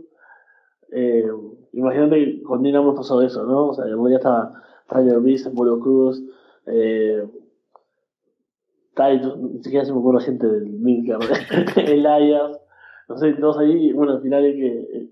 Eh, 0.93 1.25
imagínate 1.73 2.17
que 2.17 2.43
con 2.43 2.63
Dinamo 2.63 2.95
pasó 2.95 3.23
eso, 3.23 3.45
¿no? 3.45 3.69
O 3.69 3.75
sea, 3.75 3.85
ya 3.87 4.17
estaba 4.17 4.61
Tyler 4.91 5.21
Breeze, 5.21 5.49
Apollo 5.49 5.81
Cruz, 5.81 6.23
eh, 6.67 7.27
Taito, 8.95 9.37
ni 9.37 9.63
siquiera 9.63 9.85
se 9.85 9.93
me 9.93 10.01
acuerdo 10.01 10.21
gente 10.21 10.47
del 10.47 10.69
Milker, 10.69 11.19
Elias, 11.77 12.61
no 13.09 13.17
sé, 13.17 13.33
todos 13.35 13.59
ahí, 13.59 13.93
bueno, 13.93 14.13
al 14.13 14.23
final 14.23 14.45
es 14.45 14.55
que 14.57 15.11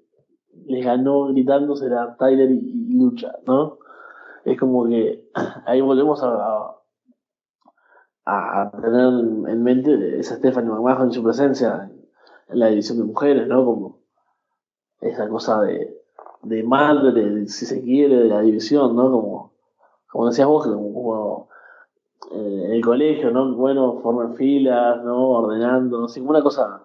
les 0.66 0.84
ganó 0.84 1.26
gritando 1.28 1.76
será 1.76 2.16
Tyler 2.16 2.50
y, 2.50 2.94
Lucha, 2.94 3.32
¿no? 3.46 3.78
Es 4.44 4.58
como 4.58 4.86
que 4.86 5.28
ahí 5.66 5.80
volvemos 5.80 6.22
a, 6.22 6.74
a, 8.24 8.70
tener 8.70 9.08
en 9.50 9.62
mente 9.62 10.18
esa 10.18 10.36
Stephanie 10.36 10.70
McMahon 10.70 11.08
en 11.08 11.12
su 11.12 11.22
presencia 11.22 11.90
en 12.48 12.58
la 12.58 12.70
edición 12.70 12.98
de 12.98 13.04
mujeres, 13.04 13.46
¿no? 13.46 13.64
Como 13.64 14.00
esa 15.00 15.28
cosa 15.28 15.62
de, 15.62 15.96
de 16.42 16.62
madre, 16.62 17.46
si 17.46 17.66
se 17.66 17.82
quiere, 17.82 18.16
de 18.16 18.28
la 18.28 18.40
división, 18.40 18.96
¿no? 18.96 19.10
Como, 19.10 19.52
como 20.10 20.28
decías 20.28 20.48
vos, 20.48 20.66
como, 20.66 21.48
eh, 22.32 22.62
en 22.66 22.72
el 22.72 22.84
colegio, 22.84 23.30
¿no? 23.30 23.54
Bueno, 23.54 24.00
forman 24.02 24.34
filas, 24.34 25.02
¿no? 25.04 25.30
Ordenando, 25.30 26.04
así 26.04 26.20
como 26.20 26.30
una 26.30 26.42
cosa 26.42 26.82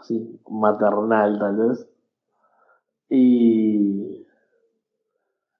así, 0.00 0.40
maternal 0.48 1.38
tal 1.38 1.56
vez. 1.56 1.88
Y, 3.08 4.26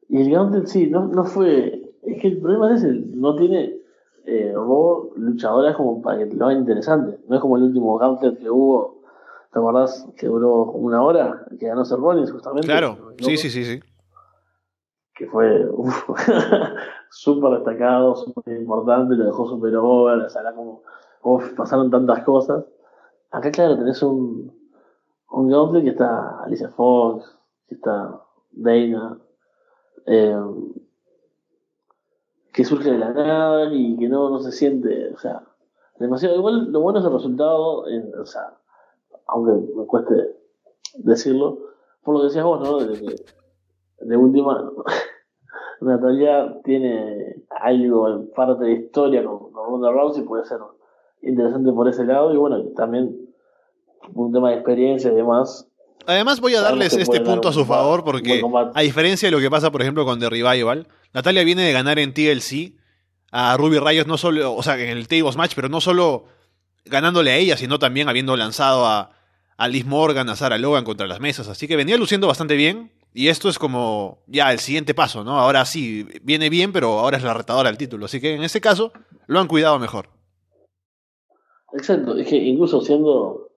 y 0.08 0.20
el 0.20 0.30
Gauntlet 0.30 0.66
sí, 0.66 0.88
no, 0.88 1.06
no 1.08 1.24
fue. 1.24 1.92
Es 2.02 2.20
que 2.20 2.28
el 2.28 2.38
problema 2.40 2.74
es 2.74 2.82
el, 2.84 3.20
no 3.20 3.34
tiene 3.36 3.76
eh, 4.24 4.54
luchadoras 5.16 5.76
como 5.76 6.00
para 6.00 6.18
que 6.18 6.34
lo 6.34 6.46
haga 6.46 6.58
interesante. 6.58 7.18
No 7.28 7.36
es 7.36 7.42
como 7.42 7.56
el 7.56 7.64
último 7.64 7.98
Gauntlet 7.98 8.38
que 8.38 8.50
hubo, 8.50 9.02
¿te 9.52 9.58
acordás? 9.58 10.06
Que 10.16 10.26
duró 10.26 10.64
una 10.64 11.02
hora, 11.02 11.46
que 11.58 11.66
ganó 11.66 11.84
Ser 11.84 11.98
Rollins 11.98 12.32
justamente. 12.32 12.66
Claro, 12.66 13.14
sí, 13.18 13.36
sí, 13.36 13.50
sí, 13.50 13.64
sí. 13.64 13.80
Que 15.20 15.26
fue 15.26 15.68
súper 17.10 17.50
destacado, 17.50 18.16
súper 18.16 18.56
importante, 18.56 19.16
lo 19.16 19.26
dejó 19.26 19.46
súper 19.46 19.76
over, 19.76 20.18
o 20.20 20.30
sea, 20.30 20.40
era 20.40 20.54
como, 20.54 20.80
pasaron 21.54 21.90
tantas 21.90 22.24
cosas. 22.24 22.64
Acá, 23.30 23.50
claro, 23.50 23.76
tenés 23.76 24.02
un, 24.02 24.50
un 25.30 25.48
Gauntlet 25.50 25.84
que 25.84 25.90
está 25.90 26.42
Alicia 26.42 26.70
Fox, 26.70 27.36
esta 27.68 28.18
Dana, 28.50 29.18
eh, 30.06 30.40
que 32.54 32.64
surge 32.64 32.90
de 32.90 32.96
la 32.96 33.10
nada 33.10 33.68
y 33.74 33.98
que 33.98 34.08
no, 34.08 34.30
no 34.30 34.38
se 34.38 34.52
siente, 34.52 35.12
o 35.12 35.18
sea, 35.18 35.42
demasiado. 35.98 36.36
Igual 36.36 36.72
lo 36.72 36.80
bueno 36.80 37.00
es 37.00 37.04
el 37.04 37.12
resultado, 37.12 37.84
o 38.22 38.24
sea, 38.24 38.56
aunque 39.26 39.52
me 39.76 39.84
cueste 39.84 40.34
decirlo, 40.94 41.58
por 42.02 42.14
lo 42.14 42.20
que 42.20 42.28
decías 42.28 42.46
vos, 42.46 42.62
¿no? 42.62 42.78
De, 42.78 42.98
que, 42.98 43.16
de 44.00 44.16
última, 44.16 44.72
Natalia 45.80 46.56
tiene 46.64 47.36
algo 47.48 48.08
en 48.08 48.30
parte 48.32 48.64
de 48.64 48.72
historia 48.72 49.24
con, 49.24 49.52
con 49.52 49.66
Ronda 49.66 49.90
Rousey, 49.90 50.24
puede 50.24 50.44
ser 50.44 50.58
interesante 51.22 51.72
por 51.72 51.88
ese 51.88 52.04
lado, 52.04 52.32
y 52.32 52.36
bueno, 52.36 52.62
también 52.76 53.16
un 54.14 54.32
tema 54.32 54.50
de 54.50 54.56
experiencia 54.56 55.10
y 55.12 55.14
demás. 55.14 55.66
Además 56.06 56.40
voy 56.40 56.54
a 56.54 56.60
darles 56.62 56.94
este 56.94 57.20
punto 57.20 57.48
a 57.48 57.52
su 57.52 57.64
favor 57.64 58.04
porque 58.04 58.42
a 58.74 58.80
diferencia 58.80 59.28
de 59.28 59.32
lo 59.32 59.38
que 59.38 59.50
pasa 59.50 59.70
por 59.70 59.82
ejemplo 59.82 60.04
con 60.04 60.18
The 60.18 60.30
Revival, 60.30 60.88
Natalia 61.12 61.44
viene 61.44 61.62
de 61.62 61.72
ganar 61.72 61.98
en 61.98 62.14
TLC 62.14 62.74
a 63.30 63.56
Ruby 63.56 63.78
Rayos 63.78 64.06
no 64.06 64.16
solo, 64.16 64.54
o 64.54 64.62
sea, 64.62 64.78
en 64.78 64.96
el 64.96 65.08
Tables 65.08 65.36
Match, 65.36 65.52
pero 65.54 65.68
no 65.68 65.80
solo 65.80 66.24
ganándole 66.84 67.30
a 67.30 67.36
ella, 67.36 67.56
sino 67.56 67.78
también 67.78 68.08
habiendo 68.08 68.36
lanzado 68.36 68.86
a, 68.86 69.12
a 69.56 69.68
Liz 69.68 69.86
Morgan, 69.86 70.28
a 70.28 70.36
Sarah 70.36 70.58
Logan 70.58 70.84
contra 70.84 71.06
las 71.06 71.20
mesas. 71.20 71.48
Así 71.48 71.68
que 71.68 71.76
venía 71.76 71.96
luciendo 71.96 72.26
bastante 72.26 72.56
bien. 72.56 72.90
Y 73.12 73.28
esto 73.28 73.48
es 73.48 73.58
como 73.58 74.18
ya 74.26 74.52
el 74.52 74.60
siguiente 74.60 74.94
paso, 74.94 75.24
¿no? 75.24 75.38
Ahora 75.38 75.64
sí, 75.64 76.06
viene 76.22 76.48
bien, 76.48 76.72
pero 76.72 76.98
ahora 77.00 77.16
es 77.16 77.24
la 77.24 77.34
retadora 77.34 77.68
del 77.68 77.78
título. 77.78 78.06
Así 78.06 78.20
que 78.20 78.34
en 78.34 78.42
ese 78.42 78.60
caso 78.60 78.92
lo 79.26 79.40
han 79.40 79.48
cuidado 79.48 79.78
mejor. 79.78 80.08
Exacto, 81.72 82.16
es 82.16 82.28
que 82.28 82.36
incluso 82.36 82.80
siendo 82.80 83.50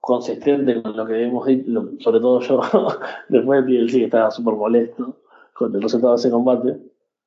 consistente 0.00 0.82
con 0.82 0.96
lo 0.96 1.06
que 1.06 1.24
hemos 1.24 1.46
dicho, 1.46 1.90
sobre 2.00 2.20
todo 2.20 2.40
yo, 2.40 2.60
después 3.28 3.66
de 3.66 3.88
sí 3.88 3.98
que 3.98 4.04
estaba 4.06 4.30
súper 4.30 4.54
molesto 4.54 5.20
con 5.54 5.74
el 5.74 5.82
resultado 5.82 6.14
de 6.14 6.18
ese 6.18 6.30
combate, 6.30 6.78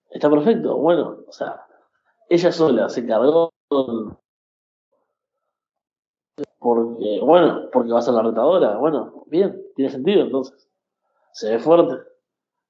está 0.09 0.30
perfecto. 0.30 0.78
Bueno, 0.78 1.19
o 1.28 1.32
sea, 1.32 1.65
ella 2.30 2.51
sola 2.51 2.89
se 2.89 3.05
cargó 3.05 3.51
porque, 6.59 7.19
bueno, 7.21 7.69
porque 7.71 7.91
va 7.91 7.99
a 7.99 8.01
ser 8.01 8.13
la 8.13 8.23
retadora. 8.23 8.78
Bueno, 8.78 9.23
bien, 9.28 9.61
tiene 9.76 9.91
sentido 9.91 10.23
entonces. 10.23 10.67
Se 11.36 11.49
ve 11.51 11.59
fuerte. 11.59 11.95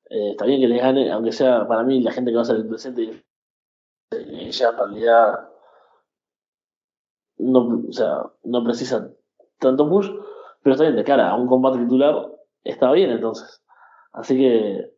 Eh, 0.10 0.32
está 0.32 0.46
bien 0.46 0.60
que 0.60 0.68
le 0.68 0.80
gane, 0.80 1.12
aunque 1.12 1.32
sea 1.32 1.68
para 1.68 1.84
mí 1.84 2.02
la 2.02 2.12
gente 2.12 2.32
que 2.32 2.36
va 2.36 2.42
a 2.42 2.46
ser 2.46 2.56
el 2.56 2.68
presente, 2.68 3.24
ella 4.12 4.70
en 4.70 4.78
realidad 4.78 5.50
no, 7.38 7.84
o 7.88 7.92
sea, 7.92 8.24
no 8.44 8.64
precisa 8.64 9.12
tanto 9.60 9.88
push, 9.88 10.10
pero 10.64 10.74
está 10.74 10.84
bien 10.84 10.96
de 10.96 11.04
cara 11.04 11.30
a 11.30 11.36
un 11.36 11.48
combate 11.48 11.78
titular, 11.78 12.28
está 12.64 12.92
bien 12.92 13.12
entonces. 13.12 13.64
Así 14.14 14.36
que 14.36 14.92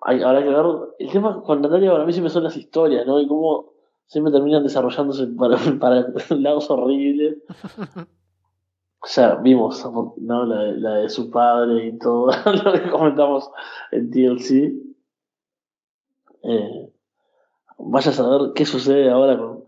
hay, 0.00 0.22
habrá 0.22 0.42
que 0.42 0.48
ver. 0.48 0.66
El 1.00 1.12
tema 1.12 1.42
con 1.42 1.60
Natalia 1.60 1.92
para 1.92 2.06
mí 2.06 2.12
siempre 2.14 2.30
son 2.30 2.44
las 2.44 2.56
historias, 2.56 3.06
¿no? 3.06 3.20
Y 3.20 3.28
cómo 3.28 3.74
siempre 4.06 4.32
terminan 4.32 4.62
desarrollándose 4.62 5.26
para, 5.26 5.58
para 5.80 6.06
lados 6.30 6.70
horribles. 6.70 7.42
O 9.02 9.06
sea, 9.06 9.34
vimos 9.34 9.84
¿no? 10.18 10.44
la, 10.44 10.94
de 10.94 11.08
su 11.08 11.28
padre 11.30 11.88
y 11.88 11.98
todo 11.98 12.30
lo 12.64 12.72
que 12.72 12.88
comentamos 12.88 13.50
en 13.90 14.10
TLC. 14.10 14.72
Eh, 16.44 16.92
vaya 17.78 18.10
a 18.10 18.14
saber 18.14 18.52
qué 18.54 18.64
sucede 18.64 19.10
ahora 19.10 19.36
con, 19.36 19.64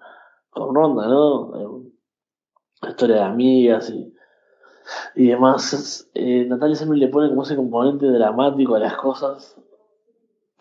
con 0.51 0.74
Ronda, 0.74 1.09
¿no? 1.09 1.57
Eh, 1.57 1.91
la 2.82 2.91
historia 2.91 3.16
de 3.16 3.22
amigas 3.22 3.91
y, 3.91 4.14
y 5.16 5.28
demás. 5.28 6.09
Eh, 6.14 6.47
Natalia 6.49 6.76
siempre 6.76 6.99
le 6.99 7.09
pone 7.09 7.28
como 7.28 7.43
ese 7.43 7.57
componente 7.57 8.07
dramático 8.07 8.76
a 8.76 8.80
las 8.80 8.97
cosas, 8.97 9.61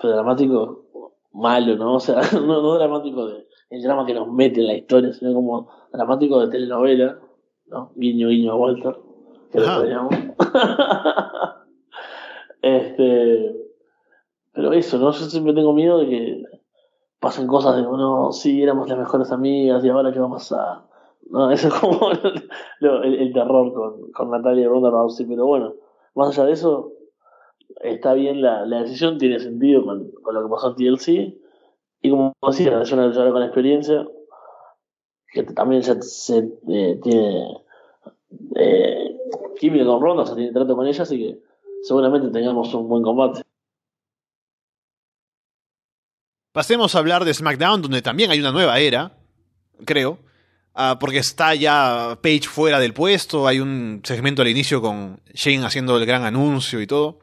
pero 0.02 0.14
dramático 0.14 0.86
malo, 1.32 1.76
¿no? 1.76 1.96
O 1.96 2.00
sea, 2.00 2.22
no, 2.34 2.74
dramático 2.74 3.28
de 3.28 3.48
el 3.70 3.82
drama 3.82 4.06
que 4.06 4.14
nos 4.14 4.32
mete 4.32 4.62
en 4.62 4.68
la 4.68 4.76
historia, 4.76 5.14
sino 5.14 5.34
como 5.34 5.70
dramático 5.92 6.40
de 6.40 6.48
telenovela, 6.48 7.20
¿no? 7.68 7.92
Guiño, 7.96 8.30
guiño 8.30 8.52
a 8.52 8.56
Walter, 8.56 8.98
que 9.52 9.60
lo 9.60 9.66
este, 12.62 13.56
pero 14.52 14.74
eso, 14.74 14.98
¿no? 14.98 15.12
Yo 15.12 15.26
siempre 15.26 15.54
tengo 15.54 15.74
miedo 15.74 16.00
de 16.00 16.08
que 16.08 16.44
pasen 17.20 17.48
cosas 17.48 17.76
de, 17.76 17.84
bueno, 17.84 18.32
sí, 18.32 18.62
éramos 18.62 18.90
las 18.90 18.98
mejores 18.98 19.32
amigas 19.32 19.84
y 19.84 19.90
ahora 19.90 20.12
qué 20.12 20.20
va 20.20 20.28
a 20.28 20.32
pasar. 20.32 20.82
No, 21.30 21.50
eso 21.52 21.70
es 21.70 21.74
como 21.74 22.12
el, 22.12 23.34
terror 23.34 23.74
con, 23.74 24.12
con 24.12 24.30
Natalia 24.30 24.68
Ronda 24.68 24.90
Rousey, 24.90 25.26
pero 25.26 25.46
bueno, 25.46 25.74
más 26.16 26.30
allá 26.30 26.48
de 26.48 26.54
eso, 26.54 26.92
está 27.82 28.14
bien 28.14 28.42
la, 28.42 28.66
la 28.66 28.82
decisión, 28.82 29.18
tiene 29.18 29.40
sentido 29.40 29.86
con, 29.86 30.12
con, 30.22 30.36
lo 30.36 30.44
que 30.44 30.50
pasó 30.50 30.70
en 30.70 30.76
TLC, 30.76 31.38
y 32.02 32.10
como 32.10 32.34
decía, 32.46 32.82
es 32.82 32.92
una 32.92 33.08
luchadora 33.08 33.32
con 33.32 33.44
experiencia, 33.44 34.06
que 35.34 35.44
también 35.44 35.84
se, 35.84 36.38
eh, 36.70 37.00
tiene 37.02 37.58
eh, 38.56 39.18
química 39.60 39.86
con 39.86 40.02
Ronda, 40.02 40.24
o 40.24 40.26
sea, 40.26 40.36
tiene 40.36 40.52
trato 40.52 40.76
con 40.76 40.86
ella, 40.86 41.04
así 41.04 41.18
que 41.18 41.40
seguramente 41.82 42.30
tengamos 42.30 42.74
un 42.74 42.88
buen 42.88 43.04
combate. 43.04 43.42
Pasemos 46.52 46.94
a 46.94 47.00
hablar 47.00 47.26
de 47.26 47.34
SmackDown, 47.34 47.82
donde 47.82 48.04
también 48.04 48.30
hay 48.30 48.40
una 48.40 48.52
nueva 48.52 48.80
era, 48.80 49.18
creo. 49.86 50.20
Ah, 50.76 50.98
porque 51.00 51.20
está 51.20 51.54
ya 51.54 52.18
Page 52.22 52.48
fuera 52.48 52.80
del 52.80 52.94
puesto, 52.94 53.48
hay 53.48 53.60
un 53.60 54.02
segmento 54.04 54.42
al 54.42 54.48
inicio 54.48 54.82
con 54.82 55.22
Shane 55.34 55.66
haciendo 55.66 55.98
el 55.98 56.06
gran 56.06 56.24
anuncio 56.24 56.82
y 56.82 56.88
todo. 56.88 57.20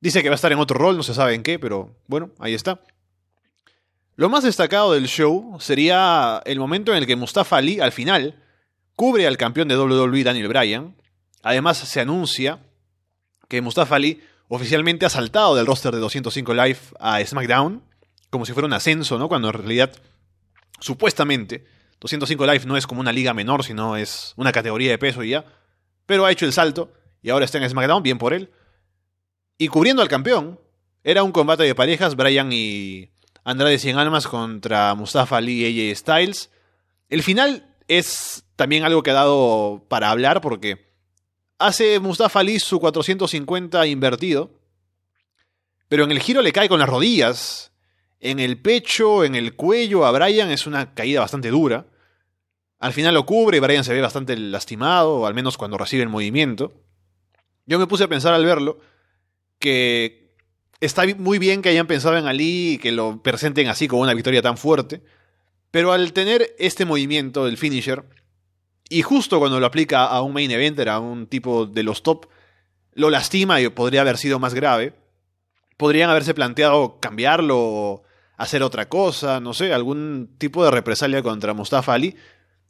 Dice 0.00 0.22
que 0.22 0.28
va 0.28 0.34
a 0.34 0.36
estar 0.36 0.52
en 0.52 0.58
otro 0.58 0.78
rol, 0.78 0.96
no 0.96 1.02
se 1.02 1.14
sabe 1.14 1.34
en 1.34 1.42
qué, 1.42 1.58
pero 1.58 1.96
bueno, 2.06 2.30
ahí 2.38 2.54
está. 2.54 2.80
Lo 4.16 4.30
más 4.30 4.44
destacado 4.44 4.94
del 4.94 5.08
show 5.08 5.58
sería 5.60 6.40
el 6.46 6.58
momento 6.58 6.92
en 6.92 6.98
el 6.98 7.06
que 7.06 7.16
Mustafa 7.16 7.58
Ali, 7.58 7.80
al 7.80 7.92
final, 7.92 8.42
cubre 8.94 9.26
al 9.26 9.36
campeón 9.36 9.68
de 9.68 9.76
WWE 9.76 10.24
Daniel 10.24 10.48
Bryan. 10.48 10.96
Además, 11.42 11.76
se 11.76 12.00
anuncia 12.00 12.58
que 13.46 13.60
Mustafa 13.60 13.96
Ali 13.96 14.22
oficialmente 14.48 15.04
ha 15.04 15.10
saltado 15.10 15.54
del 15.54 15.66
roster 15.66 15.92
de 15.94 16.00
205 16.00 16.54
Live 16.54 16.78
a 16.98 17.22
SmackDown, 17.22 17.82
como 18.30 18.46
si 18.46 18.54
fuera 18.54 18.66
un 18.66 18.72
ascenso, 18.72 19.18
¿no? 19.18 19.28
Cuando 19.28 19.48
en 19.48 19.54
realidad, 19.54 19.92
supuestamente, 20.80 21.66
205 22.00 22.46
Live 22.46 22.64
no 22.64 22.78
es 22.78 22.86
como 22.86 23.02
una 23.02 23.12
liga 23.12 23.34
menor, 23.34 23.64
sino 23.64 23.98
es 23.98 24.32
una 24.36 24.50
categoría 24.50 24.90
de 24.90 24.98
peso 24.98 25.24
y 25.24 25.30
ya. 25.30 25.44
Pero 26.06 26.24
ha 26.24 26.32
hecho 26.32 26.46
el 26.46 26.54
salto 26.54 26.90
y 27.20 27.28
ahora 27.28 27.44
está 27.44 27.58
en 27.58 27.68
SmackDown, 27.68 28.02
bien 28.02 28.16
por 28.16 28.32
él. 28.32 28.50
Y 29.58 29.68
cubriendo 29.68 30.00
al 30.00 30.08
campeón, 30.08 30.58
era 31.04 31.22
un 31.22 31.32
combate 31.32 31.64
de 31.64 31.74
parejas, 31.74 32.16
Brian 32.16 32.50
y 32.50 33.10
Andrade 33.46 33.78
100 33.78 33.96
Almas 33.96 34.26
contra 34.26 34.92
Mustafa 34.96 35.36
Ali 35.36 35.64
y 35.64 35.88
AJ 35.88 35.96
Styles. 35.98 36.50
El 37.08 37.22
final 37.22 37.76
es 37.86 38.44
también 38.56 38.82
algo 38.82 39.04
que 39.04 39.12
ha 39.12 39.14
dado 39.14 39.84
para 39.88 40.10
hablar 40.10 40.40
porque 40.40 40.90
hace 41.56 42.00
Mustafa 42.00 42.40
Ali 42.40 42.58
su 42.58 42.80
450 42.80 43.86
invertido, 43.86 44.50
pero 45.86 46.02
en 46.02 46.10
el 46.10 46.18
giro 46.18 46.42
le 46.42 46.50
cae 46.50 46.68
con 46.68 46.80
las 46.80 46.88
rodillas 46.88 47.70
en 48.18 48.40
el 48.40 48.60
pecho, 48.60 49.22
en 49.22 49.36
el 49.36 49.54
cuello 49.54 50.06
a 50.06 50.10
Brian 50.10 50.50
es 50.50 50.66
una 50.66 50.92
caída 50.92 51.20
bastante 51.20 51.50
dura. 51.50 51.86
Al 52.80 52.92
final 52.92 53.14
lo 53.14 53.26
cubre 53.26 53.58
y 53.58 53.60
Brian 53.60 53.84
se 53.84 53.94
ve 53.94 54.00
bastante 54.00 54.36
lastimado, 54.36 55.24
al 55.24 55.34
menos 55.34 55.56
cuando 55.56 55.78
recibe 55.78 56.02
el 56.02 56.08
movimiento. 56.08 56.72
Yo 57.64 57.78
me 57.78 57.86
puse 57.86 58.02
a 58.02 58.08
pensar 58.08 58.34
al 58.34 58.44
verlo 58.44 58.80
que 59.60 60.25
está 60.80 61.04
muy 61.16 61.38
bien 61.38 61.62
que 61.62 61.68
hayan 61.68 61.86
pensado 61.86 62.16
en 62.16 62.26
Ali 62.26 62.74
y 62.74 62.78
que 62.78 62.92
lo 62.92 63.22
presenten 63.22 63.68
así 63.68 63.88
como 63.88 64.02
una 64.02 64.14
victoria 64.14 64.42
tan 64.42 64.56
fuerte, 64.56 65.02
pero 65.70 65.92
al 65.92 66.12
tener 66.12 66.54
este 66.58 66.84
movimiento 66.84 67.44
del 67.44 67.58
finisher, 67.58 68.04
y 68.88 69.02
justo 69.02 69.38
cuando 69.38 69.60
lo 69.60 69.66
aplica 69.66 70.04
a 70.06 70.22
un 70.22 70.32
main 70.32 70.50
eventer, 70.50 70.88
a 70.88 71.00
un 71.00 71.26
tipo 71.26 71.66
de 71.66 71.82
los 71.82 72.02
top, 72.02 72.26
lo 72.92 73.10
lastima 73.10 73.60
y 73.60 73.68
podría 73.68 74.00
haber 74.00 74.16
sido 74.16 74.38
más 74.38 74.54
grave. 74.54 74.94
Podrían 75.76 76.08
haberse 76.08 76.34
planteado 76.34 76.98
cambiarlo 77.00 78.02
hacer 78.36 78.62
otra 78.62 78.88
cosa, 78.88 79.40
no 79.40 79.54
sé, 79.54 79.72
algún 79.72 80.36
tipo 80.38 80.64
de 80.64 80.70
represalia 80.70 81.22
contra 81.22 81.54
Mustafa 81.54 81.94
Ali. 81.94 82.16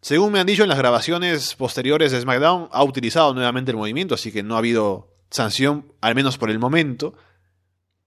Según 0.01 0.33
me 0.33 0.41
han 0.41 0.47
dicho 0.47 0.63
en 0.63 0.69
las 0.69 0.79
grabaciones 0.79 1.55
posteriores 1.55 2.13
de 2.13 2.21
SmackDown, 2.21 2.69
ha 2.73 2.85
utilizado 2.85 3.35
nuevamente 3.35 3.71
el 3.71 3.77
movimiento, 3.77 4.15
así 4.15 4.33
que 4.33 4.43
no 4.43 4.55
ha 4.55 4.59
habido 4.59 5.15
sanción, 5.31 5.93
al 6.01 6.15
menos 6.15 6.39
por 6.39 6.51
el 6.51 6.59
momento. 6.59 7.15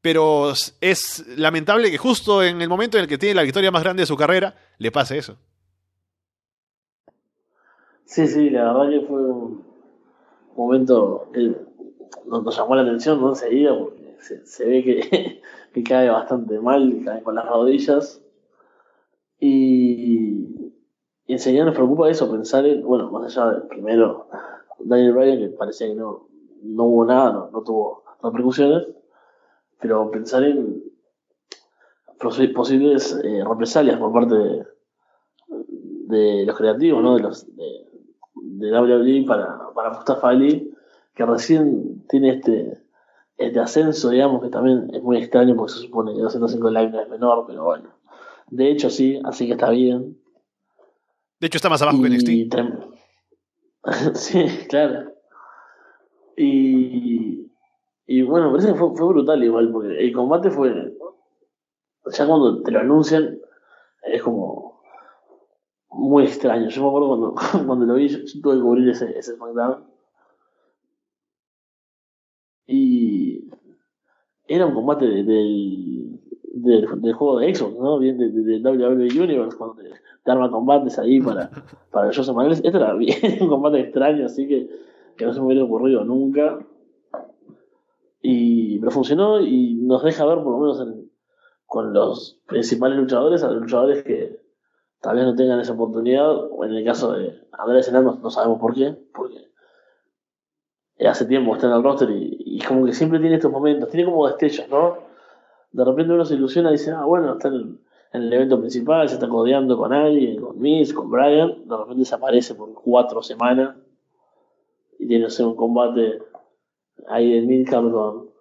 Pero 0.01 0.51
es 0.81 1.25
lamentable 1.37 1.91
que 1.91 1.97
justo 1.97 2.41
en 2.41 2.61
el 2.61 2.69
momento 2.69 2.97
en 2.97 3.03
el 3.03 3.09
que 3.09 3.17
tiene 3.17 3.35
la 3.35 3.43
victoria 3.43 3.71
más 3.71 3.83
grande 3.83 4.03
de 4.03 4.07
su 4.07 4.15
carrera, 4.15 4.55
le 4.77 4.91
pase 4.91 5.17
eso. 5.17 5.37
Sí, 8.05 8.27
sí, 8.27 8.49
la 8.49 8.73
verdad 8.73 8.89
que 8.89 9.05
fue 9.05 9.21
un 9.21 9.63
momento 10.55 11.29
que 11.33 11.55
nos 12.25 12.57
llamó 12.57 12.75
la 12.75 12.81
atención, 12.81 13.19
¿no? 13.21 13.29
Enseguida, 13.29 13.77
porque 13.77 14.17
se 14.45 14.65
ve 14.65 15.41
que 15.73 15.83
cae 15.83 16.09
bastante 16.09 16.59
mal, 16.59 17.01
cae 17.03 17.21
con 17.21 17.35
las 17.35 17.45
rodillas. 17.47 18.21
Y, 19.39 20.73
y 21.25 21.33
enseguida 21.33 21.65
nos 21.65 21.75
preocupa 21.75 22.09
eso, 22.09 22.31
pensar 22.31 22.65
en, 22.65 22.81
bueno, 22.83 23.11
más 23.11 23.37
allá 23.37 23.51
de 23.51 23.61
primero 23.67 24.27
Daniel 24.79 25.13
Bryan, 25.13 25.37
que 25.37 25.49
parecía 25.49 25.87
que 25.87 25.95
no, 25.95 26.27
no 26.63 26.83
hubo 26.85 27.05
nada, 27.05 27.49
no, 27.51 27.61
tuvo 27.61 28.03
repercusiones, 28.23 28.87
pero 29.79 30.11
pensar 30.11 30.43
en 30.43 30.83
posibles 32.53 33.17
eh, 33.23 33.43
represalias 33.47 33.97
por 33.97 34.11
parte 34.11 34.35
de, 34.35 34.65
de, 36.07 36.45
los 36.45 36.57
creativos, 36.57 37.01
¿no? 37.01 37.15
De 37.15 37.21
los 37.21 37.55
de, 37.55 37.87
de 38.35 38.71
WWE 38.71 39.25
para, 39.25 39.71
para 39.73 39.91
Mustafa 39.91 40.29
Ali, 40.29 40.73
que 41.15 41.25
recién 41.25 42.05
tiene 42.07 42.35
este, 42.35 42.81
este 43.37 43.59
ascenso, 43.59 44.09
digamos, 44.09 44.43
que 44.43 44.49
también 44.49 44.89
es 44.93 45.01
muy 45.01 45.17
extraño 45.17 45.55
porque 45.55 45.73
se 45.73 45.79
supone 45.79 46.13
que 46.13 46.21
205 46.21 46.69
Live 46.69 46.89
no 46.91 47.01
es 47.01 47.09
menor, 47.09 47.45
pero 47.47 47.63
bueno. 47.63 47.89
De 48.47 48.69
hecho, 48.69 48.89
sí, 48.89 49.19
así 49.23 49.47
que 49.47 49.53
está 49.53 49.69
bien. 49.69 50.17
De 51.39 51.47
hecho, 51.47 51.57
está 51.57 51.69
más 51.69 51.81
abajo 51.81 52.01
que 52.01 52.09
NXT. 52.09 52.29
sí, 54.15 54.45
claro. 54.67 55.13
Y, 56.35 57.48
y 58.11 58.23
bueno, 58.23 58.49
parece 58.49 58.69
que 58.69 58.73
fue, 58.73 58.89
fue 58.95 59.07
brutal 59.09 59.43
igual, 59.43 59.71
porque 59.71 59.99
el 59.99 60.11
combate 60.11 60.49
fue. 60.49 60.97
Ya 62.11 62.25
cuando 62.25 62.63
te 62.63 62.71
lo 62.71 62.79
anuncian, 62.79 63.37
es 64.01 64.23
como 64.23 64.81
muy 65.91 66.23
extraño. 66.23 66.69
Yo 66.69 66.81
me 66.81 66.87
acuerdo 66.87 67.07
cuando, 67.07 67.35
cuando 67.67 67.85
lo 67.85 67.93
vi, 67.93 68.07
yo, 68.07 68.17
tuve 68.41 68.55
que 68.55 68.61
cubrir 68.61 68.89
ese, 68.89 69.15
ese 69.15 69.35
SmackDown. 69.35 69.83
Y 72.65 73.47
era 74.47 74.65
un 74.65 74.73
combate 74.73 75.05
del, 75.05 76.19
del, 76.45 76.87
juego 77.13 77.37
de 77.37 77.53
Xbox, 77.53 77.77
¿no? 77.77 77.99
Bien 77.99 78.17
de, 78.17 78.31
de, 78.31 78.59
WWE 78.59 79.21
Universe, 79.21 79.55
cuando 79.55 79.75
te, 79.75 80.31
arma 80.31 80.49
combates 80.49 80.97
ahí 80.97 81.21
para, 81.21 81.51
para 81.91 82.07
los 82.07 82.15
shows 82.15 82.25
semanales. 82.25 82.59
Este 82.63 82.75
era 82.75 82.91
bien, 82.95 83.19
un 83.39 83.49
combate 83.49 83.81
extraño, 83.81 84.25
así 84.25 84.47
que, 84.47 84.67
que 85.15 85.25
no 85.25 85.31
se 85.31 85.39
me 85.39 85.45
hubiera 85.45 85.63
ocurrido 85.63 86.03
nunca. 86.03 86.57
Y, 88.21 88.79
pero 88.79 88.91
funcionó 88.91 89.39
y 89.39 89.75
nos 89.75 90.03
deja 90.03 90.25
ver, 90.25 90.43
por 90.43 90.53
lo 90.53 90.59
menos 90.59 90.81
en, 90.81 91.09
con 91.65 91.93
los 91.93 92.39
principales 92.47 92.97
luchadores, 92.97 93.43
a 93.43 93.51
los 93.51 93.61
luchadores 93.61 94.03
que 94.03 94.41
tal 95.01 95.15
vez 95.15 95.25
no 95.25 95.35
tengan 95.35 95.59
esa 95.59 95.73
oportunidad. 95.73 96.31
En 96.63 96.73
el 96.73 96.85
caso 96.85 97.13
de 97.13 97.47
Andrés 97.51 97.87
Enano, 97.87 98.19
no 98.21 98.29
sabemos 98.29 98.59
por 98.59 98.73
qué, 98.73 98.97
porque 99.13 99.49
hace 101.07 101.25
tiempo 101.25 101.55
está 101.55 101.67
en 101.67 101.73
el 101.73 101.83
roster 101.83 102.09
y, 102.09 102.37
y 102.39 102.59
como 102.61 102.85
que 102.85 102.93
siempre 102.93 103.19
tiene 103.19 103.35
estos 103.35 103.51
momentos, 103.51 103.89
tiene 103.89 104.05
como 104.05 104.27
destellos, 104.27 104.67
¿no? 104.69 105.09
De 105.71 105.85
repente 105.85 106.13
uno 106.13 106.25
se 106.25 106.35
ilusiona 106.35 106.69
y 106.69 106.73
dice, 106.73 106.91
ah, 106.91 107.05
bueno, 107.05 107.33
está 107.33 107.49
en 107.49 107.79
el, 108.11 108.33
evento 108.33 108.59
principal, 108.59 109.07
se 109.07 109.15
está 109.15 109.29
codeando 109.29 109.77
con 109.77 109.93
alguien, 109.93 110.41
con 110.41 110.59
Miss, 110.59 110.93
con 110.93 111.11
Brian, 111.11 111.67
de 111.67 111.77
repente 111.77 111.99
desaparece 111.99 112.55
por 112.55 112.73
cuatro 112.73 113.21
semanas 113.21 113.75
y 114.97 115.07
tiene 115.07 115.23
que 115.23 115.27
hacer 115.27 115.45
un 115.45 115.55
combate 115.55 116.23
ahí 117.07 117.37
en 117.37 117.47
Midcard 117.47 117.91
con 117.91 118.17
o 118.17 118.31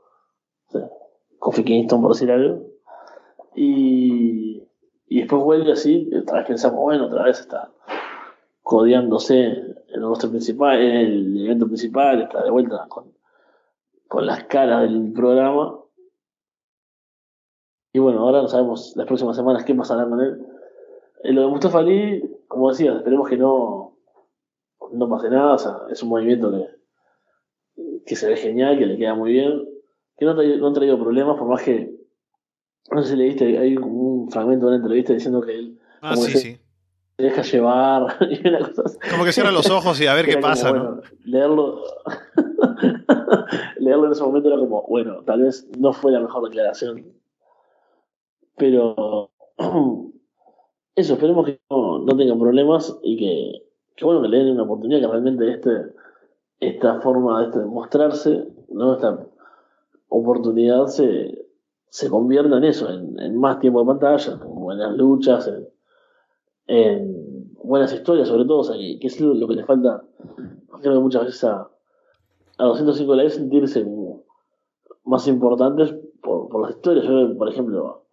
sea, 0.71 0.91
Kofi 1.39 1.65
Kingston, 1.65 2.03
por 2.03 2.13
decir 2.13 2.31
algo. 2.31 2.67
Y, 3.55 4.63
y 5.07 5.21
después 5.21 5.43
vuelve 5.43 5.73
así, 5.73 6.11
otra 6.15 6.39
vez 6.39 6.49
pensamos, 6.49 6.81
bueno, 6.81 7.07
otra 7.07 7.25
vez 7.25 7.41
está 7.41 7.71
codeándose 8.63 9.45
en 9.45 10.03
el 10.03 10.31
principal, 10.31 10.79
en 10.79 10.97
el 10.97 11.45
evento 11.47 11.67
principal, 11.67 12.21
está 12.23 12.45
de 12.45 12.51
vuelta 12.51 12.87
con, 12.89 13.13
con 14.07 14.27
las 14.27 14.45
caras 14.45 14.83
del 14.83 15.13
programa. 15.13 15.79
Y 17.93 17.99
bueno, 17.99 18.21
ahora 18.21 18.43
no 18.43 18.49
sabemos 18.49 18.95
las 18.97 19.07
próximas 19.07 19.37
semanas 19.37 19.65
qué 19.65 19.75
pasará 19.75 20.07
con 20.07 20.21
él. 20.21 20.47
En 21.23 21.35
lo 21.35 21.43
de 21.43 21.49
Mustafa 21.49 21.79
Ali, 21.79 22.23
como 22.47 22.69
decía, 22.69 22.97
esperemos 22.97 23.29
que 23.29 23.39
no, 23.39 23.97
no 24.93 25.09
pase 25.09 25.31
nada, 25.31 25.55
o 25.55 25.59
sea, 25.59 25.79
es 25.91 26.03
un 26.03 26.11
movimiento 26.11 26.51
que, 26.51 26.78
que 28.09 28.17
se 28.17 28.27
ve 28.27 28.37
genial, 28.37 28.79
que 28.79 28.87
le 28.87 28.97
queda 28.97 29.15
muy 29.15 29.33
bien, 29.33 29.69
que 30.17 30.25
no, 30.25 30.33
no 30.33 30.67
ha 30.69 30.73
traído 30.73 30.99
problemas, 30.99 31.37
por 31.37 31.47
más 31.47 31.63
que, 31.63 31.95
no 32.91 33.03
sé 33.03 33.11
si 33.11 33.17
leíste, 33.17 33.59
hay 33.59 33.77
un 33.77 34.31
fragmento 34.31 34.65
de 34.65 34.71
una 34.71 34.77
entrevista 34.77 35.13
diciendo 35.13 35.43
que 35.43 35.55
él 35.55 35.79
ah, 36.01 36.17
sí, 36.17 36.33
se, 36.33 36.39
sí. 36.39 36.59
deja 37.19 37.43
llevar 37.43 38.17
y 38.31 38.49
una 38.49 38.61
cosa 38.61 38.83
así. 38.87 38.99
Como 39.11 39.25
que 39.25 39.33
cierra 39.33 39.53
los 39.53 39.69
ojos 39.69 40.01
y 40.01 40.07
a 40.07 40.15
ver 40.15 40.25
qué 40.25 40.39
pasa, 40.39 40.71
como, 40.71 40.83
¿no? 40.83 40.91
Bueno, 40.95 41.03
leerlo, 41.27 41.83
leerlo 43.79 44.07
en 44.07 44.13
ese 44.13 44.23
momento 44.23 44.49
era 44.49 44.59
como, 44.59 44.87
bueno, 44.89 45.23
tal 45.25 45.43
vez 45.43 45.69
no 45.79 45.93
fue 45.93 46.11
la 46.11 46.21
mejor 46.21 46.49
declaración, 46.49 47.13
pero 48.57 49.31
eso, 50.97 51.13
esperemos 51.13 51.45
que 51.45 51.61
no, 51.69 51.99
no 51.99 52.17
tengan 52.17 52.39
problemas 52.39 52.99
y 53.03 53.19
que, 53.19 53.67
que 53.97 54.05
bueno 54.07 54.23
que 54.23 54.29
le 54.29 54.39
den 54.39 54.53
una 54.53 54.63
oportunidad, 54.63 55.01
que 55.03 55.09
realmente 55.09 55.51
este, 55.51 55.71
esta 56.61 57.01
forma 57.01 57.47
de 57.49 57.65
mostrarse, 57.65 58.49
¿no? 58.71 58.95
esta 58.95 59.27
oportunidad 60.09 60.87
se, 60.87 61.47
se 61.89 62.11
convierta 62.11 62.57
en 62.57 62.65
eso, 62.65 62.89
en, 62.91 63.39
más 63.39 63.61
tiempo 63.61 63.81
de 63.81 63.87
pantalla, 63.87 64.33
en 64.33 64.55
buenas 64.55 64.97
luchas, 64.97 65.49
en, 65.49 65.69
en 66.67 67.55
buenas 67.63 67.93
historias 67.93 68.29
sobre 68.29 68.45
todo, 68.45 68.59
o 68.59 68.65
sea, 68.65 68.77
que, 68.77 68.99
que, 68.99 69.07
es 69.07 69.21
lo 69.21 69.47
que 69.47 69.55
le 69.55 69.65
falta, 69.65 70.03
creo 70.81 70.95
que 70.95 71.01
muchas 71.01 71.27
veces 71.27 71.45
a, 71.45 71.69
a 72.59 72.65
205 72.65 73.15
Live 73.15 73.31
sentirse 73.31 73.85
como 73.85 74.25
más 75.05 75.27
importantes 75.29 75.95
por, 76.21 76.49
por 76.49 76.63
las 76.63 76.73
historias. 76.73 77.07
Yo, 77.07 77.37
por 77.37 77.49
ejemplo, 77.49 78.05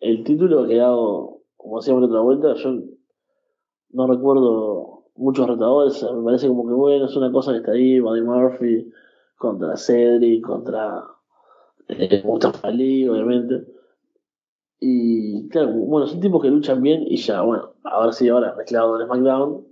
el 0.00 0.22
título 0.24 0.60
ha 0.64 0.68
quedado, 0.68 1.40
como 1.56 1.78
hacíamos 1.78 2.04
otra 2.04 2.20
vuelta, 2.20 2.54
yo 2.54 2.78
no 3.90 4.06
recuerdo 4.06 4.95
muchos 5.16 5.48
retadores, 5.48 6.02
me 6.02 6.24
parece 6.24 6.48
como 6.48 6.66
que 6.66 6.74
bueno, 6.74 7.06
es 7.06 7.16
una 7.16 7.32
cosa 7.32 7.52
que 7.52 7.58
está 7.58 7.72
ahí, 7.72 8.00
Buddy 8.00 8.22
Murphy 8.22 8.92
contra 9.36 9.76
Cedric, 9.76 10.44
contra 10.44 11.04
eh, 11.88 12.22
Mustafa 12.24 12.68
Ali, 12.68 13.08
obviamente. 13.08 13.66
Y 14.80 15.48
claro, 15.48 15.68
bueno, 15.72 16.06
son 16.06 16.20
tipos 16.20 16.42
que 16.42 16.48
luchan 16.48 16.82
bien 16.82 17.04
y 17.06 17.16
ya, 17.16 17.40
bueno, 17.42 17.74
ahora 17.84 18.12
sí, 18.12 18.28
ahora 18.28 18.54
mezclado 18.56 19.00
en 19.00 19.06
SmackDown, 19.06 19.66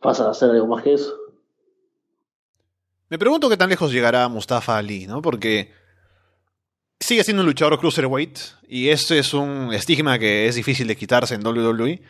pasan 0.00 0.26
a 0.26 0.30
hacer 0.30 0.50
algo 0.50 0.66
más 0.66 0.82
que 0.82 0.94
eso. 0.94 1.14
Me 3.08 3.18
pregunto 3.18 3.48
qué 3.48 3.56
tan 3.56 3.70
lejos 3.70 3.92
llegará 3.92 4.28
Mustafa 4.28 4.76
Ali, 4.76 5.06
¿no? 5.06 5.22
Porque 5.22 5.70
sigue 6.98 7.22
siendo 7.22 7.42
un 7.42 7.46
luchador 7.48 7.78
cruiserweight 7.78 8.38
y 8.66 8.88
este 8.88 9.18
es 9.20 9.32
un 9.32 9.72
estigma 9.72 10.18
que 10.18 10.48
es 10.48 10.56
difícil 10.56 10.88
de 10.88 10.96
quitarse 10.96 11.36
en 11.36 11.46
WWE. 11.46 12.02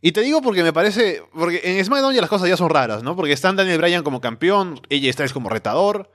Y 0.00 0.12
te 0.12 0.20
digo 0.20 0.42
porque 0.42 0.62
me 0.62 0.72
parece. 0.72 1.22
Porque 1.32 1.60
en 1.64 1.84
SmackDown 1.84 2.14
ya 2.14 2.20
las 2.20 2.30
cosas 2.30 2.48
ya 2.48 2.56
son 2.56 2.70
raras, 2.70 3.02
¿no? 3.02 3.16
Porque 3.16 3.32
están 3.32 3.56
Daniel 3.56 3.78
Bryan 3.78 4.04
como 4.04 4.20
campeón, 4.20 4.80
ella 4.88 5.10
está 5.10 5.28
como 5.28 5.48
retador. 5.48 6.10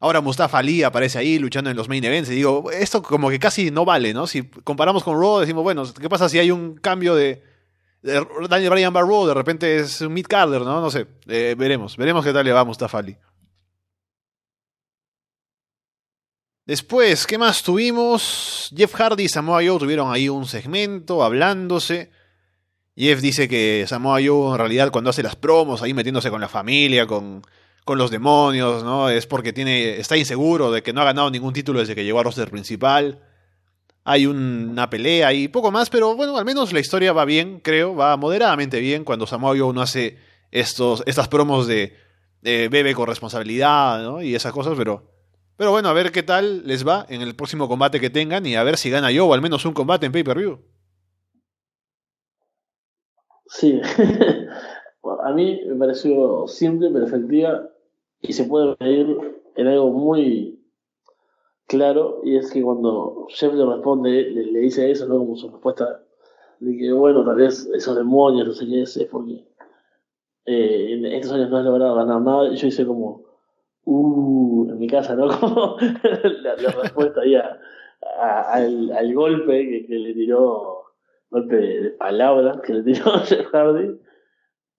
Ahora 0.00 0.20
Mustafa 0.20 0.58
Ali 0.58 0.84
aparece 0.84 1.18
ahí 1.18 1.38
luchando 1.38 1.70
en 1.70 1.76
los 1.76 1.88
main 1.88 2.04
events. 2.04 2.30
Y 2.30 2.34
digo, 2.34 2.70
esto 2.70 3.02
como 3.02 3.30
que 3.30 3.38
casi 3.38 3.70
no 3.70 3.84
vale, 3.84 4.14
¿no? 4.14 4.26
Si 4.26 4.42
comparamos 4.42 5.02
con 5.02 5.20
Raw, 5.20 5.40
decimos, 5.40 5.64
bueno, 5.64 5.84
¿qué 6.00 6.08
pasa 6.08 6.28
si 6.28 6.38
hay 6.38 6.50
un 6.50 6.76
cambio 6.76 7.14
de. 7.14 7.42
Daniel 8.02 8.70
Bryan 8.70 8.94
va 8.94 9.02
Raw? 9.02 9.26
De 9.26 9.34
repente 9.34 9.76
es 9.76 10.00
un 10.00 10.12
mid 10.12 10.26
Carter, 10.26 10.62
¿no? 10.62 10.80
No 10.80 10.90
sé. 10.90 11.06
Eh, 11.26 11.54
veremos. 11.58 11.96
Veremos 11.96 12.24
qué 12.24 12.32
tal 12.32 12.44
le 12.44 12.52
va 12.52 12.60
a 12.60 12.64
Mustafa 12.64 12.98
Ali. 12.98 13.16
Después, 16.64 17.26
¿qué 17.26 17.38
más 17.38 17.62
tuvimos? 17.62 18.70
Jeff 18.76 18.94
Hardy 18.94 19.24
y 19.24 19.28
Samoa 19.28 19.62
Joe 19.66 19.78
tuvieron 19.78 20.12
ahí 20.12 20.28
un 20.28 20.44
segmento 20.44 21.24
hablándose. 21.24 22.10
Jeff 22.98 23.20
dice 23.20 23.46
que 23.46 23.84
Samoa 23.86 24.18
Joe 24.24 24.52
en 24.52 24.58
realidad 24.58 24.90
cuando 24.90 25.10
hace 25.10 25.22
las 25.22 25.36
promos 25.36 25.82
ahí 25.82 25.94
metiéndose 25.94 26.30
con 26.30 26.40
la 26.40 26.48
familia, 26.48 27.06
con, 27.06 27.42
con 27.84 27.96
los 27.96 28.10
demonios, 28.10 28.82
¿no? 28.82 29.08
Es 29.08 29.24
porque 29.24 29.52
tiene, 29.52 29.98
está 29.98 30.16
inseguro 30.16 30.72
de 30.72 30.82
que 30.82 30.92
no 30.92 31.00
ha 31.00 31.04
ganado 31.04 31.30
ningún 31.30 31.52
título 31.52 31.78
desde 31.78 31.94
que 31.94 32.04
llegó 32.04 32.18
al 32.18 32.24
roster 32.24 32.50
principal. 32.50 33.22
Hay 34.02 34.26
una 34.26 34.90
pelea 34.90 35.32
y 35.32 35.46
poco 35.46 35.70
más, 35.70 35.90
pero 35.90 36.16
bueno, 36.16 36.36
al 36.38 36.44
menos 36.44 36.72
la 36.72 36.80
historia 36.80 37.12
va 37.12 37.24
bien, 37.24 37.60
creo, 37.60 37.94
va 37.94 38.16
moderadamente 38.16 38.80
bien 38.80 39.04
cuando 39.04 39.28
Samoa 39.28 39.56
Joe 39.56 39.72
no 39.72 39.80
hace 39.80 40.18
estos, 40.50 41.04
estas 41.06 41.28
promos 41.28 41.68
de, 41.68 41.96
bebe 42.42 42.94
con 42.94 43.06
responsabilidad, 43.06 44.02
¿no? 44.02 44.22
Y 44.22 44.34
esas 44.34 44.52
cosas, 44.52 44.74
pero... 44.76 45.08
Pero 45.56 45.72
bueno, 45.72 45.88
a 45.88 45.92
ver 45.92 46.12
qué 46.12 46.22
tal 46.22 46.66
les 46.66 46.86
va 46.86 47.04
en 47.08 47.20
el 47.20 47.34
próximo 47.34 47.68
combate 47.68 47.98
que 47.98 48.10
tengan 48.10 48.46
y 48.46 48.54
a 48.54 48.62
ver 48.62 48.76
si 48.76 48.90
gana 48.90 49.10
yo 49.10 49.26
o 49.26 49.34
al 49.34 49.42
menos 49.42 49.64
un 49.64 49.72
combate 49.72 50.06
en 50.06 50.12
pay-per-view. 50.12 50.60
Sí, 53.48 53.80
a 55.22 55.32
mí 55.32 55.60
me 55.66 55.74
pareció 55.76 56.46
simple 56.46 56.90
pero 56.92 57.06
efectiva 57.06 57.68
y 58.20 58.32
se 58.32 58.44
puede 58.44 58.76
medir 58.80 59.42
en 59.56 59.66
algo 59.66 59.90
muy 59.90 60.58
claro 61.66 62.20
y 62.24 62.36
es 62.36 62.50
que 62.52 62.62
cuando 62.62 63.26
Jeff 63.28 63.54
le 63.54 63.64
responde, 63.64 64.30
le, 64.30 64.58
dice 64.60 64.90
eso, 64.90 65.06
¿no? 65.06 65.18
Como 65.18 65.36
su 65.36 65.50
respuesta 65.50 66.02
de 66.60 66.76
que 66.76 66.92
bueno, 66.92 67.24
tal 67.24 67.36
vez 67.36 67.68
esos 67.74 67.96
demonios, 67.96 68.48
no 68.48 68.52
sé 68.52 68.66
qué 68.66 68.82
es, 68.82 69.08
porque 69.10 69.44
eh, 70.46 70.94
en 70.94 71.04
estos 71.06 71.32
años 71.32 71.50
no 71.50 71.58
has 71.58 71.64
logrado 71.64 71.94
ganar 71.94 72.20
nada 72.20 72.48
y 72.48 72.56
yo 72.56 72.66
hice 72.66 72.86
como 72.86 73.22
uh, 73.84 74.70
en 74.70 74.78
mi 74.78 74.88
casa, 74.88 75.14
¿no? 75.14 75.28
Como 75.40 75.76
la, 76.42 76.54
respuesta 76.54 77.20
ahí 77.20 77.34
a, 77.34 77.58
al, 78.52 79.14
golpe 79.14 79.68
que, 79.68 79.86
que, 79.86 79.94
le 79.94 80.14
tiró, 80.14 80.77
golpe 81.30 81.56
de 81.56 81.90
palabras 81.90 82.60
que 82.62 82.74
le 82.74 82.82
tiró 82.82 83.12
Jeff 83.24 83.46
Hardy. 83.52 84.00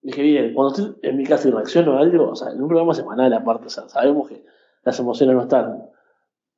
Dije, 0.02 0.22
bien, 0.22 0.54
cuando 0.54 0.74
estoy 0.74 0.96
en 1.02 1.16
mi 1.18 1.24
casa 1.24 1.48
y 1.48 1.50
reacciono 1.50 1.98
a 1.98 2.00
algo, 2.00 2.30
o 2.30 2.36
sea, 2.36 2.50
en 2.50 2.62
un 2.62 2.68
programa 2.68 2.94
semanal 2.94 3.32
aparte, 3.34 3.66
o 3.66 3.70
sea, 3.70 3.88
sabemos 3.88 4.28
que 4.28 4.44
las 4.82 4.98
emociones 4.98 5.36
no 5.36 5.42
están 5.42 5.90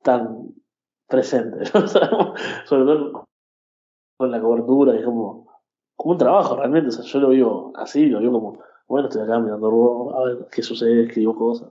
tan 0.01 0.53
presentes, 1.07 1.73
¿no? 1.75 1.87
sobre 1.87 2.85
todo 2.85 3.25
con 4.17 4.31
la 4.31 4.41
cobertura, 4.41 4.95
es 4.95 5.03
como, 5.03 5.61
como 5.95 6.13
un 6.13 6.17
trabajo 6.17 6.55
realmente, 6.55 6.89
o 6.89 6.91
sea, 6.91 7.03
yo 7.03 7.19
lo 7.19 7.29
vivo 7.29 7.73
así, 7.75 8.05
lo 8.05 8.19
vivo 8.19 8.33
como, 8.39 8.63
bueno, 8.87 9.09
estoy 9.09 9.23
acá 9.23 9.39
mirando 9.39 10.13
a 10.15 10.23
ver 10.25 10.47
qué 10.49 10.61
sucede, 10.61 11.03
escribo 11.03 11.35
cosas 11.35 11.69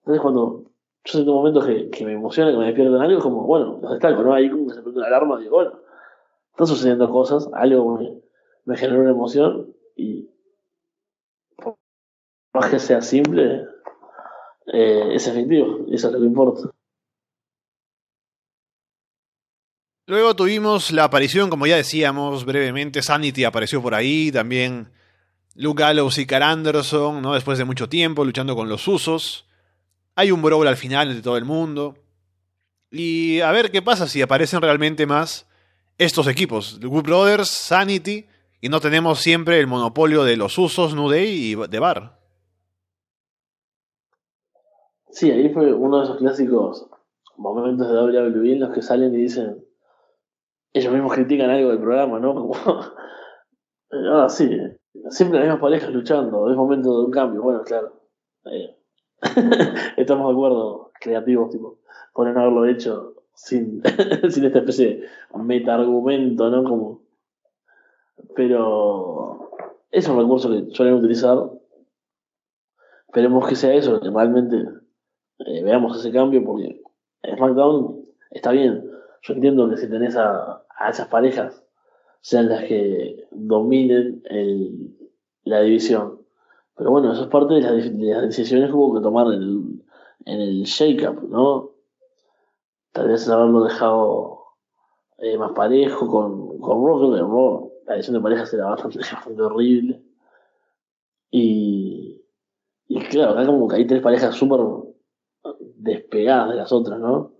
Entonces 0.00 0.22
cuando 0.22 0.64
yo 1.04 1.12
siento 1.12 1.34
momentos 1.34 1.66
que, 1.66 1.90
que 1.90 2.04
me 2.06 2.12
emociona, 2.12 2.50
que 2.50 2.56
me 2.56 2.66
despierto 2.66 2.96
en 2.96 3.02
algo, 3.02 3.18
es 3.18 3.22
como, 3.22 3.42
bueno, 3.42 3.78
los 3.82 3.90
destaco, 3.92 4.22
¿no? 4.22 4.32
Ahí 4.32 4.50
como 4.50 4.68
que 4.68 4.74
se 4.74 4.82
prende 4.82 5.00
una 5.00 5.08
alarma 5.08 5.38
digo, 5.38 5.56
bueno, 5.56 5.72
están 6.58 6.66
sucediendo 6.66 7.08
cosas, 7.08 7.48
algo 7.54 7.96
me, 7.96 8.20
me 8.64 8.76
generó 8.76 9.02
una 9.02 9.10
emoción 9.10 9.72
y 9.94 10.28
por 11.54 11.76
más 12.52 12.68
que 12.68 12.80
sea 12.80 13.00
simple, 13.00 13.64
eh, 14.72 15.14
es 15.14 15.28
efectivo, 15.28 15.86
eso 15.92 16.08
es 16.08 16.12
lo 16.12 16.18
que 16.18 16.26
importa. 16.26 16.70
Luego 20.08 20.34
tuvimos 20.34 20.90
la 20.90 21.04
aparición, 21.04 21.48
como 21.48 21.68
ya 21.68 21.76
decíamos 21.76 22.44
brevemente, 22.44 23.02
Sanity 23.02 23.44
apareció 23.44 23.80
por 23.80 23.94
ahí, 23.94 24.32
también 24.32 24.90
Luke 25.54 25.80
Gallows 25.80 26.18
y 26.18 26.26
Carl 26.26 26.42
Anderson, 26.42 27.22
¿no? 27.22 27.34
después 27.34 27.58
de 27.58 27.66
mucho 27.66 27.88
tiempo 27.88 28.24
luchando 28.24 28.56
con 28.56 28.68
los 28.68 28.88
usos. 28.88 29.46
Hay 30.16 30.32
un 30.32 30.42
brawl 30.42 30.66
al 30.66 30.76
final 30.76 31.14
de 31.14 31.22
todo 31.22 31.36
el 31.36 31.44
mundo. 31.44 31.96
Y 32.90 33.40
a 33.42 33.52
ver 33.52 33.70
qué 33.70 33.82
pasa 33.82 34.08
si 34.08 34.22
aparecen 34.22 34.62
realmente 34.62 35.06
más 35.06 35.47
estos 35.98 36.28
equipos, 36.28 36.78
Good 36.80 37.02
Brothers, 37.02 37.48
Sanity, 37.48 38.26
y 38.60 38.68
no 38.68 38.80
tenemos 38.80 39.18
siempre 39.18 39.58
el 39.58 39.66
monopolio 39.66 40.24
de 40.24 40.36
los 40.36 40.56
usos, 40.56 40.94
New 40.94 41.10
Day 41.10 41.28
y 41.28 41.54
de 41.54 41.78
Bar. 41.80 42.18
Sí, 45.10 45.30
ahí 45.30 45.52
fue 45.52 45.72
uno 45.72 45.98
de 45.98 46.04
esos 46.04 46.18
clásicos 46.18 46.88
momentos 47.36 47.88
de 47.88 47.94
WWE 47.94 48.52
en 48.52 48.60
los 48.60 48.70
que 48.70 48.82
salen 48.82 49.14
y 49.14 49.18
dicen, 49.18 49.64
ellos 50.72 50.92
mismos 50.92 51.12
critican 51.12 51.50
algo 51.50 51.70
del 51.70 51.80
programa, 51.80 52.20
¿no? 52.20 52.34
Como, 52.36 52.54
ah, 54.12 54.28
sí, 54.28 54.48
siempre 55.10 55.38
las 55.38 55.48
mismas 55.48 55.60
parejas 55.60 55.90
luchando, 55.90 56.48
es 56.50 56.56
momento 56.56 56.98
de 56.98 57.06
un 57.06 57.10
cambio, 57.10 57.42
bueno, 57.42 57.62
claro. 57.62 58.00
Estamos 59.96 60.28
de 60.28 60.32
acuerdo, 60.32 60.92
creativos, 61.00 61.50
tipo, 61.50 61.80
por 62.12 62.28
no 62.28 62.40
haberlo 62.40 62.66
hecho 62.66 63.17
sin, 63.38 63.82
sin 64.30 64.44
esta 64.44 64.58
especie 64.58 64.86
de 64.86 65.08
meta-argumento, 65.38 66.50
¿no? 66.50 66.64
Como, 66.64 67.02
pero 68.34 69.50
es 69.90 70.08
un 70.08 70.18
recurso 70.18 70.50
que 70.50 70.74
suelen 70.74 70.94
utilizar. 70.94 71.38
Esperemos 73.06 73.48
que 73.48 73.56
sea 73.56 73.72
eso, 73.74 74.00
que 74.00 74.10
realmente 74.10 74.56
eh, 75.38 75.62
veamos 75.62 75.98
ese 75.98 76.12
cambio, 76.12 76.44
porque 76.44 76.82
SmackDown 77.24 78.04
está 78.30 78.50
bien. 78.50 78.90
Yo 79.22 79.34
entiendo 79.34 79.70
que 79.70 79.76
si 79.76 79.88
tenés 79.88 80.16
a, 80.16 80.62
a 80.76 80.90
esas 80.90 81.08
parejas, 81.08 81.64
sean 82.20 82.48
las 82.48 82.64
que 82.64 83.26
dominen 83.30 84.22
el, 84.24 84.96
la 85.44 85.60
división. 85.60 86.18
Pero 86.76 86.90
bueno, 86.90 87.12
eso 87.12 87.22
es 87.22 87.28
parte 87.28 87.54
de 87.54 87.60
las, 87.60 87.98
de 87.98 88.06
las 88.06 88.22
decisiones 88.22 88.68
que 88.68 88.76
hubo 88.76 88.94
que 88.94 89.00
tomar 89.00 89.28
en 89.28 89.42
el, 89.42 89.82
en 90.26 90.40
el 90.40 90.62
shake-up, 90.64 91.28
¿no? 91.28 91.77
Tal 92.98 93.06
vez 93.06 93.28
haberlo 93.28 93.62
dejado 93.62 94.40
eh, 95.18 95.38
más 95.38 95.52
parejo 95.52 96.08
con, 96.08 96.58
con 96.58 96.84
Rock, 96.84 97.70
la 97.86 97.94
edición 97.94 98.14
de 98.14 98.20
parejas 98.20 98.52
era 98.52 98.66
bastante, 98.66 98.98
horrible. 99.40 100.02
Y, 101.30 102.24
y 102.88 103.00
claro, 103.02 103.34
acá 103.34 103.46
como 103.46 103.68
que 103.68 103.76
hay 103.76 103.86
tres 103.86 104.02
parejas 104.02 104.34
súper 104.34 104.58
despegadas 105.76 106.50
de 106.50 106.56
las 106.56 106.72
otras, 106.72 106.98
¿no? 106.98 107.34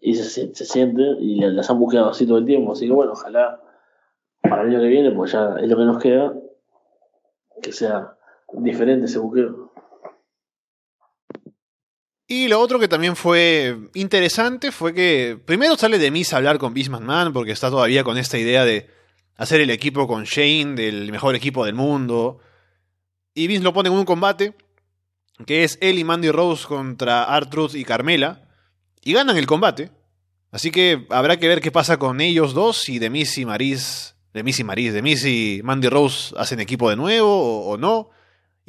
Y 0.00 0.16
se, 0.16 0.52
se 0.52 0.64
siente, 0.64 1.02
y 1.20 1.38
las 1.38 1.70
han 1.70 1.78
buscado 1.78 2.08
así 2.08 2.26
todo 2.26 2.38
el 2.38 2.44
tiempo. 2.44 2.72
Así 2.72 2.88
que 2.88 2.92
bueno, 2.92 3.12
ojalá 3.12 3.62
para 4.42 4.62
el 4.62 4.70
año 4.70 4.80
que 4.80 4.88
viene, 4.88 5.12
pues 5.12 5.30
ya 5.30 5.54
es 5.60 5.68
lo 5.68 5.76
que 5.76 5.84
nos 5.84 6.02
queda, 6.02 6.34
que 7.62 7.70
sea 7.70 8.16
diferente 8.54 9.04
ese 9.04 9.20
buqueo. 9.20 9.69
Y 12.32 12.46
lo 12.46 12.60
otro 12.60 12.78
que 12.78 12.86
también 12.86 13.16
fue 13.16 13.76
interesante 13.92 14.70
fue 14.70 14.94
que 14.94 15.36
primero 15.44 15.76
sale 15.76 15.98
de 15.98 16.12
Miss 16.12 16.32
a 16.32 16.36
hablar 16.36 16.58
con 16.58 16.72
Bisman 16.72 17.04
Man 17.04 17.32
porque 17.32 17.50
está 17.50 17.70
todavía 17.70 18.04
con 18.04 18.16
esta 18.18 18.38
idea 18.38 18.64
de 18.64 18.88
hacer 19.36 19.60
el 19.60 19.68
equipo 19.68 20.06
con 20.06 20.22
Shane, 20.22 20.76
del 20.76 21.10
mejor 21.10 21.34
equipo 21.34 21.64
del 21.64 21.74
mundo. 21.74 22.38
Y 23.34 23.48
Vince 23.48 23.64
lo 23.64 23.72
pone 23.72 23.88
en 23.88 23.96
un 23.96 24.04
combate 24.04 24.54
que 25.44 25.64
es 25.64 25.76
él 25.80 25.98
y 25.98 26.04
Mandy 26.04 26.30
Rose 26.30 26.68
contra 26.68 27.24
Artruth 27.24 27.74
y 27.74 27.84
Carmela. 27.84 28.48
Y 29.02 29.12
ganan 29.12 29.36
el 29.36 29.48
combate. 29.48 29.90
Así 30.52 30.70
que 30.70 31.08
habrá 31.10 31.36
que 31.36 31.48
ver 31.48 31.60
qué 31.60 31.72
pasa 31.72 31.96
con 31.96 32.20
ellos 32.20 32.54
dos 32.54 32.88
y 32.88 33.00
de 33.00 33.10
Miss 33.10 33.38
y 33.38 33.44
Maris. 33.44 34.14
De 34.32 34.44
Miss 34.44 34.60
y 34.60 34.62
Maris, 34.62 34.92
de 34.92 35.02
Miss 35.02 35.24
y 35.24 35.62
Mandy 35.64 35.88
Rose 35.88 36.32
hacen 36.38 36.60
equipo 36.60 36.90
de 36.90 36.94
nuevo 36.94 37.66
o 37.66 37.76
no. 37.76 38.10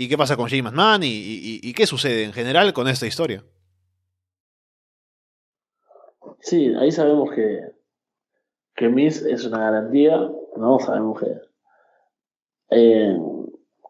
¿Y 0.01 0.09
qué 0.09 0.17
pasa 0.17 0.35
con 0.35 0.47
James 0.47 0.73
Man? 0.73 1.03
¿Y, 1.03 1.05
y, 1.05 1.59
y 1.61 1.73
qué 1.73 1.85
sucede 1.85 2.23
en 2.23 2.33
general 2.33 2.73
con 2.73 2.87
esta 2.87 3.05
historia? 3.05 3.43
Sí, 6.39 6.73
ahí 6.73 6.91
sabemos 6.91 7.29
que, 7.35 7.59
que 8.75 8.89
Miss 8.89 9.21
es 9.21 9.45
una 9.45 9.59
garantía, 9.59 10.17
¿no? 10.57 10.79
Sabemos 10.79 11.19
que 11.19 11.27
eh, 12.71 13.15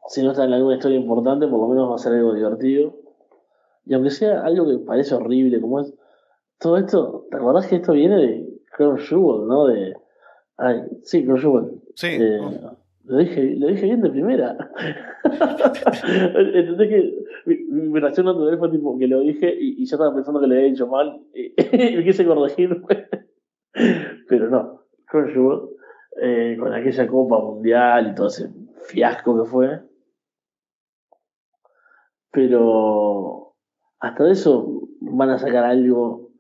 si 0.09 0.22
no 0.22 0.32
está 0.32 0.43
en 0.43 0.51
alguna 0.51 0.76
historia 0.76 0.99
importante, 0.99 1.47
por 1.47 1.62
lo 1.62 1.70
menos 1.70 1.89
va 1.89 1.95
a 1.95 1.99
ser 1.99 2.12
algo 2.12 2.34
divertido. 2.34 2.93
Y 3.86 3.93
aunque 3.93 4.09
sea 4.09 4.41
algo 4.41 4.68
que 4.68 4.80
parece 4.80 5.16
horrible, 5.16 5.62
como 5.62 5.80
es 5.80 5.93
todo 6.59 6.78
esto, 6.78 7.26
¿te 7.32 7.38
acordás 7.38 7.68
que 7.68 7.78
esto 7.78 7.93
viene 7.93 8.18
de 8.18 8.59
Kurt 8.76 8.99
Jewel, 8.99 9.47
no? 9.47 9.68
De, 9.68 9.95
ay, 10.57 10.82
sí, 11.03 11.26
Kurt 11.26 11.39
Jewel. 11.39 11.82
Sí. 11.95 12.07
Eh, 12.20 12.41
lo 13.06 13.18
dije, 13.18 13.56
lo 13.58 13.68
dije 13.68 13.86
bien 13.86 14.02
de 14.02 14.10
primera. 14.10 14.72
Entendés 15.24 16.89
que 16.89 17.26
mi, 17.45 17.58
mi 17.89 17.99
reacción 17.99 18.26
natural 18.26 18.60
fue 18.60 18.70
tipo 18.70 18.97
que 18.97 19.08
lo 19.08 19.22
dije 19.22 19.54
y, 19.60 19.82
y 19.82 19.86
yo 19.86 19.95
estaba 19.95 20.14
pensando 20.14 20.39
que 20.39 20.47
lo 20.47 20.54
había 20.54 20.68
dicho 20.68 20.88
mal 20.88 21.22
y, 21.34 21.54
y 21.93 21.97
me 21.97 22.04
quise 22.04 22.26
corregir. 22.26 22.82
Pero 24.28 24.49
no, 24.49 24.84
Jewel, 25.08 25.62
eh, 26.22 26.58
con 26.60 26.74
aquella 26.74 27.08
Copa 27.08 27.39
Mundial 27.39 28.12
y 28.12 28.16
todo 28.16 28.28
ese 28.28 28.49
fiasco 28.88 29.43
que 29.43 29.49
fue. 29.49 29.82
Pero 32.32 33.56
hasta 33.99 34.24
de 34.24 34.32
eso 34.32 34.88
van 35.02 35.32
a 35.32 35.39
sacar 35.39 35.66
algo 35.66 36.32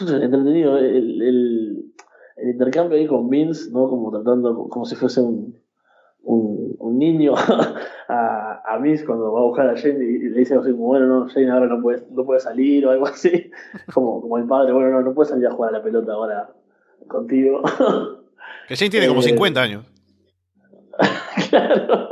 entretenido. 0.00 0.78
El, 0.78 1.20
el, 1.22 1.92
el 2.36 2.48
intercambio 2.50 2.98
ahí 2.98 3.06
con 3.06 3.28
Vince, 3.28 3.70
¿no? 3.72 3.88
Como 3.88 4.10
tratando, 4.10 4.68
como 4.68 4.84
si 4.84 4.96
fuese 4.96 5.20
un, 5.20 5.61
un, 6.24 6.76
un 6.78 6.98
niño 6.98 7.34
a, 8.08 8.62
a 8.64 8.78
Vince 8.78 9.04
cuando 9.04 9.32
va 9.32 9.40
a 9.40 9.44
buscar 9.44 9.68
a 9.68 9.76
Jane 9.76 10.04
y, 10.04 10.18
le 10.18 10.38
dice 10.40 10.54
así 10.54 10.70
como, 10.72 10.86
bueno, 10.86 11.06
no, 11.06 11.28
Jane 11.28 11.50
ahora 11.50 11.66
no 11.66 11.80
puede, 11.82 12.02
no 12.10 12.24
puede 12.24 12.40
salir 12.40 12.86
o 12.86 12.90
algo 12.90 13.06
así. 13.06 13.50
Como, 13.94 14.20
como 14.20 14.38
el 14.38 14.46
padre, 14.46 14.72
bueno, 14.72 14.90
no, 14.90 15.02
no 15.02 15.14
puede 15.14 15.30
salir 15.30 15.46
a 15.46 15.52
jugar 15.52 15.74
a 15.74 15.78
la 15.78 15.84
pelota 15.84 16.12
ahora 16.12 16.50
contigo. 17.08 17.62
Que 18.68 18.76
Jane 18.76 18.90
tiene 18.90 19.08
como 19.08 19.20
Eh, 19.20 19.24
50 19.24 19.60
años. 19.60 19.84
claro. 21.50 22.08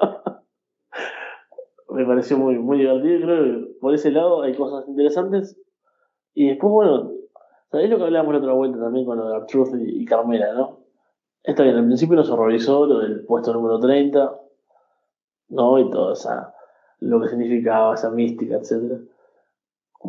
Me 1.91 2.05
pareció 2.05 2.39
muy, 2.39 2.59
muy 2.59 2.79
divertido. 2.79 3.21
Creo 3.21 3.45
que 3.45 3.67
por 3.81 3.95
ese 3.95 4.11
lado 4.11 4.43
hay 4.43 4.55
cosas 4.55 4.89
interesantes. 4.89 5.57
Y 6.35 6.49
después, 6.49 6.73
bueno, 6.73 7.13
¿sabéis 7.71 7.91
lo 7.91 7.99
que 7.99 8.05
hablábamos 8.05 8.35
la 8.35 8.41
otra 8.41 8.53
vuelta 8.53 8.81
también 8.81 9.07
con 9.07 9.19
lo 9.19 9.29
de 9.29 9.47
Truth 9.47 9.75
y, 9.79 10.03
y 10.03 10.05
Carmela, 10.05 10.53
no? 10.55 10.80
Está 11.43 11.63
bien, 11.63 11.77
al 11.77 11.87
principio 11.87 12.17
nos 12.17 12.31
horrorizó 12.31 12.87
lo 12.87 12.99
del 12.99 13.25
puesto 13.25 13.53
número 13.55 13.81
30, 13.81 14.39
¿no? 15.49 15.79
Y 15.79 15.91
todo 15.91 16.13
esa, 16.13 16.55
lo 17.01 17.21
que 17.21 17.29
significaba, 17.29 17.95
esa 17.95 18.11
mística, 18.11 18.57
etcétera. 18.57 19.01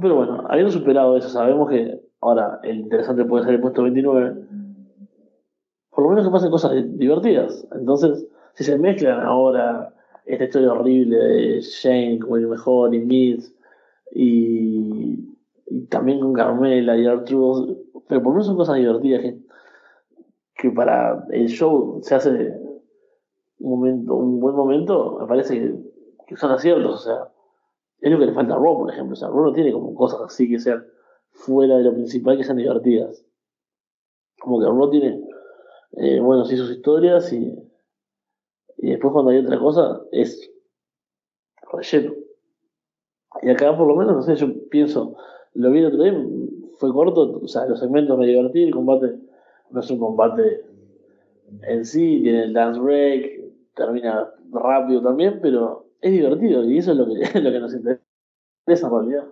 Pero 0.02 0.16
bueno, 0.16 0.44
habiendo 0.50 0.72
superado 0.72 1.18
eso, 1.18 1.30
sabemos 1.30 1.70
que 1.70 2.02
ahora 2.20 2.60
el 2.64 2.82
interesante 2.82 3.24
puede 3.26 3.46
ser 3.46 3.56
el 3.56 3.62
puesto 3.62 3.84
29. 3.84 4.36
Por 5.90 6.04
lo 6.04 6.10
menos 6.10 6.26
que 6.26 6.32
pasen 6.32 6.52
cosas 6.52 6.72
divertidas. 6.98 7.66
Entonces, 7.74 8.26
si 8.54 8.64
se 8.66 8.78
mezclan 8.78 9.22
ahora 9.22 9.94
esta 10.26 10.46
historia 10.46 10.74
horrible 10.74 11.18
de 11.18 11.62
Shane 11.62 12.20
como 12.20 12.38
el 12.38 12.48
mejor 12.48 12.94
y 12.94 13.00
Miz 13.00 13.54
y, 14.14 15.36
y 15.66 15.86
también 15.88 16.20
con 16.20 16.34
Carmela 16.34 16.98
y 16.98 17.06
Arturo, 17.06 17.78
pero 18.08 18.22
por 18.22 18.32
lo 18.32 18.36
menos 18.36 18.48
son 18.48 18.58
cosas 18.58 18.76
divertidas 18.76 19.22
que, 19.22 19.51
que 20.62 20.70
para 20.70 21.26
el 21.32 21.48
show 21.48 22.00
se 22.04 22.14
hace 22.14 22.30
un 23.58 23.70
momento, 23.72 24.14
un 24.14 24.40
buen 24.40 24.56
momento, 24.56 25.18
me 25.20 25.26
parece 25.26 25.60
que, 25.60 25.76
que 26.28 26.38
son 26.38 26.52
aciertos, 26.52 26.94
o 26.94 27.04
sea, 27.04 27.32
es 28.00 28.12
lo 28.12 28.20
que 28.20 28.28
le 28.28 28.34
falta 28.34 28.54
a 28.54 28.58
Raw, 28.58 28.78
por 28.78 28.92
ejemplo, 28.92 29.14
o 29.14 29.16
sea, 29.16 29.30
Raw 29.30 29.46
no 29.46 29.54
tiene 29.54 29.74
como 29.74 29.96
cosas 29.96 30.22
así 30.22 30.48
que 30.48 30.60
sean 30.60 30.86
fuera 31.32 31.78
de 31.78 31.84
lo 31.84 31.94
principal 31.94 32.38
que 32.38 32.44
sean 32.44 32.58
divertidas. 32.58 33.26
Como 34.40 34.60
que 34.60 34.68
Raw 34.68 34.90
tiene, 34.92 35.28
eh, 35.94 36.20
bueno, 36.20 36.46
sí 36.46 36.56
sus 36.56 36.70
historias 36.70 37.34
y, 37.34 37.58
y 38.78 38.92
después 38.92 39.14
cuando 39.14 39.32
hay 39.32 39.40
otra 39.40 39.58
cosa 39.58 40.00
es 40.12 40.48
relleno. 41.72 42.14
Y 43.42 43.50
acá 43.50 43.76
por 43.76 43.88
lo 43.88 43.96
menos, 43.96 44.16
no 44.16 44.22
sé, 44.22 44.36
yo 44.36 44.70
pienso, 44.70 45.16
lo 45.56 45.72
vi 45.72 45.80
el 45.80 45.88
otro 45.88 46.04
día, 46.04 46.14
fue 46.78 46.94
corto, 46.94 47.40
o 47.42 47.48
sea, 47.48 47.66
los 47.66 47.80
segmentos 47.80 48.16
me 48.16 48.28
divertí, 48.28 48.62
el 48.62 48.72
combate 48.72 49.31
no 49.72 49.80
es 49.80 49.90
un 49.90 50.00
combate 50.00 50.66
en 51.64 51.86
sí, 51.86 52.22
tiene 52.24 52.44
el 52.44 52.54
dance 52.54 52.80
break, 52.80 53.42
termina 53.76 54.28
rápido 54.52 55.02
también, 55.02 55.40
pero 55.42 55.92
es 56.02 56.12
divertido 56.12 56.64
y 56.70 56.78
eso 56.78 56.92
es 56.92 56.98
lo 56.98 57.06
que, 57.06 57.40
lo 57.40 57.52
que 57.52 57.60
nos 57.60 57.74
interesa 57.74 58.88
en 58.88 58.92
realidad. 58.92 59.24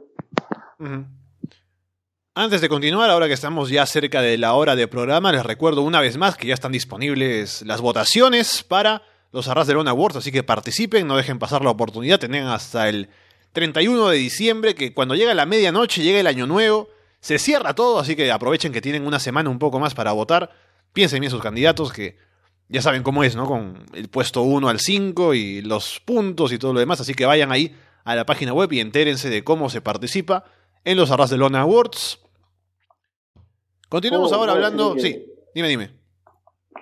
Antes 2.35 2.61
de 2.61 2.69
continuar, 2.69 3.09
ahora 3.09 3.27
que 3.27 3.33
estamos 3.33 3.69
ya 3.69 3.85
cerca 3.85 4.21
de 4.21 4.37
la 4.37 4.53
hora 4.53 4.75
de 4.75 4.87
programa, 4.87 5.31
les 5.31 5.45
recuerdo 5.45 5.81
una 5.81 5.99
vez 5.99 6.17
más 6.17 6.37
que 6.37 6.47
ya 6.47 6.53
están 6.53 6.71
disponibles 6.71 7.63
las 7.63 7.81
votaciones 7.81 8.63
para 8.63 9.01
los 9.31 9.47
Arras 9.47 9.67
de 9.67 9.73
Lona 9.73 9.91
Awards, 9.91 10.15
así 10.17 10.31
que 10.31 10.43
participen, 10.43 11.07
no 11.07 11.17
dejen 11.17 11.39
pasar 11.39 11.63
la 11.63 11.69
oportunidad, 11.69 12.19
tengan 12.19 12.47
hasta 12.47 12.89
el 12.89 13.09
31 13.53 14.09
de 14.09 14.17
diciembre, 14.17 14.75
que 14.75 14.93
cuando 14.93 15.15
llega 15.15 15.33
la 15.33 15.45
medianoche, 15.45 16.01
llega 16.01 16.19
el 16.19 16.27
año 16.27 16.47
nuevo, 16.47 16.87
se 17.19 17.37
cierra 17.39 17.75
todo, 17.75 17.99
así 17.99 18.15
que 18.15 18.31
aprovechen 18.31 18.71
que 18.71 18.81
tienen 18.81 19.05
una 19.05 19.19
semana 19.19 19.49
un 19.49 19.59
poco 19.59 19.79
más 19.79 19.93
para 19.93 20.11
votar, 20.11 20.49
piensen 20.93 21.19
bien 21.19 21.31
sus 21.31 21.41
candidatos, 21.41 21.91
que 21.91 22.17
ya 22.67 22.81
saben 22.81 23.03
cómo 23.03 23.23
es, 23.23 23.35
¿no? 23.35 23.45
Con 23.45 23.85
el 23.93 24.09
puesto 24.09 24.41
1 24.43 24.69
al 24.69 24.79
5 24.79 25.33
y 25.33 25.61
los 25.61 25.99
puntos 25.99 26.53
y 26.53 26.59
todo 26.59 26.73
lo 26.73 26.79
demás, 26.79 27.01
así 27.01 27.13
que 27.13 27.25
vayan 27.25 27.51
ahí 27.51 27.75
a 28.03 28.15
la 28.15 28.25
página 28.25 28.53
web 28.53 28.71
y 28.71 28.79
entérense 28.79 29.29
de 29.29 29.43
cómo 29.43 29.69
se 29.69 29.81
participa 29.81 30.45
en 30.85 30.97
los 30.97 31.11
Arras 31.11 31.29
de 31.29 31.37
Lona 31.37 31.61
Awards. 31.61 32.19
Continuamos 33.89 34.31
ahora 34.33 34.53
hablando. 34.53 34.95
sí, 34.97 35.25
dime, 35.53 35.67
dime. 35.67 35.89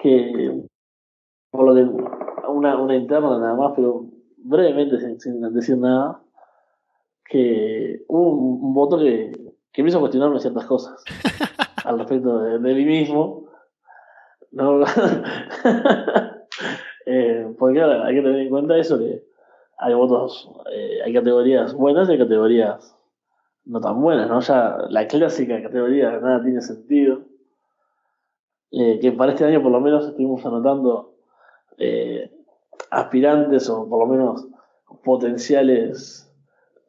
Que. 0.02 0.62
Por 1.50 1.66
lo 1.66 1.74
de 1.74 1.84
una, 2.50 2.78
una 2.78 2.96
interna 2.96 3.40
nada 3.40 3.56
más, 3.56 3.72
pero 3.76 4.06
brevemente, 4.38 4.98
sin, 5.20 5.42
decir 5.54 5.78
nada, 5.78 6.22
que 7.30 8.04
hubo 8.08 8.32
un, 8.32 8.74
voto 8.74 8.98
que, 8.98 9.32
que, 9.78 9.84
me 9.84 9.90
hizo 9.90 10.00
cuestionarme 10.00 10.40
ciertas 10.40 10.66
cosas 10.66 11.04
al 11.86 12.00
respecto 12.00 12.40
de, 12.40 12.74
mí 12.74 12.84
mismo. 12.86 13.46
No, 14.52 14.82
eh, 17.06 17.54
porque 17.60 17.84
hay 17.84 18.16
que 18.16 18.22
tener 18.22 18.40
en 18.40 18.50
cuenta 18.50 18.76
eso, 18.78 18.98
que 18.98 19.24
hay 19.78 19.94
votos, 19.94 20.50
eh, 20.74 21.02
hay 21.06 21.14
categorías 21.14 21.76
buenas 21.76 22.10
y 22.10 22.14
hay 22.14 22.18
categorías 22.18 22.98
no 23.66 23.80
tan 23.82 24.02
buenas, 24.02 24.28
¿no? 24.30 24.40
Ya 24.40 24.78
la 24.90 25.08
clásica 25.08 25.62
categoría 25.62 26.20
nada 26.20 26.42
tiene 26.42 26.62
sentido. 26.62 27.22
Eh, 28.72 29.00
que 29.00 29.12
para 29.12 29.32
este 29.32 29.46
año 29.46 29.62
por 29.62 29.72
lo 29.72 29.80
menos 29.80 30.08
estuvimos 30.08 30.46
anotando 30.46 31.14
eh, 31.78 32.30
aspirantes 32.92 33.70
o 33.70 33.88
por 33.88 34.00
lo 34.00 34.08
menos 34.08 34.46
potenciales 35.04 36.30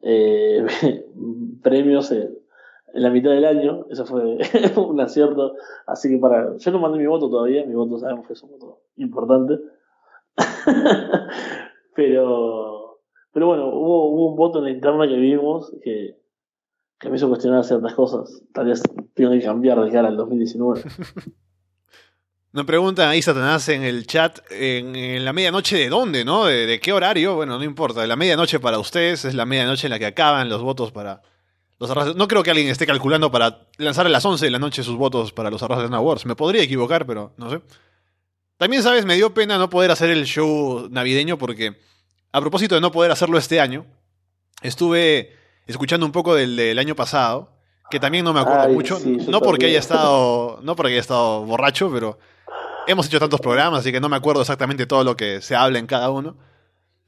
eh, 0.01 0.65
premios 1.63 2.11
en, 2.11 2.38
la 2.93 3.09
mitad 3.09 3.31
del 3.31 3.45
año. 3.45 3.85
Eso 3.89 4.05
fue 4.05 4.37
un 4.77 4.99
acierto. 5.01 5.55
Así 5.85 6.09
que 6.09 6.17
para. 6.17 6.57
Yo 6.57 6.71
no 6.71 6.79
mandé 6.79 6.97
mi 6.99 7.07
voto 7.07 7.29
todavía, 7.29 7.65
mi 7.65 7.73
voto 7.73 7.97
sabemos 7.97 8.27
que 8.27 8.33
es 8.33 8.43
un 8.43 8.51
voto 8.51 8.81
importante. 8.97 9.59
pero, 11.95 12.99
pero 13.31 13.47
bueno, 13.47 13.67
hubo, 13.67 14.09
hubo 14.09 14.29
un 14.31 14.35
voto 14.35 14.59
en 14.59 14.65
la 14.65 14.71
interna 14.71 15.07
que 15.07 15.15
vimos 15.15 15.73
que 15.83 16.19
que 16.99 17.09
me 17.09 17.15
hizo 17.15 17.29
cuestionar 17.29 17.63
ciertas 17.63 17.93
cosas. 17.93 18.41
Tal 18.53 18.67
vez 18.67 18.83
tengo 19.13 19.31
que 19.31 19.41
cambiar 19.41 19.79
de 19.79 19.89
cara 19.89 20.09
al 20.09 20.17
2019. 20.17 20.83
Nos 22.51 22.65
preguntan 22.65 23.07
ahí 23.07 23.21
Satanás 23.21 23.69
en 23.69 23.83
el 23.83 24.07
chat, 24.07 24.39
en, 24.49 25.23
la 25.23 25.33
medianoche 25.33 25.77
de 25.77 25.87
dónde, 25.87 26.25
¿no? 26.25 26.45
De, 26.45 26.79
qué 26.81 26.91
horario? 26.91 27.35
Bueno, 27.35 27.57
no 27.57 27.63
importa. 27.63 28.05
La 28.07 28.15
medianoche 28.15 28.59
para 28.59 28.79
ustedes 28.79 29.23
es 29.23 29.35
la 29.35 29.45
medianoche 29.45 29.85
en 29.85 29.91
la 29.91 29.99
que 29.99 30.07
acaban 30.07 30.49
los 30.49 30.61
votos 30.61 30.91
para 30.91 31.21
los 31.79 31.89
arrases. 31.89 32.15
No 32.15 32.27
creo 32.27 32.43
que 32.43 32.51
alguien 32.51 32.67
esté 32.67 32.85
calculando 32.85 33.31
para 33.31 33.67
lanzar 33.77 34.05
a 34.05 34.09
las 34.09 34.23
11 34.23 34.45
de 34.45 34.51
la 34.51 34.59
noche 34.59 34.83
sus 34.83 34.97
votos 34.97 35.31
para 35.31 35.49
los 35.49 35.63
arrases 35.63 35.89
de 35.89 35.95
Awards. 35.95 36.25
Me 36.25 36.35
podría 36.35 36.61
equivocar, 36.61 37.05
pero 37.05 37.33
no 37.37 37.49
sé. 37.49 37.61
También, 38.57 38.83
¿sabes? 38.83 39.05
Me 39.05 39.15
dio 39.15 39.33
pena 39.33 39.57
no 39.57 39.69
poder 39.69 39.89
hacer 39.89 40.09
el 40.09 40.25
show 40.25 40.87
navideño 40.91 41.37
porque, 41.37 41.79
a 42.33 42.41
propósito 42.41 42.75
de 42.75 42.81
no 42.81 42.91
poder 42.91 43.11
hacerlo 43.11 43.37
este 43.37 43.61
año, 43.61 43.85
estuve 44.61 45.33
escuchando 45.65 46.05
un 46.05 46.11
poco 46.11 46.35
del, 46.35 46.57
del 46.57 46.77
año 46.77 46.95
pasado, 46.95 47.53
que 47.89 47.99
también 47.99 48.25
no 48.25 48.33
me 48.33 48.41
acuerdo 48.41 48.69
mucho, 48.69 48.99
no 49.05 49.39
porque 49.39 49.67
haya 49.67 49.79
estado, 49.79 50.59
no 50.61 50.75
porque 50.75 50.93
haya 50.93 51.01
estado 51.01 51.45
borracho, 51.45 51.89
pero 51.91 52.19
hemos 52.87 53.07
hecho 53.07 53.19
tantos 53.19 53.39
programas, 53.39 53.79
así 53.79 53.91
que 53.91 54.01
no 54.01 54.09
me 54.09 54.17
acuerdo 54.17 54.41
exactamente 54.41 54.85
todo 54.85 55.03
lo 55.03 55.15
que 55.15 55.41
se 55.41 55.55
habla 55.55 55.79
en 55.79 55.87
cada 55.87 56.09
uno. 56.09 56.35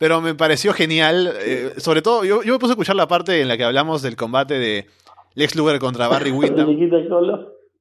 Pero 0.01 0.19
me 0.19 0.33
pareció 0.33 0.73
genial, 0.73 1.31
eh, 1.41 1.75
sobre 1.77 2.01
todo, 2.01 2.25
yo, 2.25 2.41
yo, 2.41 2.53
me 2.53 2.57
puse 2.57 2.71
a 2.71 2.73
escuchar 2.73 2.95
la 2.95 3.07
parte 3.07 3.39
en 3.39 3.47
la 3.47 3.55
que 3.55 3.63
hablamos 3.63 4.01
del 4.01 4.15
combate 4.15 4.55
de 4.57 4.87
Lex 5.35 5.55
Luger 5.55 5.77
contra 5.77 6.07
Barry 6.07 6.31
Windham. 6.31 6.75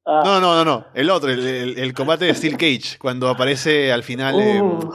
Ah. 0.04 0.20
No, 0.22 0.38
no, 0.38 0.54
no, 0.54 0.64
no, 0.66 0.84
el 0.92 1.08
otro, 1.08 1.30
el, 1.30 1.94
combate 1.94 2.26
de 2.26 2.34
Steel 2.34 2.58
Cage, 2.58 2.98
cuando 2.98 3.26
aparece 3.30 3.90
al 3.90 4.02
final... 4.02 4.34
Uh. 4.34 4.92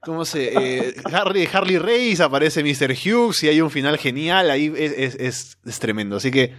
¿Cómo 0.00 0.24
se.? 0.24 0.52
Eh, 0.52 0.94
Harley, 1.12 1.48
Harley 1.52 1.78
Race, 1.78 2.22
aparece 2.22 2.62
Mr. 2.62 2.92
Hughes 2.92 3.42
y 3.42 3.48
hay 3.48 3.60
un 3.60 3.70
final 3.70 3.98
genial. 3.98 4.48
Ahí 4.48 4.72
es, 4.76 5.16
es, 5.16 5.78
tremendo. 5.80 6.18
Así 6.18 6.30
que, 6.30 6.54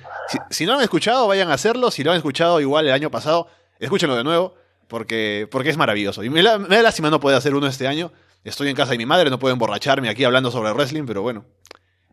si, 0.50 0.66
no 0.66 0.74
lo 0.74 0.80
han 0.80 0.84
escuchado, 0.84 1.26
vayan 1.28 1.50
a 1.52 1.54
hacerlo. 1.54 1.89
Si 1.89 2.04
lo 2.04 2.12
han 2.12 2.18
escuchado 2.18 2.60
igual 2.60 2.88
el 2.88 2.91
año 2.91 3.10
pasado, 3.12 3.48
escúchenlo 3.80 4.18
de 4.18 4.26
nuevo. 4.26 4.56
Porque, 4.89 5.48
porque 5.52 5.70
es 5.70 5.78
maravilloso. 5.78 6.22
Y 6.24 6.30
me, 6.30 6.43
da 6.43 6.58
lástima 6.82 7.10
no 7.10 7.22
poder 7.22 7.38
hacer 7.38 7.56
uno 7.56 7.68
este 7.68 7.88
año. 7.88 8.12
Estoy 8.46 8.70
en 8.70 8.76
casa 8.76 8.91
de 8.91 9.00
mi 9.00 9.08
madre, 9.08 9.32
no 9.32 9.39
puedo 9.39 9.54
emborracharme 9.54 10.08
aquí 10.08 10.24
hablando 10.24 10.52
sobre 10.52 10.72
wrestling, 10.72 11.06
pero 11.08 11.24
bueno. 11.24 11.46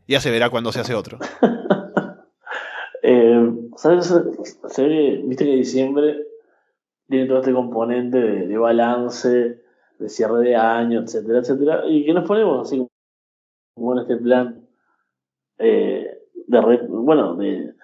Ya 0.09 0.19
se 0.19 0.31
verá 0.31 0.49
cuando 0.49 0.73
se 0.73 0.81
hace 0.81 0.95
otro. 0.95 1.19
eh, 3.03 3.53
¿Sabes? 3.77 4.15
Se 4.69 4.89
ve, 4.89 5.21
viste 5.27 5.45
que 5.45 5.57
diciembre 5.57 6.27
tiene 7.07 7.27
todo 7.27 7.41
este 7.41 7.53
componente 7.53 8.19
de 8.19 8.57
balance 8.57 9.61
de 9.99 10.09
cierre 10.09 10.39
de 10.39 10.57
año, 10.57 11.03
etcétera, 11.03 11.41
etcétera, 11.41 11.83
y 11.87 12.07
que 12.07 12.15
nos 12.15 12.27
ponemos 12.27 12.67
así 12.67 12.83
como 13.75 13.93
en 13.93 13.99
este 13.99 14.17
plan 14.17 14.67
eh, 15.59 16.19
de, 16.47 16.61
bueno, 16.89 17.37
de, 17.37 17.75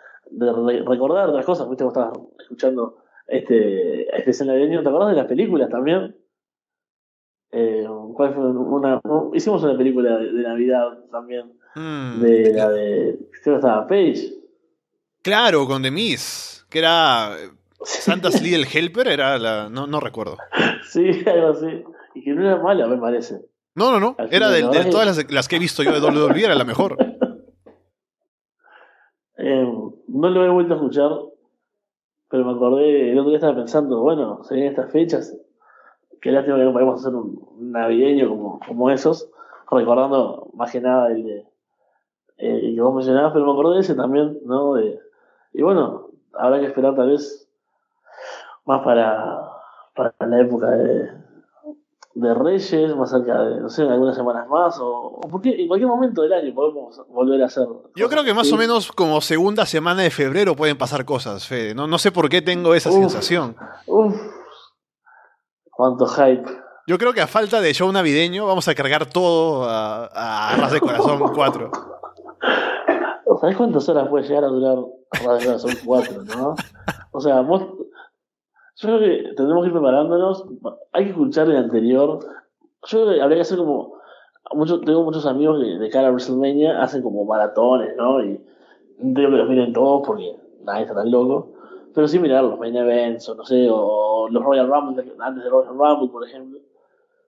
recordar 0.86 1.28
otras 1.28 1.44
cosas, 1.44 1.68
viste, 1.68 1.84
vos 1.84 1.92
estabas 1.92 2.18
escuchando 2.40 2.96
este, 3.26 4.16
este 4.16 4.30
escena 4.30 4.54
de 4.54 4.64
año, 4.64 4.82
¿te 4.82 4.88
acordás 4.88 5.10
de 5.10 5.16
las 5.16 5.26
películas 5.26 5.68
también? 5.68 6.16
Eh, 7.50 7.86
¿cuál 8.14 8.34
fue 8.34 8.46
una, 8.46 9.00
hicimos 9.32 9.62
una 9.62 9.76
película 9.76 10.18
de, 10.18 10.42
Navidad 10.42 10.98
también, 11.10 11.52
mm. 11.74 12.20
de 12.20 12.52
la 12.52 12.68
de, 12.70 13.18
creo 13.42 13.54
que 13.54 13.60
estaba 13.60 13.86
Page. 13.86 14.34
Claro, 15.22 15.66
con 15.66 15.82
The 15.82 15.90
Miss, 15.90 16.66
que 16.68 16.80
era 16.80 17.36
Santa's 17.82 18.42
Little 18.42 18.66
Helper, 18.70 19.08
era 19.08 19.38
la, 19.38 19.68
no, 19.68 19.86
no 19.86 20.00
recuerdo. 20.00 20.36
Sí, 20.88 21.22
algo 21.26 21.48
así. 21.48 21.84
Y 22.14 22.24
que 22.24 22.32
no 22.32 22.42
era 22.42 22.62
mala, 22.62 22.86
me 22.86 22.96
parece. 22.96 23.42
No, 23.74 23.92
no, 23.92 24.00
no. 24.00 24.16
Era 24.30 24.48
de, 24.48 24.62
todas 24.90 25.24
las, 25.30 25.48
que 25.48 25.56
he 25.56 25.58
visto 25.58 25.82
yo 25.82 25.92
de 25.92 26.00
WWE, 26.00 26.44
era 26.44 26.54
la 26.54 26.64
mejor. 26.64 26.96
Eh, 29.40 29.72
no 30.08 30.30
lo 30.30 30.44
he 30.44 30.48
vuelto 30.48 30.74
a 30.74 30.76
escuchar, 30.78 31.12
pero 32.28 32.44
me 32.44 32.50
acordé, 32.50 33.12
el 33.12 33.18
otro 33.20 33.30
día 33.30 33.38
estaba 33.38 33.54
pensando, 33.54 34.00
bueno, 34.00 34.42
se 34.42 34.54
vienen 34.54 34.72
estas 34.72 34.90
fechas, 34.90 35.32
qué 36.20 36.30
lástima 36.30 36.56
que 36.56 36.64
no 36.64 36.72
podemos 36.72 37.00
hacer 37.00 37.14
un 37.14 37.72
navideño 37.72 38.28
como, 38.28 38.60
como 38.66 38.90
esos, 38.90 39.28
recordando 39.70 40.48
más 40.54 40.72
que 40.72 40.80
nada 40.80 41.08
el 41.08 41.24
de 41.24 41.46
eh, 42.38 42.72
que 42.74 42.80
vos 42.80 42.94
mencionabas, 42.94 43.32
pero 43.32 43.46
me 43.46 43.52
acordé 43.52 43.74
de 43.76 43.80
ese 43.80 43.94
también, 43.94 44.38
¿no? 44.44 44.74
De, 44.74 45.00
y 45.52 45.62
bueno, 45.62 46.08
habrá 46.34 46.60
que 46.60 46.66
esperar 46.66 46.94
tal 46.94 47.10
vez 47.10 47.48
más 48.64 48.82
para, 48.82 49.40
para 49.94 50.14
la 50.20 50.40
época 50.40 50.70
de, 50.70 51.10
de 52.14 52.34
Reyes, 52.34 52.96
más 52.96 53.10
cerca 53.10 53.42
de, 53.42 53.60
no 53.60 53.68
sé, 53.68 53.82
algunas 53.82 54.14
semanas 54.14 54.48
más, 54.48 54.78
o, 54.80 55.18
porque 55.30 55.50
en 55.60 55.66
cualquier 55.66 55.88
momento 55.88 56.22
del 56.22 56.32
año 56.32 56.54
podemos 56.54 57.00
volver 57.08 57.42
a 57.42 57.46
hacer. 57.46 57.66
Yo 57.96 58.08
creo 58.08 58.22
que 58.22 58.34
más 58.34 58.52
o 58.52 58.56
menos 58.56 58.92
como 58.92 59.20
segunda 59.20 59.66
semana 59.66 60.02
de 60.02 60.10
febrero 60.10 60.54
pueden 60.54 60.78
pasar 60.78 61.04
cosas, 61.04 61.46
Fede. 61.46 61.74
No, 61.74 61.86
no 61.88 61.98
sé 61.98 62.12
por 62.12 62.28
qué 62.28 62.40
tengo 62.40 62.74
esa 62.74 62.92
sensación. 62.92 63.56
Uf, 63.86 64.14
cuánto 65.78 66.06
hype. 66.08 66.44
Yo 66.88 66.98
creo 66.98 67.12
que 67.12 67.20
a 67.20 67.28
falta 67.28 67.60
de 67.60 67.72
show 67.72 67.90
navideño 67.92 68.46
vamos 68.46 68.66
a 68.66 68.74
cargar 68.74 69.06
todo 69.06 69.62
a, 69.64 70.06
a 70.06 70.54
Arras 70.54 70.72
de 70.72 70.80
Corazón 70.80 71.20
4. 71.34 71.70
¿Sabes 73.40 73.56
cuántas 73.56 73.88
horas 73.88 74.08
puede 74.08 74.26
llegar 74.26 74.42
a 74.42 74.48
durar 74.48 74.78
Arras 75.12 75.38
de 75.38 75.46
Corazón 75.46 75.70
4, 75.84 76.24
no? 76.24 76.56
O 77.12 77.20
sea, 77.20 77.42
vos 77.42 77.62
yo 78.80 78.88
creo 78.88 78.98
que 78.98 79.34
tendremos 79.36 79.62
que 79.62 79.68
ir 79.68 79.72
preparándonos. 79.72 80.44
Hay 80.92 81.04
que 81.04 81.10
escuchar 81.10 81.48
el 81.48 81.56
anterior. 81.56 82.18
Yo 82.86 83.04
creo 83.04 83.14
que 83.14 83.22
habría 83.22 83.38
que 83.38 83.42
hacer 83.42 83.58
como. 83.58 83.98
Mucho, 84.54 84.80
tengo 84.80 85.04
muchos 85.04 85.26
amigos 85.26 85.60
que 85.62 85.78
de 85.78 85.90
cara 85.90 86.08
a 86.08 86.10
WrestleMania 86.10 86.82
hacen 86.82 87.02
como 87.02 87.24
maratones, 87.24 87.94
¿no? 87.96 88.24
Y 88.24 88.40
no 88.98 89.20
digo 89.20 89.30
que 89.30 89.36
los 89.36 89.48
miren 89.48 89.72
todos 89.72 90.02
porque 90.04 90.34
nadie 90.62 90.82
está 90.82 90.94
tan 90.94 91.10
loco. 91.10 91.52
Pero 91.98 92.06
sí 92.06 92.20
mirar 92.20 92.44
los 92.44 92.60
main 92.60 92.76
events, 92.76 93.28
o 93.28 93.34
no 93.34 93.44
sé, 93.44 93.66
o 93.68 94.28
los 94.30 94.44
Royal 94.44 94.68
Rumble, 94.68 95.04
antes 95.18 95.42
de 95.42 95.50
Royal 95.50 95.76
Rumble, 95.76 96.12
por 96.12 96.24
ejemplo. 96.24 96.60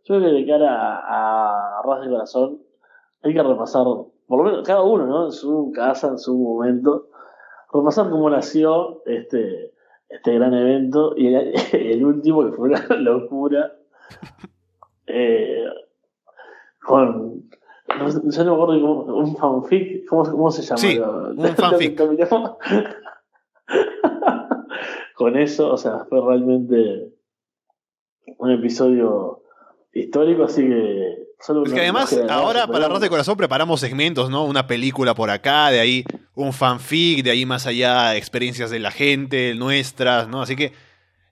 Yo 0.04 0.14
creo 0.14 0.20
que 0.20 0.28
de 0.28 0.46
cara 0.46 0.96
a, 0.96 1.80
a 1.80 1.82
Ras 1.82 2.02
de 2.02 2.08
Corazón 2.08 2.62
hay 3.20 3.34
que 3.34 3.42
repasar, 3.42 3.82
por 3.82 4.38
lo 4.38 4.44
menos 4.44 4.64
cada 4.64 4.82
uno, 4.82 5.06
¿no? 5.06 5.26
En 5.26 5.32
su 5.32 5.72
casa, 5.74 6.06
en 6.06 6.20
su 6.20 6.38
momento, 6.38 7.08
repasar 7.72 8.10
cómo 8.10 8.30
nació 8.30 9.02
este 9.06 9.74
este 10.08 10.34
gran 10.34 10.54
evento 10.54 11.14
y 11.16 11.34
el, 11.34 11.52
último 12.06 12.48
que 12.48 12.52
fue 12.52 12.68
una 12.68 12.86
locura 12.96 13.72
eh, 15.08 15.64
con 16.80 17.42
No, 17.98 18.08
ya 18.08 18.44
no 18.44 18.56
me 18.56 18.62
acuerdo 18.62 18.80
cómo, 18.80 19.02
un 19.16 19.36
fanfic, 19.36 20.06
¿cómo, 20.08 20.22
cómo 20.30 20.48
se 20.52 20.62
llama? 20.62 20.78
Sí, 20.78 20.96
un 20.96 21.56
fanfic. 21.56 22.00
Con 25.20 25.36
eso, 25.36 25.70
o 25.70 25.76
sea, 25.76 26.06
fue 26.08 26.18
realmente 26.26 27.12
un 28.38 28.50
episodio 28.52 29.42
histórico, 29.92 30.44
así 30.44 30.62
que... 30.62 31.26
Solo 31.38 31.62
es 31.66 31.74
que 31.74 31.80
además, 31.80 32.18
ahora 32.30 32.66
para 32.66 32.88
Ras 32.88 33.02
de 33.02 33.10
Corazón 33.10 33.36
preparamos 33.36 33.80
segmentos, 33.80 34.30
¿no? 34.30 34.46
Una 34.46 34.66
película 34.66 35.14
por 35.14 35.28
acá, 35.28 35.70
de 35.70 35.78
ahí 35.78 36.04
un 36.34 36.54
fanfic, 36.54 37.22
de 37.22 37.32
ahí 37.32 37.44
más 37.44 37.66
allá 37.66 38.16
experiencias 38.16 38.70
de 38.70 38.78
la 38.78 38.90
gente, 38.90 39.54
nuestras, 39.56 40.26
¿no? 40.26 40.40
Así 40.40 40.56
que 40.56 40.72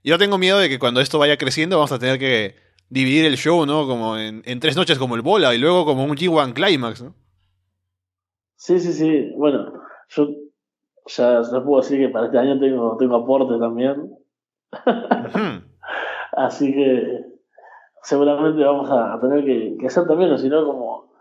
yo 0.03 0.19
tengo 0.19 0.37
miedo 0.37 0.59
de 0.59 0.69
que 0.69 0.77
cuando 0.77 1.01
esto 1.01 1.17
vaya 1.17 1.37
creciendo 1.37 1.77
vamos 1.77 1.91
a 1.91 1.97
tener 1.97 2.19
que 2.19 2.57
dividir 2.89 3.25
el 3.25 3.37
show, 3.37 3.65
¿no? 3.65 3.87
Como 3.87 4.19
en, 4.19 4.59
tres 4.59 4.75
noches 4.75 4.99
como 4.99 5.15
el 5.15 5.23
bola 5.23 5.55
y 5.55 5.57
luego 5.57 5.83
como 5.83 6.03
un 6.03 6.15
G1 6.15 6.53
Climax, 6.53 7.01
¿no? 7.01 7.15
Sí, 8.55 8.79
sí, 8.79 8.93
sí. 8.93 9.31
Bueno, 9.35 9.73
yo 10.09 10.27
ya 11.09 11.39
les 11.39 11.49
puedo 11.49 11.81
decir 11.81 11.99
que 11.99 12.09
para 12.09 12.27
este 12.27 12.37
año 12.37 12.59
tengo, 12.59 12.95
tengo 12.97 13.15
aporte 13.15 13.57
también. 13.59 14.15
Así 16.31 16.71
que 16.73 17.25
seguramente 18.03 18.63
vamos 18.63 18.89
a, 18.91 19.19
tener 19.19 19.43
que, 19.43 19.85
hacer 19.85 20.05
también, 20.07 20.31
o 20.31 20.37
si 20.37 20.49
no, 20.49 20.65
como, 20.65 21.11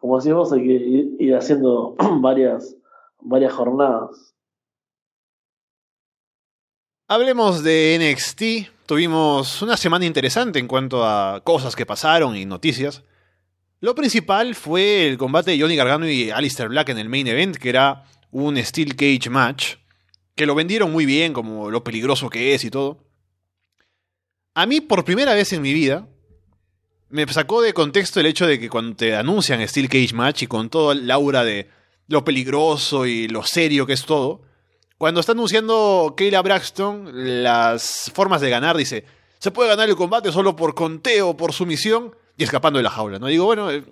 como 0.00 0.16
decimos, 0.16 0.52
hay 0.52 0.66
que 0.66 0.72
ir, 1.18 1.34
haciendo 1.34 1.96
varias, 2.20 2.76
varias 3.20 3.52
jornadas. 3.52 4.34
Hablemos 7.08 7.62
de 7.64 7.98
NXT. 7.98 8.86
Tuvimos 8.86 9.62
una 9.62 9.76
semana 9.76 10.04
interesante 10.04 10.58
en 10.58 10.68
cuanto 10.68 11.04
a 11.04 11.40
cosas 11.42 11.74
que 11.74 11.86
pasaron 11.86 12.36
y 12.36 12.44
noticias. 12.44 13.02
Lo 13.80 13.94
principal 13.94 14.54
fue 14.54 15.08
el 15.08 15.16
combate 15.16 15.52
de 15.52 15.60
Johnny 15.60 15.76
Gargano 15.76 16.06
y 16.06 16.30
Alistair 16.30 16.68
Black 16.68 16.90
en 16.90 16.98
el 16.98 17.08
main 17.08 17.26
event, 17.26 17.56
que 17.56 17.70
era 17.70 18.04
un 18.30 18.62
Steel 18.62 18.96
Cage 18.96 19.30
match, 19.30 19.76
que 20.34 20.46
lo 20.46 20.54
vendieron 20.54 20.92
muy 20.92 21.06
bien, 21.06 21.32
como 21.32 21.70
lo 21.70 21.82
peligroso 21.82 22.30
que 22.30 22.54
es 22.54 22.64
y 22.64 22.70
todo. 22.70 23.04
A 24.54 24.66
mí, 24.66 24.80
por 24.80 25.04
primera 25.04 25.34
vez 25.34 25.52
en 25.52 25.62
mi 25.62 25.72
vida, 25.72 26.08
me 27.10 27.26
sacó 27.32 27.62
de 27.62 27.72
contexto 27.72 28.20
el 28.20 28.26
hecho 28.26 28.46
de 28.46 28.58
que 28.58 28.68
cuando 28.68 28.96
te 28.96 29.16
anuncian 29.16 29.66
Steel 29.66 29.88
Cage 29.88 30.14
Match 30.14 30.42
y 30.42 30.46
con 30.46 30.68
todo 30.68 30.92
el 30.92 31.10
aura 31.10 31.44
de 31.44 31.68
lo 32.06 32.24
peligroso 32.24 33.06
y 33.06 33.28
lo 33.28 33.42
serio 33.42 33.86
que 33.86 33.94
es 33.94 34.04
todo, 34.04 34.42
cuando 34.98 35.20
está 35.20 35.32
anunciando 35.32 36.14
Kayla 36.16 36.42
Braxton 36.42 37.42
las 37.42 38.10
formas 38.14 38.40
de 38.40 38.50
ganar, 38.50 38.76
dice, 38.76 39.04
se 39.38 39.50
puede 39.50 39.70
ganar 39.70 39.88
el 39.88 39.96
combate 39.96 40.32
solo 40.32 40.56
por 40.56 40.74
conteo, 40.74 41.36
por 41.36 41.52
sumisión 41.52 42.14
y 42.36 42.44
escapando 42.44 42.78
de 42.78 42.82
la 42.82 42.90
jaula, 42.90 43.18
¿no? 43.18 43.26
Digo, 43.28 43.44
bueno, 43.44 43.70
eh, 43.70 43.84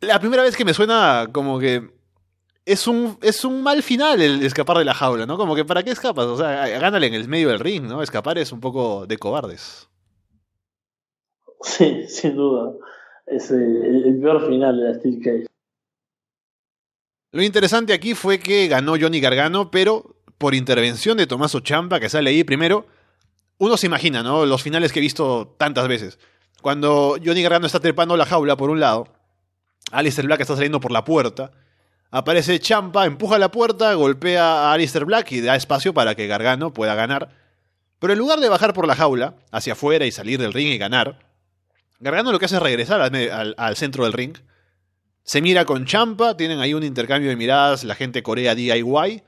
la 0.00 0.20
primera 0.20 0.42
vez 0.42 0.56
que 0.56 0.64
me 0.64 0.74
suena 0.74 1.28
como 1.32 1.58
que 1.58 1.90
es 2.64 2.86
un, 2.86 3.18
es 3.22 3.44
un 3.44 3.62
mal 3.62 3.82
final 3.82 4.20
el 4.20 4.42
escapar 4.42 4.78
de 4.78 4.84
la 4.84 4.94
jaula, 4.94 5.26
¿no? 5.26 5.36
Como 5.36 5.54
que 5.54 5.64
¿para 5.64 5.82
qué 5.82 5.90
escapas? 5.90 6.26
O 6.26 6.36
sea, 6.36 6.66
gánale 6.78 7.06
en 7.06 7.14
el 7.14 7.28
medio 7.28 7.48
del 7.48 7.60
ring, 7.60 7.84
¿no? 7.84 8.02
Escapar 8.02 8.38
es 8.38 8.52
un 8.52 8.60
poco 8.60 9.06
de 9.06 9.18
cobardes. 9.18 9.88
Sí, 11.62 12.06
sin 12.08 12.36
duda. 12.36 12.72
Es 13.26 13.50
el, 13.50 14.18
peor 14.20 14.46
final 14.46 14.76
de 14.76 14.84
la 14.84 14.94
Steel 14.94 15.20
Cage. 15.22 15.46
Lo 17.32 17.42
interesante 17.42 17.92
aquí 17.92 18.14
fue 18.14 18.40
que 18.40 18.66
ganó 18.66 18.94
Johnny 19.00 19.20
Gargano, 19.20 19.70
pero 19.70 20.16
por 20.36 20.54
intervención 20.54 21.16
de 21.16 21.26
Tomaso 21.26 21.60
Champa, 21.60 22.00
que 22.00 22.08
sale 22.08 22.30
ahí 22.30 22.42
primero. 22.44 22.86
Uno 23.58 23.76
se 23.76 23.86
imagina, 23.86 24.22
¿no? 24.22 24.46
Los 24.46 24.62
finales 24.62 24.92
que 24.92 24.98
he 24.98 25.02
visto 25.02 25.54
tantas 25.58 25.86
veces. 25.86 26.18
Cuando 26.60 27.16
Johnny 27.24 27.42
Gargano 27.42 27.66
está 27.66 27.78
trepando 27.78 28.16
la 28.16 28.26
jaula 28.26 28.56
por 28.56 28.70
un 28.70 28.80
lado, 28.80 29.06
Alistair 29.92 30.26
Black 30.26 30.40
está 30.40 30.54
saliendo 30.54 30.80
por 30.80 30.90
la 30.90 31.04
puerta. 31.04 31.52
Aparece 32.10 32.58
Champa, 32.58 33.06
empuja 33.06 33.38
la 33.38 33.52
puerta, 33.52 33.94
golpea 33.94 34.42
a 34.42 34.72
Alistair 34.72 35.04
Black 35.04 35.30
y 35.32 35.40
da 35.40 35.54
espacio 35.54 35.94
para 35.94 36.16
que 36.16 36.26
Gargano 36.26 36.72
pueda 36.72 36.94
ganar. 36.94 37.30
Pero 38.00 38.14
en 38.14 38.18
lugar 38.18 38.40
de 38.40 38.48
bajar 38.48 38.72
por 38.72 38.86
la 38.86 38.96
jaula, 38.96 39.34
hacia 39.52 39.74
afuera 39.74 40.06
y 40.06 40.10
salir 40.10 40.40
del 40.40 40.52
ring 40.52 40.68
y 40.68 40.78
ganar, 40.78 41.20
Gargano 42.00 42.32
lo 42.32 42.38
que 42.38 42.46
hace 42.46 42.56
es 42.56 42.62
regresar 42.62 43.00
al, 43.00 43.76
centro 43.76 44.04
del 44.04 44.14
ring. 44.14 44.34
Se 45.22 45.42
mira 45.42 45.66
con 45.66 45.84
Champa, 45.84 46.36
tienen 46.36 46.58
ahí 46.58 46.74
un 46.74 46.82
intercambio 46.82 47.28
de 47.28 47.36
miradas, 47.36 47.84
la 47.84 47.94
gente 47.94 48.22
corea 48.22 48.54
DIY. 48.54 49.22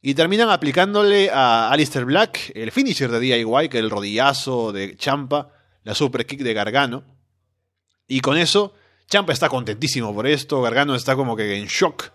Y 0.00 0.14
terminan 0.14 0.48
aplicándole 0.50 1.30
a 1.30 1.68
Alistair 1.68 2.04
Black 2.04 2.52
el 2.54 2.70
finisher 2.70 3.10
de 3.10 3.18
DIY, 3.18 3.68
que 3.68 3.78
es 3.78 3.84
el 3.84 3.90
rodillazo 3.90 4.72
de 4.72 4.96
Champa, 4.96 5.50
la 5.82 5.96
super 5.96 6.24
kick 6.24 6.40
de 6.42 6.54
Gargano. 6.54 7.02
Y 8.06 8.20
con 8.20 8.38
eso, 8.38 8.72
Champa 9.08 9.32
está 9.32 9.48
contentísimo 9.48 10.12
por 10.14 10.26
esto, 10.26 10.60
Gargano 10.62 10.94
está 10.94 11.14
como 11.14 11.36
que 11.36 11.56
en 11.56 11.66
shock. 11.66 12.10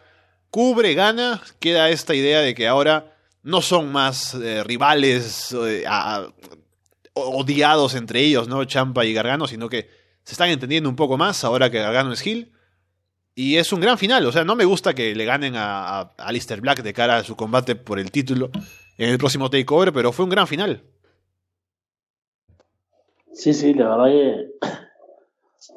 Cubre, 0.49 0.93
gana, 0.93 1.41
queda 1.59 1.89
esta 1.89 2.13
idea 2.13 2.41
de 2.41 2.53
que 2.53 2.67
ahora 2.67 3.15
no 3.43 3.61
son 3.61 3.91
más 3.91 4.33
eh, 4.35 4.63
rivales 4.63 5.53
eh, 5.53 5.85
odiados 7.13 7.95
entre 7.95 8.19
ellos, 8.21 8.47
¿no? 8.49 8.65
Champa 8.65 9.05
y 9.05 9.13
Gargano, 9.13 9.47
sino 9.47 9.69
que 9.69 9.89
se 10.23 10.33
están 10.33 10.49
entendiendo 10.49 10.89
un 10.89 10.97
poco 10.97 11.17
más 11.17 11.43
ahora 11.43 11.69
que 11.69 11.79
Gargano 11.79 12.11
es 12.11 12.25
Hill. 12.25 12.51
Y 13.33 13.55
es 13.55 13.71
un 13.71 13.79
gran 13.79 13.97
final, 13.97 14.25
o 14.25 14.31
sea, 14.33 14.43
no 14.43 14.57
me 14.57 14.65
gusta 14.65 14.93
que 14.93 15.15
le 15.15 15.23
ganen 15.23 15.55
a, 15.55 15.99
a 15.99 16.13
Alistair 16.17 16.59
Black 16.59 16.83
de 16.83 16.93
cara 16.93 17.17
a 17.17 17.23
su 17.23 17.37
combate 17.37 17.77
por 17.77 17.97
el 17.97 18.11
título 18.11 18.51
en 18.97 19.09
el 19.09 19.17
próximo 19.17 19.49
takeover, 19.49 19.93
pero 19.93 20.11
fue 20.11 20.25
un 20.25 20.31
gran 20.31 20.47
final. 20.47 20.83
Sí, 23.33 23.53
sí, 23.53 23.73
la 23.73 23.95
verdad 23.95 24.05
que 24.07 24.51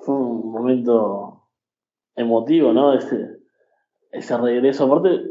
fue 0.00 0.14
un 0.14 0.52
momento 0.52 1.42
emotivo, 2.16 2.72
¿no? 2.72 2.94
Ese, 2.94 3.38
ese 4.10 4.36
regreso. 4.38 4.84
Aparte, 4.84 5.22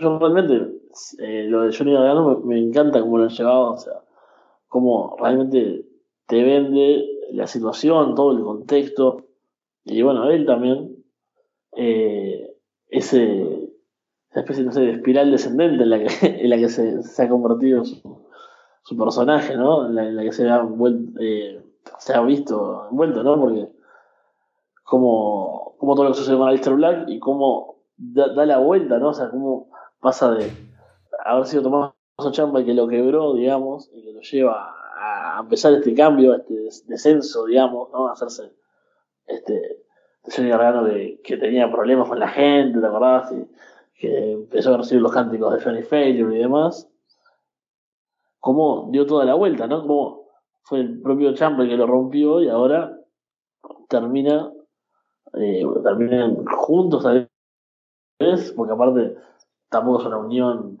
yo 0.00 0.18
realmente, 0.18 0.72
eh, 1.18 1.44
lo 1.48 1.62
de 1.62 1.76
Johnny 1.76 1.92
Gargano 1.92 2.40
me, 2.40 2.54
me 2.54 2.58
encanta 2.58 3.00
cómo 3.00 3.18
lo 3.18 3.24
han 3.24 3.30
llevado, 3.30 3.72
o 3.72 3.76
sea, 3.76 4.00
cómo 4.68 5.16
realmente 5.18 5.86
te 6.26 6.42
vende 6.42 7.04
la 7.32 7.46
situación, 7.46 8.14
todo 8.14 8.32
el 8.32 8.42
contexto. 8.42 9.26
Y 9.84 10.02
bueno, 10.02 10.30
él 10.30 10.46
también, 10.46 11.04
eh, 11.76 12.54
ese, 12.88 13.70
esa 14.30 14.40
especie 14.40 14.64
no 14.64 14.72
sé, 14.72 14.80
de 14.80 14.90
espiral 14.92 15.30
descendente 15.30 15.82
en 15.84 15.90
la 15.90 15.98
que, 15.98 16.08
en 16.42 16.50
la 16.50 16.56
que 16.56 16.68
se, 16.68 17.22
ha 17.22 17.28
convertido 17.28 17.84
su, 17.84 18.96
personaje, 18.96 19.56
¿no? 19.56 19.86
En 19.86 20.16
la, 20.16 20.22
que 20.22 20.32
se 20.32 20.48
ha, 20.48 20.66
eh, 21.20 21.62
se 21.98 22.14
ha 22.14 22.20
visto 22.22 22.88
envuelto, 22.90 23.22
¿no? 23.22 23.38
Porque 23.40 23.68
como, 24.86 25.74
como 25.78 25.94
todo 25.96 26.04
lo 26.04 26.10
que 26.12 26.18
sucede 26.18 26.38
con 26.38 26.48
Alistair 26.48 26.76
Black 26.76 27.08
y 27.08 27.18
cómo 27.18 27.82
da, 27.96 28.46
la 28.46 28.58
vuelta, 28.58 28.98
¿no? 28.98 29.08
O 29.08 29.14
sea, 29.14 29.28
cómo 29.30 29.68
pasa 30.00 30.30
de 30.30 30.48
haber 31.24 31.44
sido 31.46 31.64
tomado 31.64 31.96
Champa 32.30 32.64
que 32.64 32.72
lo 32.72 32.86
quebró, 32.86 33.34
digamos, 33.34 33.90
y 33.92 34.02
que 34.02 34.12
lo 34.12 34.20
lleva 34.20 34.74
a 34.96 35.40
empezar 35.40 35.72
este 35.72 35.92
cambio, 35.92 36.36
este 36.36 36.54
descenso, 36.86 37.46
digamos, 37.46 37.90
¿no? 37.92 38.06
A 38.06 38.12
hacerse 38.12 38.54
este 39.26 39.82
Johnny 40.24 40.50
Gargano 40.50 40.86
que, 40.86 41.20
que, 41.22 41.36
tenía 41.36 41.70
problemas 41.70 42.08
con 42.08 42.20
la 42.20 42.28
gente, 42.28 42.80
¿te 42.80 42.86
acordás? 42.86 43.34
Que 43.98 44.32
empezó 44.32 44.72
a 44.72 44.78
recibir 44.78 45.02
los 45.02 45.12
cánticos 45.12 45.52
de 45.52 45.64
Johnny 45.64 45.82
Failure 45.82 46.36
y 46.36 46.38
demás. 46.38 46.88
Cómo 48.38 48.88
dio 48.92 49.04
toda 49.04 49.24
la 49.24 49.34
vuelta, 49.34 49.66
¿no? 49.66 49.82
Como 49.82 50.28
fue 50.62 50.78
el 50.78 51.00
propio 51.02 51.34
Champa 51.34 51.66
que 51.66 51.76
lo 51.76 51.88
rompió 51.88 52.40
y 52.40 52.48
ahora 52.48 52.96
termina, 53.88 54.52
eh, 55.34 55.64
juntos 56.56 57.06
a 57.06 57.28
porque 58.56 58.72
aparte 58.72 59.16
tampoco 59.68 60.00
es 60.00 60.06
una 60.06 60.18
unión 60.18 60.80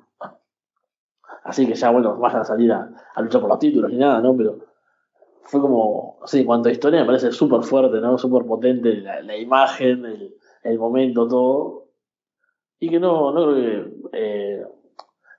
Así 1.46 1.64
que 1.64 1.74
ya, 1.74 1.90
bueno, 1.90 2.16
vayan 2.16 2.40
a 2.40 2.44
salir 2.44 2.72
a, 2.72 2.90
luchar 3.18 3.40
por 3.40 3.50
los 3.50 3.60
títulos 3.60 3.90
ni 3.90 3.98
nada, 3.98 4.20
¿no? 4.20 4.36
Pero 4.36 4.58
fue 5.42 5.60
como, 5.60 6.18
sí, 6.26 6.40
en 6.40 6.46
cuanto 6.46 6.68
a 6.68 6.72
historia 6.72 7.00
me 7.00 7.06
parece 7.06 7.30
súper 7.30 7.62
fuerte, 7.62 8.00
¿no? 8.00 8.18
Súper 8.18 8.44
potente 8.44 8.96
la, 8.96 9.36
imagen, 9.36 10.04
el, 10.64 10.78
momento, 10.78 11.28
todo. 11.28 11.84
Y 12.80 12.90
que 12.90 12.98
no, 12.98 13.32
no 13.32 13.44
creo 13.44 13.54
que 13.54 13.94
eh, 14.12 14.66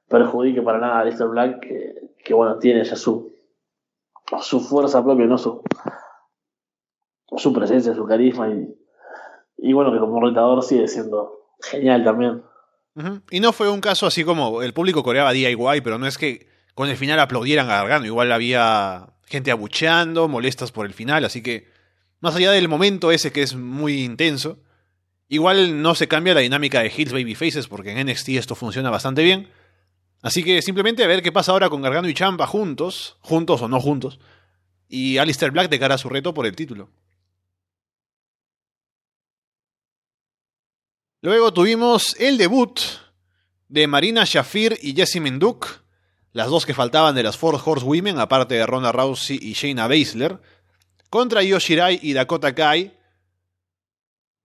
perjudique 0.08 0.62
para 0.62 0.80
nada 0.80 1.00
a 1.00 1.04
Lister 1.04 1.28
Black, 1.28 1.60
que, 2.24 2.34
bueno, 2.34 2.58
tiene 2.58 2.86
ya 2.86 2.96
su, 2.96 3.34
su 4.40 4.62
fuerza 4.62 5.04
propia, 5.04 5.26
¿no? 5.26 5.38
Su, 5.38 5.62
su 7.36 7.52
presencia, 7.52 7.94
su 7.94 8.06
carisma 8.06 8.48
y, 8.50 8.74
y 9.58 9.74
bueno, 9.74 9.92
que 9.92 10.00
como 10.00 10.22
retador 10.22 10.64
sigue 10.64 10.88
siendo 10.88 11.52
genial 11.62 12.04
también. 12.04 12.44
Y 13.30 13.40
no 13.40 13.54
fue 13.54 13.70
un 13.70 13.82
caso 13.82 14.08
así 14.08 14.24
como 14.24 14.64
el 14.64 14.74
público 14.74 15.04
coreaba 15.04 15.32
DIY, 15.32 15.82
pero 15.84 16.00
no 16.00 16.08
es 16.08 16.18
que 16.18 16.48
con 16.74 16.90
el 16.90 16.98
final 16.98 17.20
aplaudieran 17.20 17.70
a 17.70 17.78
Gargano. 17.78 18.06
Igual 18.06 18.32
había 18.32 19.14
gente 19.26 19.52
abucheando, 19.52 20.28
molestas 20.28 20.72
por 20.72 20.86
el 20.86 20.94
final, 20.94 21.26
así 21.26 21.44
que 21.44 21.68
más 22.20 22.36
allá 22.36 22.52
del 22.52 22.68
momento 22.68 23.12
ese 23.12 23.32
que 23.32 23.44
es 23.44 23.56
muy 23.56 24.04
intenso, 24.04 24.60
igual 25.28 25.82
no 25.82 25.94
se 25.94 26.08
cambia 26.08 26.34
la 26.34 26.40
dinámica 26.40 26.82
de 26.82 26.92
Hills 26.96 27.14
Baby 27.14 27.36
Faces 27.36 27.68
porque 27.68 27.92
en 27.92 28.08
NXT 28.08 28.30
esto 28.30 28.56
funciona 28.56 28.90
bastante 28.90 29.24
bien. 29.24 29.50
Así 30.24 30.44
que 30.44 30.64
simplemente 30.64 31.04
a 31.04 31.08
ver 31.08 31.22
qué 31.22 31.32
pasa 31.32 31.52
ahora 31.52 31.70
con 31.70 31.82
Gargano 31.82 32.10
y 32.10 32.14
Champa 32.16 32.48
juntos, 32.48 33.18
juntos 33.22 33.62
o 33.62 33.68
no 33.68 33.80
juntos, 33.80 34.20
y 34.88 35.18
Alistair 35.20 35.52
Black 35.52 35.70
de 35.70 35.80
cara 35.80 35.96
a 35.96 36.00
su 36.00 36.10
reto 36.10 36.34
por 36.34 36.48
el 36.48 36.56
título. 36.56 36.90
Luego 41.28 41.52
tuvimos 41.52 42.16
el 42.22 42.38
debut 42.38 42.80
de 43.68 43.86
Marina 43.86 44.24
Shafir 44.24 44.80
y 44.82 44.94
Jessie 44.96 45.20
Duke, 45.32 45.68
las 46.32 46.48
dos 46.48 46.66
que 46.66 46.74
faltaban 46.74 47.16
de 47.16 47.22
las 47.22 47.36
Four 47.36 47.60
Horsewomen, 47.66 48.18
aparte 48.18 48.56
de 48.56 48.66
Ronda 48.66 48.94
Rousey 48.94 49.38
y 49.42 49.52
Shayna 49.52 49.90
Baszler, 49.90 50.40
contra 51.10 51.44
Io 51.44 51.60
Shirai 51.60 52.00
y 52.02 52.14
Dakota 52.14 52.56
Kai. 52.56 52.94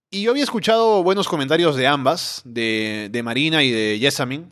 Y 0.09 0.23
yo 0.23 0.31
había 0.31 0.43
escuchado 0.43 1.01
buenos 1.03 1.29
comentarios 1.29 1.77
de 1.77 1.87
ambas, 1.87 2.41
de, 2.43 3.07
de 3.09 3.23
Marina 3.23 3.63
y 3.63 3.71
de 3.71 3.97
Jessamine. 3.97 4.49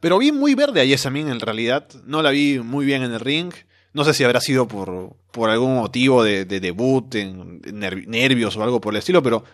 Pero 0.00 0.18
vi 0.18 0.32
muy 0.32 0.56
verde 0.56 0.80
a 0.80 0.86
Jessamine 0.86 1.30
en 1.30 1.38
realidad. 1.38 1.86
No 2.04 2.20
la 2.22 2.30
vi 2.30 2.58
muy 2.58 2.84
bien 2.84 3.04
en 3.04 3.12
el 3.12 3.20
ring. 3.20 3.52
No 3.92 4.02
sé 4.02 4.12
si 4.12 4.24
habrá 4.24 4.40
sido 4.40 4.66
por, 4.66 5.14
por 5.30 5.50
algún 5.50 5.76
motivo 5.76 6.24
de, 6.24 6.46
debut, 6.46 7.14
en, 7.14 7.60
nervios 8.08 8.56
o 8.56 8.64
algo 8.64 8.80
por 8.80 8.92
el 8.92 8.98
estilo, 8.98 9.22
pero 9.22 9.44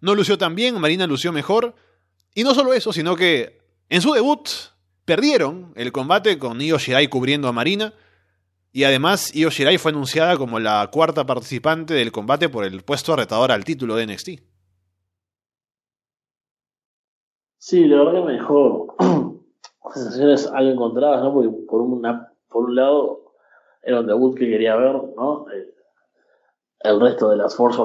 no 0.00 0.14
lució 0.14 0.38
tan 0.38 0.54
bien. 0.54 0.80
Marina 0.80 1.06
lució 1.06 1.32
mejor. 1.32 1.74
Y 2.34 2.44
no 2.44 2.54
solo 2.54 2.72
eso, 2.72 2.92
sino 2.92 3.16
que 3.16 3.60
en 3.88 4.02
su 4.02 4.12
debut 4.12 4.48
perdieron 5.04 5.72
el 5.76 5.92
combate 5.92 6.38
con 6.38 6.60
Io 6.60 6.78
Shirai 6.78 7.08
cubriendo 7.08 7.48
a 7.48 7.52
Marina. 7.52 7.94
Y 8.72 8.84
además 8.84 9.34
Io 9.34 9.50
Shirai 9.50 9.78
fue 9.78 9.92
anunciada 9.92 10.36
como 10.36 10.58
la 10.58 10.88
cuarta 10.92 11.24
participante 11.24 11.94
del 11.94 12.12
combate 12.12 12.48
por 12.48 12.64
el 12.64 12.82
puesto 12.82 13.16
retador 13.16 13.52
al 13.52 13.64
título 13.64 13.96
de 13.96 14.06
NXT. 14.06 14.28
Sí, 17.58 17.84
la 17.86 17.96
verdad 17.98 18.12
que 18.12 18.26
me 18.26 18.32
dejó 18.34 18.94
sensaciones 19.94 20.46
algo 20.46 20.70
encontradas, 20.70 21.22
¿no? 21.22 21.32
Porque 21.32 21.50
por, 21.68 21.80
una, 21.80 22.32
por 22.48 22.66
un 22.66 22.76
lado 22.76 23.32
era 23.82 24.00
un 24.00 24.06
debut 24.06 24.36
que 24.36 24.48
quería 24.48 24.76
ver, 24.76 24.92
¿no? 25.16 25.46
El, 26.80 27.00
resto 27.00 27.30
de 27.30 27.36
las 27.36 27.56
Force 27.56 27.80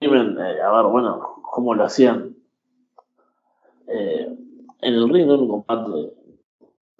eh, 0.00 0.62
a 0.62 0.72
ver, 0.72 0.86
bueno, 0.90 1.42
cómo 1.42 1.74
lo 1.74 1.84
hacían 1.84 2.36
eh, 3.86 4.36
en 4.80 4.94
el 4.94 5.08
ring. 5.08 5.24
En 5.24 5.30
un 5.30 5.48
combate 5.48 6.12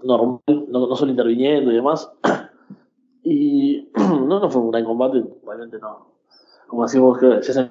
normal, 0.03 0.41
no, 0.47 0.87
no 0.87 0.97
solo 0.97 1.11
interviniendo 1.11 1.71
y 1.71 1.77
demás. 1.77 2.11
Y 3.23 3.91
no, 3.97 4.41
no 4.41 4.51
fue 4.51 4.63
un 4.63 4.71
gran 4.71 4.85
combate, 4.85 5.25
realmente 5.45 5.79
no. 5.79 6.09
Como 6.67 6.85
decimos, 6.85 7.19
que 7.19 7.43
se, 7.43 7.71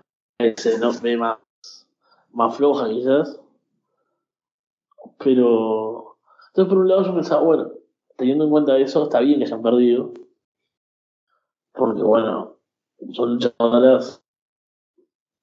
se 0.56 0.80
nos 0.80 1.02
ve 1.02 1.18
más, 1.18 1.38
más 2.32 2.56
floja 2.56 2.90
quizás. 2.90 3.40
Pero, 5.20 6.18
entonces 6.48 6.70
por 6.70 6.78
un 6.78 6.88
lado 6.88 7.04
yo 7.04 7.16
pensaba, 7.16 7.42
bueno, 7.42 7.72
teniendo 8.16 8.44
en 8.46 8.52
cuenta 8.52 8.78
eso, 8.78 9.04
está 9.04 9.20
bien 9.20 9.40
que 9.40 9.46
hayan 9.46 9.62
perdido. 9.62 10.14
Porque 11.74 12.02
bueno, 12.02 12.56
son 13.14 13.34
luchadoras 13.34 14.24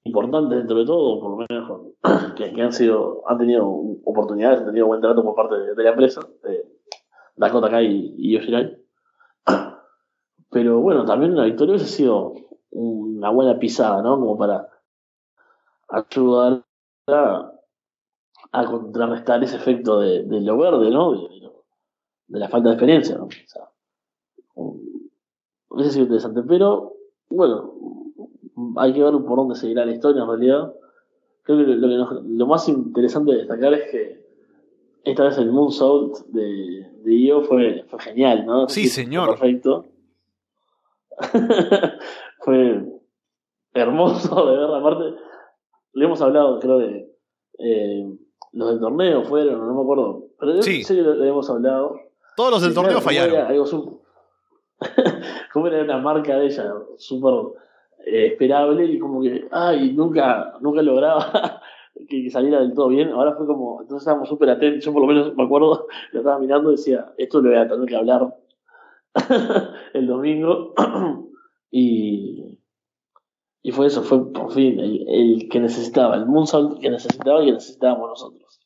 importantes 0.05 0.59
dentro 0.59 0.77
de 0.77 0.85
todo, 0.85 1.19
por 1.19 1.31
lo 1.31 1.45
menos 1.49 2.33
que, 2.35 2.61
han 2.61 2.71
sido, 2.71 3.23
han 3.27 3.37
tenido 3.37 3.67
oportunidades, 4.05 4.59
han 4.59 4.67
tenido 4.67 4.87
buen 4.87 5.01
trato 5.01 5.23
por 5.23 5.35
parte 5.35 5.55
de, 5.55 5.83
la 5.83 5.89
empresa, 5.89 6.21
de 6.43 6.65
Dakota 7.35 7.69
Kai 7.69 7.85
y, 7.85 8.15
y 8.17 8.33
Yoshirai. 8.33 8.77
Pero 10.51 10.79
bueno, 10.79 11.05
también 11.05 11.33
una 11.33 11.45
victoria 11.45 11.75
hubiese 11.75 11.91
sido 11.91 12.33
una 12.71 13.29
buena 13.29 13.57
pisada, 13.57 14.01
¿no? 14.01 14.19
Como 14.19 14.37
para 14.37 14.69
ayudar 15.89 16.63
a, 17.07 17.51
a 18.51 18.65
contrarrestar 18.65 19.43
ese 19.43 19.57
efecto 19.57 19.99
de, 19.99 20.23
lo 20.41 20.57
verde, 20.57 20.89
¿no? 20.91 21.13
De, 22.27 22.39
la 22.39 22.49
falta 22.49 22.69
de 22.69 22.75
experiencia, 22.75 23.17
¿no? 23.17 23.25
O 23.25 23.29
sea, 23.47 23.69
hubiese 25.69 25.91
sido 25.91 26.03
interesante, 26.03 26.41
pero 26.43 26.93
bueno, 27.29 27.73
hay 28.77 28.93
que 28.93 29.03
ver 29.03 29.13
por 29.13 29.37
dónde 29.37 29.55
seguirá 29.55 29.85
la 29.85 29.93
historia 29.93 30.23
en 30.23 30.27
realidad. 30.27 30.73
Creo 31.43 31.57
que 31.59 31.63
lo, 31.63 32.21
lo 32.21 32.47
más 32.47 32.67
interesante 32.67 33.31
de 33.31 33.37
destacar 33.39 33.73
es 33.73 33.91
que 33.91 34.25
esta 35.03 35.23
vez 35.23 35.37
el 35.37 35.51
Moonsault 35.51 36.17
de, 36.27 36.89
de 37.03 37.13
Io 37.13 37.43
fue, 37.43 37.85
fue 37.87 37.99
genial, 37.99 38.45
¿no? 38.45 38.67
Sí, 38.67 38.87
señor. 38.87 39.29
Perfecto. 39.29 39.85
fue 42.39 42.83
hermoso 43.73 44.45
de 44.47 44.57
ver, 44.57 44.69
aparte, 44.73 45.03
le 45.93 46.05
hemos 46.05 46.21
hablado, 46.21 46.59
creo, 46.59 46.79
de 46.79 47.15
eh, 47.59 48.17
los 48.53 48.69
del 48.69 48.79
torneo 48.79 49.23
fueron, 49.23 49.65
no 49.65 49.73
me 49.75 49.81
acuerdo, 49.81 50.27
pero 50.39 50.61
sí. 50.61 50.83
sé 50.83 50.95
que 50.95 51.01
le 51.01 51.27
hemos 51.27 51.49
hablado. 51.49 51.99
Todos 52.35 52.51
los 52.51 52.61
del 52.63 52.73
torneo 52.73 52.99
fallaron. 52.99 53.47
como 55.53 55.67
era 55.67 55.83
una 55.83 55.97
marca 55.99 56.37
de 56.37 56.47
ella, 56.47 56.73
súper 56.97 57.33
eh, 58.05 58.27
esperable 58.27 58.85
y 58.85 58.99
como 58.99 59.19
que, 59.21 59.47
ay, 59.51 59.91
nunca, 59.93 60.53
nunca 60.61 60.83
lograba 60.83 61.59
que, 62.07 62.29
saliera 62.29 62.59
del 62.59 62.73
todo 62.75 62.89
bien. 62.89 63.09
Ahora 63.09 63.33
fue 63.35 63.47
como, 63.47 63.81
entonces 63.81 64.03
estábamos 64.03 64.29
súper 64.29 64.51
atentos, 64.51 64.85
yo 64.85 64.93
por 64.93 65.01
lo 65.01 65.07
menos 65.07 65.35
me 65.35 65.43
acuerdo, 65.43 65.87
lo 66.11 66.19
estaba 66.19 66.37
mirando 66.37 66.71
y 66.71 66.75
decía, 66.75 67.13
esto 67.17 67.41
le 67.41 67.49
voy 67.49 67.57
a 67.57 67.67
tener 67.67 67.87
que 67.87 67.95
hablar 67.95 68.35
el 69.93 70.05
domingo. 70.05 70.75
y, 71.71 72.59
y 73.63 73.71
fue 73.71 73.87
eso, 73.87 74.03
fue 74.03 74.31
por 74.31 74.53
fin 74.53 74.79
el, 74.79 75.49
que 75.49 75.59
necesitaba, 75.59 76.15
el 76.15 76.27
Moonsault 76.27 76.79
que 76.79 76.91
necesitaba 76.91 77.41
y 77.41 77.47
que 77.47 77.53
necesitábamos 77.53 78.09
nosotros. 78.09 78.61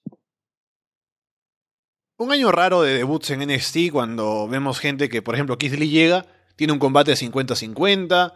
Un 2.17 2.33
año 2.33 2.51
raro 2.51 2.81
de 2.81 2.97
debuts 2.97 3.29
en 3.29 3.39
NXT 3.39 3.93
cuando 3.93 4.49
vemos 4.49 4.79
gente 4.79 5.07
que, 5.07 5.21
por 5.21 5.35
ejemplo, 5.35 5.57
Keith 5.57 5.75
Lee 5.75 5.89
llega, 5.89 6.26
tiene 6.57 6.73
un 6.73 6.80
combate 6.80 7.11
de 7.11 7.18
50-50. 7.18 8.34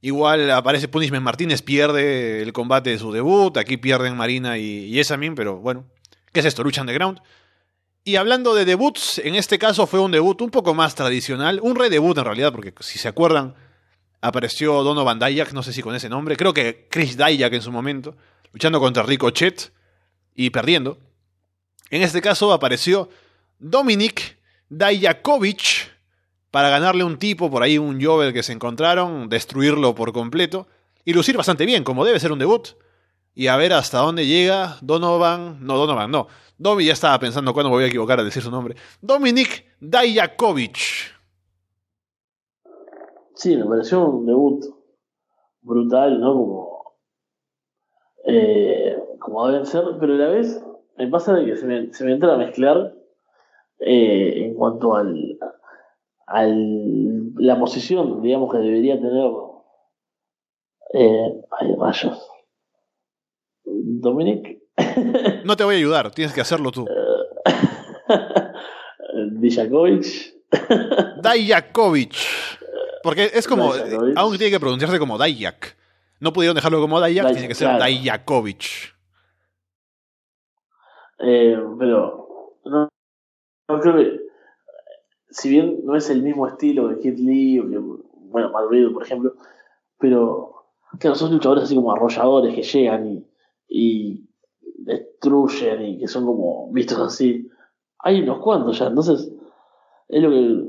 Igual 0.00 0.50
aparece 0.50 0.88
Punishment 0.88 1.24
Martínez, 1.24 1.62
pierde 1.62 2.42
el 2.42 2.52
combate 2.52 2.90
de 2.90 2.98
su 2.98 3.10
debut. 3.10 3.56
Aquí 3.56 3.76
pierden 3.76 4.16
Marina 4.16 4.58
y, 4.58 4.84
y 4.84 5.00
Esamin, 5.00 5.34
pero 5.34 5.56
bueno, 5.56 5.84
¿qué 6.32 6.40
es 6.40 6.46
esto? 6.46 6.62
Lucha 6.62 6.82
underground. 6.82 7.20
Y 8.04 8.16
hablando 8.16 8.54
de 8.54 8.64
debuts, 8.64 9.18
en 9.18 9.34
este 9.34 9.58
caso 9.58 9.86
fue 9.86 10.00
un 10.00 10.10
debut 10.10 10.40
un 10.40 10.50
poco 10.50 10.72
más 10.72 10.94
tradicional, 10.94 11.60
un 11.62 11.76
redebut 11.76 12.16
en 12.16 12.24
realidad, 12.24 12.52
porque 12.52 12.72
si 12.80 12.98
se 12.98 13.06
acuerdan, 13.06 13.54
apareció 14.20 14.82
Donovan 14.82 15.18
Dayak, 15.18 15.52
no 15.52 15.62
sé 15.62 15.72
si 15.72 15.82
con 15.82 15.94
ese 15.94 16.08
nombre, 16.08 16.36
creo 16.36 16.54
que 16.54 16.86
Chris 16.90 17.16
Dayak 17.16 17.52
en 17.52 17.60
su 17.60 17.70
momento, 17.70 18.16
luchando 18.52 18.80
contra 18.80 19.02
Ricochet 19.02 19.72
y 20.34 20.50
perdiendo. 20.50 20.98
En 21.90 22.02
este 22.02 22.22
caso 22.22 22.52
apareció 22.52 23.10
Dominic 23.58 24.38
Dayakovic 24.68 25.97
para 26.50 26.70
ganarle 26.70 27.04
un 27.04 27.18
tipo 27.18 27.50
por 27.50 27.62
ahí, 27.62 27.78
un 27.78 28.02
Jovel 28.02 28.32
que 28.32 28.42
se 28.42 28.52
encontraron, 28.52 29.28
destruirlo 29.28 29.94
por 29.94 30.12
completo 30.12 30.66
y 31.04 31.12
lucir 31.12 31.36
bastante 31.36 31.66
bien, 31.66 31.84
como 31.84 32.04
debe 32.04 32.20
ser 32.20 32.32
un 32.32 32.38
debut. 32.38 32.68
Y 33.34 33.46
a 33.46 33.56
ver 33.56 33.72
hasta 33.72 33.98
dónde 33.98 34.26
llega 34.26 34.78
Donovan, 34.80 35.64
no 35.64 35.76
Donovan, 35.76 36.10
no, 36.10 36.26
Domi 36.58 36.84
ya 36.84 36.92
estaba 36.92 37.18
pensando 37.20 37.54
cuándo 37.54 37.70
me 37.70 37.76
voy 37.76 37.84
a 37.84 37.88
equivocar 37.88 38.18
a 38.18 38.24
decir 38.24 38.42
su 38.42 38.50
nombre. 38.50 38.74
Dominik 39.00 39.64
Dajakovic. 39.80 40.76
Sí, 43.34 43.56
me 43.56 43.64
pareció 43.64 44.04
un 44.04 44.26
debut 44.26 44.64
brutal, 45.62 46.20
¿no? 46.20 46.32
Como, 46.32 46.96
eh, 48.24 48.98
como 49.20 49.46
deben 49.46 49.66
ser, 49.66 49.84
pero 50.00 50.14
a 50.14 50.16
la 50.16 50.28
vez 50.28 50.60
me 50.96 51.06
pasa 51.06 51.34
de 51.34 51.46
que 51.46 51.56
se 51.56 51.64
me, 51.64 51.92
se 51.94 52.04
me 52.04 52.12
entra 52.12 52.34
a 52.34 52.38
mezclar 52.38 52.92
eh, 53.78 54.46
en 54.46 54.54
cuanto 54.54 54.96
al, 54.96 55.38
al 56.28 57.34
la 57.36 57.58
posición, 57.58 58.22
digamos, 58.22 58.52
que 58.52 58.58
debería 58.58 58.96
tener. 58.96 59.30
Eh, 60.94 61.42
ay, 61.60 61.74
rayos. 61.78 62.30
Dominic 63.64 64.58
no 65.44 65.56
te 65.56 65.64
voy 65.64 65.74
a 65.74 65.78
ayudar, 65.78 66.10
tienes 66.12 66.34
que 66.34 66.40
hacerlo 66.40 66.70
tú. 66.70 66.86
Dijakovic. 69.32 70.34
Dajakovic. 71.22 72.14
Porque 73.02 73.30
es 73.32 73.46
como. 73.46 73.72
Aún 74.16 74.36
tiene 74.36 74.50
que 74.50 74.60
pronunciarse 74.60 74.98
como 74.98 75.18
Dajak. 75.18 75.76
No 76.20 76.32
pudieron 76.32 76.54
dejarlo 76.54 76.80
como 76.80 77.00
Dajak, 77.00 77.32
tiene 77.32 77.48
que 77.48 77.54
ser 77.54 77.68
claro. 77.68 77.84
Dajakovic. 77.84 78.94
Eh, 81.20 81.56
pero. 81.78 82.56
No, 82.64 82.88
no, 83.68 83.80
creo 83.80 83.96
que. 83.96 84.27
Si 85.30 85.48
bien 85.48 85.80
no 85.84 85.96
es 85.96 86.10
el 86.10 86.22
mismo 86.22 86.46
estilo 86.46 86.88
de 86.88 86.98
Kid 86.98 87.18
Lee 87.18 87.60
o 87.60 87.68
que. 87.68 87.78
Bueno, 88.30 88.50
Madrid, 88.50 88.86
por 88.92 89.02
ejemplo. 89.02 89.34
Pero. 89.98 90.54
Claro, 90.98 91.16
son 91.16 91.32
luchadores 91.32 91.64
así 91.64 91.74
como 91.74 91.92
arrolladores 91.92 92.54
que 92.54 92.62
llegan 92.62 93.06
y, 93.06 93.26
y 93.68 94.28
destruyen 94.78 95.82
y 95.82 95.98
que 95.98 96.08
son 96.08 96.24
como 96.24 96.72
vistos 96.72 96.98
así. 96.98 97.50
Hay 97.98 98.22
unos 98.22 98.38
cuantos 98.38 98.78
ya, 98.78 98.86
entonces 98.86 99.30
es 100.08 100.22
lo 100.22 100.30
que 100.30 100.66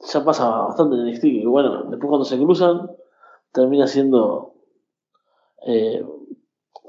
ya 0.00 0.24
pasa 0.24 0.48
bastante 0.48 0.96
en 0.96 1.06
NXT, 1.06 1.22
que 1.22 1.46
bueno, 1.46 1.84
después 1.84 2.08
cuando 2.08 2.24
se 2.24 2.38
cruzan 2.38 2.90
termina 3.52 3.86
siendo 3.86 4.54
eh, 5.66 6.04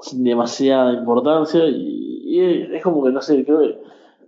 sin 0.00 0.24
demasiada 0.24 0.92
importancia 0.94 1.66
y, 1.66 2.12
es 2.72 2.82
como 2.82 3.04
que 3.04 3.12
no 3.12 3.22
sé, 3.22 3.44
creo 3.44 3.60
que 3.60 3.80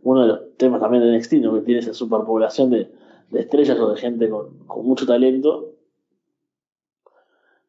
uno 0.07 0.23
de 0.23 0.29
los 0.29 0.57
temas 0.57 0.81
también 0.81 1.03
de 1.03 1.19
NXT, 1.19 1.31
que 1.31 1.63
tiene 1.65 1.81
esa 1.81 1.93
superpoblación 1.93 2.71
de, 2.71 2.89
de 3.31 3.41
estrellas 3.41 3.77
o 3.81 3.91
de 3.91 4.01
gente 4.01 4.31
con, 4.31 4.57
mucho 4.85 5.05
talento 5.05 5.73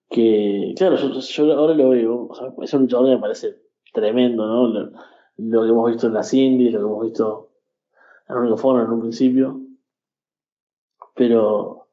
que, 0.08 0.76
claro, 0.78 0.98
yo, 0.98 1.54
ahora 1.54 1.74
lo 1.74 1.90
veo, 1.90 2.28
o 2.30 2.36
sea, 2.36 2.54
es 2.62 2.74
un 2.76 2.82
luchador 2.84 3.10
me 3.10 3.18
parece 3.18 3.56
tremendo, 3.92 4.46
¿no? 4.46 4.68
Lo, 4.68 5.62
que 5.64 5.70
hemos 5.70 5.90
visto 5.90 6.08
en 6.08 6.14
las 6.14 6.32
indies, 6.32 6.74
lo 6.74 6.80
que 6.80 6.86
hemos 6.86 7.04
visto 7.06 7.50
en 8.30 8.42
Ring 8.42 8.54
of 8.54 8.64
en 8.66 8.92
un 8.92 9.02
principio. 9.02 9.60
Pero, 11.16 11.88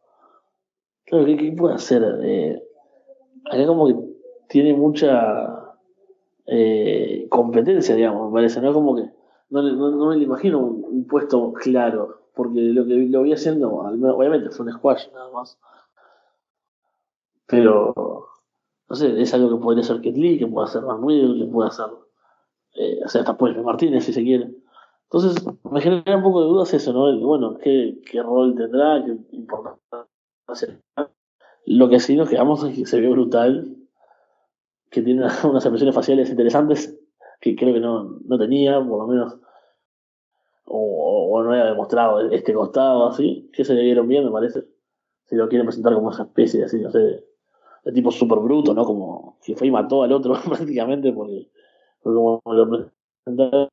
claro, 1.07 1.25
¿qué, 1.25 1.55
puede 1.57 1.75
hacer? 1.75 2.21
Eh, 2.23 2.63
acá 3.51 3.67
como 3.67 3.87
que 3.89 3.97
tiene 4.49 4.75
mucha 4.75 5.75
eh, 6.47 7.27
competencia, 7.31 7.97
digamos, 7.97 8.29
me 8.29 8.35
parece, 8.35 8.61
¿no? 8.61 8.73
Como 8.75 8.95
que 8.95 9.14
no, 9.51 9.63
no, 9.63 10.09
me 10.09 10.17
lo 10.17 10.23
imagino 10.23 10.59
un, 10.59 11.07
puesto 11.07 11.53
claro, 11.53 12.23
porque 12.35 12.61
lo 12.61 12.85
que 12.87 12.95
lo 12.95 13.23
vi 13.23 13.33
haciendo, 13.33 13.73
obviamente 13.73 14.51
fue 14.51 14.67
un 14.67 14.73
squash 14.73 15.09
nada 15.13 15.31
más. 15.31 15.59
Pero, 17.47 18.29
no 18.89 18.97
sé, 18.97 19.21
es 19.21 19.35
algo 19.35 19.51
que 19.51 19.63
podría 19.63 19.83
hacer 19.83 20.01
Lee, 20.01 20.39
que 20.39 20.47
puede 20.47 20.67
hacer 20.67 20.83
Van 20.83 21.07
que 21.07 21.49
puede 21.53 21.69
hacer, 21.69 21.87
eh, 22.75 23.01
o 23.05 23.09
sea, 23.09 23.21
hasta 23.21 23.37
Pueblo 23.37 23.63
Martínez 23.63 24.05
si 24.05 24.13
se 24.13 24.23
quiere. 24.23 24.51
Entonces, 25.05 25.47
me 25.71 25.81
genera 25.81 26.17
un 26.17 26.23
poco 26.23 26.41
de 26.41 26.49
dudas 26.49 26.75
eso, 26.75 26.93
¿no? 26.93 27.17
bueno, 27.21 27.59
¿qué, 27.59 28.01
qué 28.11 28.23
rol 28.23 28.55
tendrá? 28.57 29.05
¿Qué 29.05 29.17
importancia? 29.37 29.79
Lo 31.67 31.89
que 31.89 32.01
sí 32.01 32.17
nos 32.17 32.29
quedamos 32.29 32.65
es 32.65 32.77
que 32.77 32.87
se 32.87 33.01
ve 33.01 33.09
brutal, 33.09 33.77
que 34.91 35.03
tiene 35.03 35.23
unas 35.45 35.65
expresiones 35.65 35.95
faciales 35.95 36.31
interesantes 36.31 36.99
que 37.45 37.55
creo 37.55 37.75
que 37.75 37.81
no, 37.81 38.19
no 38.25 38.39
tenía, 38.39 38.79
por 38.79 39.01
lo 39.01 39.07
menos, 39.07 39.39
o, 40.65 41.43
no 41.43 41.51
había 41.51 41.67
demostrado 41.67 42.31
este 42.31 42.55
costado 42.55 43.07
así, 43.07 43.51
que 43.53 43.67
se 43.67 43.75
le 43.75 43.83
dieron 43.83 44.09
bien, 44.09 44.25
me 44.25 44.31
parece. 44.31 44.65
Si 45.27 45.37
lo 45.37 45.47
quieren 45.47 45.67
presentar 45.67 45.93
como 45.93 46.11
esa 46.11 46.23
especie 46.23 46.65
así, 46.65 46.79
no 46.79 46.91
sé, 46.91 47.23
de 47.85 47.93
tipo 47.93 48.11
súper 48.11 48.39
bruto, 48.39 48.73
¿no? 48.73 48.87
Como 48.87 49.39
que 49.45 49.55
fue 49.55 49.67
y 49.67 49.71
mató 49.71 50.03
al 50.03 50.13
otro 50.13 50.35
prácticamente, 50.49 51.13
porque, 51.13 51.51
como 52.03 52.41
lo 52.47 52.91
presentaron, 53.27 53.69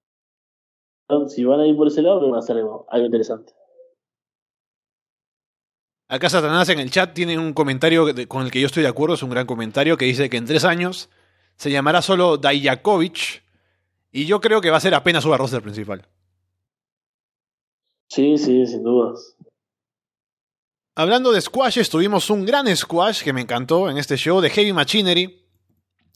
si 1.30 1.46
van 1.46 1.62
a 1.62 1.66
ir 1.66 1.78
por 1.78 1.88
ese 1.88 2.02
lado, 2.02 2.20
van 2.20 2.36
a 2.36 2.40
hacer 2.40 2.58
algo, 2.58 2.86
algo 2.90 3.06
interesante. 3.06 3.54
Acá 6.10 6.28
Satanás 6.28 6.68
en 6.68 6.80
el 6.80 6.92
chat 6.92 7.14
tiene 7.14 7.40
un 7.40 7.54
comentario 7.54 8.06
con 8.28 8.44
el 8.44 8.52
que 8.52 8.60
yo 8.60 8.66
estoy 8.66 8.84
de 8.84 8.90
acuerdo, 8.90 9.16
es 9.16 9.24
un 9.24 9.30
gran 9.30 9.48
comentario, 9.48 9.96
que 9.96 10.04
dice 10.04 10.30
que 10.30 10.36
en 10.36 10.46
tres 10.46 10.66
años 10.66 11.10
se 11.56 11.72
llamará 11.72 12.02
solo 12.02 12.36
Dayakovic 12.36 13.50
y 14.12 14.26
yo 14.26 14.42
creo 14.42 14.62
que 14.62 14.70
va 14.70 14.78
a 14.78 14.82
ser 14.82 14.94
apenas 14.94 15.24
su 15.24 15.36
roster 15.36 15.62
principal. 15.62 16.08
Sí, 18.10 18.38
sí, 18.38 18.68
sin 18.68 18.84
dudas. 18.84 19.36
Hablando 20.96 21.32
de 21.32 21.40
squashes, 21.40 21.90
tuvimos 21.90 22.30
un 22.30 22.46
gran 22.46 22.76
squash 22.76 23.24
que 23.24 23.32
me 23.32 23.42
encantó 23.42 23.90
en 23.90 23.98
este 23.98 24.18
show 24.18 24.42
de 24.42 24.50
Heavy 24.50 24.74
Machinery, 24.74 25.46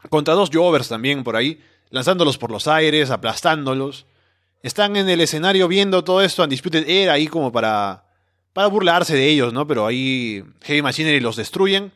contra 0.10 0.34
dos 0.34 0.50
Jovers 0.54 0.90
también 0.90 1.24
por 1.24 1.38
ahí, 1.38 1.62
lanzándolos 1.90 2.38
por 2.38 2.52
los 2.52 2.68
aires, 2.68 3.12
aplastándolos. 3.12 4.06
Están 4.62 4.98
en 4.98 5.08
el 5.08 5.22
escenario 5.22 5.68
viendo 5.70 6.04
todo 6.04 6.22
esto, 6.22 6.44
Undisputed 6.44 6.90
Era 6.90 7.14
ahí 7.14 7.28
como 7.28 7.52
para 7.52 8.04
para 8.52 8.68
burlarse 8.68 9.16
de 9.16 9.28
ellos, 9.30 9.52
¿no? 9.52 9.68
Pero 9.68 9.86
ahí 9.86 10.42
Heavy 10.62 10.82
Machinery 10.82 11.20
los 11.20 11.36
destruyen, 11.36 11.92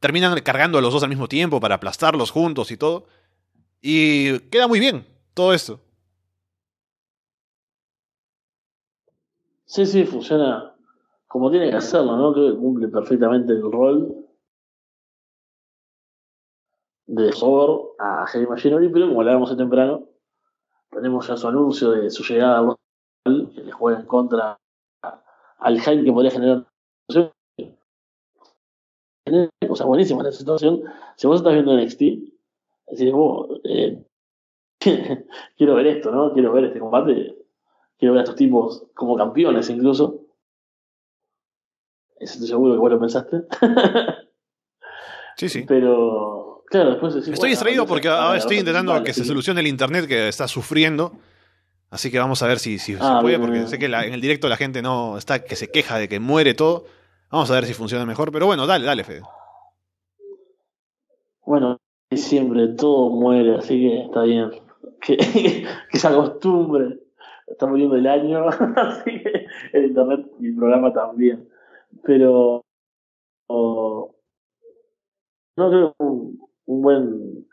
terminan 0.00 0.38
cargando 0.40 0.78
a 0.78 0.80
los 0.80 0.94
dos 0.94 1.02
al 1.02 1.10
mismo 1.10 1.28
tiempo 1.28 1.60
para 1.60 1.74
aplastarlos 1.74 2.30
juntos 2.30 2.70
y 2.70 2.78
todo. 2.78 3.06
Y 3.82 4.38
queda 4.50 4.66
muy 4.66 4.80
bien 4.80 5.06
todo 5.34 5.52
esto. 5.52 5.80
Sí, 9.64 9.86
sí, 9.86 10.04
funciona 10.04 10.74
como 11.30 11.48
tiene 11.48 11.70
que 11.70 11.76
hacerlo, 11.76 12.16
¿no? 12.16 12.32
Creo 12.32 12.52
que 12.52 12.58
cumple 12.58 12.88
perfectamente 12.88 13.52
el 13.52 13.62
rol 13.62 14.26
de 17.06 17.32
Hover 17.40 17.92
a 18.00 18.26
Heavy 18.26 18.46
Machinery, 18.46 18.88
pero 18.88 19.06
como 19.06 19.20
hablábamos 19.20 19.56
temprano, 19.56 20.08
tenemos 20.90 21.28
ya 21.28 21.36
su 21.36 21.46
anuncio 21.46 21.92
de 21.92 22.10
su 22.10 22.24
llegada 22.24 22.76
al 23.26 23.50
que 23.52 23.62
le 23.62 23.70
juega 23.70 24.00
en 24.00 24.06
contra 24.06 24.58
al 25.58 25.80
hype 25.80 26.04
que 26.04 26.12
podría 26.12 26.32
generar 26.32 26.66
cosas 29.68 29.86
buenísimas 29.86 30.22
en 30.22 30.26
la 30.26 30.32
situación. 30.32 30.82
Si 31.16 31.28
vos 31.28 31.36
estás 31.36 31.52
viendo 31.52 31.76
NXT, 31.76 32.00
decís, 32.00 33.12
oh, 33.14 33.56
eh, 33.62 34.04
quiero 35.56 35.74
ver 35.74 35.86
esto, 35.86 36.10
¿no? 36.10 36.32
Quiero 36.32 36.52
ver 36.52 36.64
este 36.64 36.78
combate, 36.78 37.36
quiero 37.98 38.14
ver 38.14 38.20
a 38.20 38.24
estos 38.24 38.36
tipos 38.36 38.86
como 38.94 39.16
campeones 39.16 39.68
incluso. 39.70 40.20
Eso 42.18 42.34
estoy 42.34 42.48
seguro 42.48 42.74
que 42.74 42.80
vos 42.80 42.90
lo 42.90 43.00
pensaste. 43.00 43.42
sí, 45.36 45.48
sí. 45.48 45.64
Pero, 45.66 46.64
claro, 46.66 46.90
después 46.90 47.14
Estoy 47.16 47.50
distraído 47.50 47.86
porque 47.86 48.08
ahora 48.08 48.38
estoy 48.38 48.58
intentando 48.58 49.02
que 49.02 49.14
se 49.14 49.24
solucione 49.24 49.60
el 49.60 49.66
internet 49.66 50.06
que 50.06 50.28
está 50.28 50.48
sufriendo. 50.48 51.12
Así 51.90 52.10
que 52.10 52.18
vamos 52.18 52.42
a 52.42 52.46
ver 52.46 52.58
si, 52.58 52.78
si 52.78 52.94
se 52.94 53.00
ah, 53.02 53.18
puede, 53.20 53.38
porque 53.38 53.66
sé 53.66 53.78
que 53.78 53.86
en 53.86 54.14
el 54.14 54.20
directo 54.20 54.48
la 54.48 54.56
gente 54.56 54.80
no 54.80 55.18
está 55.18 55.44
que 55.44 55.56
se 55.56 55.72
queja 55.72 55.98
de 55.98 56.08
que 56.08 56.20
muere 56.20 56.54
todo. 56.54 56.84
Vamos 57.30 57.50
a 57.50 57.54
ver 57.54 57.66
si 57.66 57.74
funciona 57.74 58.06
mejor. 58.06 58.30
Pero 58.30 58.46
bueno, 58.46 58.66
dale, 58.66 58.84
dale, 58.84 59.02
Fede. 59.02 59.22
Bueno, 61.44 61.78
siempre 62.12 62.68
todo 62.68 63.10
muere, 63.10 63.56
así 63.56 63.80
que 63.80 64.02
está 64.02 64.22
bien. 64.22 64.50
Que, 65.00 65.16
que 65.90 65.98
se 65.98 66.08
acostumbre. 66.08 67.00
Está 67.46 67.66
muriendo 67.66 67.96
el 67.96 68.06
año, 68.06 68.48
así 68.76 69.22
que 69.22 69.46
el 69.72 69.86
internet 69.86 70.26
y 70.40 70.48
el 70.48 70.56
programa 70.56 70.92
también. 70.92 71.48
Pero 72.04 72.62
no 73.48 74.10
creo 75.56 75.94
un, 75.98 76.38
un 76.66 76.82
buen 76.82 77.46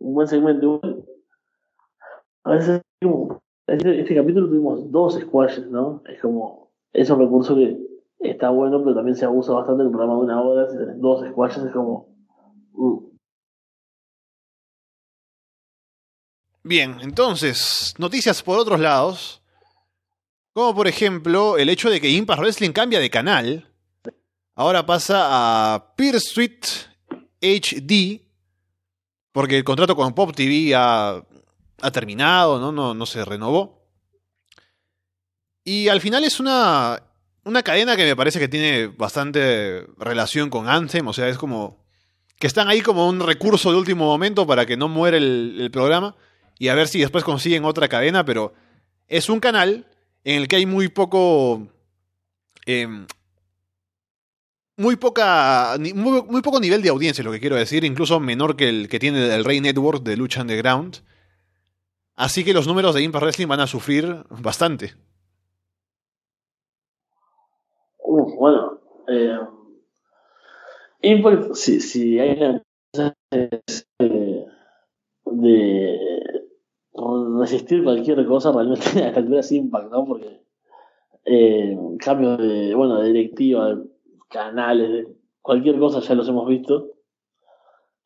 un 0.00 0.14
buen 0.14 0.26
segmento. 0.26 0.80
A 2.44 2.52
veces 2.52 2.82
este, 3.66 4.00
este, 4.00 4.14
capítulo 4.14 4.48
tuvimos 4.48 4.90
dos 4.90 5.18
squashes, 5.20 5.70
¿no? 5.70 6.02
Es 6.06 6.20
como, 6.20 6.72
es 6.92 7.08
un 7.10 7.20
recurso 7.20 7.54
que 7.54 7.78
está 8.18 8.50
bueno, 8.50 8.82
pero 8.82 8.96
también 8.96 9.14
se 9.14 9.24
abusa 9.24 9.52
bastante 9.52 9.84
un 9.84 9.92
programa 9.92 10.14
de 10.14 10.20
una 10.20 10.42
hora, 10.42 10.68
si 10.68 10.76
dos 10.96 11.24
squashes 11.30 11.64
es 11.64 11.72
como... 11.72 12.08
Uh. 12.72 13.09
Bien, 16.62 16.98
entonces, 17.00 17.94
noticias 17.98 18.42
por 18.42 18.58
otros 18.58 18.80
lados, 18.80 19.40
como 20.52 20.74
por 20.74 20.88
ejemplo 20.88 21.56
el 21.56 21.68
hecho 21.68 21.90
de 21.90 22.00
que 22.00 22.10
Impact 22.10 22.40
Wrestling 22.40 22.72
cambia 22.72 23.00
de 23.00 23.10
canal, 23.10 23.72
ahora 24.54 24.84
pasa 24.84 25.74
a 25.74 25.94
Suite 26.18 26.68
HD, 27.40 28.22
porque 29.32 29.56
el 29.56 29.64
contrato 29.64 29.96
con 29.96 30.14
Pop 30.14 30.34
TV 30.34 30.74
ha 30.74 31.24
ha 31.82 31.90
terminado, 31.90 32.58
¿no? 32.58 32.72
No, 32.72 32.94
no 32.94 33.06
se 33.06 33.24
renovó. 33.24 33.88
Y 35.64 35.88
al 35.88 36.00
final 36.00 36.24
es 36.24 36.40
una, 36.40 37.02
una 37.44 37.62
cadena 37.62 37.96
que 37.96 38.04
me 38.04 38.16
parece 38.16 38.38
que 38.38 38.48
tiene 38.48 38.86
bastante 38.88 39.86
relación 39.98 40.50
con 40.50 40.68
Anthem, 40.68 41.06
o 41.06 41.12
sea, 41.12 41.28
es 41.28 41.38
como 41.38 41.84
que 42.38 42.46
están 42.46 42.68
ahí 42.68 42.80
como 42.80 43.06
un 43.06 43.20
recurso 43.20 43.70
de 43.70 43.78
último 43.78 44.06
momento 44.06 44.46
para 44.46 44.64
que 44.64 44.76
no 44.76 44.88
muera 44.88 45.18
el, 45.18 45.68
programa 45.70 46.16
y 46.60 46.68
a 46.68 46.74
ver 46.74 46.88
si 46.88 47.00
después 47.00 47.24
consiguen 47.24 47.64
otra 47.64 47.88
cadena, 47.88 48.26
pero 48.26 48.52
es 49.08 49.30
un 49.30 49.40
canal 49.40 49.86
en 50.24 50.42
el 50.42 50.46
que 50.46 50.56
hay 50.56 50.66
muy 50.66 50.88
poco... 50.88 51.66
Em, 52.66 53.06
muy 54.76 54.96
poca 54.96 55.76
muy, 55.78 56.22
muy, 56.22 56.42
poco 56.42 56.60
nivel 56.60 56.82
de 56.82 56.90
audiencia, 56.90 57.24
lo 57.24 57.32
que 57.32 57.40
quiero 57.40 57.56
decir, 57.56 57.84
incluso 57.84 58.20
menor 58.20 58.56
que 58.56 58.68
el 58.68 58.88
que 58.90 58.98
tiene 58.98 59.34
el 59.34 59.44
Rey 59.44 59.62
Network 59.62 60.02
de 60.02 60.18
Lucha 60.18 60.42
Underground. 60.42 60.98
Así 62.14 62.44
que 62.44 62.52
los 62.52 62.66
números 62.66 62.94
de 62.94 63.02
Impact 63.04 63.22
Wrestling 63.22 63.48
van 63.48 63.60
a 63.60 63.66
sufrir 63.66 64.24
bastante. 64.28 64.94
Bueno. 68.04 68.80
Eh, 69.08 69.38
Impact, 71.02 71.54
si, 71.54 71.80
si 71.80 72.20
hay 72.20 72.36
una 72.92 73.14
de, 73.30 73.62
de 75.24 76.39
resistir 77.38 77.84
cualquier 77.84 78.24
cosa, 78.26 78.52
realmente 78.52 78.84
a 79.02 79.08
esta 79.08 79.20
altura 79.20 79.40
es 79.40 79.52
Impact, 79.52 79.90
¿no? 79.90 80.04
Porque 80.04 80.40
eh, 81.24 81.76
cambios 81.98 82.38
de, 82.38 82.74
bueno, 82.74 83.00
de 83.00 83.08
directiva, 83.08 83.74
de 83.74 83.82
canales, 84.28 84.90
de 84.90 85.08
cualquier 85.42 85.78
cosa 85.78 86.00
ya 86.00 86.14
los 86.14 86.28
hemos 86.28 86.48
visto. 86.48 86.88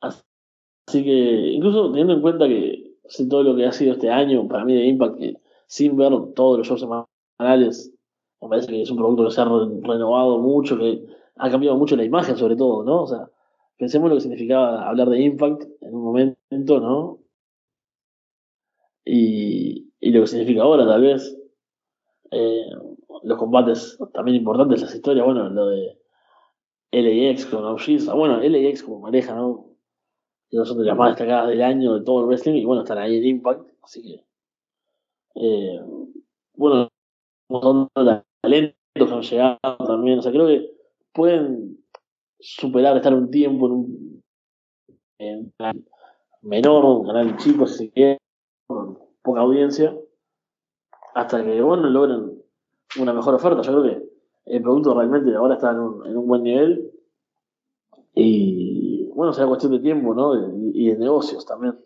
Así 0.01 1.05
que, 1.05 1.53
incluso 1.53 1.89
teniendo 1.91 2.15
en 2.15 2.21
cuenta 2.21 2.47
que 2.47 2.95
todo 3.29 3.43
lo 3.43 3.57
que 3.57 3.67
ha 3.67 3.73
sido 3.73 3.93
este 3.93 4.11
año, 4.11 4.47
para 4.49 4.65
mí 4.65 4.75
de 4.75 4.87
Impact, 4.87 5.19
que 5.19 5.37
sin 5.67 5.97
ver 5.97 6.13
todos 6.35 6.59
los 6.59 6.67
shows 6.67 6.81
semanales, 6.81 7.93
me 8.41 8.49
parece 8.49 8.69
que 8.69 8.83
es 8.83 8.91
un 8.91 8.99
producto 8.99 9.25
que 9.25 9.31
se 9.31 9.41
ha 9.41 9.45
renovado 9.45 10.39
mucho, 10.39 10.79
que 10.79 11.05
ha 11.37 11.51
cambiado 11.51 11.77
mucho 11.77 11.97
la 11.97 12.05
imagen 12.05 12.37
sobre 12.37 12.57
todo, 12.57 12.85
¿no? 12.85 13.03
O 13.03 13.07
sea, 13.07 13.31
pensemos 13.79 14.09
lo 14.09 14.17
que 14.17 14.23
significaba 14.23 14.87
hablar 14.89 15.09
de 15.09 15.23
Impact 15.23 15.65
en 15.81 15.95
un 15.95 16.05
momento, 16.05 16.81
¿no? 16.81 17.24
Y, 19.05 19.93
y 20.01 20.11
lo 20.11 20.23
que 20.23 20.27
significa 20.27 20.63
ahora, 20.63 20.87
tal 20.87 21.03
vez. 21.03 21.37
Eh, 22.31 22.71
los 23.23 23.39
combates 23.39 23.99
también 24.13 24.37
importantes, 24.39 24.83
las 24.83 24.95
historias, 24.95 25.25
bueno, 25.25 25.49
lo 25.49 25.69
de 25.69 25.99
LAX 26.93 27.47
con 27.47 27.65
OGs, 27.65 28.07
bueno, 28.15 28.41
LAX 28.41 28.83
como 28.83 29.03
pareja, 29.03 29.35
¿no? 29.35 29.67
Que 30.51 30.65
son 30.65 30.79
de 30.79 30.85
las 30.85 30.97
más 30.97 31.11
destacadas 31.11 31.49
del 31.49 31.63
año 31.63 31.95
de 31.95 32.05
todo 32.05 32.21
el 32.21 32.27
wrestling 32.27 32.55
y 32.55 32.65
bueno, 32.65 32.83
están 32.83 32.99
ahí 32.99 33.17
en 33.17 33.25
Impact, 33.25 33.69
así 33.83 34.03
que. 34.03 34.25
Eh, 35.37 35.81
bueno, 36.57 36.89
un 37.49 37.61
montón 37.61 37.89
de 38.07 38.23
talentos 38.41 38.75
que 38.95 39.03
han 39.03 39.23
llegado 39.23 39.77
también, 39.87 40.19
o 40.19 40.23
sea, 40.23 40.31
creo 40.31 40.47
que 40.47 40.71
pueden 41.13 41.85
superar, 42.39 42.97
estar 42.97 43.15
un 43.15 43.31
tiempo 43.31 43.67
en 43.67 43.73
un, 43.73 44.23
en 45.19 45.53
canal 45.59 45.85
menor, 46.43 46.85
un 46.85 47.07
canal 47.07 47.37
chico, 47.39 47.67
si 47.67 47.87
se 47.87 47.91
quiere, 47.91 48.19
con 48.67 48.99
poca 49.23 49.41
audiencia, 49.41 49.97
hasta 51.15 51.45
que, 51.45 51.61
bueno, 51.61 51.89
logren 51.89 52.43
una 52.99 53.13
mejor 53.13 53.35
oferta. 53.35 53.63
Yo 53.63 53.73
creo 53.73 53.83
que 53.83 54.09
el 54.47 54.63
producto 54.63 54.95
realmente 54.95 55.35
ahora 55.35 55.55
está 55.55 55.71
en 55.71 55.79
un, 55.79 56.07
en 56.07 56.17
un 56.17 56.27
buen 56.27 56.43
nivel 56.43 56.91
y, 58.15 59.09
bueno, 59.15 59.33
será 59.33 59.47
cuestión 59.47 59.73
de 59.73 59.81
tiempo, 59.81 60.15
¿no? 60.15 60.35
Y 60.73 60.89
de 60.89 60.99
negocios 60.99 61.45
también. 61.47 61.79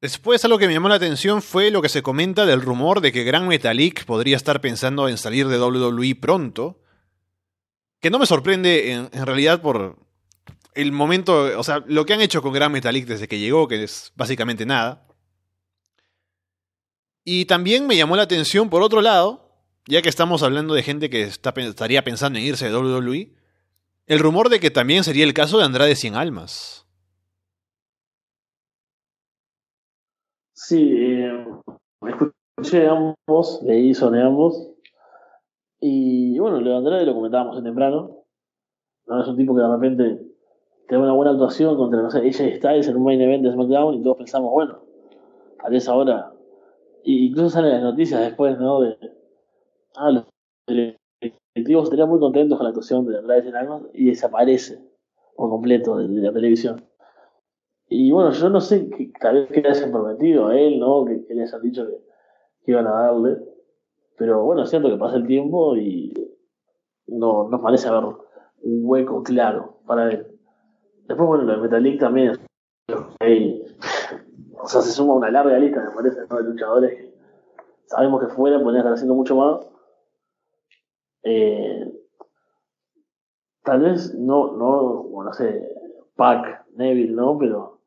Después 0.00 0.44
algo 0.44 0.58
que 0.58 0.66
me 0.66 0.74
llamó 0.74 0.90
la 0.90 0.96
atención 0.96 1.40
fue 1.40 1.70
lo 1.70 1.80
que 1.80 1.88
se 1.88 2.02
comenta 2.02 2.44
del 2.44 2.60
rumor 2.60 3.00
de 3.00 3.10
que 3.10 3.24
Gran 3.24 3.48
Metalik 3.48 4.04
podría 4.04 4.36
estar 4.36 4.60
pensando 4.60 5.08
en 5.08 5.16
salir 5.16 5.48
de 5.48 5.58
WWE 5.58 6.14
pronto. 6.16 6.78
Que 8.00 8.10
no 8.10 8.18
me 8.18 8.26
sorprende 8.26 8.92
en, 8.92 9.08
en 9.12 9.26
realidad 9.26 9.62
por 9.62 10.03
el 10.74 10.92
momento, 10.92 11.58
o 11.58 11.62
sea, 11.62 11.82
lo 11.86 12.04
que 12.04 12.14
han 12.14 12.20
hecho 12.20 12.42
con 12.42 12.52
Gran 12.52 12.72
Metalik 12.72 13.06
desde 13.06 13.28
que 13.28 13.38
llegó, 13.38 13.68
que 13.68 13.84
es 13.84 14.12
básicamente 14.16 14.66
nada. 14.66 15.06
Y 17.24 17.46
también 17.46 17.86
me 17.86 17.96
llamó 17.96 18.16
la 18.16 18.24
atención, 18.24 18.68
por 18.68 18.82
otro 18.82 19.00
lado, 19.00 19.50
ya 19.86 20.02
que 20.02 20.08
estamos 20.08 20.42
hablando 20.42 20.74
de 20.74 20.82
gente 20.82 21.08
que 21.08 21.22
estaría 21.22 22.04
pensando 22.04 22.38
en 22.38 22.44
irse 22.44 22.68
de 22.68 22.76
WWE, 22.76 23.34
el 24.06 24.18
rumor 24.18 24.48
de 24.48 24.60
que 24.60 24.70
también 24.70 25.04
sería 25.04 25.24
el 25.24 25.32
caso 25.32 25.58
de 25.58 25.64
Andrade 25.64 25.96
Cien 25.96 26.16
Almas. 26.16 26.86
Sí, 30.52 30.92
eh, 30.96 31.46
escuché 32.06 32.86
ambos, 32.86 33.60
leí 33.62 33.94
sobre 33.94 34.22
ambos. 34.22 34.70
Y 35.80 36.38
bueno, 36.38 36.60
lo 36.60 36.70
de 36.70 36.76
Andrade 36.76 37.06
lo 37.06 37.14
comentábamos 37.14 37.58
en 37.58 37.64
temprano. 37.64 38.24
¿no? 39.06 39.22
Es 39.22 39.28
un 39.28 39.36
tipo 39.36 39.54
que 39.54 39.62
de 39.62 39.68
repente 39.68 40.33
tiene 40.88 41.02
una 41.02 41.12
buena 41.12 41.32
actuación 41.32 41.76
contra, 41.76 42.02
no 42.02 42.10
sé, 42.10 42.18
AJ 42.18 42.56
Styles 42.56 42.88
en 42.88 42.96
un 42.96 43.04
main 43.04 43.20
event 43.20 43.42
de 43.42 43.52
SmackDown 43.52 43.94
y 43.94 44.02
todos 44.02 44.18
pensamos, 44.18 44.52
bueno, 44.52 44.80
tal 45.62 45.72
vez 45.72 45.88
ahora. 45.88 46.32
Y 47.02 47.26
incluso 47.26 47.50
salen 47.50 47.72
las 47.72 47.82
noticias 47.82 48.20
después, 48.20 48.58
¿no? 48.58 48.80
De, 48.80 48.96
ah, 49.96 50.10
los 50.10 50.24
directivos 50.66 51.84
estarían 51.84 52.08
muy 52.08 52.18
contentos 52.20 52.58
con 52.58 52.64
la 52.64 52.70
actuación 52.70 53.06
de 53.06 53.18
Andrade 53.18 53.48
en 53.48 53.88
y 53.94 54.06
desaparece 54.06 54.78
por 55.36 55.50
completo 55.50 55.96
de 55.96 56.08
la 56.08 56.32
televisión. 56.32 56.82
Y 57.88 58.10
bueno, 58.10 58.30
yo 58.32 58.48
no 58.48 58.60
sé, 58.60 58.88
que, 58.90 59.12
tal 59.20 59.34
vez 59.36 59.48
que 59.50 59.60
le 59.60 59.68
hayan 59.68 59.92
prometido 59.92 60.48
a 60.48 60.58
él, 60.58 60.78
¿no? 60.80 61.04
Que, 61.04 61.24
que 61.24 61.32
han 61.32 61.62
dicho 61.62 61.86
que, 61.86 62.70
iban 62.70 62.86
a 62.86 62.92
darle. 62.92 63.38
Pero 64.16 64.44
bueno, 64.44 64.62
es 64.62 64.70
cierto 64.70 64.88
que 64.88 64.96
pasa 64.96 65.16
el 65.16 65.26
tiempo 65.26 65.76
y 65.76 66.12
no, 67.06 67.48
no 67.48 67.60
parece 67.60 67.88
haber 67.88 68.04
un 68.04 68.80
hueco 68.82 69.22
claro 69.22 69.78
para 69.86 70.10
él. 70.10 70.33
Después, 71.06 71.28
bueno, 71.28 71.44
lo 71.44 71.52
de 71.52 71.58
Metalik 71.58 72.00
también 72.00 72.30
es. 72.30 72.40
o 74.58 74.66
sea, 74.66 74.80
se 74.80 74.92
suma 74.92 75.14
una 75.14 75.30
larga 75.30 75.58
lista, 75.58 75.82
me 75.82 75.94
parece, 75.94 76.20
de 76.20 76.42
luchadores 76.42 76.96
que 76.96 77.14
sabemos 77.86 78.20
que 78.20 78.34
fuera 78.34 78.58
podrían 78.58 78.80
estar 78.80 78.94
haciendo 78.94 79.14
mucho 79.14 79.36
más. 79.36 79.66
Eh, 81.22 81.92
tal 83.62 83.80
vez 83.80 84.14
no, 84.14 84.52
no, 84.56 85.22
no 85.22 85.32
sé, 85.32 85.68
Pac, 86.16 86.64
Neville, 86.74 87.12
¿no? 87.12 87.36
Pero 87.38 87.80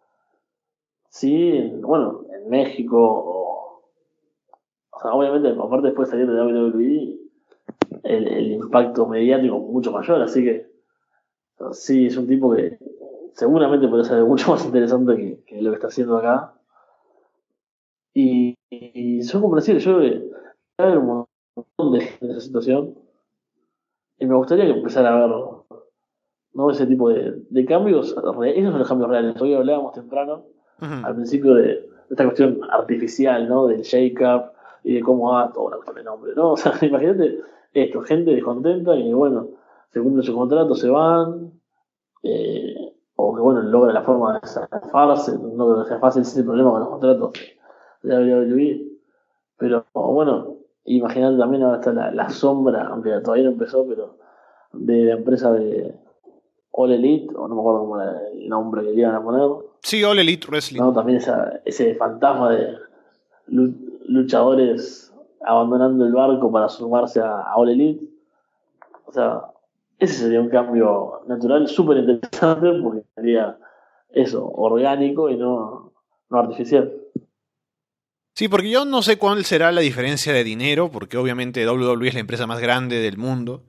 sí, 1.10 1.72
bueno, 1.82 2.26
en 2.34 2.50
México, 2.50 2.98
o, 3.00 3.84
o 4.92 5.00
sea, 5.00 5.14
obviamente, 5.14 5.50
aparte 5.50 5.88
después 5.88 6.10
de 6.10 6.12
salir 6.12 6.32
de 6.32 6.42
WWE, 6.42 7.20
el, 8.04 8.28
el 8.28 8.52
impacto 8.52 9.08
mediático 9.08 9.58
mucho 9.60 9.92
mayor, 9.92 10.22
así 10.22 10.44
que 10.44 10.68
sí, 11.72 12.08
es 12.08 12.18
un 12.18 12.28
tipo 12.28 12.54
que 12.54 12.78
seguramente 13.34 13.88
puede 13.88 14.04
ser 14.04 14.24
mucho 14.24 14.52
más 14.52 14.66
interesante 14.66 15.44
que, 15.46 15.62
lo 15.62 15.72
que 15.72 15.76
está 15.76 15.88
haciendo 15.88 16.18
acá. 16.18 16.54
Y, 18.14 18.56
y 18.70 19.22
yo 19.22 19.42
creo 19.42 20.00
que 20.00 20.32
hay 20.78 20.98
un 20.98 21.28
montón 21.56 21.92
de 21.94 22.02
gente 22.02 22.26
en 22.26 22.32
esa 22.32 22.42
situación. 22.42 22.96
Y 24.20 24.26
me 24.26 24.36
gustaría 24.36 24.66
que 24.66 24.72
empezara 24.72 25.14
a 25.14 25.28
ver 25.28 25.36
¿no? 26.54 26.72
ese 26.72 26.88
tipo 26.88 27.10
de, 27.10 27.44
de 27.50 27.66
cambios. 27.66 28.08
Esos 28.10 28.24
son 28.24 28.80
los 28.80 28.88
cambios 28.88 29.10
reales. 29.10 29.40
Hoy 29.42 29.54
hablábamos 29.54 29.94
temprano 29.94 30.46
al 30.80 31.16
principio 31.16 31.54
de, 31.56 31.88
esta 32.10 32.24
cuestión 32.24 32.60
artificial, 32.70 33.48
¿no? 33.48 33.68
Del 33.68 33.82
shake-up 33.82 34.52
y 34.84 34.96
de 34.96 35.02
cómo 35.02 35.32
va 35.32 35.52
todo 35.52 35.70
la 35.70 35.78
cuestión 35.78 35.98
de 35.98 36.04
nombre, 36.04 36.34
¿no? 36.36 36.52
O 36.54 36.58
sea, 36.58 36.74
imagínate 36.82 37.40
esto, 37.74 38.02
gente 38.02 38.32
descontenta 38.32 38.96
y 38.96 39.14
bueno, 39.14 39.50
se 39.92 40.02
cumple 40.02 40.24
su 40.24 40.34
contrato, 40.34 40.76
se 40.76 40.90
van, 40.90 41.52
eh, 42.24 42.87
o 43.18 43.36
que 43.36 43.42
bueno, 43.42 43.62
logra 43.62 43.92
la 43.92 44.04
forma 44.04 44.40
de 44.40 44.48
zafarse, 44.48 45.34
no 45.38 45.66
creo 45.66 45.84
que 45.84 45.90
sea 45.90 46.00
fácil 46.00 46.22
ese 46.22 46.44
problema 46.44 46.72
con 46.72 46.80
los 46.80 46.90
contratos 46.90 47.32
de 48.04 48.16
WWE, 48.16 48.88
pero 49.58 49.86
bueno, 49.94 50.56
imagínate 50.86 51.38
también 51.38 51.64
ahora 51.64 51.80
está 51.80 51.92
la, 51.92 52.30
sombra, 52.30 52.88
aunque 52.88 53.12
todavía 53.20 53.46
no 53.46 53.52
empezó, 53.52 53.86
pero 53.88 54.18
de 54.72 55.06
la 55.06 55.14
empresa 55.16 55.52
de 55.52 55.96
All 56.72 56.92
Elite, 56.92 57.36
o 57.36 57.48
no 57.48 57.56
me 57.56 57.62
acuerdo 57.62 57.80
cómo 57.80 58.02
era 58.02 58.22
el 58.32 58.48
nombre 58.48 58.84
que 58.84 58.92
le 58.92 59.02
iban 59.02 59.16
a 59.16 59.24
poner, 59.24 59.42
Sí, 59.82 60.04
All 60.04 60.20
Elite 60.20 60.48
Wrestling. 60.48 60.80
¿no? 60.80 60.94
También 60.94 61.22
ese 61.66 61.96
fantasma 61.96 62.52
de 62.52 62.78
luchadores 63.48 65.14
abandonando 65.42 66.06
el 66.06 66.14
barco 66.14 66.52
para 66.52 66.68
sumarse 66.68 67.22
a, 67.22 67.56
All 67.56 67.70
Elite. 67.70 68.06
O 69.06 69.12
sea, 69.12 69.44
ese 70.00 70.14
sería 70.14 70.42
un 70.42 70.50
cambio 70.50 71.22
natural 71.28 71.68
súper 71.68 71.98
interesante 71.98 72.68
porque 72.82 73.04
sería 73.16 73.58
eso, 74.10 74.48
orgánico 74.48 75.30
y 75.30 75.38
no, 75.38 75.94
no 76.30 76.40
artificial. 76.40 76.92
Sí, 78.36 78.48
porque 78.48 78.70
yo 78.70 78.86
no 78.86 79.02
sé 79.02 79.18
cuál 79.18 79.44
será 79.46 79.72
la 79.72 79.82
diferencia 79.82 80.32
de 80.32 80.44
dinero, 80.44 80.92
porque 80.92 81.18
obviamente 81.18 81.68
WWE 81.68 82.10
es 82.10 82.14
la 82.14 82.20
empresa 82.20 82.46
más 82.46 82.60
grande 82.60 83.00
del 83.00 83.18
mundo. 83.18 83.64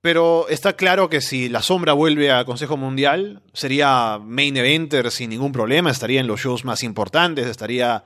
Pero 0.00 0.48
está 0.48 0.74
claro 0.74 1.08
que 1.08 1.20
si 1.20 1.48
la 1.48 1.62
sombra 1.62 1.92
vuelve 1.92 2.32
a 2.32 2.44
Consejo 2.44 2.76
Mundial, 2.76 3.42
sería 3.52 4.18
main 4.22 4.56
eventer 4.56 5.10
sin 5.10 5.30
ningún 5.30 5.52
problema, 5.52 5.90
estaría 5.90 6.20
en 6.20 6.26
los 6.26 6.40
shows 6.40 6.64
más 6.64 6.82
importantes, 6.82 7.46
estaría 7.46 8.04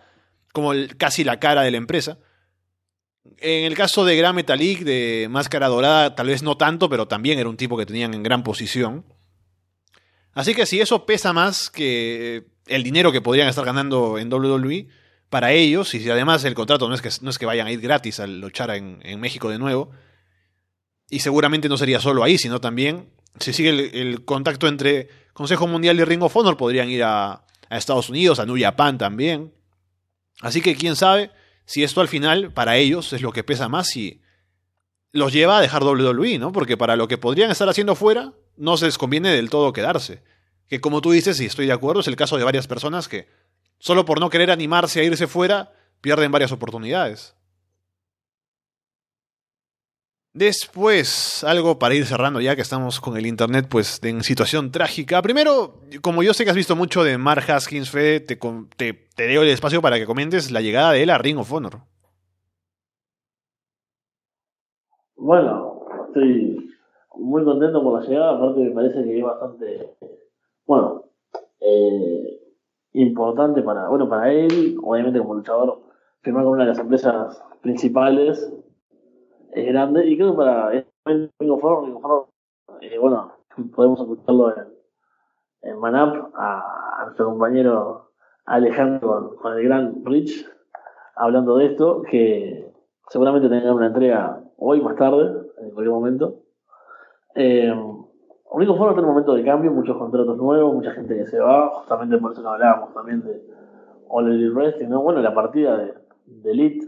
como 0.53 0.73
casi 0.99 1.25
la 1.25 1.41
cara 1.41 1.63
de 1.63 1.71
la 1.71 1.77
empresa. 1.79 2.19
En 3.39 3.65
el 3.65 3.75
caso 3.75 4.05
de 4.05 4.17
Gran 4.17 4.35
Metalik, 4.35 4.81
de 4.81 5.29
Máscara 5.31 5.69
Dorada, 5.69 6.15
tal 6.15 6.29
vez 6.29 6.43
no 6.43 6.57
tanto, 6.57 6.89
pero 6.89 7.07
también 7.07 7.39
era 7.39 7.49
un 7.49 7.57
tipo 7.57 7.77
que 7.77 7.87
tenían 7.87 8.15
en 8.15 8.23
gran 8.23 8.43
posición. 8.43 9.05
Así 10.33 10.55
que 10.55 10.67
si 10.67 10.81
eso 10.81 11.07
pesa 11.07 11.33
más 11.33 11.71
que 11.71 12.47
el 12.67 12.83
dinero 12.83 13.13
que 13.13 13.21
podrían 13.21 13.49
estar 13.49 13.65
ganando 13.65 14.19
en 14.19 14.33
WWE 14.33 14.89
para 15.29 15.53
ellos, 15.53 15.95
y 15.95 16.01
si 16.01 16.11
además 16.11 16.45
el 16.45 16.55
contrato 16.55 16.89
no 16.89 16.95
es 16.95 17.03
que, 17.03 17.11
no 17.21 17.31
es 17.31 17.39
que 17.39 17.47
vayan 17.47 17.67
a 17.67 17.73
ir 17.73 17.81
gratis 17.81 18.21
a 18.21 18.27
luchar 18.27 18.71
en 18.71 19.21
México 19.21 19.51
de 19.51 19.59
nuevo, 19.59 19.91
y 21.11 21.19
seguramente 21.19 21.69
no 21.69 21.77
sería 21.77 22.01
solo 22.01 22.23
ahí, 22.23 22.39
sino 22.39 22.61
también, 22.61 23.11
si 23.41 23.53
sigue 23.53 24.01
el, 24.01 24.25
contacto 24.25 24.69
entre 24.69 25.09
Consejo 25.33 25.67
Mundial 25.67 25.99
y 25.99 26.05
Ring 26.05 26.23
of 26.23 26.35
Honor, 26.37 26.57
podrían 26.57 26.89
ir 26.89 27.03
a, 27.03 27.45
Estados 27.69 28.09
Unidos, 28.09 28.41
a 28.41 28.47
New 28.47 28.59
Japan 28.59 28.99
también. 28.99 29.53
Así 30.41 30.61
que 30.61 30.75
quién 30.75 30.97
sabe 30.97 31.31
si 31.71 31.85
esto 31.85 32.01
al 32.01 32.09
final, 32.09 32.53
para 32.53 32.79
ellos, 32.79 33.13
es 33.13 33.23
lo 33.23 33.31
que 33.31 33.45
pesa 33.45 33.69
más 33.69 33.97
y 33.97 34.21
los 35.13 35.33
lleva 35.33 35.59
a 35.59 35.61
dejar 35.61 35.85
WWE, 35.85 36.37
¿no? 36.37 36.51
Porque 36.51 36.77
para 36.77 36.97
lo 36.97 37.07
que 37.07 37.17
podrían 37.17 37.53
estar 37.53 37.69
haciendo 37.69 37.95
fuera, 37.95 38.33
no 38.57 38.77
se 38.77 38.87
les 38.87 38.99
conviene 38.99 39.31
del 39.31 39.51
todo 39.51 39.73
quedarse. 39.73 40.25
Que 40.67 40.81
como 40.81 41.01
tú 41.01 41.13
dices, 41.13 41.41
y 41.41 41.47
estoy 41.47 41.67
de 41.67 41.73
acuerdo, 41.73 42.01
es 42.01 42.09
el 42.09 42.17
caso 42.17 42.37
de 42.37 42.43
varias 42.43 42.67
personas 42.67 43.07
que, 43.07 43.29
solo 43.79 44.05
por 44.05 44.19
no 44.19 44.31
querer 44.31 44.51
animarse 44.51 44.99
a 44.99 45.05
irse 45.05 45.29
fuera, 45.29 45.73
pierden 46.01 46.33
varias 46.33 46.51
oportunidades. 46.51 47.37
Después, 50.41 51.45
algo 51.45 51.79
para 51.79 51.95
ir 51.95 52.07
cerrando 52.07 52.41
ya 52.41 52.57
que 52.57 52.63
estamos 52.63 52.99
con 52.99 53.15
el 53.19 53.27
internet 53.27 53.67
pues 53.69 54.03
en 54.03 54.23
situación 54.23 54.71
trágica. 54.73 55.21
Primero, 55.21 55.75
como 56.01 56.23
yo 56.23 56.33
sé 56.33 56.45
que 56.45 56.51
has 56.51 56.57
visto 56.57 56.75
mucho 56.75 57.05
de 57.05 57.19
Mark 57.19 57.45
Haskins, 57.47 57.91
Fede, 57.91 58.21
te, 58.21 58.37
te, 58.79 58.95
te 59.15 59.37
el 59.37 59.49
espacio 59.49 59.83
para 59.83 59.99
que 59.99 60.07
comentes 60.07 60.51
la 60.51 60.63
llegada 60.63 60.93
de 60.93 61.03
él 61.03 61.11
a 61.11 61.19
Ring 61.19 61.37
of 61.37 61.53
Honor. 61.53 61.81
Bueno, 65.15 65.85
estoy 66.07 66.71
muy 67.17 67.45
contento 67.45 67.83
por 67.83 68.01
la 68.01 68.09
llegada, 68.09 68.37
aparte 68.39 68.61
me 68.61 68.71
parece 68.71 69.05
que 69.05 69.19
es 69.19 69.23
bastante, 69.23 69.91
bueno, 70.65 71.05
eh, 71.61 72.41
importante 72.95 73.61
para, 73.61 73.91
bueno, 73.91 74.09
para 74.09 74.33
él, 74.33 74.79
obviamente 74.83 75.19
como 75.19 75.35
luchador, 75.35 75.83
firmar 76.23 76.45
con 76.45 76.55
una 76.55 76.63
de 76.63 76.71
las 76.71 76.79
empresas 76.79 77.43
principales 77.61 78.51
es 79.53 79.67
grande 79.67 80.07
y 80.07 80.17
creo 80.17 80.33
que 80.33 80.37
para 80.37 80.71
Ringo 81.39 81.59
Ford, 81.59 81.85
Ringo 81.85 82.01
Ford, 82.01 82.27
eh, 82.81 82.99
bueno, 82.99 83.33
podemos 83.75 84.01
escucharlo 84.01 84.57
en, 84.57 84.69
en 85.63 85.79
Manap 85.79 86.31
a, 86.35 87.03
nuestro 87.05 87.27
compañero 87.27 88.11
Alejandro 88.47 89.37
con, 89.41 89.59
el 89.59 89.65
gran 89.65 90.05
Rich 90.05 90.47
hablando 91.17 91.57
de 91.57 91.67
esto, 91.67 92.03
que 92.03 92.73
seguramente 93.09 93.49
tendrá 93.49 93.75
una 93.75 93.87
entrega 93.87 94.43
hoy 94.57 94.81
más 94.81 94.97
tarde, 94.97 95.49
en 95.59 95.71
cualquier 95.71 95.91
momento. 95.91 96.41
Eh, 97.35 97.73
Único 98.53 98.77
Foro 98.77 98.91
está 98.91 99.01
en 99.01 99.07
un 99.07 99.13
momento 99.13 99.35
de 99.35 99.45
cambio, 99.45 99.71
muchos 99.71 99.97
contratos 99.97 100.37
nuevos, 100.37 100.75
mucha 100.75 100.91
gente 100.91 101.17
que 101.17 101.27
se 101.27 101.39
va, 101.39 101.69
justamente 101.69 102.19
por 102.19 102.33
eso 102.33 102.43
que 102.43 102.49
hablábamos 102.49 102.93
también 102.93 103.23
de 103.23 103.41
All 104.09 104.27
Elite 104.27 104.51
Wrestling, 104.51 104.89
¿no? 104.89 105.03
Bueno, 105.03 105.21
la 105.21 105.33
partida 105.33 105.77
de, 105.77 105.95
de 106.27 106.51
Elite, 106.51 106.85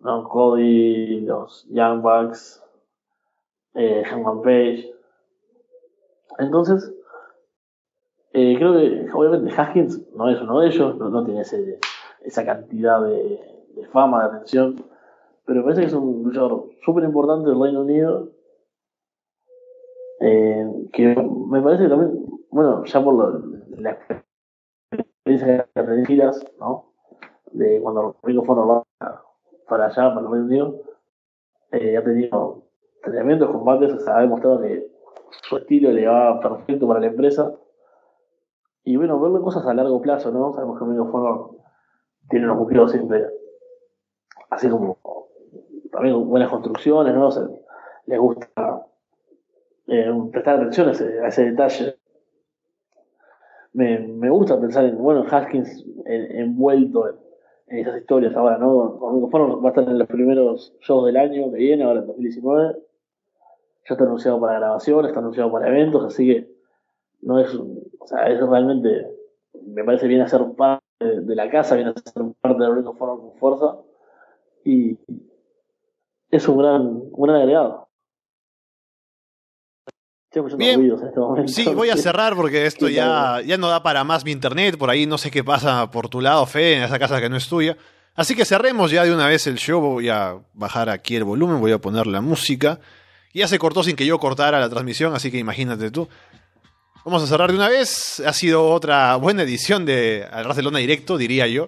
¿no? 0.00 0.28
Cody, 0.28 1.20
los 1.20 1.66
Young 1.70 2.02
Bucks, 2.02 2.62
eh, 3.74 4.02
Hangman 4.04 4.42
Page. 4.42 4.92
Entonces, 6.38 6.92
eh, 8.32 8.54
creo 8.56 8.74
que 8.74 9.06
obviamente 9.12 9.54
Haskins 9.54 10.12
no 10.14 10.28
es 10.28 10.40
uno 10.40 10.60
de 10.60 10.68
ellos, 10.68 10.96
no, 10.96 11.08
no 11.08 11.24
tiene 11.24 11.40
ese, 11.40 11.78
esa 12.22 12.44
cantidad 12.44 13.00
de, 13.02 13.40
fama, 13.92 14.20
de 14.28 14.36
atención, 14.36 14.84
pero 15.44 15.62
parece 15.62 15.82
que 15.82 15.86
es 15.86 15.92
un 15.92 16.22
luchador 16.24 16.68
súper 16.84 17.04
importante 17.04 17.48
del 17.48 17.60
Reino 17.60 17.82
Unido 17.82 18.30
eh, 20.20 20.66
que 20.92 21.14
me 21.14 21.60
parece 21.62 21.84
que 21.84 21.88
también, 21.88 22.26
bueno, 22.50 22.84
ya 22.84 23.04
por 23.04 23.78
la 23.78 23.98
experiencia 24.90 25.68
de 25.74 26.06
giras, 26.06 26.44
¿no? 26.58 26.92
De 27.52 27.80
cuando 27.80 28.16
Rico 28.22 28.44
Fono 28.44 28.66
va 28.66 29.25
para 29.68 29.86
allá, 29.86 30.14
para 30.14 30.20
el 30.20 30.26
Unido, 30.26 30.80
eh, 31.72 31.96
ha 31.96 32.04
tenido 32.04 32.62
tremendos 33.02 33.50
combates, 33.50 33.92
o 33.92 34.10
ha 34.10 34.20
demostrado 34.20 34.60
que 34.62 34.88
su 35.42 35.56
estilo 35.56 35.90
le 35.90 36.06
va 36.06 36.40
perfecto 36.40 36.86
para 36.86 37.00
la 37.00 37.06
empresa. 37.06 37.52
Y 38.84 38.96
bueno, 38.96 39.20
verle 39.20 39.40
cosas 39.40 39.66
a 39.66 39.74
largo 39.74 40.00
plazo, 40.00 40.30
¿no? 40.30 40.52
Sabemos 40.52 40.78
que 40.78 40.84
Rico 40.84 41.06
Fono 41.10 41.56
tiene 42.28 42.46
unos 42.46 42.58
buqueos 42.58 42.92
siempre, 42.92 43.26
así 44.50 44.68
como 44.68 44.98
también 45.90 46.28
buenas 46.28 46.50
construcciones, 46.50 47.14
¿no? 47.14 47.28
Les 48.06 48.20
gusta 48.20 48.86
eh, 49.88 50.12
prestar 50.30 50.56
atención 50.56 50.88
a 50.88 50.92
ese, 50.92 51.20
a 51.20 51.28
ese 51.28 51.50
detalle. 51.50 51.96
Me, 53.72 53.98
me, 53.98 54.30
gusta 54.30 54.58
pensar 54.60 54.84
en, 54.84 54.96
bueno, 54.98 55.24
Haskins 55.28 55.84
en, 56.06 56.36
envuelto 56.40 57.08
en, 57.08 57.16
en, 57.66 57.78
esas 57.78 57.98
historias 57.98 58.34
ahora, 58.34 58.58
¿no? 58.58 58.98
Con 58.98 59.30
Foro 59.30 59.60
va 59.60 59.68
a 59.68 59.72
estar 59.72 59.88
en 59.88 59.98
los 59.98 60.08
primeros 60.08 60.74
shows 60.80 61.06
del 61.06 61.16
año 61.16 61.50
que 61.52 61.58
viene, 61.58 61.84
ahora 61.84 62.00
en 62.00 62.06
2019. 62.06 62.76
Ya 63.88 63.94
está 63.94 64.04
anunciado 64.04 64.40
para 64.40 64.58
grabación, 64.58 65.06
está 65.06 65.20
anunciado 65.20 65.50
para 65.52 65.68
eventos, 65.68 66.04
así 66.04 66.26
que 66.26 66.50
no 67.22 67.38
es, 67.38 67.54
o 67.54 68.06
sea, 68.06 68.28
es 68.28 68.40
realmente, 68.40 69.06
me 69.66 69.84
parece 69.84 70.08
bien 70.08 70.20
hacer 70.20 70.40
parte 70.56 70.84
de, 71.00 71.20
de 71.20 71.34
la 71.34 71.50
casa, 71.50 71.76
viene 71.76 71.90
a 71.90 72.10
ser 72.10 72.22
parte 72.40 72.62
del 72.62 72.74
Ring 72.74 72.86
of 72.86 73.00
Honor 73.00 73.20
con 73.20 73.34
fuerza. 73.34 73.78
Y 74.64 74.98
es 76.30 76.48
un 76.48 76.58
gran, 76.58 76.82
un 76.82 77.22
gran 77.22 77.36
agregado. 77.36 77.85
Bien. 80.56 80.90
Este 81.44 81.62
sí, 81.64 81.64
voy 81.74 81.90
a 81.90 81.96
cerrar 81.96 82.34
porque 82.34 82.66
esto 82.66 82.88
ya, 82.88 83.40
ya 83.44 83.56
no 83.56 83.68
da 83.68 83.82
para 83.82 84.04
más 84.04 84.24
mi 84.24 84.32
internet. 84.32 84.76
Por 84.76 84.90
ahí 84.90 85.06
no 85.06 85.18
sé 85.18 85.30
qué 85.30 85.42
pasa 85.42 85.90
por 85.90 86.08
tu 86.08 86.20
lado, 86.20 86.44
Fe, 86.46 86.76
en 86.76 86.82
esa 86.82 86.98
casa 86.98 87.20
que 87.20 87.28
no 87.28 87.36
es 87.36 87.48
tuya. 87.48 87.76
Así 88.14 88.34
que 88.34 88.44
cerremos 88.44 88.90
ya 88.90 89.04
de 89.04 89.12
una 89.12 89.26
vez 89.26 89.46
el 89.46 89.56
show. 89.56 89.80
Voy 89.80 90.08
a 90.08 90.36
bajar 90.54 90.88
aquí 90.88 91.16
el 91.16 91.24
volumen, 91.24 91.60
voy 91.60 91.72
a 91.72 91.78
poner 91.78 92.06
la 92.06 92.20
música. 92.20 92.80
Ya 93.34 93.46
se 93.46 93.58
cortó 93.58 93.82
sin 93.82 93.96
que 93.96 94.06
yo 94.06 94.18
cortara 94.18 94.58
la 94.58 94.68
transmisión, 94.70 95.14
así 95.14 95.30
que 95.30 95.38
imagínate 95.38 95.90
tú. 95.90 96.08
Vamos 97.04 97.22
a 97.22 97.26
cerrar 97.26 97.50
de 97.50 97.56
una 97.56 97.68
vez. 97.68 98.20
Ha 98.26 98.32
sido 98.32 98.70
otra 98.70 99.14
buena 99.16 99.42
edición 99.42 99.84
de 99.84 100.26
Al 100.30 100.44
Ras 100.44 100.56
de 100.56 100.62
Lona 100.62 100.78
Directo, 100.78 101.18
diría 101.18 101.46
yo. 101.46 101.66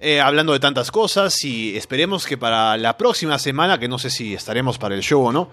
Eh, 0.00 0.20
hablando 0.20 0.52
de 0.52 0.60
tantas 0.60 0.92
cosas 0.92 1.42
y 1.42 1.76
esperemos 1.76 2.24
que 2.24 2.38
para 2.38 2.76
la 2.76 2.96
próxima 2.96 3.36
semana, 3.38 3.80
que 3.80 3.88
no 3.88 3.98
sé 3.98 4.10
si 4.10 4.34
estaremos 4.34 4.78
para 4.78 4.94
el 4.94 5.00
show 5.00 5.24
o 5.24 5.32
no, 5.32 5.48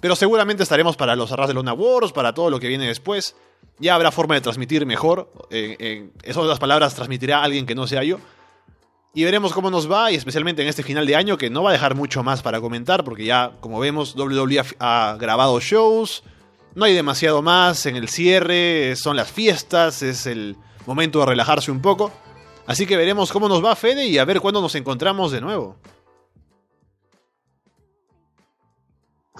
pero 0.00 0.16
seguramente 0.16 0.62
estaremos 0.62 0.96
para 0.96 1.16
los 1.16 1.32
Arras 1.32 1.48
de 1.48 1.54
Luna 1.54 1.72
Wars, 1.72 2.12
para 2.12 2.32
todo 2.34 2.50
lo 2.50 2.60
que 2.60 2.68
viene 2.68 2.86
después. 2.86 3.34
Ya 3.78 3.94
habrá 3.94 4.12
forma 4.12 4.34
de 4.34 4.40
transmitir 4.40 4.86
mejor. 4.86 5.30
Eh, 5.50 5.76
eh, 5.78 6.10
esas 6.22 6.44
las 6.44 6.58
palabras 6.58 6.94
transmitirá 6.94 7.42
alguien 7.42 7.66
que 7.66 7.74
no 7.74 7.86
sea 7.86 8.02
yo. 8.02 8.18
Y 9.12 9.24
veremos 9.24 9.52
cómo 9.52 9.70
nos 9.70 9.90
va, 9.90 10.12
y 10.12 10.14
especialmente 10.14 10.62
en 10.62 10.68
este 10.68 10.84
final 10.84 11.04
de 11.04 11.16
año, 11.16 11.36
que 11.36 11.50
no 11.50 11.64
va 11.64 11.70
a 11.70 11.72
dejar 11.72 11.96
mucho 11.96 12.22
más 12.22 12.42
para 12.42 12.60
comentar, 12.60 13.02
porque 13.02 13.24
ya, 13.24 13.52
como 13.60 13.80
vemos, 13.80 14.14
WWE 14.14 14.62
ha 14.78 15.16
grabado 15.18 15.58
shows. 15.58 16.22
No 16.76 16.84
hay 16.84 16.94
demasiado 16.94 17.42
más 17.42 17.86
en 17.86 17.96
el 17.96 18.08
cierre, 18.08 18.94
son 18.94 19.16
las 19.16 19.32
fiestas, 19.32 20.02
es 20.02 20.26
el 20.26 20.56
momento 20.86 21.18
de 21.20 21.26
relajarse 21.26 21.72
un 21.72 21.82
poco. 21.82 22.12
Así 22.66 22.86
que 22.86 22.96
veremos 22.96 23.32
cómo 23.32 23.48
nos 23.48 23.64
va 23.64 23.74
Fede 23.74 24.06
y 24.06 24.18
a 24.18 24.24
ver 24.24 24.40
cuándo 24.40 24.60
nos 24.60 24.76
encontramos 24.76 25.32
de 25.32 25.40
nuevo. 25.40 25.76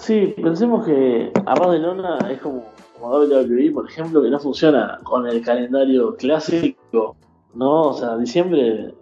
Sí, 0.01 0.33
pensemos 0.41 0.83
que 0.83 1.31
Arras 1.45 1.73
de 1.73 1.77
Lona 1.77 2.17
es 2.31 2.41
como, 2.41 2.63
como 2.99 3.15
WWE, 3.19 3.69
por 3.71 3.87
ejemplo, 3.87 4.23
que 4.23 4.31
no 4.31 4.39
funciona 4.39 4.99
con 5.03 5.27
el 5.27 5.43
calendario 5.43 6.15
clásico, 6.15 7.15
¿no? 7.53 7.89
O 7.89 7.93
sea, 7.93 8.17
diciembre 8.17 8.95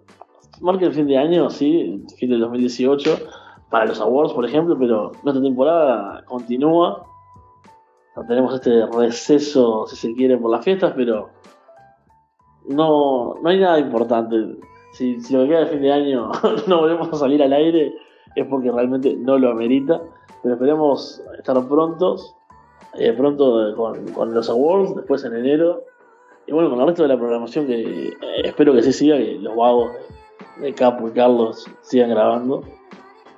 marca 0.59 0.85
el 0.85 0.93
fin 0.93 1.07
de 1.07 1.17
año, 1.17 1.49
sí, 1.49 2.03
fin 2.17 2.29
del 2.29 2.41
2018, 2.41 3.17
para 3.69 3.85
los 3.85 4.01
awards, 4.01 4.33
por 4.33 4.45
ejemplo, 4.45 4.77
pero 4.77 5.13
nuestra 5.23 5.41
temporada 5.41 6.21
continúa. 6.25 7.05
tenemos 8.27 8.53
este 8.55 8.85
receso, 8.87 9.87
si 9.87 9.95
se 9.95 10.13
quiere, 10.15 10.37
por 10.37 10.51
las 10.51 10.65
fiestas, 10.65 10.91
pero 10.97 11.29
no, 12.67 13.35
no 13.41 13.49
hay 13.49 13.61
nada 13.61 13.79
importante. 13.79 14.35
Si, 14.91 15.21
si 15.21 15.33
lo 15.33 15.43
que 15.43 15.47
queda 15.47 15.59
de 15.61 15.67
fin 15.67 15.81
de 15.81 15.93
año 15.93 16.29
no 16.67 16.81
volvemos 16.81 17.07
a 17.07 17.15
salir 17.15 17.41
al 17.41 17.53
aire, 17.53 17.93
es 18.35 18.45
porque 18.47 18.69
realmente 18.69 19.15
no 19.15 19.37
lo 19.37 19.51
amerita. 19.51 20.01
Pero 20.41 20.55
esperemos 20.55 21.21
estar 21.37 21.67
prontos, 21.67 22.35
eh, 22.93 23.13
pronto 23.13 23.75
con, 23.75 24.07
con, 24.13 24.33
los 24.33 24.49
awards, 24.49 24.95
después 24.95 25.23
en 25.25 25.35
enero. 25.35 25.83
Y 26.47 26.51
bueno, 26.51 26.69
con 26.69 26.79
el 26.79 26.87
resto 26.87 27.03
de 27.03 27.09
la 27.09 27.17
programación 27.17 27.67
que 27.67 28.07
eh, 28.09 28.15
espero 28.43 28.73
que 28.73 28.83
sí 28.83 28.93
siga, 28.93 29.17
que 29.17 29.37
los 29.39 29.55
vagos 29.55 29.91
de 30.59 30.73
Capo 30.73 31.07
y 31.07 31.11
Carlos 31.11 31.65
sigan 31.81 32.09
grabando. 32.09 32.63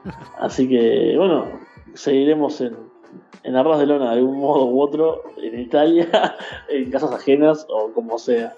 Así 0.40 0.70
que 0.70 1.16
bueno, 1.18 1.46
seguiremos 1.94 2.62
en, 2.62 2.76
en 3.44 3.56
Arras 3.56 3.80
de 3.80 3.88
Lona 3.88 4.16
de 4.16 4.22
un 4.22 4.40
modo 4.40 4.66
u 4.66 4.82
otro, 4.82 5.24
en 5.38 5.60
Italia, 5.60 6.38
en 6.70 6.90
casas 6.92 7.12
ajenas 7.12 7.66
o 7.70 7.92
como 7.94 8.18
sea. 8.18 8.54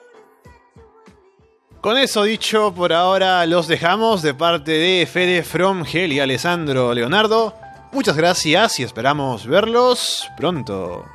Con 1.81 1.97
eso 1.97 2.23
dicho, 2.23 2.73
por 2.73 2.93
ahora 2.93 3.45
los 3.45 3.67
dejamos 3.67 4.21
de 4.21 4.33
parte 4.33 4.71
de 4.71 5.05
Fede 5.05 5.43
From 5.43 5.83
Gel 5.83 6.13
y 6.13 6.21
Alessandro 6.21 6.93
Leonardo. 6.93 7.53
Muchas 7.93 8.17
gracias 8.17 8.79
y 8.79 8.83
esperamos 8.83 9.45
verlos 9.45 10.27
pronto. 10.35 11.05